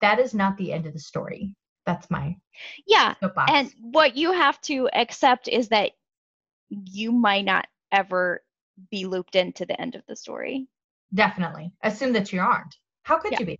that 0.00 0.18
is 0.18 0.34
not 0.34 0.56
the 0.58 0.72
end 0.72 0.86
of 0.86 0.92
the 0.92 1.00
story 1.00 1.54
that's 1.86 2.10
my 2.10 2.36
yeah. 2.86 3.14
soapbox 3.22 3.52
And 3.52 3.72
what 3.80 4.16
you 4.16 4.32
have 4.32 4.60
to 4.62 4.88
accept 4.94 5.48
is 5.48 5.68
that 5.68 5.92
you 6.70 7.12
might 7.12 7.44
not 7.44 7.66
ever 7.92 8.42
be 8.90 9.06
looped 9.06 9.36
into 9.36 9.66
the 9.66 9.80
end 9.80 9.94
of 9.94 10.02
the 10.06 10.16
story. 10.16 10.68
definitely 11.14 11.72
assume 11.82 12.12
that 12.12 12.32
you 12.32 12.40
aren't 12.40 12.76
how 13.02 13.18
could 13.18 13.32
Yeah. 13.32 13.38
you 13.38 13.46
be 13.46 13.58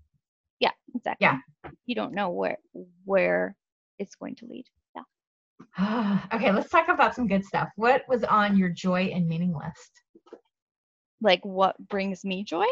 Yeah, 0.61 0.73
exactly. 0.95 1.27
Yeah. 1.27 1.39
You 1.87 1.95
don't 1.95 2.15
know 2.15 2.31
where 2.31 2.59
where 3.05 3.57
it's 3.99 4.15
going 4.15 4.37
to 4.37 4.47
lead. 4.47 4.67
Yeah. 4.95 6.19
okay 6.33 6.53
let's 6.53 6.71
talk 6.71 6.89
about 6.89 7.15
some 7.15 7.27
good 7.27 7.45
stuff 7.45 7.69
what 7.77 8.03
was 8.09 8.25
on 8.25 8.57
your 8.57 8.69
joy 8.69 9.11
and 9.15 9.27
meaning 9.27 9.53
list 9.53 10.03
Like 11.21 11.45
what 11.45 11.77
brings 11.89 12.25
me 12.25 12.45
joy? 12.45 12.67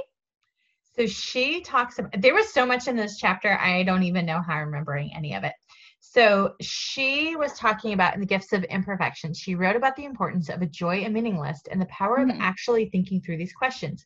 So 0.96 1.06
she 1.06 1.60
talks 1.60 1.98
about 1.98 2.20
there 2.20 2.34
was 2.34 2.52
so 2.52 2.64
much 2.64 2.88
in 2.88 2.96
this 2.96 3.18
chapter, 3.18 3.58
I 3.58 3.82
don't 3.82 4.02
even 4.04 4.24
know 4.24 4.40
how 4.40 4.54
I'm 4.54 4.66
remembering 4.68 5.10
any 5.14 5.34
of 5.34 5.44
it. 5.44 5.52
So 6.00 6.54
she 6.60 7.36
was 7.36 7.52
talking 7.58 7.92
about 7.92 8.18
the 8.18 8.24
gifts 8.26 8.52
of 8.52 8.64
imperfection. 8.64 9.34
She 9.34 9.54
wrote 9.56 9.76
about 9.76 9.96
the 9.96 10.04
importance 10.04 10.48
of 10.48 10.62
a 10.62 10.66
joy 10.66 10.98
and 10.98 11.12
meaning 11.12 11.38
list 11.38 11.68
and 11.70 11.80
the 11.80 11.86
power 11.86 12.18
Mhm. 12.18 12.30
of 12.34 12.36
actually 12.40 12.88
thinking 12.88 13.20
through 13.20 13.36
these 13.36 13.52
questions. 13.52 14.04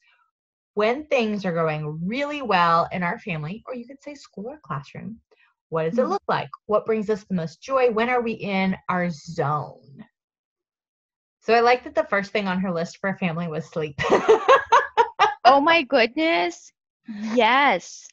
When 0.81 1.05
things 1.05 1.45
are 1.45 1.53
going 1.53 2.09
really 2.09 2.41
well 2.41 2.89
in 2.91 3.03
our 3.03 3.19
family, 3.19 3.63
or 3.67 3.75
you 3.75 3.87
could 3.87 4.03
say 4.03 4.15
school 4.15 4.47
or 4.49 4.61
classroom, 4.63 5.21
what 5.69 5.85
does 5.85 5.99
it 5.99 6.07
Mhm. 6.07 6.09
look 6.09 6.23
like? 6.27 6.49
What 6.69 6.87
brings 6.87 7.11
us 7.11 7.25
the 7.25 7.35
most 7.35 7.61
joy? 7.61 7.91
When 7.91 8.09
are 8.09 8.23
we 8.23 8.33
in 8.33 8.77
our 8.89 9.11
zone? 9.11 10.07
So 11.41 11.53
I 11.55 11.61
like 11.61 11.85
that 11.85 11.95
the 11.95 12.05
first 12.05 12.33
thing 12.33 12.49
on 12.49 12.61
her 12.61 12.73
list 12.73 12.97
for 12.97 13.11
a 13.11 13.19
family 13.19 13.47
was 13.47 13.67
sleep. 13.67 14.01
oh 15.45 15.61
my 15.61 15.83
goodness. 15.83 16.73
Yes. 17.07 18.09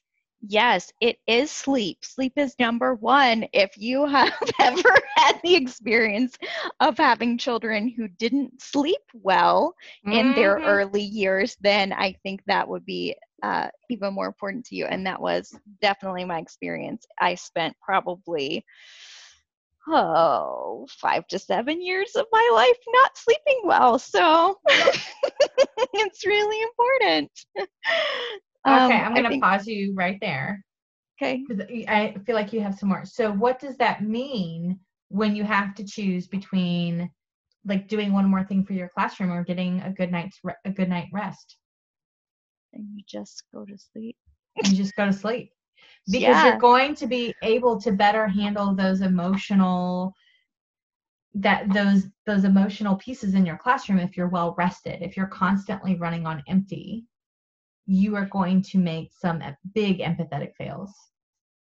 Yes, 0.47 0.91
it 1.01 1.17
is 1.27 1.51
sleep. 1.51 1.99
Sleep 2.03 2.33
is 2.37 2.55
number 2.59 2.95
one. 2.95 3.45
If 3.53 3.77
you 3.77 4.05
have 4.07 4.33
ever 4.59 4.89
had 5.15 5.39
the 5.43 5.55
experience 5.55 6.37
of 6.79 6.97
having 6.97 7.37
children 7.37 7.89
who 7.89 8.07
didn't 8.07 8.61
sleep 8.61 9.01
well 9.13 9.75
in 10.11 10.33
their 10.33 10.61
Mhm. 10.61 10.63
early 10.63 11.01
years, 11.01 11.57
then 11.61 11.93
I 11.93 12.13
think 12.23 12.41
that 12.47 12.67
would 12.67 12.85
be 12.85 13.15
uh, 13.43 13.69
even 13.89 14.13
more 14.13 14.27
important 14.27 14.65
to 14.67 14.75
you. 14.75 14.85
And 14.85 15.05
that 15.05 15.21
was 15.21 15.57
definitely 15.81 16.25
my 16.25 16.39
experience. 16.39 17.05
I 17.19 17.35
spent 17.35 17.75
probably, 17.81 18.65
oh, 19.87 20.87
five 20.89 21.27
to 21.27 21.39
seven 21.39 21.81
years 21.81 22.15
of 22.15 22.25
my 22.31 22.49
life 22.53 22.77
not 22.89 23.17
sleeping 23.17 23.61
well. 23.63 23.99
So 23.99 24.59
it's 25.93 26.25
really 26.25 26.61
important. 26.61 27.31
Um, 28.67 28.83
Okay, 28.83 28.99
I'm 29.01 29.13
going 29.15 29.31
to 29.31 29.39
pause 29.39 29.67
you 29.67 29.93
right 29.95 30.19
there 30.21 30.63
Okay. 31.17 31.43
I 31.87 32.15
feel 32.25 32.35
like 32.35 32.53
you 32.53 32.61
have 32.61 32.75
some 32.75 32.89
more. 32.89 33.05
So, 33.05 33.31
what 33.31 33.59
does 33.59 33.77
that 33.77 34.03
mean 34.03 34.79
when 35.09 35.35
you 35.35 35.43
have 35.43 35.75
to 35.75 35.85
choose 35.85 36.27
between 36.27 37.11
like 37.65 37.87
doing 37.87 38.13
one 38.13 38.29
more 38.29 38.43
thing 38.43 38.65
for 38.65 38.73
your 38.73 38.89
classroom 38.89 39.31
or 39.31 39.43
getting 39.43 39.81
a 39.81 39.91
good 39.91 40.11
night's 40.11 40.39
re- 40.43 40.55
a 40.65 40.71
good 40.71 40.89
night 40.89 41.09
rest? 41.13 41.57
And 42.73 42.85
you 42.95 43.03
just 43.07 43.43
go 43.53 43.65
to 43.65 43.77
sleep. 43.77 44.17
You 44.63 44.75
just 44.75 44.95
go 44.95 45.05
to 45.05 45.13
sleep 45.13 45.51
because 46.11 46.21
Yeah. 46.21 46.43
you're 46.43 46.57
going 46.57 46.95
to 46.95 47.07
be 47.07 47.33
able 47.41 47.79
to 47.81 47.91
better 47.91 48.27
handle 48.27 48.75
those 48.75 49.01
emotional 49.01 50.13
that 51.35 51.71
those 51.73 52.07
those 52.25 52.43
emotional 52.45 52.95
pieces 52.95 53.33
in 53.35 53.45
your 53.45 53.57
classroom 53.57 53.99
if 53.99 54.17
you're 54.17 54.29
well 54.29 54.55
rested. 54.57 55.01
If 55.01 55.15
you're 55.17 55.27
constantly 55.27 55.95
running 55.95 56.25
on 56.25 56.43
empty, 56.47 57.05
you 57.87 58.15
are 58.15 58.25
going 58.25 58.61
to 58.61 58.77
make 58.77 59.11
some 59.17 59.41
big 59.73 59.99
empathetic 59.99 60.53
fails. 60.57 60.91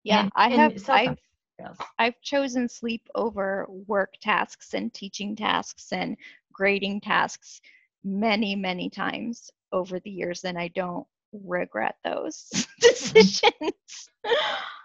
Yeah, 0.04 0.22
and- 0.22 0.32
I 0.36 0.50
have. 0.50 0.74
I've 0.90 1.18
fails. 1.60 1.78
I've 2.00 2.20
chosen 2.22 2.68
sleep 2.68 3.08
over 3.16 3.68
work 3.88 4.14
tasks 4.22 4.74
and 4.74 4.94
teaching 4.94 5.36
tasks 5.36 5.92
and 5.92 6.18
grading 6.52 7.02
tasks 7.02 7.62
many, 8.04 8.56
many 8.56 8.90
times 8.90 9.50
over 9.72 10.00
the 10.00 10.10
years, 10.10 10.44
and 10.44 10.58
I 10.58 10.70
don't 10.70 11.06
regret 11.44 11.96
those 12.04 12.50
decisions. 12.80 14.10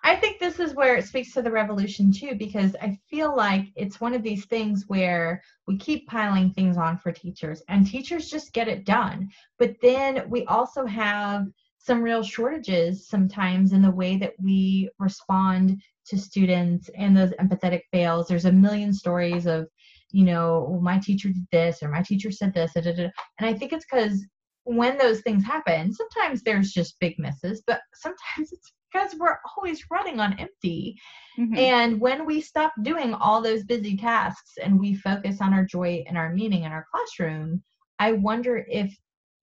I 0.05 0.17
think 0.17 0.39
this 0.39 0.59
is 0.59 0.75
where 0.75 0.97
it 0.97 1.07
speaks 1.07 1.33
to 1.35 1.43
the 1.43 1.51
revolution 1.51 2.13
too, 2.13 2.35
because 2.35 2.75
I 2.81 2.99
feel 3.09 3.37
like 3.37 3.67
it's 3.77 4.01
one 4.01 4.15
of 4.15 4.23
these 4.23 4.47
things 4.47 4.85
where 4.89 5.43
we 5.67 5.77
keep 5.79 6.09
piling 6.09 6.51
things 6.51 6.77
on 6.77 6.99
for 6.99 7.13
teachers, 7.13 7.63
and 7.69 7.87
teachers 7.87 8.29
just 8.29 8.53
get 8.53 8.69
it 8.69 8.85
done. 8.85 9.31
But 9.59 9.77
then 9.81 10.25
we 10.29 10.45
also 10.47 10.87
have 10.87 11.47
some 11.79 12.03
real 12.03 12.23
shortages 12.23 13.09
sometimes 13.09 13.73
in 13.73 13.83
the 13.83 13.91
way 13.91 14.17
that 14.17 14.35
we 14.41 14.89
respond 14.99 15.81
to 16.07 16.19
students 16.19 16.89
and 16.97 17.17
those 17.17 17.33
empathetic 17.41 17.83
fails. 17.91 18.29
There's 18.29 18.45
a 18.45 18.53
million 18.53 18.93
stories 18.93 19.47
of, 19.47 19.69
you 20.11 20.25
know, 20.25 20.67
"Well, 20.69 20.81
my 20.81 20.99
teacher 20.99 21.29
did 21.29 21.47
this 21.51 21.83
or 21.83 21.89
my 21.89 22.03
teacher 22.03 22.31
said 22.31 22.55
this, 22.55 22.73
da, 22.75 22.83
da, 22.83 22.93
da." 22.93 23.11
and 23.39 23.47
I 23.47 23.55
think 23.55 23.73
it's 23.73 23.85
because 23.91 24.25
when 24.65 24.99
those 24.99 25.21
things 25.21 25.45
happen, 25.45 25.93
sometimes 25.93 26.43
there's 26.43 26.73
just 26.73 26.99
big 27.01 27.19
misses, 27.19 27.63
but 27.67 27.81
sometimes 27.95 28.19
it's 28.53 28.73
because 28.93 29.15
we're 29.19 29.39
always 29.57 29.83
running 29.91 30.21
on 30.21 30.39
empty. 30.39 30.97
Mhm. 31.39 31.57
And 31.57 32.01
when 32.01 32.27
we 32.27 32.41
stop 32.41 32.73
doing 32.83 33.15
all 33.15 33.41
those 33.41 33.65
busy 33.65 33.97
tasks 33.97 34.53
and 34.63 34.79
we 34.79 34.95
focus 34.95 35.41
on 35.41 35.55
our 35.55 35.65
joy 35.65 36.05
and 36.07 36.19
our 36.19 36.33
meaning 36.33 36.65
in 36.65 36.73
our 36.73 36.87
classroom, 36.93 37.63
I 37.99 38.13
wonder 38.13 38.67
if, 38.69 38.95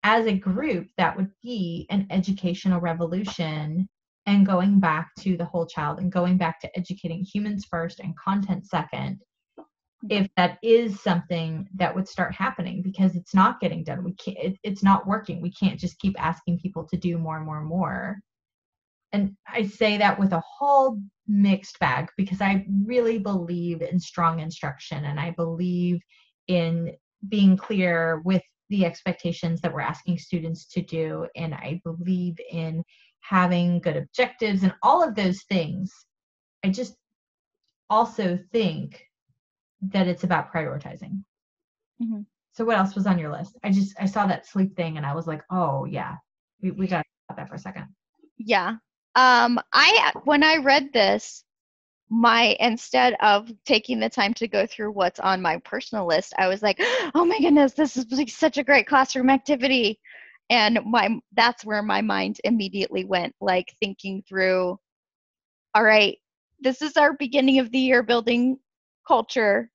as 0.02 0.26
a 0.26 0.32
group, 0.32 0.88
that 0.96 1.16
would 1.16 1.30
be 1.42 1.86
an 1.90 2.06
educational 2.10 2.80
revolution 2.80 3.88
and 4.26 4.46
going 4.46 4.78
back 4.78 5.10
to 5.20 5.36
the 5.36 5.44
whole 5.44 5.66
child 5.66 5.98
and 5.98 6.12
going 6.12 6.36
back 6.36 6.60
to 6.60 6.78
educating 6.78 7.24
humans 7.24 7.66
first 7.68 8.00
and 8.00 8.16
content 8.16 8.66
second 8.66 9.20
if 10.08 10.24
mm-hmm. 10.24 10.32
that 10.36 10.58
is 10.62 11.00
something 11.00 11.68
that 11.74 11.94
would 11.94 12.08
start 12.08 12.34
happening 12.34 12.82
because 12.82 13.14
it's 13.16 13.34
not 13.34 13.60
getting 13.60 13.84
done. 13.84 14.04
We 14.04 14.14
can't 14.14 14.38
it, 14.38 14.58
it's 14.62 14.82
not 14.82 15.06
working. 15.06 15.40
We 15.40 15.52
can't 15.52 15.78
just 15.78 15.98
keep 15.98 16.20
asking 16.22 16.60
people 16.60 16.84
to 16.88 16.96
do 16.96 17.18
more 17.18 17.36
and 17.36 17.46
more 17.46 17.58
and 17.58 17.68
more. 17.68 18.20
And 19.12 19.36
i 19.48 19.66
say 19.66 19.98
that 19.98 20.18
with 20.18 20.32
a 20.32 20.42
whole 20.58 21.00
mixed 21.26 21.80
bag 21.80 22.08
because 22.16 22.40
i 22.40 22.64
really 22.86 23.18
believe 23.18 23.82
in 23.82 23.98
strong 23.98 24.38
instruction 24.38 25.04
and 25.04 25.18
i 25.18 25.30
believe 25.32 26.00
in 26.46 26.92
being 27.28 27.56
clear 27.56 28.22
with 28.24 28.42
the 28.68 28.84
expectations 28.84 29.60
that 29.60 29.74
we're 29.74 29.80
asking 29.80 30.16
students 30.16 30.66
to 30.68 30.80
do 30.80 31.26
and 31.34 31.54
i 31.54 31.80
believe 31.84 32.36
in 32.52 32.84
having 33.20 33.80
good 33.80 33.96
objectives 33.96 34.62
and 34.62 34.74
all 34.82 35.02
of 35.06 35.14
those 35.14 35.42
things. 35.42 35.92
I 36.64 36.70
just 36.70 36.94
also 37.88 38.38
think 38.52 39.02
that 39.82 40.06
it's 40.06 40.24
about 40.24 40.52
prioritizing. 40.52 41.22
Mm-hmm. 42.02 42.20
So 42.52 42.64
what 42.64 42.78
else 42.78 42.94
was 42.94 43.06
on 43.06 43.18
your 43.18 43.32
list? 43.32 43.56
I 43.62 43.70
just 43.70 43.94
I 44.00 44.06
saw 44.06 44.26
that 44.26 44.46
sleep 44.46 44.76
thing 44.76 44.96
and 44.96 45.06
I 45.06 45.14
was 45.14 45.26
like, 45.26 45.42
oh 45.50 45.84
yeah, 45.84 46.16
we 46.62 46.70
we 46.72 46.86
got 46.86 46.98
to 46.98 47.02
talk 47.02 47.30
about 47.30 47.36
that 47.36 47.48
for 47.48 47.54
a 47.54 47.58
second. 47.58 47.86
Yeah. 48.38 48.76
Um. 49.14 49.60
I 49.72 50.12
when 50.24 50.42
I 50.42 50.56
read 50.56 50.92
this, 50.92 51.44
my 52.08 52.56
instead 52.60 53.16
of 53.20 53.50
taking 53.64 54.00
the 54.00 54.08
time 54.08 54.34
to 54.34 54.48
go 54.48 54.66
through 54.66 54.92
what's 54.92 55.20
on 55.20 55.40
my 55.40 55.58
personal 55.58 56.06
list, 56.06 56.34
I 56.38 56.48
was 56.48 56.62
like, 56.62 56.78
oh 57.14 57.24
my 57.24 57.38
goodness, 57.38 57.72
this 57.72 57.96
is 57.96 58.06
like 58.10 58.28
such 58.28 58.58
a 58.58 58.64
great 58.64 58.86
classroom 58.86 59.30
activity, 59.30 60.00
and 60.50 60.80
my 60.84 61.18
that's 61.34 61.64
where 61.64 61.82
my 61.82 62.02
mind 62.02 62.40
immediately 62.44 63.04
went, 63.04 63.34
like 63.40 63.74
thinking 63.80 64.22
through. 64.28 64.78
All 65.74 65.84
right, 65.84 66.18
this 66.60 66.82
is 66.82 66.96
our 66.96 67.14
beginning 67.14 67.60
of 67.60 67.70
the 67.70 67.78
year 67.78 68.02
building 68.02 68.58
culture 69.10 69.68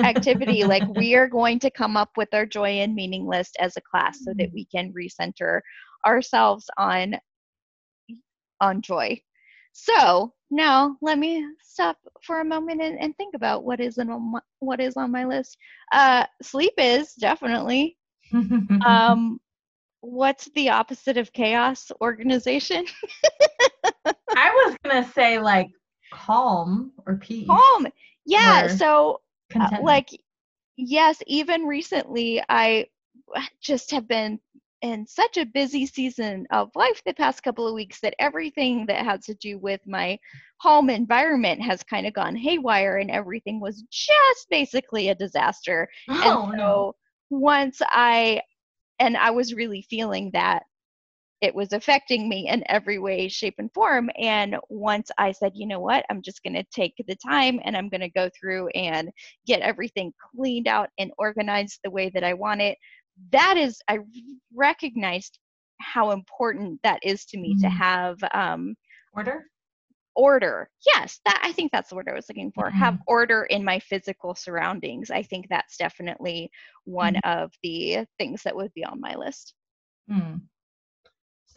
activity 0.00 0.64
like 0.74 0.86
we 0.96 1.14
are 1.14 1.26
going 1.26 1.58
to 1.58 1.70
come 1.70 1.96
up 1.96 2.10
with 2.18 2.28
our 2.34 2.44
joy 2.44 2.68
and 2.82 2.94
meaning 2.94 3.26
list 3.26 3.56
as 3.58 3.74
a 3.76 3.80
class 3.80 4.18
so 4.22 4.32
that 4.36 4.48
mm-hmm. 4.48 4.54
we 4.54 4.66
can 4.66 4.92
recenter 4.92 5.60
ourselves 6.06 6.66
on 6.76 7.14
on 8.60 8.82
joy. 8.82 9.18
So 9.72 10.34
now 10.50 10.96
let 11.00 11.18
me 11.18 11.42
stop 11.62 11.96
for 12.22 12.40
a 12.40 12.44
moment 12.44 12.82
and, 12.82 12.98
and 13.00 13.16
think 13.16 13.34
about 13.34 13.64
what 13.64 13.80
is 13.80 13.96
on 13.96 14.32
my, 14.32 14.40
what 14.60 14.78
is 14.78 14.96
on 14.98 15.10
my 15.10 15.24
list. 15.24 15.56
Uh 15.92 16.26
sleep 16.42 16.74
is 16.76 17.14
definitely 17.14 17.96
um 18.86 19.40
what's 20.02 20.50
the 20.54 20.68
opposite 20.68 21.16
of 21.16 21.32
chaos? 21.32 21.90
Organization? 22.02 22.84
I 24.36 24.50
was 24.50 24.76
gonna 24.84 25.08
say 25.14 25.38
like 25.38 25.70
calm 26.12 26.92
or 27.06 27.16
peace. 27.16 27.46
Calm 27.46 27.86
yeah 28.26 28.66
so 28.66 29.20
uh, 29.58 29.68
like 29.82 30.08
yes 30.76 31.22
even 31.26 31.64
recently 31.64 32.42
i 32.48 32.86
just 33.60 33.90
have 33.90 34.08
been 34.08 34.38
in 34.82 35.06
such 35.06 35.36
a 35.36 35.46
busy 35.46 35.86
season 35.86 36.44
of 36.50 36.70
life 36.74 37.00
the 37.06 37.14
past 37.14 37.42
couple 37.42 37.66
of 37.66 37.74
weeks 37.74 38.00
that 38.00 38.14
everything 38.18 38.84
that 38.86 39.04
has 39.04 39.24
to 39.24 39.34
do 39.34 39.58
with 39.58 39.80
my 39.86 40.18
home 40.58 40.90
environment 40.90 41.62
has 41.62 41.82
kind 41.84 42.06
of 42.06 42.12
gone 42.12 42.34
haywire 42.34 42.98
and 42.98 43.10
everything 43.10 43.60
was 43.60 43.84
just 43.90 44.48
basically 44.50 45.08
a 45.08 45.14
disaster. 45.14 45.88
Oh, 46.08 46.14
and 46.14 46.52
so 46.52 46.56
no. 46.56 46.94
once 47.30 47.80
I 47.90 48.42
and 48.98 49.16
I 49.16 49.30
was 49.30 49.54
really 49.54 49.86
feeling 49.88 50.30
that 50.32 50.64
it 51.42 51.54
was 51.54 51.72
affecting 51.72 52.28
me 52.28 52.48
in 52.48 52.62
every 52.68 52.98
way, 52.98 53.28
shape, 53.28 53.56
and 53.58 53.70
form. 53.74 54.08
And 54.16 54.56
once 54.70 55.10
I 55.18 55.32
said, 55.32 55.52
you 55.54 55.66
know 55.66 55.80
what, 55.80 56.06
I'm 56.08 56.22
just 56.22 56.42
going 56.44 56.54
to 56.54 56.64
take 56.72 56.94
the 57.06 57.16
time 57.16 57.58
and 57.64 57.76
I'm 57.76 57.88
going 57.88 58.00
to 58.00 58.08
go 58.08 58.30
through 58.38 58.68
and 58.68 59.10
get 59.44 59.60
everything 59.60 60.12
cleaned 60.34 60.68
out 60.68 60.88
and 60.98 61.10
organized 61.18 61.80
the 61.82 61.90
way 61.90 62.10
that 62.14 62.22
I 62.22 62.32
want 62.32 62.62
it, 62.62 62.78
that 63.32 63.56
is, 63.56 63.80
I 63.88 63.98
recognized 64.54 65.38
how 65.80 66.12
important 66.12 66.78
that 66.84 67.00
is 67.02 67.24
to 67.26 67.38
me 67.38 67.54
mm-hmm. 67.54 67.62
to 67.62 67.68
have 67.70 68.16
um, 68.32 68.76
order. 69.12 69.44
Order. 70.14 70.70
Yes, 70.94 71.20
that 71.24 71.40
I 71.42 71.50
think 71.52 71.72
that's 71.72 71.88
the 71.88 71.96
word 71.96 72.08
I 72.08 72.14
was 72.14 72.26
looking 72.28 72.52
for. 72.54 72.66
Mm-hmm. 72.68 72.78
Have 72.78 72.98
order 73.08 73.44
in 73.44 73.64
my 73.64 73.80
physical 73.80 74.36
surroundings. 74.36 75.10
I 75.10 75.22
think 75.22 75.46
that's 75.48 75.76
definitely 75.76 76.50
one 76.84 77.14
mm-hmm. 77.14 77.42
of 77.42 77.50
the 77.64 78.06
things 78.18 78.42
that 78.44 78.54
would 78.54 78.72
be 78.74 78.84
on 78.84 79.00
my 79.00 79.16
list. 79.16 79.54
Mm. 80.10 80.42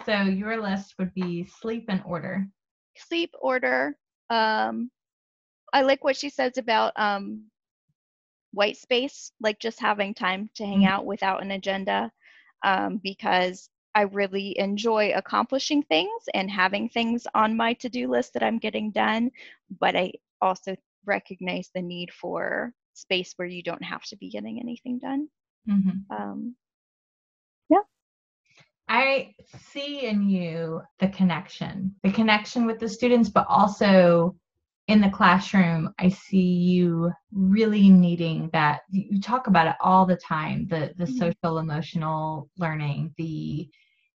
So 0.05 0.23
your 0.23 0.61
list 0.61 0.95
would 0.99 1.13
be 1.13 1.45
sleep 1.45 1.85
and 1.89 2.01
order. 2.05 2.47
Sleep, 2.97 3.31
order. 3.39 3.97
Um, 4.29 4.89
I 5.73 5.81
like 5.81 6.03
what 6.03 6.15
she 6.15 6.29
says 6.29 6.57
about 6.57 6.93
um, 6.95 7.45
white 8.51 8.77
space, 8.77 9.31
like 9.39 9.59
just 9.59 9.79
having 9.79 10.13
time 10.13 10.49
to 10.55 10.65
hang 10.65 10.79
mm-hmm. 10.79 10.87
out 10.87 11.05
without 11.05 11.41
an 11.41 11.51
agenda, 11.51 12.11
um, 12.63 12.99
because 13.03 13.69
I 13.93 14.01
really 14.01 14.57
enjoy 14.57 15.13
accomplishing 15.13 15.83
things 15.83 16.23
and 16.33 16.49
having 16.49 16.89
things 16.89 17.27
on 17.33 17.55
my 17.55 17.73
to 17.75 17.89
do 17.89 18.09
list 18.09 18.33
that 18.33 18.43
I'm 18.43 18.59
getting 18.59 18.91
done. 18.91 19.31
But 19.79 19.95
I 19.95 20.13
also 20.41 20.75
recognize 21.05 21.69
the 21.73 21.81
need 21.81 22.11
for 22.13 22.73
space 22.93 23.33
where 23.35 23.47
you 23.47 23.63
don't 23.63 23.83
have 23.83 24.03
to 24.05 24.17
be 24.17 24.29
getting 24.29 24.59
anything 24.59 24.99
done. 24.99 25.27
Mm-hmm. 25.69 26.15
Um, 26.15 26.55
I 28.87 29.33
see 29.71 30.05
in 30.05 30.29
you 30.29 30.81
the 30.99 31.07
connection, 31.09 31.95
the 32.03 32.11
connection 32.11 32.65
with 32.65 32.79
the 32.79 32.89
students, 32.89 33.29
but 33.29 33.47
also 33.49 34.35
in 34.87 35.01
the 35.01 35.09
classroom, 35.09 35.93
I 35.97 36.09
see 36.09 36.37
you 36.37 37.11
really 37.33 37.89
needing 37.89 38.49
that. 38.53 38.81
You 38.89 39.19
talk 39.19 39.47
about 39.47 39.67
it 39.67 39.75
all 39.81 40.05
the 40.05 40.17
time 40.17 40.67
the, 40.67 40.93
the 40.97 41.05
mm-hmm. 41.05 41.17
social 41.17 41.57
emotional 41.57 42.49
learning, 42.57 43.13
the 43.17 43.67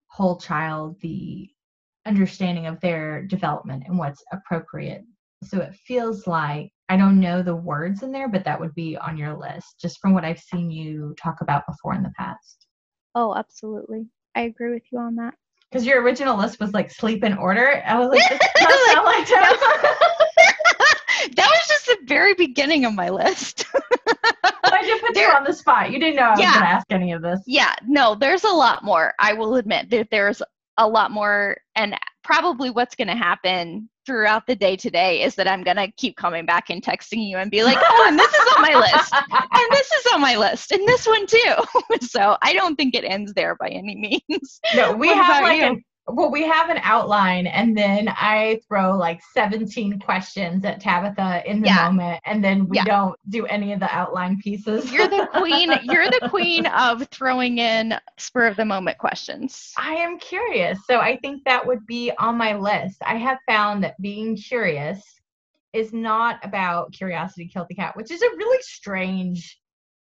whole 0.07 0.39
child, 0.39 1.01
the 1.01 1.49
understanding 2.07 2.67
of 2.67 2.81
their 2.81 3.23
development 3.23 3.85
and 3.87 3.99
what's 3.99 4.23
appropriate. 4.33 5.05
So 5.43 5.59
it 5.59 5.75
feels 5.75 6.27
like 6.27 6.71
I 6.89 6.97
don't 6.97 7.21
know 7.21 7.43
the 7.43 7.57
words 7.57 8.03
in 8.03 8.13
there, 8.13 8.29
but 8.29 8.45
that 8.45 8.61
would 8.61 8.75
be 8.75 8.97
on 8.97 9.17
your 9.17 9.37
list 9.37 9.81
just 9.81 10.01
from 10.01 10.13
what 10.13 10.25
I've 10.25 10.41
seen 10.41 10.71
you 10.71 11.15
talk 11.21 11.41
about 11.41 11.67
before 11.67 11.95
in 11.95 12.03
the 12.03 12.13
past. 12.17 12.67
Oh, 13.15 13.35
absolutely. 13.35 14.07
I 14.35 14.43
agree 14.43 14.73
with 14.73 14.83
you 14.91 14.99
on 14.99 15.17
that. 15.17 15.35
Because 15.71 15.87
your 15.87 16.03
original 16.03 16.37
list 16.37 16.59
was 16.59 16.73
like 16.73 16.91
sleep 16.91 17.23
in 17.23 17.39
order. 17.39 17.83
I 17.87 17.99
was 17.99 18.09
like, 18.09 18.21
this 18.29 18.39
does 18.57 18.93
sound 18.93 19.05
like 19.05 19.29
that 21.37 21.37
was 21.37 21.69
just 21.69 21.87
the 21.87 21.99
very 22.07 22.35
beginning 22.35 22.85
of 22.85 22.95
my 22.95 23.09
list. 23.09 23.67
I 24.65 24.87
just 24.87 25.03
put 25.03 25.15
there, 25.15 25.29
you 25.29 25.35
on 25.35 25.45
the 25.45 25.53
spot. 25.53 25.93
You 25.93 26.01
didn't 26.01 26.17
know 26.17 26.23
I 26.23 26.31
was 26.31 26.41
yeah, 26.41 26.53
going 26.53 26.63
to 26.63 26.69
ask 26.69 26.87
any 26.91 27.13
of 27.13 27.23
this. 27.23 27.41
Yeah, 27.47 27.75
no, 27.87 28.15
there's 28.15 28.45
a 28.45 28.49
lot 28.49 28.85
more. 28.85 29.15
I 29.19 29.35
will 29.35 29.57
admit 29.57 29.91
that 29.91 30.09
there's 30.11 30.43
a 30.77 30.89
lot 30.89 31.11
more, 31.11 31.57
and 31.75 31.97
probably 32.23 32.71
what's 32.71 32.95
going 32.95 33.09
to 33.09 33.17
happen 33.17 33.89
throughout 34.11 34.45
the 34.49 34.57
day 34.57 34.75
today 34.75 35.23
is 35.23 35.37
that 35.37 35.47
I'm 35.47 35.63
going 35.63 35.77
to 35.77 35.89
keep 35.93 36.17
coming 36.17 36.45
back 36.45 36.69
and 36.69 36.83
texting 36.83 37.29
you 37.29 37.37
and 37.37 37.49
be 37.49 37.63
like, 37.63 37.79
oh, 37.81 38.05
and 38.09 38.19
this 38.19 38.35
is 38.35 38.55
on 38.57 38.63
my 38.63 38.75
list, 38.75 39.15
and 39.15 39.71
this 39.71 39.93
is 39.93 40.13
on 40.13 40.21
my 40.21 40.37
list, 40.37 40.73
and 40.73 40.89
this 40.89 41.07
one 41.07 41.27
too. 41.29 41.55
so 42.09 42.37
I 42.43 42.53
don't 42.53 42.75
think 42.75 42.97
it 42.97 43.05
ends 43.05 43.33
there 43.35 43.55
by 43.55 43.69
any 43.69 43.95
means. 43.95 44.61
No, 44.75 44.93
we 44.93 45.07
what 45.07 45.25
have 45.25 45.43
like 45.45 45.61
you? 45.61 45.81
Well, 46.13 46.31
we 46.31 46.47
have 46.47 46.71
an 46.71 46.79
outline, 46.83 47.47
and 47.47 47.77
then 47.77 48.09
I 48.09 48.61
throw 48.69 48.97
like 48.97 49.21
17 49.35 49.99
questions 50.01 50.65
at 50.65 50.81
Tabitha 50.81 51.43
in 51.49 51.61
the 51.61 51.69
yeah. 51.69 51.89
moment, 51.89 52.21
and 52.25 52.43
then 52.43 52.69
we 52.69 52.77
yeah. 52.77 52.85
don't 52.85 53.17
do 53.29 53.47
any 53.47 53.73
of 53.73 53.81
the 53.81 53.95
outline 53.95 54.39
pieces. 54.41 54.93
You're 54.93 55.09
the 55.09 55.29
queen. 55.35 55.73
You're 55.85 56.11
the 56.11 56.29
queen 56.29 56.67
of 56.67 57.07
throwing 57.09 57.59
in 57.59 57.95
spur 58.19 58.47
of 58.47 58.57
the 58.57 58.65
moment 58.65 58.99
questions. 58.99 59.73
I 59.77 59.95
am 59.95 60.19
curious, 60.19 60.79
so 60.87 61.01
I 61.01 61.17
think 61.19 61.45
that 61.45 61.67
would 61.67 61.87
be 61.87 62.13
on 62.19 62.37
my 62.37 62.55
list. 62.55 62.99
I 63.05 63.17
have 63.17 63.39
found 63.49 63.85
that 63.85 64.01
being 64.01 64.37
curious 64.37 65.03
is 65.73 65.93
not 65.93 66.39
about 66.45 66.93
curiosity 66.93 67.47
killed 67.47 67.69
the 67.69 67.75
cat, 67.75 67.97
which 67.97 68.11
is 68.11 68.23
a 68.23 68.37
really 68.37 68.63
strange 68.63 69.59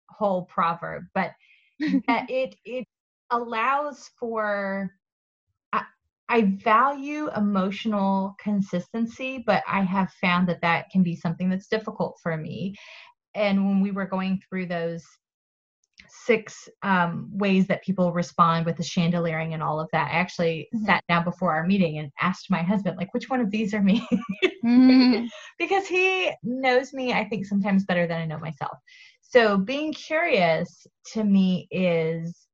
whole 0.10 0.44
proverb, 0.44 1.06
but 1.14 1.31
it 1.80 2.56
it 2.65 2.86
allows 3.31 4.10
for 4.19 4.91
I 6.30 6.56
value 6.64 7.30
emotional 7.35 8.35
consistency, 8.39 9.43
but 9.45 9.64
I 9.68 9.81
have 9.81 10.11
found 10.22 10.47
that 10.47 10.61
that 10.61 10.89
can 10.91 11.01
be 11.01 11.15
something 11.15 11.49
that's 11.49 11.68
difficult 11.68 12.19
for 12.22 12.38
me. 12.38 12.76
And 13.34 13.65
when 13.65 13.81
we 13.81 13.91
were 13.91 14.06
going 14.06 14.39
through 14.47 14.68
those 14.68 15.03
six 16.07 16.69
um, 16.84 17.27
ways 17.31 17.68
that 17.68 17.84
people 17.84 18.14
respond 18.14 18.65
with 18.65 18.77
the 18.77 18.84
chandeliering 18.84 19.53
and 19.53 19.64
all 19.64 19.80
of 19.80 19.89
that, 19.91 20.11
I 20.11 20.15
actually 20.15 20.68
mm-hmm. 20.73 20.85
sat 20.85 21.03
down 21.10 21.23
before 21.23 21.53
our 21.53 21.65
meeting 21.65 21.97
and 21.97 22.11
asked 22.22 22.51
my 22.51 22.61
husband, 22.61 22.97
like, 22.97 23.14
which 23.14 23.30
one 23.30 23.41
of 23.41 23.49
these 23.49 23.73
are 23.73 23.81
me? 23.81 24.07
mm-hmm. 24.64 25.26
because 25.60 25.88
he 25.88 26.31
knows 26.43 26.93
me, 26.93 27.14
I 27.14 27.26
think, 27.26 27.45
sometimes 27.45 27.85
better 27.85 28.07
than 28.07 28.22
I 28.22 28.26
know 28.26 28.39
myself. 28.39 28.77
So 29.22 29.57
being 29.57 29.93
curious 29.93 30.85
to 31.14 31.23
me 31.23 31.68
is 31.72 32.47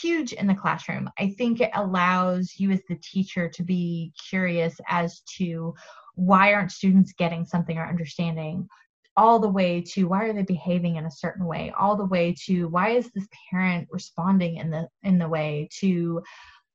huge 0.00 0.32
in 0.32 0.46
the 0.46 0.54
classroom. 0.54 1.10
I 1.18 1.34
think 1.36 1.60
it 1.60 1.70
allows 1.74 2.54
you 2.56 2.70
as 2.70 2.80
the 2.88 2.96
teacher 2.96 3.48
to 3.48 3.62
be 3.62 4.12
curious 4.28 4.74
as 4.88 5.20
to 5.36 5.74
why 6.14 6.52
aren't 6.52 6.72
students 6.72 7.12
getting 7.12 7.44
something 7.44 7.78
or 7.78 7.86
understanding 7.86 8.68
all 9.16 9.38
the 9.38 9.48
way 9.48 9.80
to 9.80 10.04
why 10.04 10.24
are 10.24 10.32
they 10.32 10.42
behaving 10.42 10.96
in 10.96 11.04
a 11.04 11.10
certain 11.10 11.44
way 11.44 11.72
all 11.78 11.96
the 11.96 12.06
way 12.06 12.34
to 12.46 12.66
why 12.68 12.90
is 12.90 13.10
this 13.12 13.26
parent 13.50 13.86
responding 13.90 14.56
in 14.56 14.70
the 14.70 14.88
in 15.02 15.18
the 15.18 15.28
way 15.28 15.68
to 15.70 16.22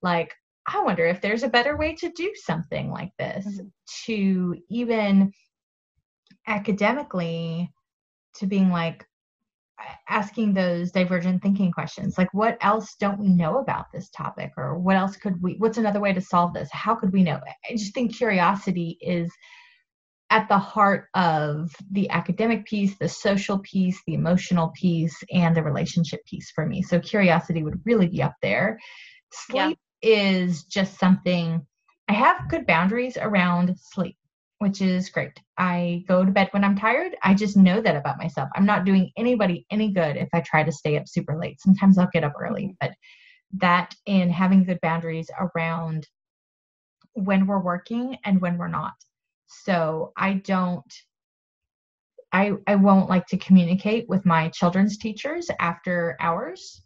like 0.03 0.35
i 0.67 0.79
wonder 0.83 1.05
if 1.05 1.19
there's 1.19 1.41
a 1.41 1.49
better 1.49 1.77
way 1.77 1.95
to 1.95 2.11
do 2.11 2.31
something 2.35 2.91
like 2.91 3.11
this 3.17 3.45
mm-hmm. 3.45 3.67
to 4.05 4.55
even 4.69 5.31
academically 6.45 7.71
to 8.35 8.45
being 8.45 8.69
like 8.69 9.03
asking 10.09 10.53
those 10.53 10.91
divergent 10.91 11.41
thinking 11.41 11.71
questions 11.71 12.17
like 12.17 12.33
what 12.33 12.57
else 12.61 12.95
don't 12.99 13.19
we 13.19 13.27
know 13.27 13.59
about 13.59 13.85
this 13.93 14.09
topic? 14.09 14.51
Or 14.57 14.77
what 14.77 14.95
else 14.95 15.15
could 15.17 15.41
we 15.41 15.55
what's 15.59 15.77
another 15.77 15.99
way 15.99 16.13
to 16.13 16.21
solve 16.21 16.53
this? 16.53 16.69
How 16.71 16.95
could 16.95 17.13
we 17.13 17.23
know? 17.23 17.39
I 17.69 17.73
just 17.73 17.93
think 17.93 18.15
curiosity 18.15 18.97
is 19.01 19.31
at 20.29 20.49
the 20.49 20.57
heart 20.57 21.05
of 21.13 21.71
the 21.91 22.09
academic 22.09 22.65
piece 22.65 22.97
the 22.97 23.07
social 23.07 23.59
piece 23.59 24.01
the 24.05 24.13
emotional 24.13 24.73
piece 24.75 25.15
and 25.31 25.55
the 25.55 25.63
relationship 25.63 26.25
piece 26.25 26.51
for 26.51 26.65
me. 26.65 26.81
So 26.81 26.99
curiosity 26.99 27.63
would 27.63 27.79
really 27.85 28.07
be 28.07 28.21
up 28.21 28.35
there. 28.41 28.79
Sleep 29.31 29.77
yeah. 30.01 30.09
is 30.09 30.63
just 30.63 30.99
something 30.99 31.65
i 32.09 32.13
have 32.13 32.49
good 32.49 32.65
boundaries 32.65 33.17
around 33.17 33.75
sleep 33.77 34.16
which 34.59 34.81
is 34.81 35.09
great. 35.09 35.39
I 35.57 36.03
go 36.07 36.25
to 36.25 36.31
bed 36.31 36.49
when 36.51 36.63
I'm 36.63 36.77
tired. 36.77 37.15
I 37.23 37.33
just 37.33 37.57
know 37.57 37.79
that 37.81 37.95
about 37.95 38.17
myself. 38.17 38.49
I'm 38.55 38.65
not 38.65 38.85
doing 38.85 39.11
anybody 39.15 39.65
any 39.69 39.91
good 39.91 40.17
if 40.17 40.29
I 40.33 40.41
try 40.41 40.63
to 40.63 40.71
stay 40.71 40.97
up 40.97 41.07
super 41.07 41.37
late. 41.37 41.61
Sometimes 41.61 41.97
I'll 41.97 42.09
get 42.11 42.23
up 42.23 42.33
early, 42.39 42.63
mm-hmm. 42.63 42.73
but 42.79 42.91
that 43.59 43.95
and 44.07 44.31
having 44.31 44.63
good 44.63 44.79
boundaries 44.81 45.29
around 45.39 46.07
when 47.13 47.47
we're 47.47 47.59
working 47.59 48.17
and 48.25 48.41
when 48.41 48.57
we're 48.57 48.67
not. 48.67 48.93
So 49.47 50.11
I 50.17 50.33
don't 50.33 50.93
I 52.31 52.53
I 52.67 52.75
won't 52.75 53.09
like 53.09 53.25
to 53.27 53.37
communicate 53.37 54.09
with 54.09 54.25
my 54.25 54.49
children's 54.49 54.97
teachers 54.97 55.49
after 55.59 56.17
hours 56.19 56.81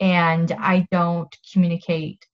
and 0.00 0.50
I 0.52 0.86
don't 0.90 1.34
communicate 1.52 2.24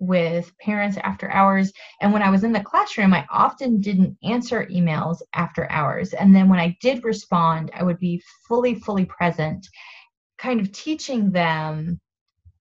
with 0.00 0.50
parents 0.58 0.96
after 1.02 1.30
hours. 1.30 1.72
And 2.00 2.12
when 2.12 2.22
I 2.22 2.30
was 2.30 2.42
in 2.42 2.52
the 2.52 2.64
classroom, 2.64 3.14
I 3.14 3.26
often 3.30 3.80
didn't 3.80 4.16
answer 4.24 4.66
emails 4.66 5.18
after 5.34 5.70
hours. 5.70 6.14
And 6.14 6.34
then 6.34 6.48
when 6.48 6.58
I 6.58 6.76
did 6.80 7.04
respond, 7.04 7.70
I 7.74 7.84
would 7.84 7.98
be 7.98 8.22
fully, 8.48 8.74
fully 8.74 9.04
present, 9.04 9.68
kind 10.38 10.60
of 10.60 10.72
teaching 10.72 11.30
them 11.30 12.00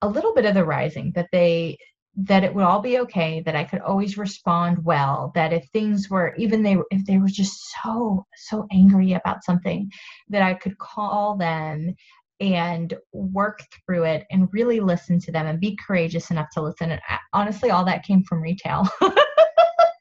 a 0.02 0.08
little 0.08 0.34
bit 0.34 0.46
of 0.46 0.54
the 0.54 0.66
rising 0.66 1.12
that 1.16 1.30
they 1.32 1.78
that 2.16 2.44
it 2.44 2.54
would 2.54 2.64
all 2.64 2.82
be 2.82 3.00
okay 3.00 3.42
that 3.46 3.56
i 3.56 3.64
could 3.64 3.80
always 3.80 4.18
respond 4.18 4.84
well 4.84 5.32
that 5.36 5.54
if 5.54 5.66
things 5.70 6.10
were 6.10 6.34
even 6.38 6.64
they 6.64 6.76
if 6.92 7.06
they 7.06 7.18
were 7.18 7.28
just 7.28 7.72
so 7.82 8.26
so 8.36 8.66
angry 8.72 9.14
about 9.14 9.44
something 9.44 9.90
that 10.28 10.42
i 10.42 10.54
could 10.54 10.78
call 10.80 11.38
them 11.38 11.94
and 12.40 12.94
work 13.14 13.62
through 13.86 14.04
it 14.06 14.26
and 14.32 14.48
really 14.52 14.80
listen 14.80 15.20
to 15.20 15.32
them 15.32 15.46
and 15.46 15.60
be 15.60 15.78
courageous 15.86 16.32
enough 16.32 16.48
to 16.54 16.62
listen. 16.62 16.92
And 16.92 17.02
uh, 17.10 17.18
honestly, 17.34 17.72
all 17.72 17.86
that 17.86 18.04
came 18.04 18.24
from 18.24 18.42
retail. 18.42 18.88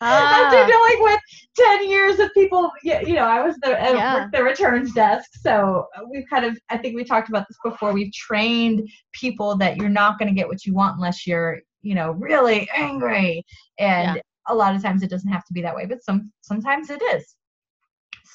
Ah. 0.01 0.45
After 0.45 0.65
dealing 0.65 1.03
with 1.03 1.21
10 1.57 1.91
years 1.91 2.21
of 2.21 2.33
people, 2.33 2.71
you 2.83 3.15
know, 3.15 3.25
I 3.25 3.43
was 3.43 3.57
the, 3.63 3.71
uh, 3.71 3.93
yeah. 3.93 4.29
the 4.33 4.45
returns 4.45 4.93
desk. 4.95 5.29
So 5.41 5.87
uh, 5.97 6.03
we've 6.09 6.25
kind 6.31 6.45
of, 6.45 6.57
I 6.69 6.79
think 6.79 6.95
we 6.95 7.03
talked 7.03 7.29
about 7.29 7.47
this 7.49 7.59
before. 7.65 7.93
We've 7.93 8.13
trained 8.13 8.89
people 9.13 9.57
that 9.57 9.77
you're 9.77 9.89
not 9.89 10.17
going 10.19 10.29
to 10.29 10.35
get 10.35 10.47
what 10.47 10.65
you 10.65 10.73
want 10.73 10.97
unless 10.97 11.27
you're, 11.27 11.59
you 11.83 11.97
know, 11.97 12.13
really 12.13 12.69
angry. 12.77 13.45
And 13.81 14.17
yeah. 14.17 14.23
a 14.47 14.55
lot 14.55 14.77
of 14.77 14.83
times 14.83 15.03
it 15.03 15.11
doesn't 15.11 15.33
have 15.33 15.45
to 15.47 15.53
be 15.53 15.63
that 15.63 15.75
way, 15.75 15.87
but 15.87 16.05
some, 16.05 16.31
sometimes 16.43 16.91
it 16.91 17.03
is. 17.15 17.35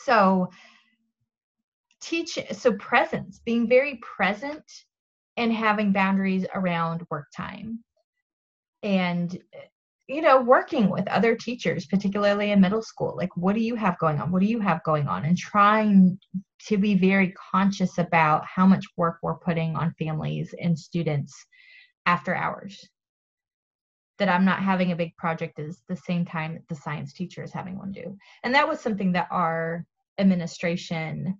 So 0.03 0.49
teach 2.03 2.37
so 2.51 2.73
presence 2.73 3.39
being 3.45 3.67
very 3.67 3.99
present 4.15 4.63
and 5.37 5.51
having 5.51 5.91
boundaries 5.91 6.45
around 6.53 7.01
work 7.09 7.27
time. 7.35 7.83
And 8.83 9.37
you 10.07 10.21
know 10.21 10.41
working 10.41 10.89
with 10.89 11.07
other 11.07 11.33
teachers 11.35 11.85
particularly 11.85 12.51
in 12.51 12.59
middle 12.59 12.81
school 12.81 13.15
like 13.17 13.35
what 13.37 13.55
do 13.55 13.61
you 13.61 13.75
have 13.75 13.97
going 13.99 14.19
on? 14.19 14.31
What 14.31 14.41
do 14.41 14.47
you 14.47 14.59
have 14.59 14.83
going 14.83 15.07
on? 15.07 15.23
And 15.25 15.37
trying 15.37 16.19
to 16.67 16.77
be 16.77 16.95
very 16.95 17.33
conscious 17.51 17.97
about 17.97 18.45
how 18.45 18.65
much 18.65 18.85
work 18.97 19.19
we're 19.21 19.37
putting 19.37 19.75
on 19.75 19.95
families 19.97 20.53
and 20.61 20.77
students 20.77 21.33
after 22.05 22.35
hours. 22.35 22.85
That 24.19 24.29
i'm 24.29 24.45
not 24.45 24.61
having 24.61 24.91
a 24.91 24.95
big 24.95 25.15
project 25.15 25.59
is 25.59 25.81
the 25.87 25.95
same 25.95 26.25
time 26.25 26.59
the 26.69 26.75
science 26.75 27.13
teacher 27.13 27.43
is 27.43 27.53
having 27.53 27.77
one 27.77 27.91
do. 27.91 28.17
And 28.43 28.53
that 28.53 28.67
was 28.67 28.81
something 28.81 29.13
that 29.13 29.27
our 29.31 29.85
administration 30.19 31.37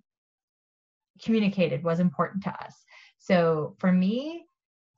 communicated 1.22 1.82
was 1.82 2.00
important 2.00 2.42
to 2.44 2.50
us. 2.50 2.74
So 3.18 3.76
for 3.78 3.92
me, 3.92 4.44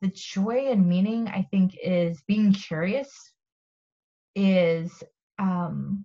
the 0.00 0.08
joy 0.08 0.68
and 0.70 0.86
meaning, 0.86 1.28
I 1.28 1.46
think, 1.50 1.76
is 1.82 2.22
being 2.26 2.52
curious, 2.52 3.10
is 4.34 5.02
um, 5.38 6.04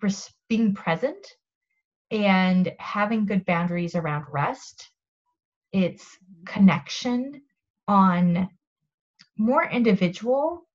res- 0.00 0.32
being 0.48 0.74
present, 0.74 1.26
and 2.10 2.72
having 2.78 3.26
good 3.26 3.44
boundaries 3.46 3.94
around 3.94 4.26
rest. 4.30 4.90
It's 5.72 6.06
connection 6.44 7.42
on 7.88 8.48
more 9.38 9.68
individual 9.68 10.66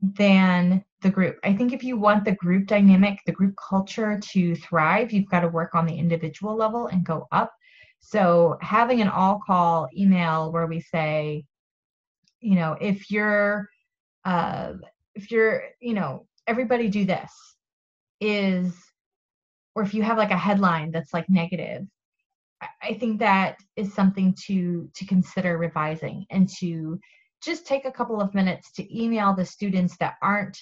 than 0.00 0.84
the 1.02 1.10
group. 1.10 1.38
I 1.44 1.54
think 1.54 1.72
if 1.72 1.82
you 1.82 1.96
want 1.96 2.24
the 2.24 2.32
group 2.32 2.66
dynamic, 2.66 3.20
the 3.26 3.32
group 3.32 3.54
culture 3.68 4.18
to 4.32 4.54
thrive, 4.56 5.12
you've 5.12 5.28
got 5.28 5.40
to 5.40 5.48
work 5.48 5.74
on 5.74 5.86
the 5.86 5.96
individual 5.96 6.56
level 6.56 6.86
and 6.88 7.04
go 7.04 7.26
up. 7.32 7.52
So 8.00 8.58
having 8.60 9.00
an 9.00 9.08
all 9.08 9.40
call 9.44 9.88
email 9.96 10.50
where 10.52 10.66
we 10.66 10.80
say, 10.80 11.44
you 12.40 12.54
know, 12.54 12.76
if 12.80 13.10
you're, 13.10 13.68
uh, 14.24 14.74
if 15.14 15.30
you're, 15.30 15.62
you 15.80 15.94
know, 15.94 16.26
everybody 16.46 16.88
do 16.88 17.04
this 17.04 17.32
is, 18.20 18.74
or 19.74 19.82
if 19.82 19.94
you 19.94 20.02
have 20.02 20.18
like 20.18 20.30
a 20.30 20.38
headline 20.38 20.90
that's 20.90 21.12
like 21.12 21.28
negative, 21.28 21.86
I 22.82 22.94
think 22.94 23.20
that 23.20 23.58
is 23.76 23.94
something 23.94 24.34
to 24.46 24.90
to 24.94 25.06
consider 25.06 25.58
revising 25.58 26.26
and 26.30 26.48
to 26.58 26.98
just 27.42 27.66
take 27.66 27.84
a 27.84 27.92
couple 27.92 28.20
of 28.20 28.34
minutes 28.34 28.72
to 28.72 29.02
email 29.02 29.34
the 29.34 29.44
students 29.44 29.96
that 29.98 30.16
aren't 30.22 30.58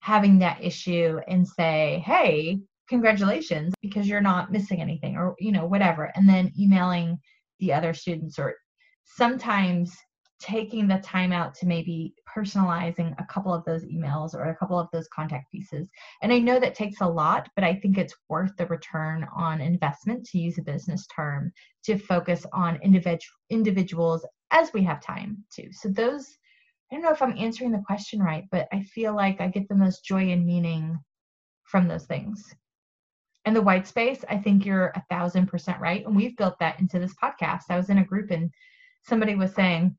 having 0.00 0.40
that 0.40 0.62
issue 0.62 1.20
and 1.28 1.46
say, 1.46 2.02
hey, 2.04 2.58
congratulations 2.88 3.74
because 3.80 4.08
you're 4.08 4.20
not 4.20 4.52
missing 4.52 4.80
anything 4.80 5.16
or 5.16 5.34
you 5.38 5.52
know 5.52 5.66
whatever 5.66 6.12
and 6.14 6.28
then 6.28 6.52
emailing 6.58 7.18
the 7.60 7.72
other 7.72 7.94
students 7.94 8.38
or 8.38 8.54
sometimes 9.04 9.96
taking 10.42 10.88
the 10.88 10.98
time 10.98 11.32
out 11.32 11.54
to 11.54 11.66
maybe 11.66 12.12
personalizing 12.36 13.14
a 13.20 13.26
couple 13.32 13.54
of 13.54 13.64
those 13.64 13.84
emails 13.84 14.34
or 14.34 14.46
a 14.46 14.56
couple 14.56 14.76
of 14.76 14.88
those 14.92 15.06
contact 15.14 15.48
pieces. 15.52 15.88
And 16.20 16.32
I 16.32 16.40
know 16.40 16.58
that 16.58 16.74
takes 16.74 17.00
a 17.00 17.06
lot, 17.06 17.48
but 17.54 17.64
I 17.64 17.76
think 17.76 17.96
it's 17.96 18.16
worth 18.28 18.50
the 18.56 18.66
return 18.66 19.24
on 19.36 19.60
investment 19.60 20.26
to 20.26 20.38
use 20.38 20.58
a 20.58 20.62
business 20.62 21.06
term 21.14 21.52
to 21.84 21.96
focus 21.96 22.44
on 22.52 22.80
individual 22.82 23.32
individuals 23.50 24.26
as 24.50 24.72
we 24.72 24.82
have 24.82 25.00
time 25.00 25.44
to. 25.52 25.72
So 25.72 25.88
those 25.88 26.26
I 26.90 26.96
don't 26.96 27.04
know 27.04 27.12
if 27.12 27.22
I'm 27.22 27.38
answering 27.38 27.70
the 27.70 27.82
question 27.86 28.20
right, 28.20 28.44
but 28.50 28.66
I 28.72 28.82
feel 28.82 29.14
like 29.14 29.40
I 29.40 29.46
get 29.46 29.68
the 29.68 29.74
most 29.74 30.04
joy 30.04 30.30
and 30.30 30.44
meaning 30.44 30.98
from 31.62 31.88
those 31.88 32.04
things 32.04 32.52
and 33.44 33.56
the 33.56 33.62
white 33.62 33.86
space, 33.86 34.24
I 34.28 34.38
think 34.38 34.64
you're 34.64 34.92
a 34.94 35.04
thousand 35.10 35.46
percent 35.46 35.80
right. 35.80 36.04
And 36.06 36.14
we've 36.14 36.36
built 36.36 36.58
that 36.60 36.78
into 36.80 36.98
this 36.98 37.14
podcast. 37.14 37.62
I 37.70 37.76
was 37.76 37.90
in 37.90 37.98
a 37.98 38.04
group 38.04 38.30
and 38.30 38.50
somebody 39.02 39.34
was 39.34 39.54
saying 39.54 39.96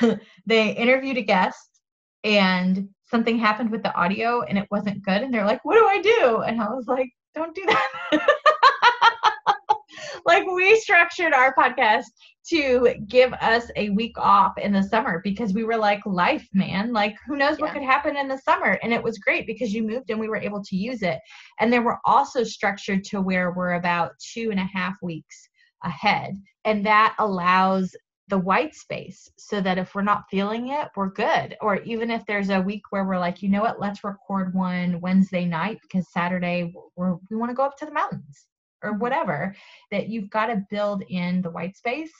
they 0.46 0.72
interviewed 0.72 1.16
a 1.16 1.22
guest 1.22 1.80
and 2.24 2.88
something 3.04 3.38
happened 3.38 3.70
with 3.70 3.82
the 3.82 3.94
audio 3.94 4.42
and 4.42 4.58
it 4.58 4.68
wasn't 4.70 5.04
good. 5.04 5.22
And 5.22 5.32
they're 5.32 5.46
like, 5.46 5.64
what 5.64 5.74
do 5.74 5.86
I 5.86 6.00
do? 6.00 6.42
And 6.42 6.60
I 6.60 6.68
was 6.68 6.86
like, 6.86 7.10
don't 7.34 7.54
do 7.54 7.64
that. 7.66 7.88
like 10.26 10.46
we 10.46 10.78
structured 10.78 11.32
our 11.32 11.54
podcast 11.54 12.04
to 12.48 12.94
give 13.06 13.32
us 13.34 13.70
a 13.76 13.90
week 13.90 14.18
off 14.18 14.58
in 14.58 14.72
the 14.72 14.82
summer 14.82 15.20
because 15.22 15.54
we 15.54 15.64
were 15.64 15.76
like 15.76 16.04
life 16.04 16.48
man 16.52 16.92
like 16.92 17.16
who 17.26 17.36
knows 17.36 17.58
what 17.58 17.72
could 17.72 17.82
happen 17.82 18.16
in 18.16 18.28
the 18.28 18.38
summer? 18.38 18.78
And 18.82 18.92
it 18.92 19.02
was 19.02 19.18
great 19.18 19.46
because 19.46 19.72
you 19.72 19.82
moved 19.82 20.10
and 20.10 20.18
we 20.18 20.28
were 20.28 20.36
able 20.36 20.62
to 20.64 20.76
use 20.76 21.02
it. 21.02 21.20
And 21.60 21.72
then 21.72 21.84
we're 21.84 22.00
also 22.04 22.42
structured 22.42 23.04
to 23.04 23.20
where 23.20 23.52
we're 23.52 23.74
about 23.74 24.12
two 24.18 24.50
and 24.50 24.58
a 24.58 24.64
half 24.64 24.94
weeks 25.02 25.48
ahead. 25.84 26.34
And 26.64 26.84
that 26.86 27.14
allows 27.18 27.94
the 28.28 28.38
white 28.38 28.74
space 28.74 29.28
so 29.36 29.60
that 29.60 29.78
if 29.78 29.94
we're 29.94 30.02
not 30.02 30.24
feeling 30.30 30.68
it 30.68 30.88
we're 30.96 31.10
good. 31.10 31.56
Or 31.60 31.76
even 31.82 32.10
if 32.10 32.24
there's 32.26 32.50
a 32.50 32.60
week 32.60 32.82
where 32.90 33.04
we're 33.04 33.18
like 33.18 33.42
you 33.42 33.50
know 33.50 33.62
what? 33.62 33.80
Let's 33.80 34.02
record 34.02 34.54
one 34.54 35.00
wednesday 35.00 35.44
night 35.44 35.78
because 35.82 36.10
saturday 36.10 36.72
we're, 36.96 37.16
we 37.30 37.36
want 37.36 37.50
to 37.50 37.54
go 37.54 37.64
up 37.64 37.76
to 37.78 37.86
the 37.86 37.92
mountains 37.92 38.46
or 38.82 38.90
mm-hmm. 38.90 39.00
whatever 39.00 39.54
that 39.90 40.08
you've 40.08 40.30
got 40.30 40.46
to 40.46 40.64
build 40.70 41.02
in 41.08 41.42
the 41.42 41.50
white 41.50 41.76
space 41.76 42.12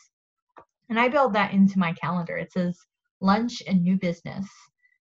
And 0.93 1.01
I 1.01 1.09
build 1.09 1.33
that 1.33 1.55
into 1.55 1.79
my 1.79 1.95
calendar. 1.95 2.37
It 2.37 2.53
says 2.53 2.79
lunch 3.23 3.63
and 3.67 3.83
new 3.83 3.97
business. 3.97 4.47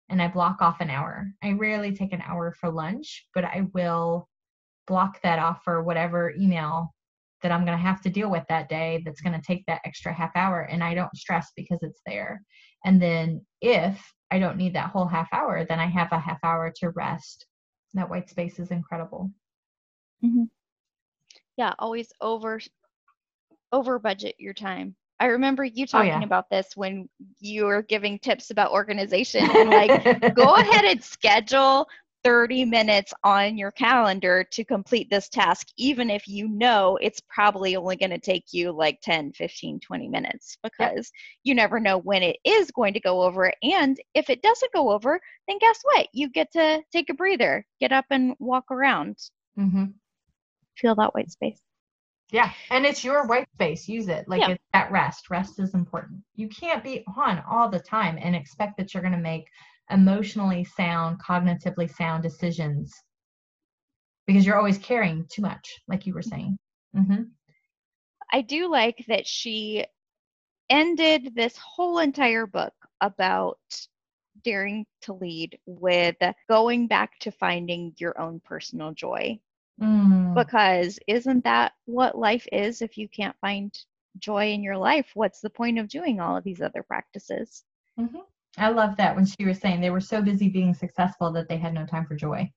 And 0.09 0.23
I 0.23 0.29
block 0.29 0.63
off 0.63 0.81
an 0.81 0.89
hour. 0.89 1.33
I 1.43 1.51
rarely 1.51 1.91
take 1.91 2.13
an 2.13 2.23
hour 2.25 2.55
for 2.61 2.71
lunch, 2.71 3.27
but 3.35 3.45
I 3.45 3.67
will 3.75 4.29
block 4.87 5.21
that 5.23 5.41
off 5.41 5.65
for 5.65 5.83
whatever 5.83 6.33
email 6.39 6.95
that 7.43 7.51
I'm 7.51 7.65
going 7.65 7.77
to 7.77 7.83
have 7.83 8.01
to 8.03 8.09
deal 8.09 8.31
with 8.31 8.45
that 8.49 8.69
day 8.69 9.03
that's 9.05 9.21
going 9.21 9.33
to 9.33 9.45
take 9.45 9.67
that 9.67 9.81
extra 9.85 10.13
half 10.13 10.31
hour. 10.37 10.61
And 10.61 10.85
I 10.85 10.95
don't 10.95 11.17
stress 11.17 11.51
because 11.57 11.81
it's 11.83 12.03
there. 12.07 12.41
And 12.85 13.03
then 13.03 13.45
if 13.61 14.01
I 14.31 14.39
don't 14.39 14.59
need 14.59 14.75
that 14.75 14.91
whole 14.91 15.09
half 15.09 15.27
hour, 15.33 15.67
then 15.69 15.81
I 15.81 15.87
have 15.87 16.13
a 16.13 16.21
half 16.21 16.39
hour 16.45 16.73
to 16.77 16.91
rest. 16.91 17.47
That 17.95 18.09
white 18.09 18.31
space 18.31 18.61
is 18.61 18.71
incredible. 18.71 19.33
Mm-hmm. 20.25 20.45
Yeah, 21.57 21.75
always 21.81 22.13
over 22.21 22.61
over 23.73 23.99
budget 23.99 24.37
your 24.39 24.55
time. 24.55 24.95
I 25.21 25.27
remember 25.27 25.65
you 25.65 25.87
talking 25.87 26.13
oh, 26.13 26.19
yeah. 26.19 26.25
about 26.25 26.49
this 26.49 26.69
when 26.75 27.09
you 27.41 27.67
were 27.67 27.83
giving 27.83 28.19
tips 28.19 28.51
about 28.51 28.73
organization 28.73 29.49
and 29.55 29.71
like 29.71 30.35
go 30.35 30.55
ahead 30.57 30.87
and 30.87 31.05
schedule 31.05 31.87
30 32.23 32.67
minutes 32.67 33.15
on 33.25 33.57
your 33.57 33.71
calendar 33.71 34.45
to 34.45 34.65
complete 34.65 35.09
this 35.11 35.29
task 35.29 35.69
even 35.77 36.11
if 36.11 36.29
you 36.29 36.49
know 36.49 36.99
it's 37.01 37.21
probably 37.29 37.77
only 37.77 37.97
going 37.97 38.11
to 38.11 38.19
take 38.19 38.45
you 38.53 38.73
like 38.73 39.01
10 39.03 39.33
15 39.33 39.81
20 39.81 40.09
minutes 40.09 40.59
because 40.63 40.93
yep. 40.93 41.05
you 41.45 41.55
never 41.55 41.81
know 41.81 41.99
when 41.99 42.23
it 42.23 42.37
is 42.45 42.71
going 42.73 42.93
to 42.93 43.01
go 43.01 43.23
over 43.23 43.53
and 43.63 43.99
if 44.15 44.29
it 44.29 44.43
doesn't 44.43 44.73
go 44.73 44.91
over 44.91 45.19
then 45.49 45.59
guess 45.59 45.81
what 45.83 46.09
you 46.13 46.29
get 46.29 46.53
to 46.53 46.83
take 46.93 47.09
a 47.09 47.15
breather 47.15 47.65
get 47.81 47.93
up 47.93 48.05
and 48.11 48.35
walk 48.39 48.71
around 48.71 49.17
mm-hmm. 49.59 49.85
feel 50.77 50.95
that 50.95 51.15
white 51.15 51.31
space 51.31 51.61
yeah 52.33 52.53
and 52.71 52.87
it's 52.87 53.05
your 53.05 53.27
white 53.27 53.49
space 53.55 53.89
use 53.89 54.09
it 54.09 54.25
like 54.29 54.41
yeah. 54.41 54.51
it's 54.51 54.65
that 54.73 54.91
rest 54.91 55.31
rest 55.31 55.59
is 55.59 55.75
important 55.75 56.21
you 56.35 56.49
can't 56.49 56.85
be 56.85 57.05
on 57.17 57.43
all 57.51 57.69
the 57.69 57.81
time 57.81 58.19
and 58.21 58.37
expect 58.37 58.77
that 58.77 58.95
you're 58.95 59.03
going 59.03 59.13
to 59.13 59.19
make 59.19 59.47
emotionally 59.91 60.65
sound, 60.65 61.21
cognitively 61.23 61.93
sound 61.95 62.23
decisions 62.23 62.95
because 64.27 64.47
you're 64.47 64.57
always 64.57 64.79
carrying 64.79 65.27
too 65.31 65.43
much, 65.43 65.81
like 65.89 66.07
you 66.07 66.15
were 66.15 66.23
saying. 66.23 66.57
Mm-hmm. 66.97 67.23
I 68.33 68.43
do 68.43 68.71
like 68.71 69.05
that 69.09 69.27
she 69.27 69.85
ended 70.69 71.33
this 71.35 71.57
whole 71.57 71.99
entire 71.99 72.47
book 72.47 72.75
about 73.01 73.59
daring 74.45 74.87
to 75.03 75.15
lead 75.15 75.59
with 75.67 76.17
going 76.49 76.87
back 76.87 77.19
to 77.21 77.33
finding 77.33 77.93
your 77.99 78.19
own 78.21 78.41
personal 78.45 78.93
joy. 78.93 79.39
Mm. 79.83 80.35
Because 80.35 80.99
isn't 81.07 81.45
that 81.45 81.73
what 81.87 82.19
life 82.19 82.47
is 82.53 82.83
if 82.83 82.99
you 82.99 83.09
can't 83.09 83.37
find 83.41 83.73
joy 84.19 84.53
in 84.53 84.63
your 84.63 84.77
life? 84.77 85.11
What's 85.15 85.41
the 85.41 85.51
point 85.51 85.79
of 85.79 85.89
doing 85.89 86.21
all 86.21 86.37
of 86.37 86.45
these 86.45 86.61
other 86.61 86.83
practices? 86.83 87.65
Mm-hmm. 87.99 88.19
I 88.59 88.71
love 88.71 88.97
that 88.97 89.15
when 89.15 89.27
she 89.27 89.45
was 89.45 89.59
saying 89.59 89.81
they 89.81 89.91
were 89.91 90.01
so 90.01 90.21
busy 90.21 90.49
being 90.49 90.75
successful 90.75 91.33
that 91.33 91.49
they 91.49 91.57
had 91.57 91.73
no 91.73 91.87
time 91.87 92.07
for 92.07 92.17
joy. 92.17 92.51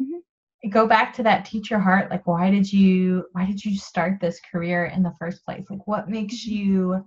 Mm-hmm. 0.00 0.68
Go 0.70 0.86
back 0.86 1.14
to 1.14 1.22
that 1.22 1.46
teacher 1.46 1.78
heart. 1.78 2.10
Like, 2.10 2.26
why 2.26 2.50
did 2.50 2.70
you 2.70 3.24
why 3.32 3.46
did 3.46 3.64
you 3.64 3.76
start 3.76 4.20
this 4.20 4.40
career 4.52 4.86
in 4.86 5.02
the 5.02 5.14
first 5.18 5.44
place? 5.44 5.64
Like, 5.70 5.86
what 5.86 6.08
makes 6.08 6.44
mm-hmm. 6.44 6.54
you? 6.54 7.06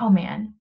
Oh 0.00 0.08
man, 0.08 0.54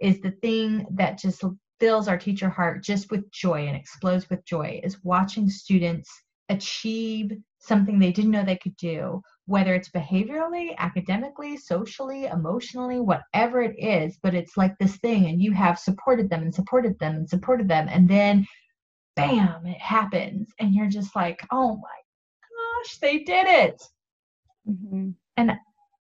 is 0.00 0.20
the 0.20 0.30
thing 0.30 0.86
that 0.92 1.18
just 1.18 1.42
fills 1.80 2.08
our 2.08 2.18
teacher 2.18 2.48
heart 2.48 2.82
just 2.82 3.10
with 3.10 3.30
joy 3.30 3.66
and 3.66 3.76
explodes 3.76 4.28
with 4.30 4.44
joy 4.44 4.80
is 4.82 5.02
watching 5.04 5.48
students 5.48 6.10
achieve 6.48 7.32
something 7.58 7.98
they 7.98 8.12
didn't 8.12 8.30
know 8.30 8.44
they 8.44 8.56
could 8.56 8.76
do 8.76 9.22
whether 9.48 9.74
it's 9.74 9.88
behaviorally, 9.88 10.76
academically, 10.76 11.56
socially, 11.56 12.26
emotionally, 12.26 13.00
whatever 13.00 13.62
it 13.62 13.74
is, 13.78 14.18
but 14.22 14.34
it's 14.34 14.58
like 14.58 14.76
this 14.76 14.96
thing, 14.98 15.24
and 15.26 15.40
you 15.40 15.52
have 15.52 15.78
supported 15.78 16.28
them 16.28 16.42
and 16.42 16.54
supported 16.54 16.98
them 16.98 17.16
and 17.16 17.28
supported 17.28 17.66
them, 17.66 17.88
and 17.88 18.06
then 18.06 18.46
bam, 19.16 19.64
it 19.64 19.80
happens, 19.80 20.50
and 20.60 20.74
you're 20.74 20.90
just 20.90 21.16
like, 21.16 21.40
oh 21.50 21.76
my 21.76 22.82
gosh, 22.82 22.98
they 22.98 23.20
did 23.20 23.46
it. 23.46 23.82
Mm-hmm. 24.68 25.10
And 25.38 25.52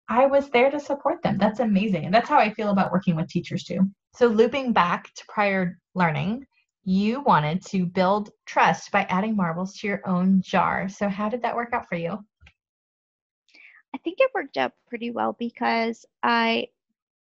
I 0.10 0.26
was 0.26 0.50
there 0.50 0.70
to 0.70 0.80
support 0.80 1.24
them. 1.24 1.38
That's 1.38 1.62
amazing. 1.62 2.04
And 2.04 2.14
that's 2.14 2.28
how 2.28 2.38
I 2.38 2.54
feel 2.54 2.72
about 2.72 2.92
working 2.92 3.16
with 3.16 3.30
teachers 3.30 3.64
too. 3.64 3.80
So, 4.14 4.28
looping 4.28 4.74
back 4.74 5.14
to 5.16 5.24
prior 5.30 5.80
learning, 5.96 6.46
you 6.88 7.20
wanted 7.20 7.62
to 7.66 7.86
build 7.86 8.30
trust 8.46 8.94
by 8.94 9.02
adding 9.10 9.36
marbles 9.36 9.76
to 9.76 9.88
your 9.88 10.08
own 10.08 10.42
jar. 10.42 10.88
So, 10.88 11.10
how 11.10 11.28
did 11.28 11.42
that 11.42 11.56
work 11.56 11.74
out 11.74 11.90
for 11.90 11.98
you? 11.98 12.18
I 13.94 13.98
think 14.06 14.22
it 14.22 14.32
worked 14.34 14.56
out 14.56 14.72
pretty 14.88 15.12
well 15.12 15.36
because 15.38 16.06
I 16.24 16.68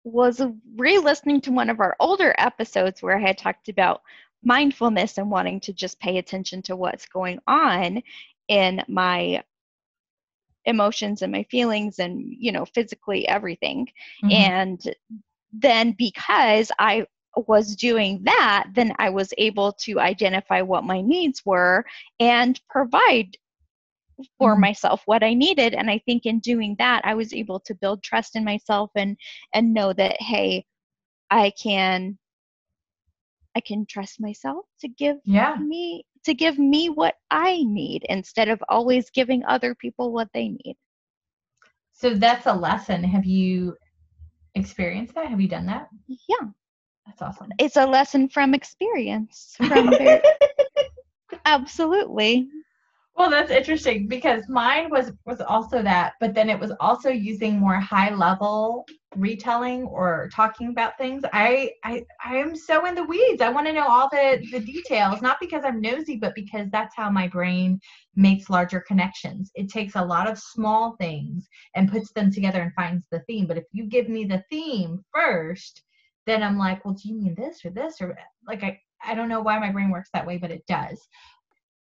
was 0.03 0.41
re 0.75 0.97
listening 0.97 1.39
to 1.41 1.53
one 1.53 1.69
of 1.69 1.79
our 1.79 1.95
older 2.01 2.35
episodes 2.37 3.01
where 3.01 3.17
I 3.17 3.21
had 3.21 3.37
talked 3.37 3.69
about 3.69 4.01
mindfulness 4.43 5.17
and 5.17 5.31
wanting 5.31 5.61
to 5.61 5.71
just 5.71 5.97
pay 6.01 6.17
attention 6.17 6.61
to 6.63 6.75
what's 6.75 7.05
going 7.05 7.39
on 7.47 8.03
in 8.49 8.83
my 8.89 9.41
emotions 10.65 11.21
and 11.21 11.31
my 11.31 11.43
feelings 11.43 11.99
and 11.99 12.35
you 12.37 12.51
know 12.51 12.65
physically 12.65 13.25
everything 13.29 13.87
mm-hmm. 14.23 14.31
and 14.31 14.95
then 15.51 15.93
because 15.97 16.71
i 16.79 17.05
was 17.35 17.75
doing 17.75 18.21
that 18.23 18.65
then 18.73 18.93
i 18.99 19.09
was 19.09 19.33
able 19.37 19.71
to 19.73 19.99
identify 19.99 20.61
what 20.61 20.83
my 20.83 21.01
needs 21.01 21.41
were 21.45 21.83
and 22.19 22.61
provide 22.69 23.35
for 24.37 24.53
mm-hmm. 24.53 24.61
myself 24.61 25.01
what 25.05 25.23
i 25.23 25.33
needed. 25.33 25.73
And 25.73 25.89
i 25.89 25.99
think 26.05 26.25
in 26.25 26.39
doing 26.39 26.75
that 26.79 27.01
i 27.03 27.13
was 27.13 27.33
able 27.33 27.59
to 27.61 27.75
build 27.75 28.03
trust 28.03 28.35
in 28.35 28.43
myself 28.43 28.91
and 28.95 29.17
and 29.53 29.73
know 29.73 29.93
that 29.93 30.21
hey 30.21 30.65
i 31.29 31.51
can 31.61 32.17
i 33.55 33.59
can 33.59 33.85
trust 33.85 34.19
myself 34.19 34.65
to 34.81 34.87
give 34.87 35.17
yeah. 35.25 35.55
me 35.55 36.05
to 36.25 36.33
give 36.33 36.57
me 36.57 36.89
what 36.89 37.15
i 37.31 37.63
need 37.63 38.05
instead 38.09 38.49
of 38.49 38.63
always 38.69 39.09
giving 39.09 39.43
other 39.45 39.75
people 39.75 40.11
what 40.11 40.29
they 40.33 40.49
need. 40.49 40.75
So 41.95 42.15
that's 42.15 42.47
a 42.47 42.53
lesson. 42.53 43.03
Have 43.03 43.25
you 43.25 43.75
experienced 44.55 45.13
that? 45.15 45.27
Have 45.27 45.39
you 45.39 45.47
done 45.47 45.67
that? 45.67 45.89
Yeah 46.07 46.49
that's 47.05 47.21
awesome 47.21 47.49
it's 47.59 47.77
a 47.77 47.85
lesson 47.85 48.27
from 48.29 48.53
experience 48.53 49.55
from 49.67 49.89
their, 49.91 50.21
absolutely 51.45 52.47
well, 53.15 53.29
that's 53.29 53.51
interesting 53.51 54.07
because 54.07 54.49
mine 54.49 54.89
was 54.89 55.11
was 55.25 55.39
also 55.39 55.83
that, 55.83 56.13
but 56.19 56.33
then 56.33 56.49
it 56.49 56.59
was 56.59 56.71
also 56.79 57.09
using 57.09 57.59
more 57.59 57.79
high 57.79 58.13
level 58.13 58.87
retelling 59.15 59.83
or 59.83 60.29
talking 60.33 60.69
about 60.69 60.97
things. 60.97 61.23
I 61.31 61.73
I 61.83 62.03
I 62.25 62.37
am 62.37 62.55
so 62.55 62.87
in 62.87 62.95
the 62.95 63.03
weeds. 63.03 63.39
I 63.39 63.49
want 63.49 63.67
to 63.67 63.73
know 63.73 63.87
all 63.87 64.09
the 64.09 64.43
the 64.51 64.59
details, 64.59 65.21
not 65.21 65.37
because 65.39 65.63
I'm 65.63 65.79
nosy, 65.79 66.17
but 66.17 66.33
because 66.33 66.69
that's 66.71 66.95
how 66.95 67.11
my 67.11 67.27
brain 67.27 67.79
makes 68.15 68.49
larger 68.49 68.81
connections. 68.81 69.51
It 69.53 69.69
takes 69.69 69.95
a 69.95 70.03
lot 70.03 70.27
of 70.27 70.39
small 70.39 70.95
things 70.99 71.47
and 71.75 71.91
puts 71.91 72.11
them 72.13 72.31
together 72.31 72.63
and 72.63 72.73
finds 72.73 73.05
the 73.11 73.19
theme. 73.27 73.45
But 73.45 73.57
if 73.59 73.65
you 73.71 73.85
give 73.85 74.09
me 74.09 74.25
the 74.25 74.43
theme 74.49 75.03
first, 75.13 75.83
then 76.25 76.43
I'm 76.43 76.57
like, 76.57 76.83
well, 76.85 76.93
do 76.93 77.09
you 77.09 77.15
mean 77.15 77.35
this 77.35 77.65
or 77.65 77.69
this 77.69 78.01
or 78.01 78.17
like 78.47 78.63
I 78.63 78.79
I 79.05 79.15
don't 79.15 79.29
know 79.29 79.41
why 79.41 79.59
my 79.59 79.71
brain 79.71 79.91
works 79.91 80.09
that 80.13 80.25
way, 80.25 80.37
but 80.37 80.51
it 80.51 80.65
does 80.67 81.07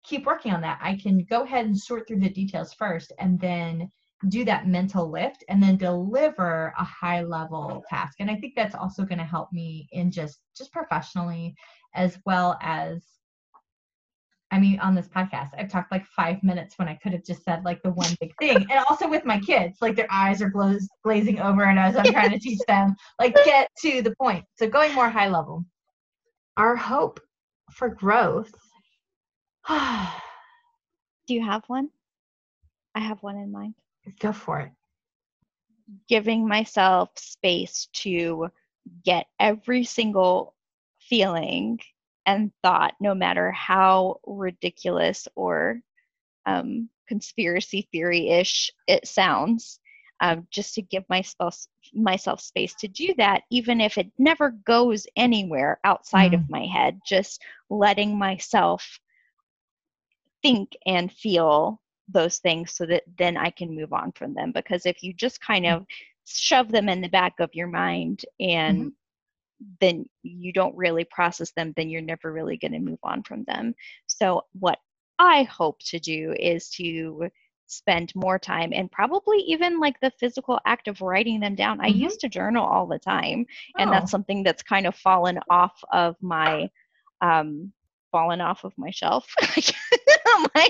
keep 0.05 0.27
working 0.27 0.53
on 0.53 0.61
that. 0.63 0.79
I 0.83 0.97
can 0.97 1.25
go 1.29 1.43
ahead 1.43 1.67
and 1.67 1.79
sort 1.79 2.09
through 2.09 2.21
the 2.21 2.31
details 2.31 2.73
first 2.75 3.13
and 3.19 3.39
then 3.39 3.91
do 4.29 4.45
that 4.45 4.67
mental 4.67 5.11
lift 5.11 5.45
and 5.49 5.63
then 5.63 5.77
deliver 5.77 6.75
a 6.79 6.85
high 6.85 7.23
level 7.23 7.83
task. 7.89 8.17
And 8.21 8.31
I 8.31 8.37
think 8.37 8.55
that's 8.55 8.75
also 8.75 9.05
going 9.05 9.19
to 9.19 9.25
help 9.25 9.53
me 9.53 9.89
in 9.93 10.11
just 10.11 10.41
just 10.57 10.73
professionally 10.73 11.55
as 11.95 12.19
well 12.27 12.59
as 12.61 13.03
I 14.53 14.59
mean, 14.59 14.81
on 14.81 14.95
this 14.95 15.09
podcast, 15.09 15.51
I've 15.57 15.71
talked 15.71 15.93
like 15.93 16.05
five 16.07 16.43
minutes 16.43 16.79
when 16.79 16.89
I 16.89 16.95
could 16.95 17.13
have 17.13 17.25
just 17.25 17.45
said 17.45 17.65
like 17.65 17.83
the 17.83 17.91
one 17.91 18.11
big 18.21 18.33
thing. 18.41 18.57
And 18.71 18.85
also 18.89 19.09
with 19.09 19.25
my 19.25 19.39
kids, 19.39 19.79
like 19.81 19.95
their 19.95 20.11
eyes 20.11 20.43
are 20.43 20.51
glo- 20.51 20.79
glazing 21.05 21.41
over, 21.41 21.65
and 21.65 21.79
as 21.79 21.97
I'm 21.97 22.05
trying 22.05 22.31
to 22.31 22.39
teach 22.39 22.61
them, 22.67 22.97
like 23.19 23.35
get 23.45 23.71
to 23.83 24.03
the 24.03 24.15
point. 24.17 24.45
So 24.59 24.69
going 24.69 24.95
more 24.95 25.09
high 25.09 25.29
level. 25.29 25.65
Our 26.57 26.75
hope 26.77 27.21
for 27.71 27.89
growth 27.89 28.53
Do 29.69 31.35
you 31.35 31.45
have 31.45 31.63
one? 31.69 31.91
I 32.95 33.01
have 33.01 33.23
one 33.23 33.37
in 33.37 33.53
mind. 33.53 33.75
Go 34.19 34.33
for 34.33 34.61
it. 34.61 34.73
Giving 36.09 36.49
myself 36.49 37.11
space 37.17 37.89
to 37.95 38.49
get 39.05 39.27
every 39.39 39.85
single 39.85 40.55
feeling 40.99 41.79
and 42.31 42.53
thought, 42.63 42.95
no 43.01 43.15
matter 43.15 43.51
how 43.51 44.21
ridiculous 44.27 45.27
or 45.35 45.81
um, 46.47 46.89
conspiracy 47.09 47.89
theory 47.93 48.29
ish 48.29 48.71
it 48.87 49.07
sounds, 49.07 49.81
um, 50.21 50.47
just 50.51 50.75
to 50.75 50.83
give 50.83 51.05
myself 51.09 51.67
myself 51.93 52.41
space 52.41 52.75
to 52.75 52.89
do 52.89 53.15
that, 53.17 53.43
even 53.51 53.81
if 53.81 53.99
it 53.99 54.13
never 54.19 54.51
goes 54.51 55.07
anywhere 55.17 55.81
outside 55.85 56.33
mm. 56.33 56.35
of 56.35 56.51
my 56.51 56.67
head. 56.67 57.01
Just 57.07 57.43
letting 57.69 58.19
myself 58.19 59.01
think 60.43 60.77
and 60.87 61.11
feel 61.11 61.81
those 62.09 62.39
things 62.39 62.73
so 62.73 62.87
that 62.87 63.03
then 63.19 63.37
I 63.37 63.51
can 63.51 63.75
move 63.75 63.93
on 63.93 64.13
from 64.13 64.35
them. 64.35 64.53
Because 64.53 64.87
if 64.87 65.03
you 65.03 65.13
just 65.13 65.41
kind 65.41 65.67
of 65.67 65.87
shove 66.27 66.71
them 66.71 66.89
in 66.89 67.01
the 67.01 67.09
back 67.09 67.41
of 67.41 67.55
your 67.55 67.67
mind 67.67 68.25
and 68.39 68.79
mm-hmm. 68.79 68.89
Then 69.81 70.07
you 70.23 70.53
don't 70.53 70.77
really 70.77 71.05
process 71.05 71.53
them, 71.53 71.73
then 71.77 71.91
you're 71.91 72.01
never 72.03 72.33
really 72.33 72.57
going 72.57 72.73
to 72.73 72.79
move 72.79 72.99
on 73.03 73.23
from 73.23 73.45
them. 73.45 73.75
So, 74.07 74.43
what 74.59 74.79
I 75.19 75.43
hope 75.45 75.79
to 75.87 75.99
do 75.99 76.35
is 76.39 76.71
to 76.71 77.29
spend 77.67 78.13
more 78.15 78.39
time 78.39 78.73
and 78.75 78.91
probably 78.91 79.39
even 79.39 79.79
like 79.79 79.99
the 80.01 80.11
physical 80.19 80.59
act 80.67 80.89
of 80.89 81.01
writing 81.01 81.41
them 81.41 81.55
down. 81.55 81.77
Mm-hmm. 81.77 81.87
I 81.87 81.89
used 81.89 82.21
to 82.21 82.29
journal 82.29 82.65
all 82.65 82.87
the 82.87 82.99
time, 82.99 83.47
and 83.79 83.91
oh. 83.91 83.93
that's 83.93 84.11
something 84.11 84.43
that's 84.43 84.63
kind 84.63 84.87
of 84.87 84.95
fallen 84.97 85.39
off 85.49 85.83
of 85.93 86.17
my 86.21 86.69
um 87.21 87.73
fallen 88.13 88.41
off 88.41 88.65
of 88.65 88.73
my 88.77 88.91
shelf. 88.91 89.33
my 90.55 90.69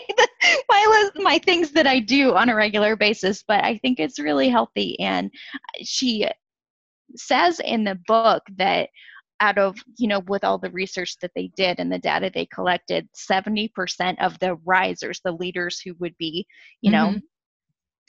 my 0.68 0.86
list, 0.90 1.24
my 1.24 1.38
things 1.38 1.72
that 1.72 1.86
I 1.86 2.00
do 2.00 2.34
on 2.34 2.48
a 2.48 2.54
regular 2.54 2.96
basis, 2.96 3.44
but 3.46 3.62
I 3.64 3.78
think 3.78 3.98
it's 3.98 4.18
really 4.18 4.48
healthy 4.48 4.98
and 5.00 5.30
she 5.82 6.26
says 7.16 7.60
in 7.60 7.84
the 7.84 7.98
book 8.06 8.42
that 8.56 8.88
out 9.40 9.58
of 9.58 9.76
you 9.96 10.06
know 10.06 10.20
with 10.28 10.44
all 10.44 10.58
the 10.58 10.70
research 10.70 11.16
that 11.20 11.32
they 11.34 11.50
did 11.56 11.80
and 11.80 11.90
the 11.90 11.98
data 11.98 12.30
they 12.32 12.46
collected 12.46 13.08
70% 13.14 13.70
of 14.20 14.38
the 14.38 14.54
risers 14.64 15.20
the 15.24 15.32
leaders 15.32 15.80
who 15.80 15.94
would 15.98 16.14
be 16.18 16.46
you 16.82 16.90
know 16.90 17.08
mm-hmm. 17.08 17.18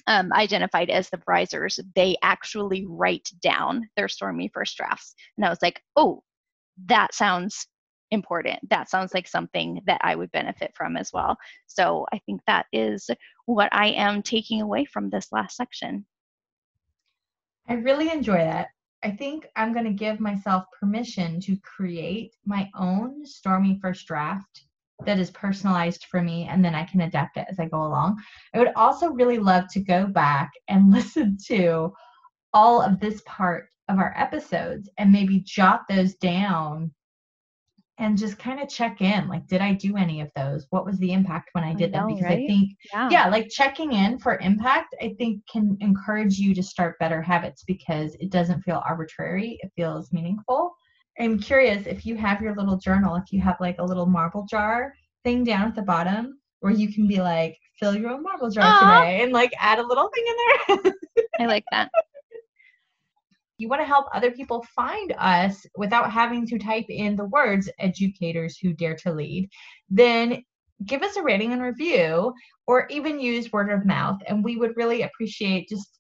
um, 0.08 0.32
identified 0.34 0.90
as 0.90 1.10
the 1.10 1.22
risers 1.28 1.80
they 1.96 2.16
actually 2.22 2.86
write 2.88 3.30
down 3.42 3.88
their 3.96 4.10
stormy 4.10 4.52
first 4.54 4.78
drafts. 4.78 5.16
And 5.38 5.46
i 5.46 5.50
was 5.50 5.62
like 5.62 5.82
oh 5.96 6.22
that 6.86 7.14
sounds 7.14 7.68
important. 8.14 8.60
That 8.70 8.90
sounds 8.90 9.14
like 9.14 9.28
something 9.28 9.82
that 9.86 10.02
i 10.04 10.16
would 10.16 10.32
benefit 10.32 10.72
from 10.76 10.98
as 10.98 11.12
well. 11.14 11.38
So 11.68 12.06
i 12.12 12.20
think 12.26 12.42
that 12.46 12.66
is 12.74 13.10
what 13.46 13.70
i 13.72 13.88
am 13.88 14.22
taking 14.22 14.62
away 14.62 14.86
from 14.86 15.10
this 15.10 15.28
last 15.32 15.56
section. 15.56 16.06
I 17.70 17.76
really 17.76 18.10
enjoy 18.10 18.38
that 18.38 18.68
I 19.04 19.12
think 19.12 19.48
I'm 19.56 19.74
going 19.74 19.86
to 19.86 19.92
give 19.92 20.20
myself 20.20 20.66
permission 20.80 21.40
to 21.42 21.58
create 21.58 22.36
my 22.46 22.70
own 22.76 23.26
Stormy 23.26 23.80
first 23.82 24.06
draft 24.06 24.66
that 25.06 25.18
is 25.18 25.32
personalized 25.32 26.06
for 26.06 26.22
me 26.22 26.48
and 26.48 26.64
then 26.64 26.76
I 26.76 26.86
can 26.86 27.02
adapt 27.02 27.38
it 27.38 27.48
as 27.50 27.60
I 27.60 27.66
go 27.66 27.84
along. 27.84 28.22
I 28.54 28.60
would 28.60 28.74
also 28.76 29.10
really 29.10 29.40
love 29.40 29.66
to 29.72 29.80
go 29.80 30.06
back 30.06 30.52
and 30.68 30.92
listen 30.94 31.38
to 31.48 31.94
all 32.54 32.82
of 32.82 33.00
this 33.00 33.22
part 33.26 33.70
of 33.90 33.98
our 33.98 34.14
episodes 34.16 34.90
and 34.98 35.12
maybe 35.12 35.40
jot 35.40 35.82
those 35.90 36.16
down 36.16 36.92
and 38.02 38.18
just 38.18 38.40
kind 38.40 38.60
of 38.60 38.68
check 38.68 39.00
in 39.00 39.28
like 39.30 39.48
did 39.48 39.62
i 39.62 39.74
do 39.74 39.96
any 39.96 40.22
of 40.22 40.30
those 40.36 40.66
what 40.72 40.86
was 40.86 40.98
the 40.98 41.14
impact 41.14 41.50
when 41.54 41.64
i 41.64 41.74
did 41.74 41.96
I 41.96 42.00
know, 42.00 42.08
them 42.08 42.16
because 42.16 42.30
right? 42.30 42.44
i 42.44 42.48
think 42.48 42.70
yeah. 42.92 43.10
yeah 43.10 43.28
like 43.30 43.48
checking 43.50 43.94
in 43.94 44.18
for 44.18 44.38
impact 44.40 44.96
i 45.02 45.14
think 45.18 45.42
can 45.48 45.78
encourage 45.80 46.38
you 46.38 46.54
to 46.56 46.64
start 46.64 47.00
better 47.00 47.22
habits 47.22 47.64
because 47.64 48.16
it 48.20 48.32
doesn't 48.32 48.64
feel 48.64 48.82
arbitrary 48.86 49.60
it 49.62 49.72
feels 49.76 50.12
meaningful 50.12 50.76
i'm 51.20 51.40
curious 51.40 51.86
if 51.86 52.06
you 52.06 52.18
have 52.18 52.42
your 52.42 52.56
little 52.56 52.78
journal 52.78 53.16
if 53.16 53.32
you 53.32 53.40
have 53.40 53.56
like 53.62 53.78
a 53.78 53.86
little 53.86 54.08
marble 54.08 54.46
jar 54.46 54.94
thing 55.24 55.44
down 55.44 55.68
at 55.68 55.76
the 55.76 55.82
bottom 55.84 56.40
where 56.62 56.74
you 56.74 56.92
can 56.92 57.08
be 57.08 57.22
like 57.22 57.56
fill 57.80 57.96
your 57.96 58.10
own 58.10 58.24
marble 58.24 58.50
jar 58.50 58.64
Aww. 58.64 58.80
today 58.80 59.24
and 59.24 59.32
like 59.32 59.54
add 59.60 59.78
a 59.78 59.86
little 59.86 60.10
thing 60.10 60.26
in 60.28 60.84
there 60.84 60.94
i 61.40 61.46
like 61.46 61.66
that 61.72 61.92
you 63.62 63.70
want 63.70 63.82
to 63.82 63.86
help 63.86 64.08
other 64.14 64.32
people 64.32 64.66
find 64.76 65.14
us 65.20 65.66
without 65.78 66.12
having 66.12 66.48
to 66.48 66.58
type 66.58 66.88
in 66.90 67.16
the 67.16 67.26
words 67.26 67.70
educators 67.80 68.58
who 68.58 68.74
dare 68.74 68.96
to 68.96 69.14
lead, 69.14 69.50
then 69.90 70.44
give 70.86 71.04
us 71.04 71.16
a 71.16 71.22
rating 71.22 71.54
and 71.54 71.62
review 71.62 72.34
or 72.66 72.88
even 72.90 73.20
use 73.20 73.52
word 73.52 73.72
of 73.72 73.86
mouth. 73.86 74.20
And 74.28 74.44
we 74.44 74.58
would 74.58 74.76
really 74.76 75.04
appreciate 75.04 75.70
just, 75.70 76.00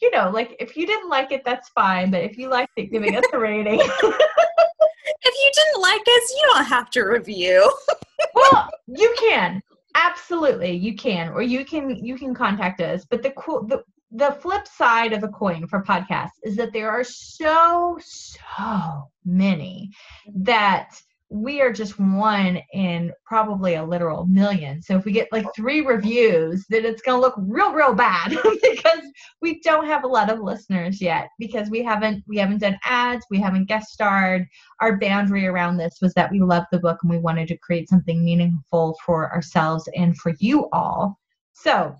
you 0.00 0.10
know, 0.10 0.30
like 0.30 0.56
if 0.58 0.76
you 0.78 0.86
didn't 0.86 1.10
like 1.10 1.30
it, 1.30 1.42
that's 1.44 1.68
fine. 1.70 2.10
But 2.10 2.24
if 2.24 2.38
you 2.38 2.48
liked 2.48 2.72
it, 2.78 2.90
giving 2.90 3.14
us 3.16 3.24
a 3.34 3.38
rating. 3.38 3.80
if 3.80 3.84
you 3.84 5.50
didn't 5.52 5.82
like 5.82 6.00
us, 6.00 6.30
you 6.30 6.50
don't 6.52 6.64
have 6.64 6.88
to 6.90 7.02
review. 7.02 7.70
well, 8.34 8.70
you 8.86 9.14
can 9.18 9.62
absolutely 9.94 10.72
you 10.72 10.96
can 10.96 11.28
or 11.28 11.40
you 11.40 11.64
can 11.64 12.04
you 12.04 12.16
can 12.16 12.34
contact 12.34 12.80
us 12.80 13.04
but 13.08 13.22
the 13.22 13.30
cool 13.32 13.64
the 13.64 13.80
the 14.14 14.32
flip 14.40 14.66
side 14.68 15.12
of 15.12 15.20
the 15.20 15.28
coin 15.28 15.66
for 15.66 15.82
podcasts 15.82 16.38
is 16.44 16.54
that 16.56 16.72
there 16.72 16.88
are 16.88 17.02
so 17.02 17.98
so 18.00 19.10
many 19.24 19.90
that 20.36 20.94
we 21.30 21.60
are 21.60 21.72
just 21.72 21.98
one 21.98 22.60
in 22.72 23.12
probably 23.26 23.74
a 23.74 23.84
literal 23.84 24.24
million. 24.26 24.80
So 24.80 24.96
if 24.96 25.04
we 25.04 25.10
get 25.10 25.32
like 25.32 25.46
three 25.56 25.80
reviews, 25.80 26.64
then 26.68 26.84
it's 26.84 27.02
going 27.02 27.16
to 27.16 27.20
look 27.20 27.34
real, 27.38 27.72
real 27.72 27.92
bad 27.92 28.28
because 28.62 29.00
we 29.42 29.60
don't 29.60 29.86
have 29.86 30.04
a 30.04 30.08
lot 30.08 30.30
of 30.30 30.38
listeners 30.38 31.00
yet 31.00 31.30
because 31.40 31.68
we 31.70 31.82
haven't 31.82 32.22
we 32.28 32.36
haven't 32.36 32.58
done 32.60 32.78
ads, 32.84 33.26
we 33.30 33.40
haven't 33.40 33.64
guest 33.64 33.88
starred. 33.88 34.46
Our 34.80 34.96
boundary 34.98 35.46
around 35.46 35.76
this 35.76 35.98
was 36.00 36.14
that 36.14 36.30
we 36.30 36.40
love 36.40 36.64
the 36.70 36.78
book 36.78 36.98
and 37.02 37.10
we 37.10 37.18
wanted 37.18 37.48
to 37.48 37.58
create 37.58 37.88
something 37.88 38.24
meaningful 38.24 38.96
for 39.04 39.32
ourselves 39.32 39.88
and 39.96 40.16
for 40.16 40.34
you 40.38 40.68
all. 40.70 41.18
So 41.52 41.96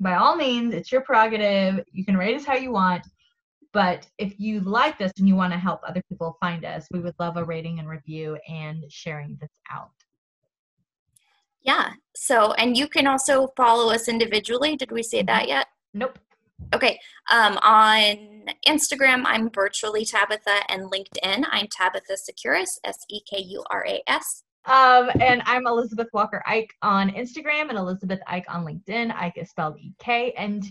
by 0.00 0.14
all 0.14 0.36
means, 0.36 0.74
it's 0.74 0.92
your 0.92 1.00
prerogative. 1.00 1.84
You 1.92 2.04
can 2.04 2.16
rate 2.16 2.36
us 2.36 2.44
how 2.44 2.54
you 2.54 2.72
want. 2.72 3.06
But 3.72 4.06
if 4.16 4.38
you 4.40 4.60
like 4.60 4.98
this 4.98 5.12
and 5.18 5.28
you 5.28 5.34
want 5.34 5.52
to 5.52 5.58
help 5.58 5.80
other 5.86 6.02
people 6.08 6.36
find 6.40 6.64
us, 6.64 6.86
we 6.90 7.00
would 7.00 7.14
love 7.18 7.36
a 7.36 7.44
rating 7.44 7.78
and 7.78 7.88
review 7.88 8.38
and 8.48 8.84
sharing 8.90 9.36
this 9.40 9.50
out. 9.70 9.90
Yeah. 11.60 11.92
So, 12.16 12.52
and 12.54 12.76
you 12.76 12.88
can 12.88 13.06
also 13.06 13.48
follow 13.56 13.92
us 13.92 14.08
individually. 14.08 14.76
Did 14.76 14.90
we 14.90 15.02
say 15.02 15.22
that 15.22 15.42
mm-hmm. 15.42 15.48
yet? 15.50 15.66
Nope. 15.92 16.18
Okay. 16.74 16.98
Um, 17.30 17.58
on 17.62 18.46
Instagram, 18.66 19.22
I'm 19.26 19.50
virtually 19.50 20.04
Tabitha, 20.04 20.60
and 20.68 20.90
LinkedIn, 20.90 21.44
I'm 21.50 21.66
Tabitha 21.68 22.14
Sekuras, 22.14 22.78
S 22.84 23.04
E 23.10 23.20
K 23.28 23.38
U 23.40 23.64
R 23.70 23.86
A 23.86 24.02
S. 24.06 24.44
Um, 24.68 25.08
and 25.18 25.42
I'm 25.46 25.66
Elizabeth 25.66 26.08
Walker 26.12 26.42
Ike 26.46 26.74
on 26.82 27.08
Instagram 27.12 27.70
and 27.70 27.78
Elizabeth 27.78 28.20
Ike 28.26 28.44
on 28.50 28.66
LinkedIn. 28.66 29.14
Ike 29.14 29.38
is 29.38 29.48
spelled 29.48 29.78
E 29.78 29.94
K. 29.98 30.32
And 30.36 30.62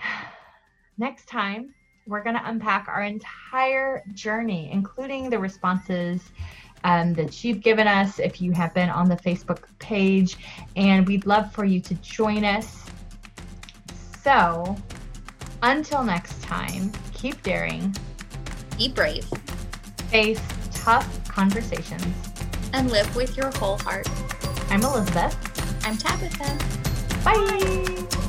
next 0.96 1.26
time, 1.26 1.74
we're 2.06 2.22
going 2.22 2.34
to 2.34 2.48
unpack 2.48 2.88
our 2.88 3.02
entire 3.02 4.02
journey, 4.14 4.70
including 4.72 5.28
the 5.28 5.38
responses 5.38 6.22
um, 6.84 7.12
that 7.12 7.44
you've 7.44 7.60
given 7.60 7.86
us 7.86 8.18
if 8.18 8.40
you 8.40 8.52
have 8.52 8.72
been 8.72 8.88
on 8.88 9.06
the 9.06 9.16
Facebook 9.16 9.64
page. 9.78 10.38
And 10.74 11.06
we'd 11.06 11.26
love 11.26 11.52
for 11.52 11.66
you 11.66 11.78
to 11.78 11.94
join 11.96 12.42
us. 12.42 12.86
So, 14.22 14.78
until 15.62 16.02
next 16.02 16.42
time, 16.42 16.90
keep 17.12 17.42
daring, 17.42 17.94
be 18.78 18.88
brave, 18.88 19.26
face 20.08 20.40
tough 20.72 21.28
conversations 21.28 22.31
and 22.72 22.90
live 22.90 23.14
with 23.14 23.36
your 23.36 23.50
whole 23.52 23.78
heart. 23.78 24.08
I'm 24.70 24.82
Elizabeth. 24.82 25.36
I'm 25.84 25.96
Tabitha. 25.96 26.58
Bye. 27.24 27.34
Bye. 27.34 28.21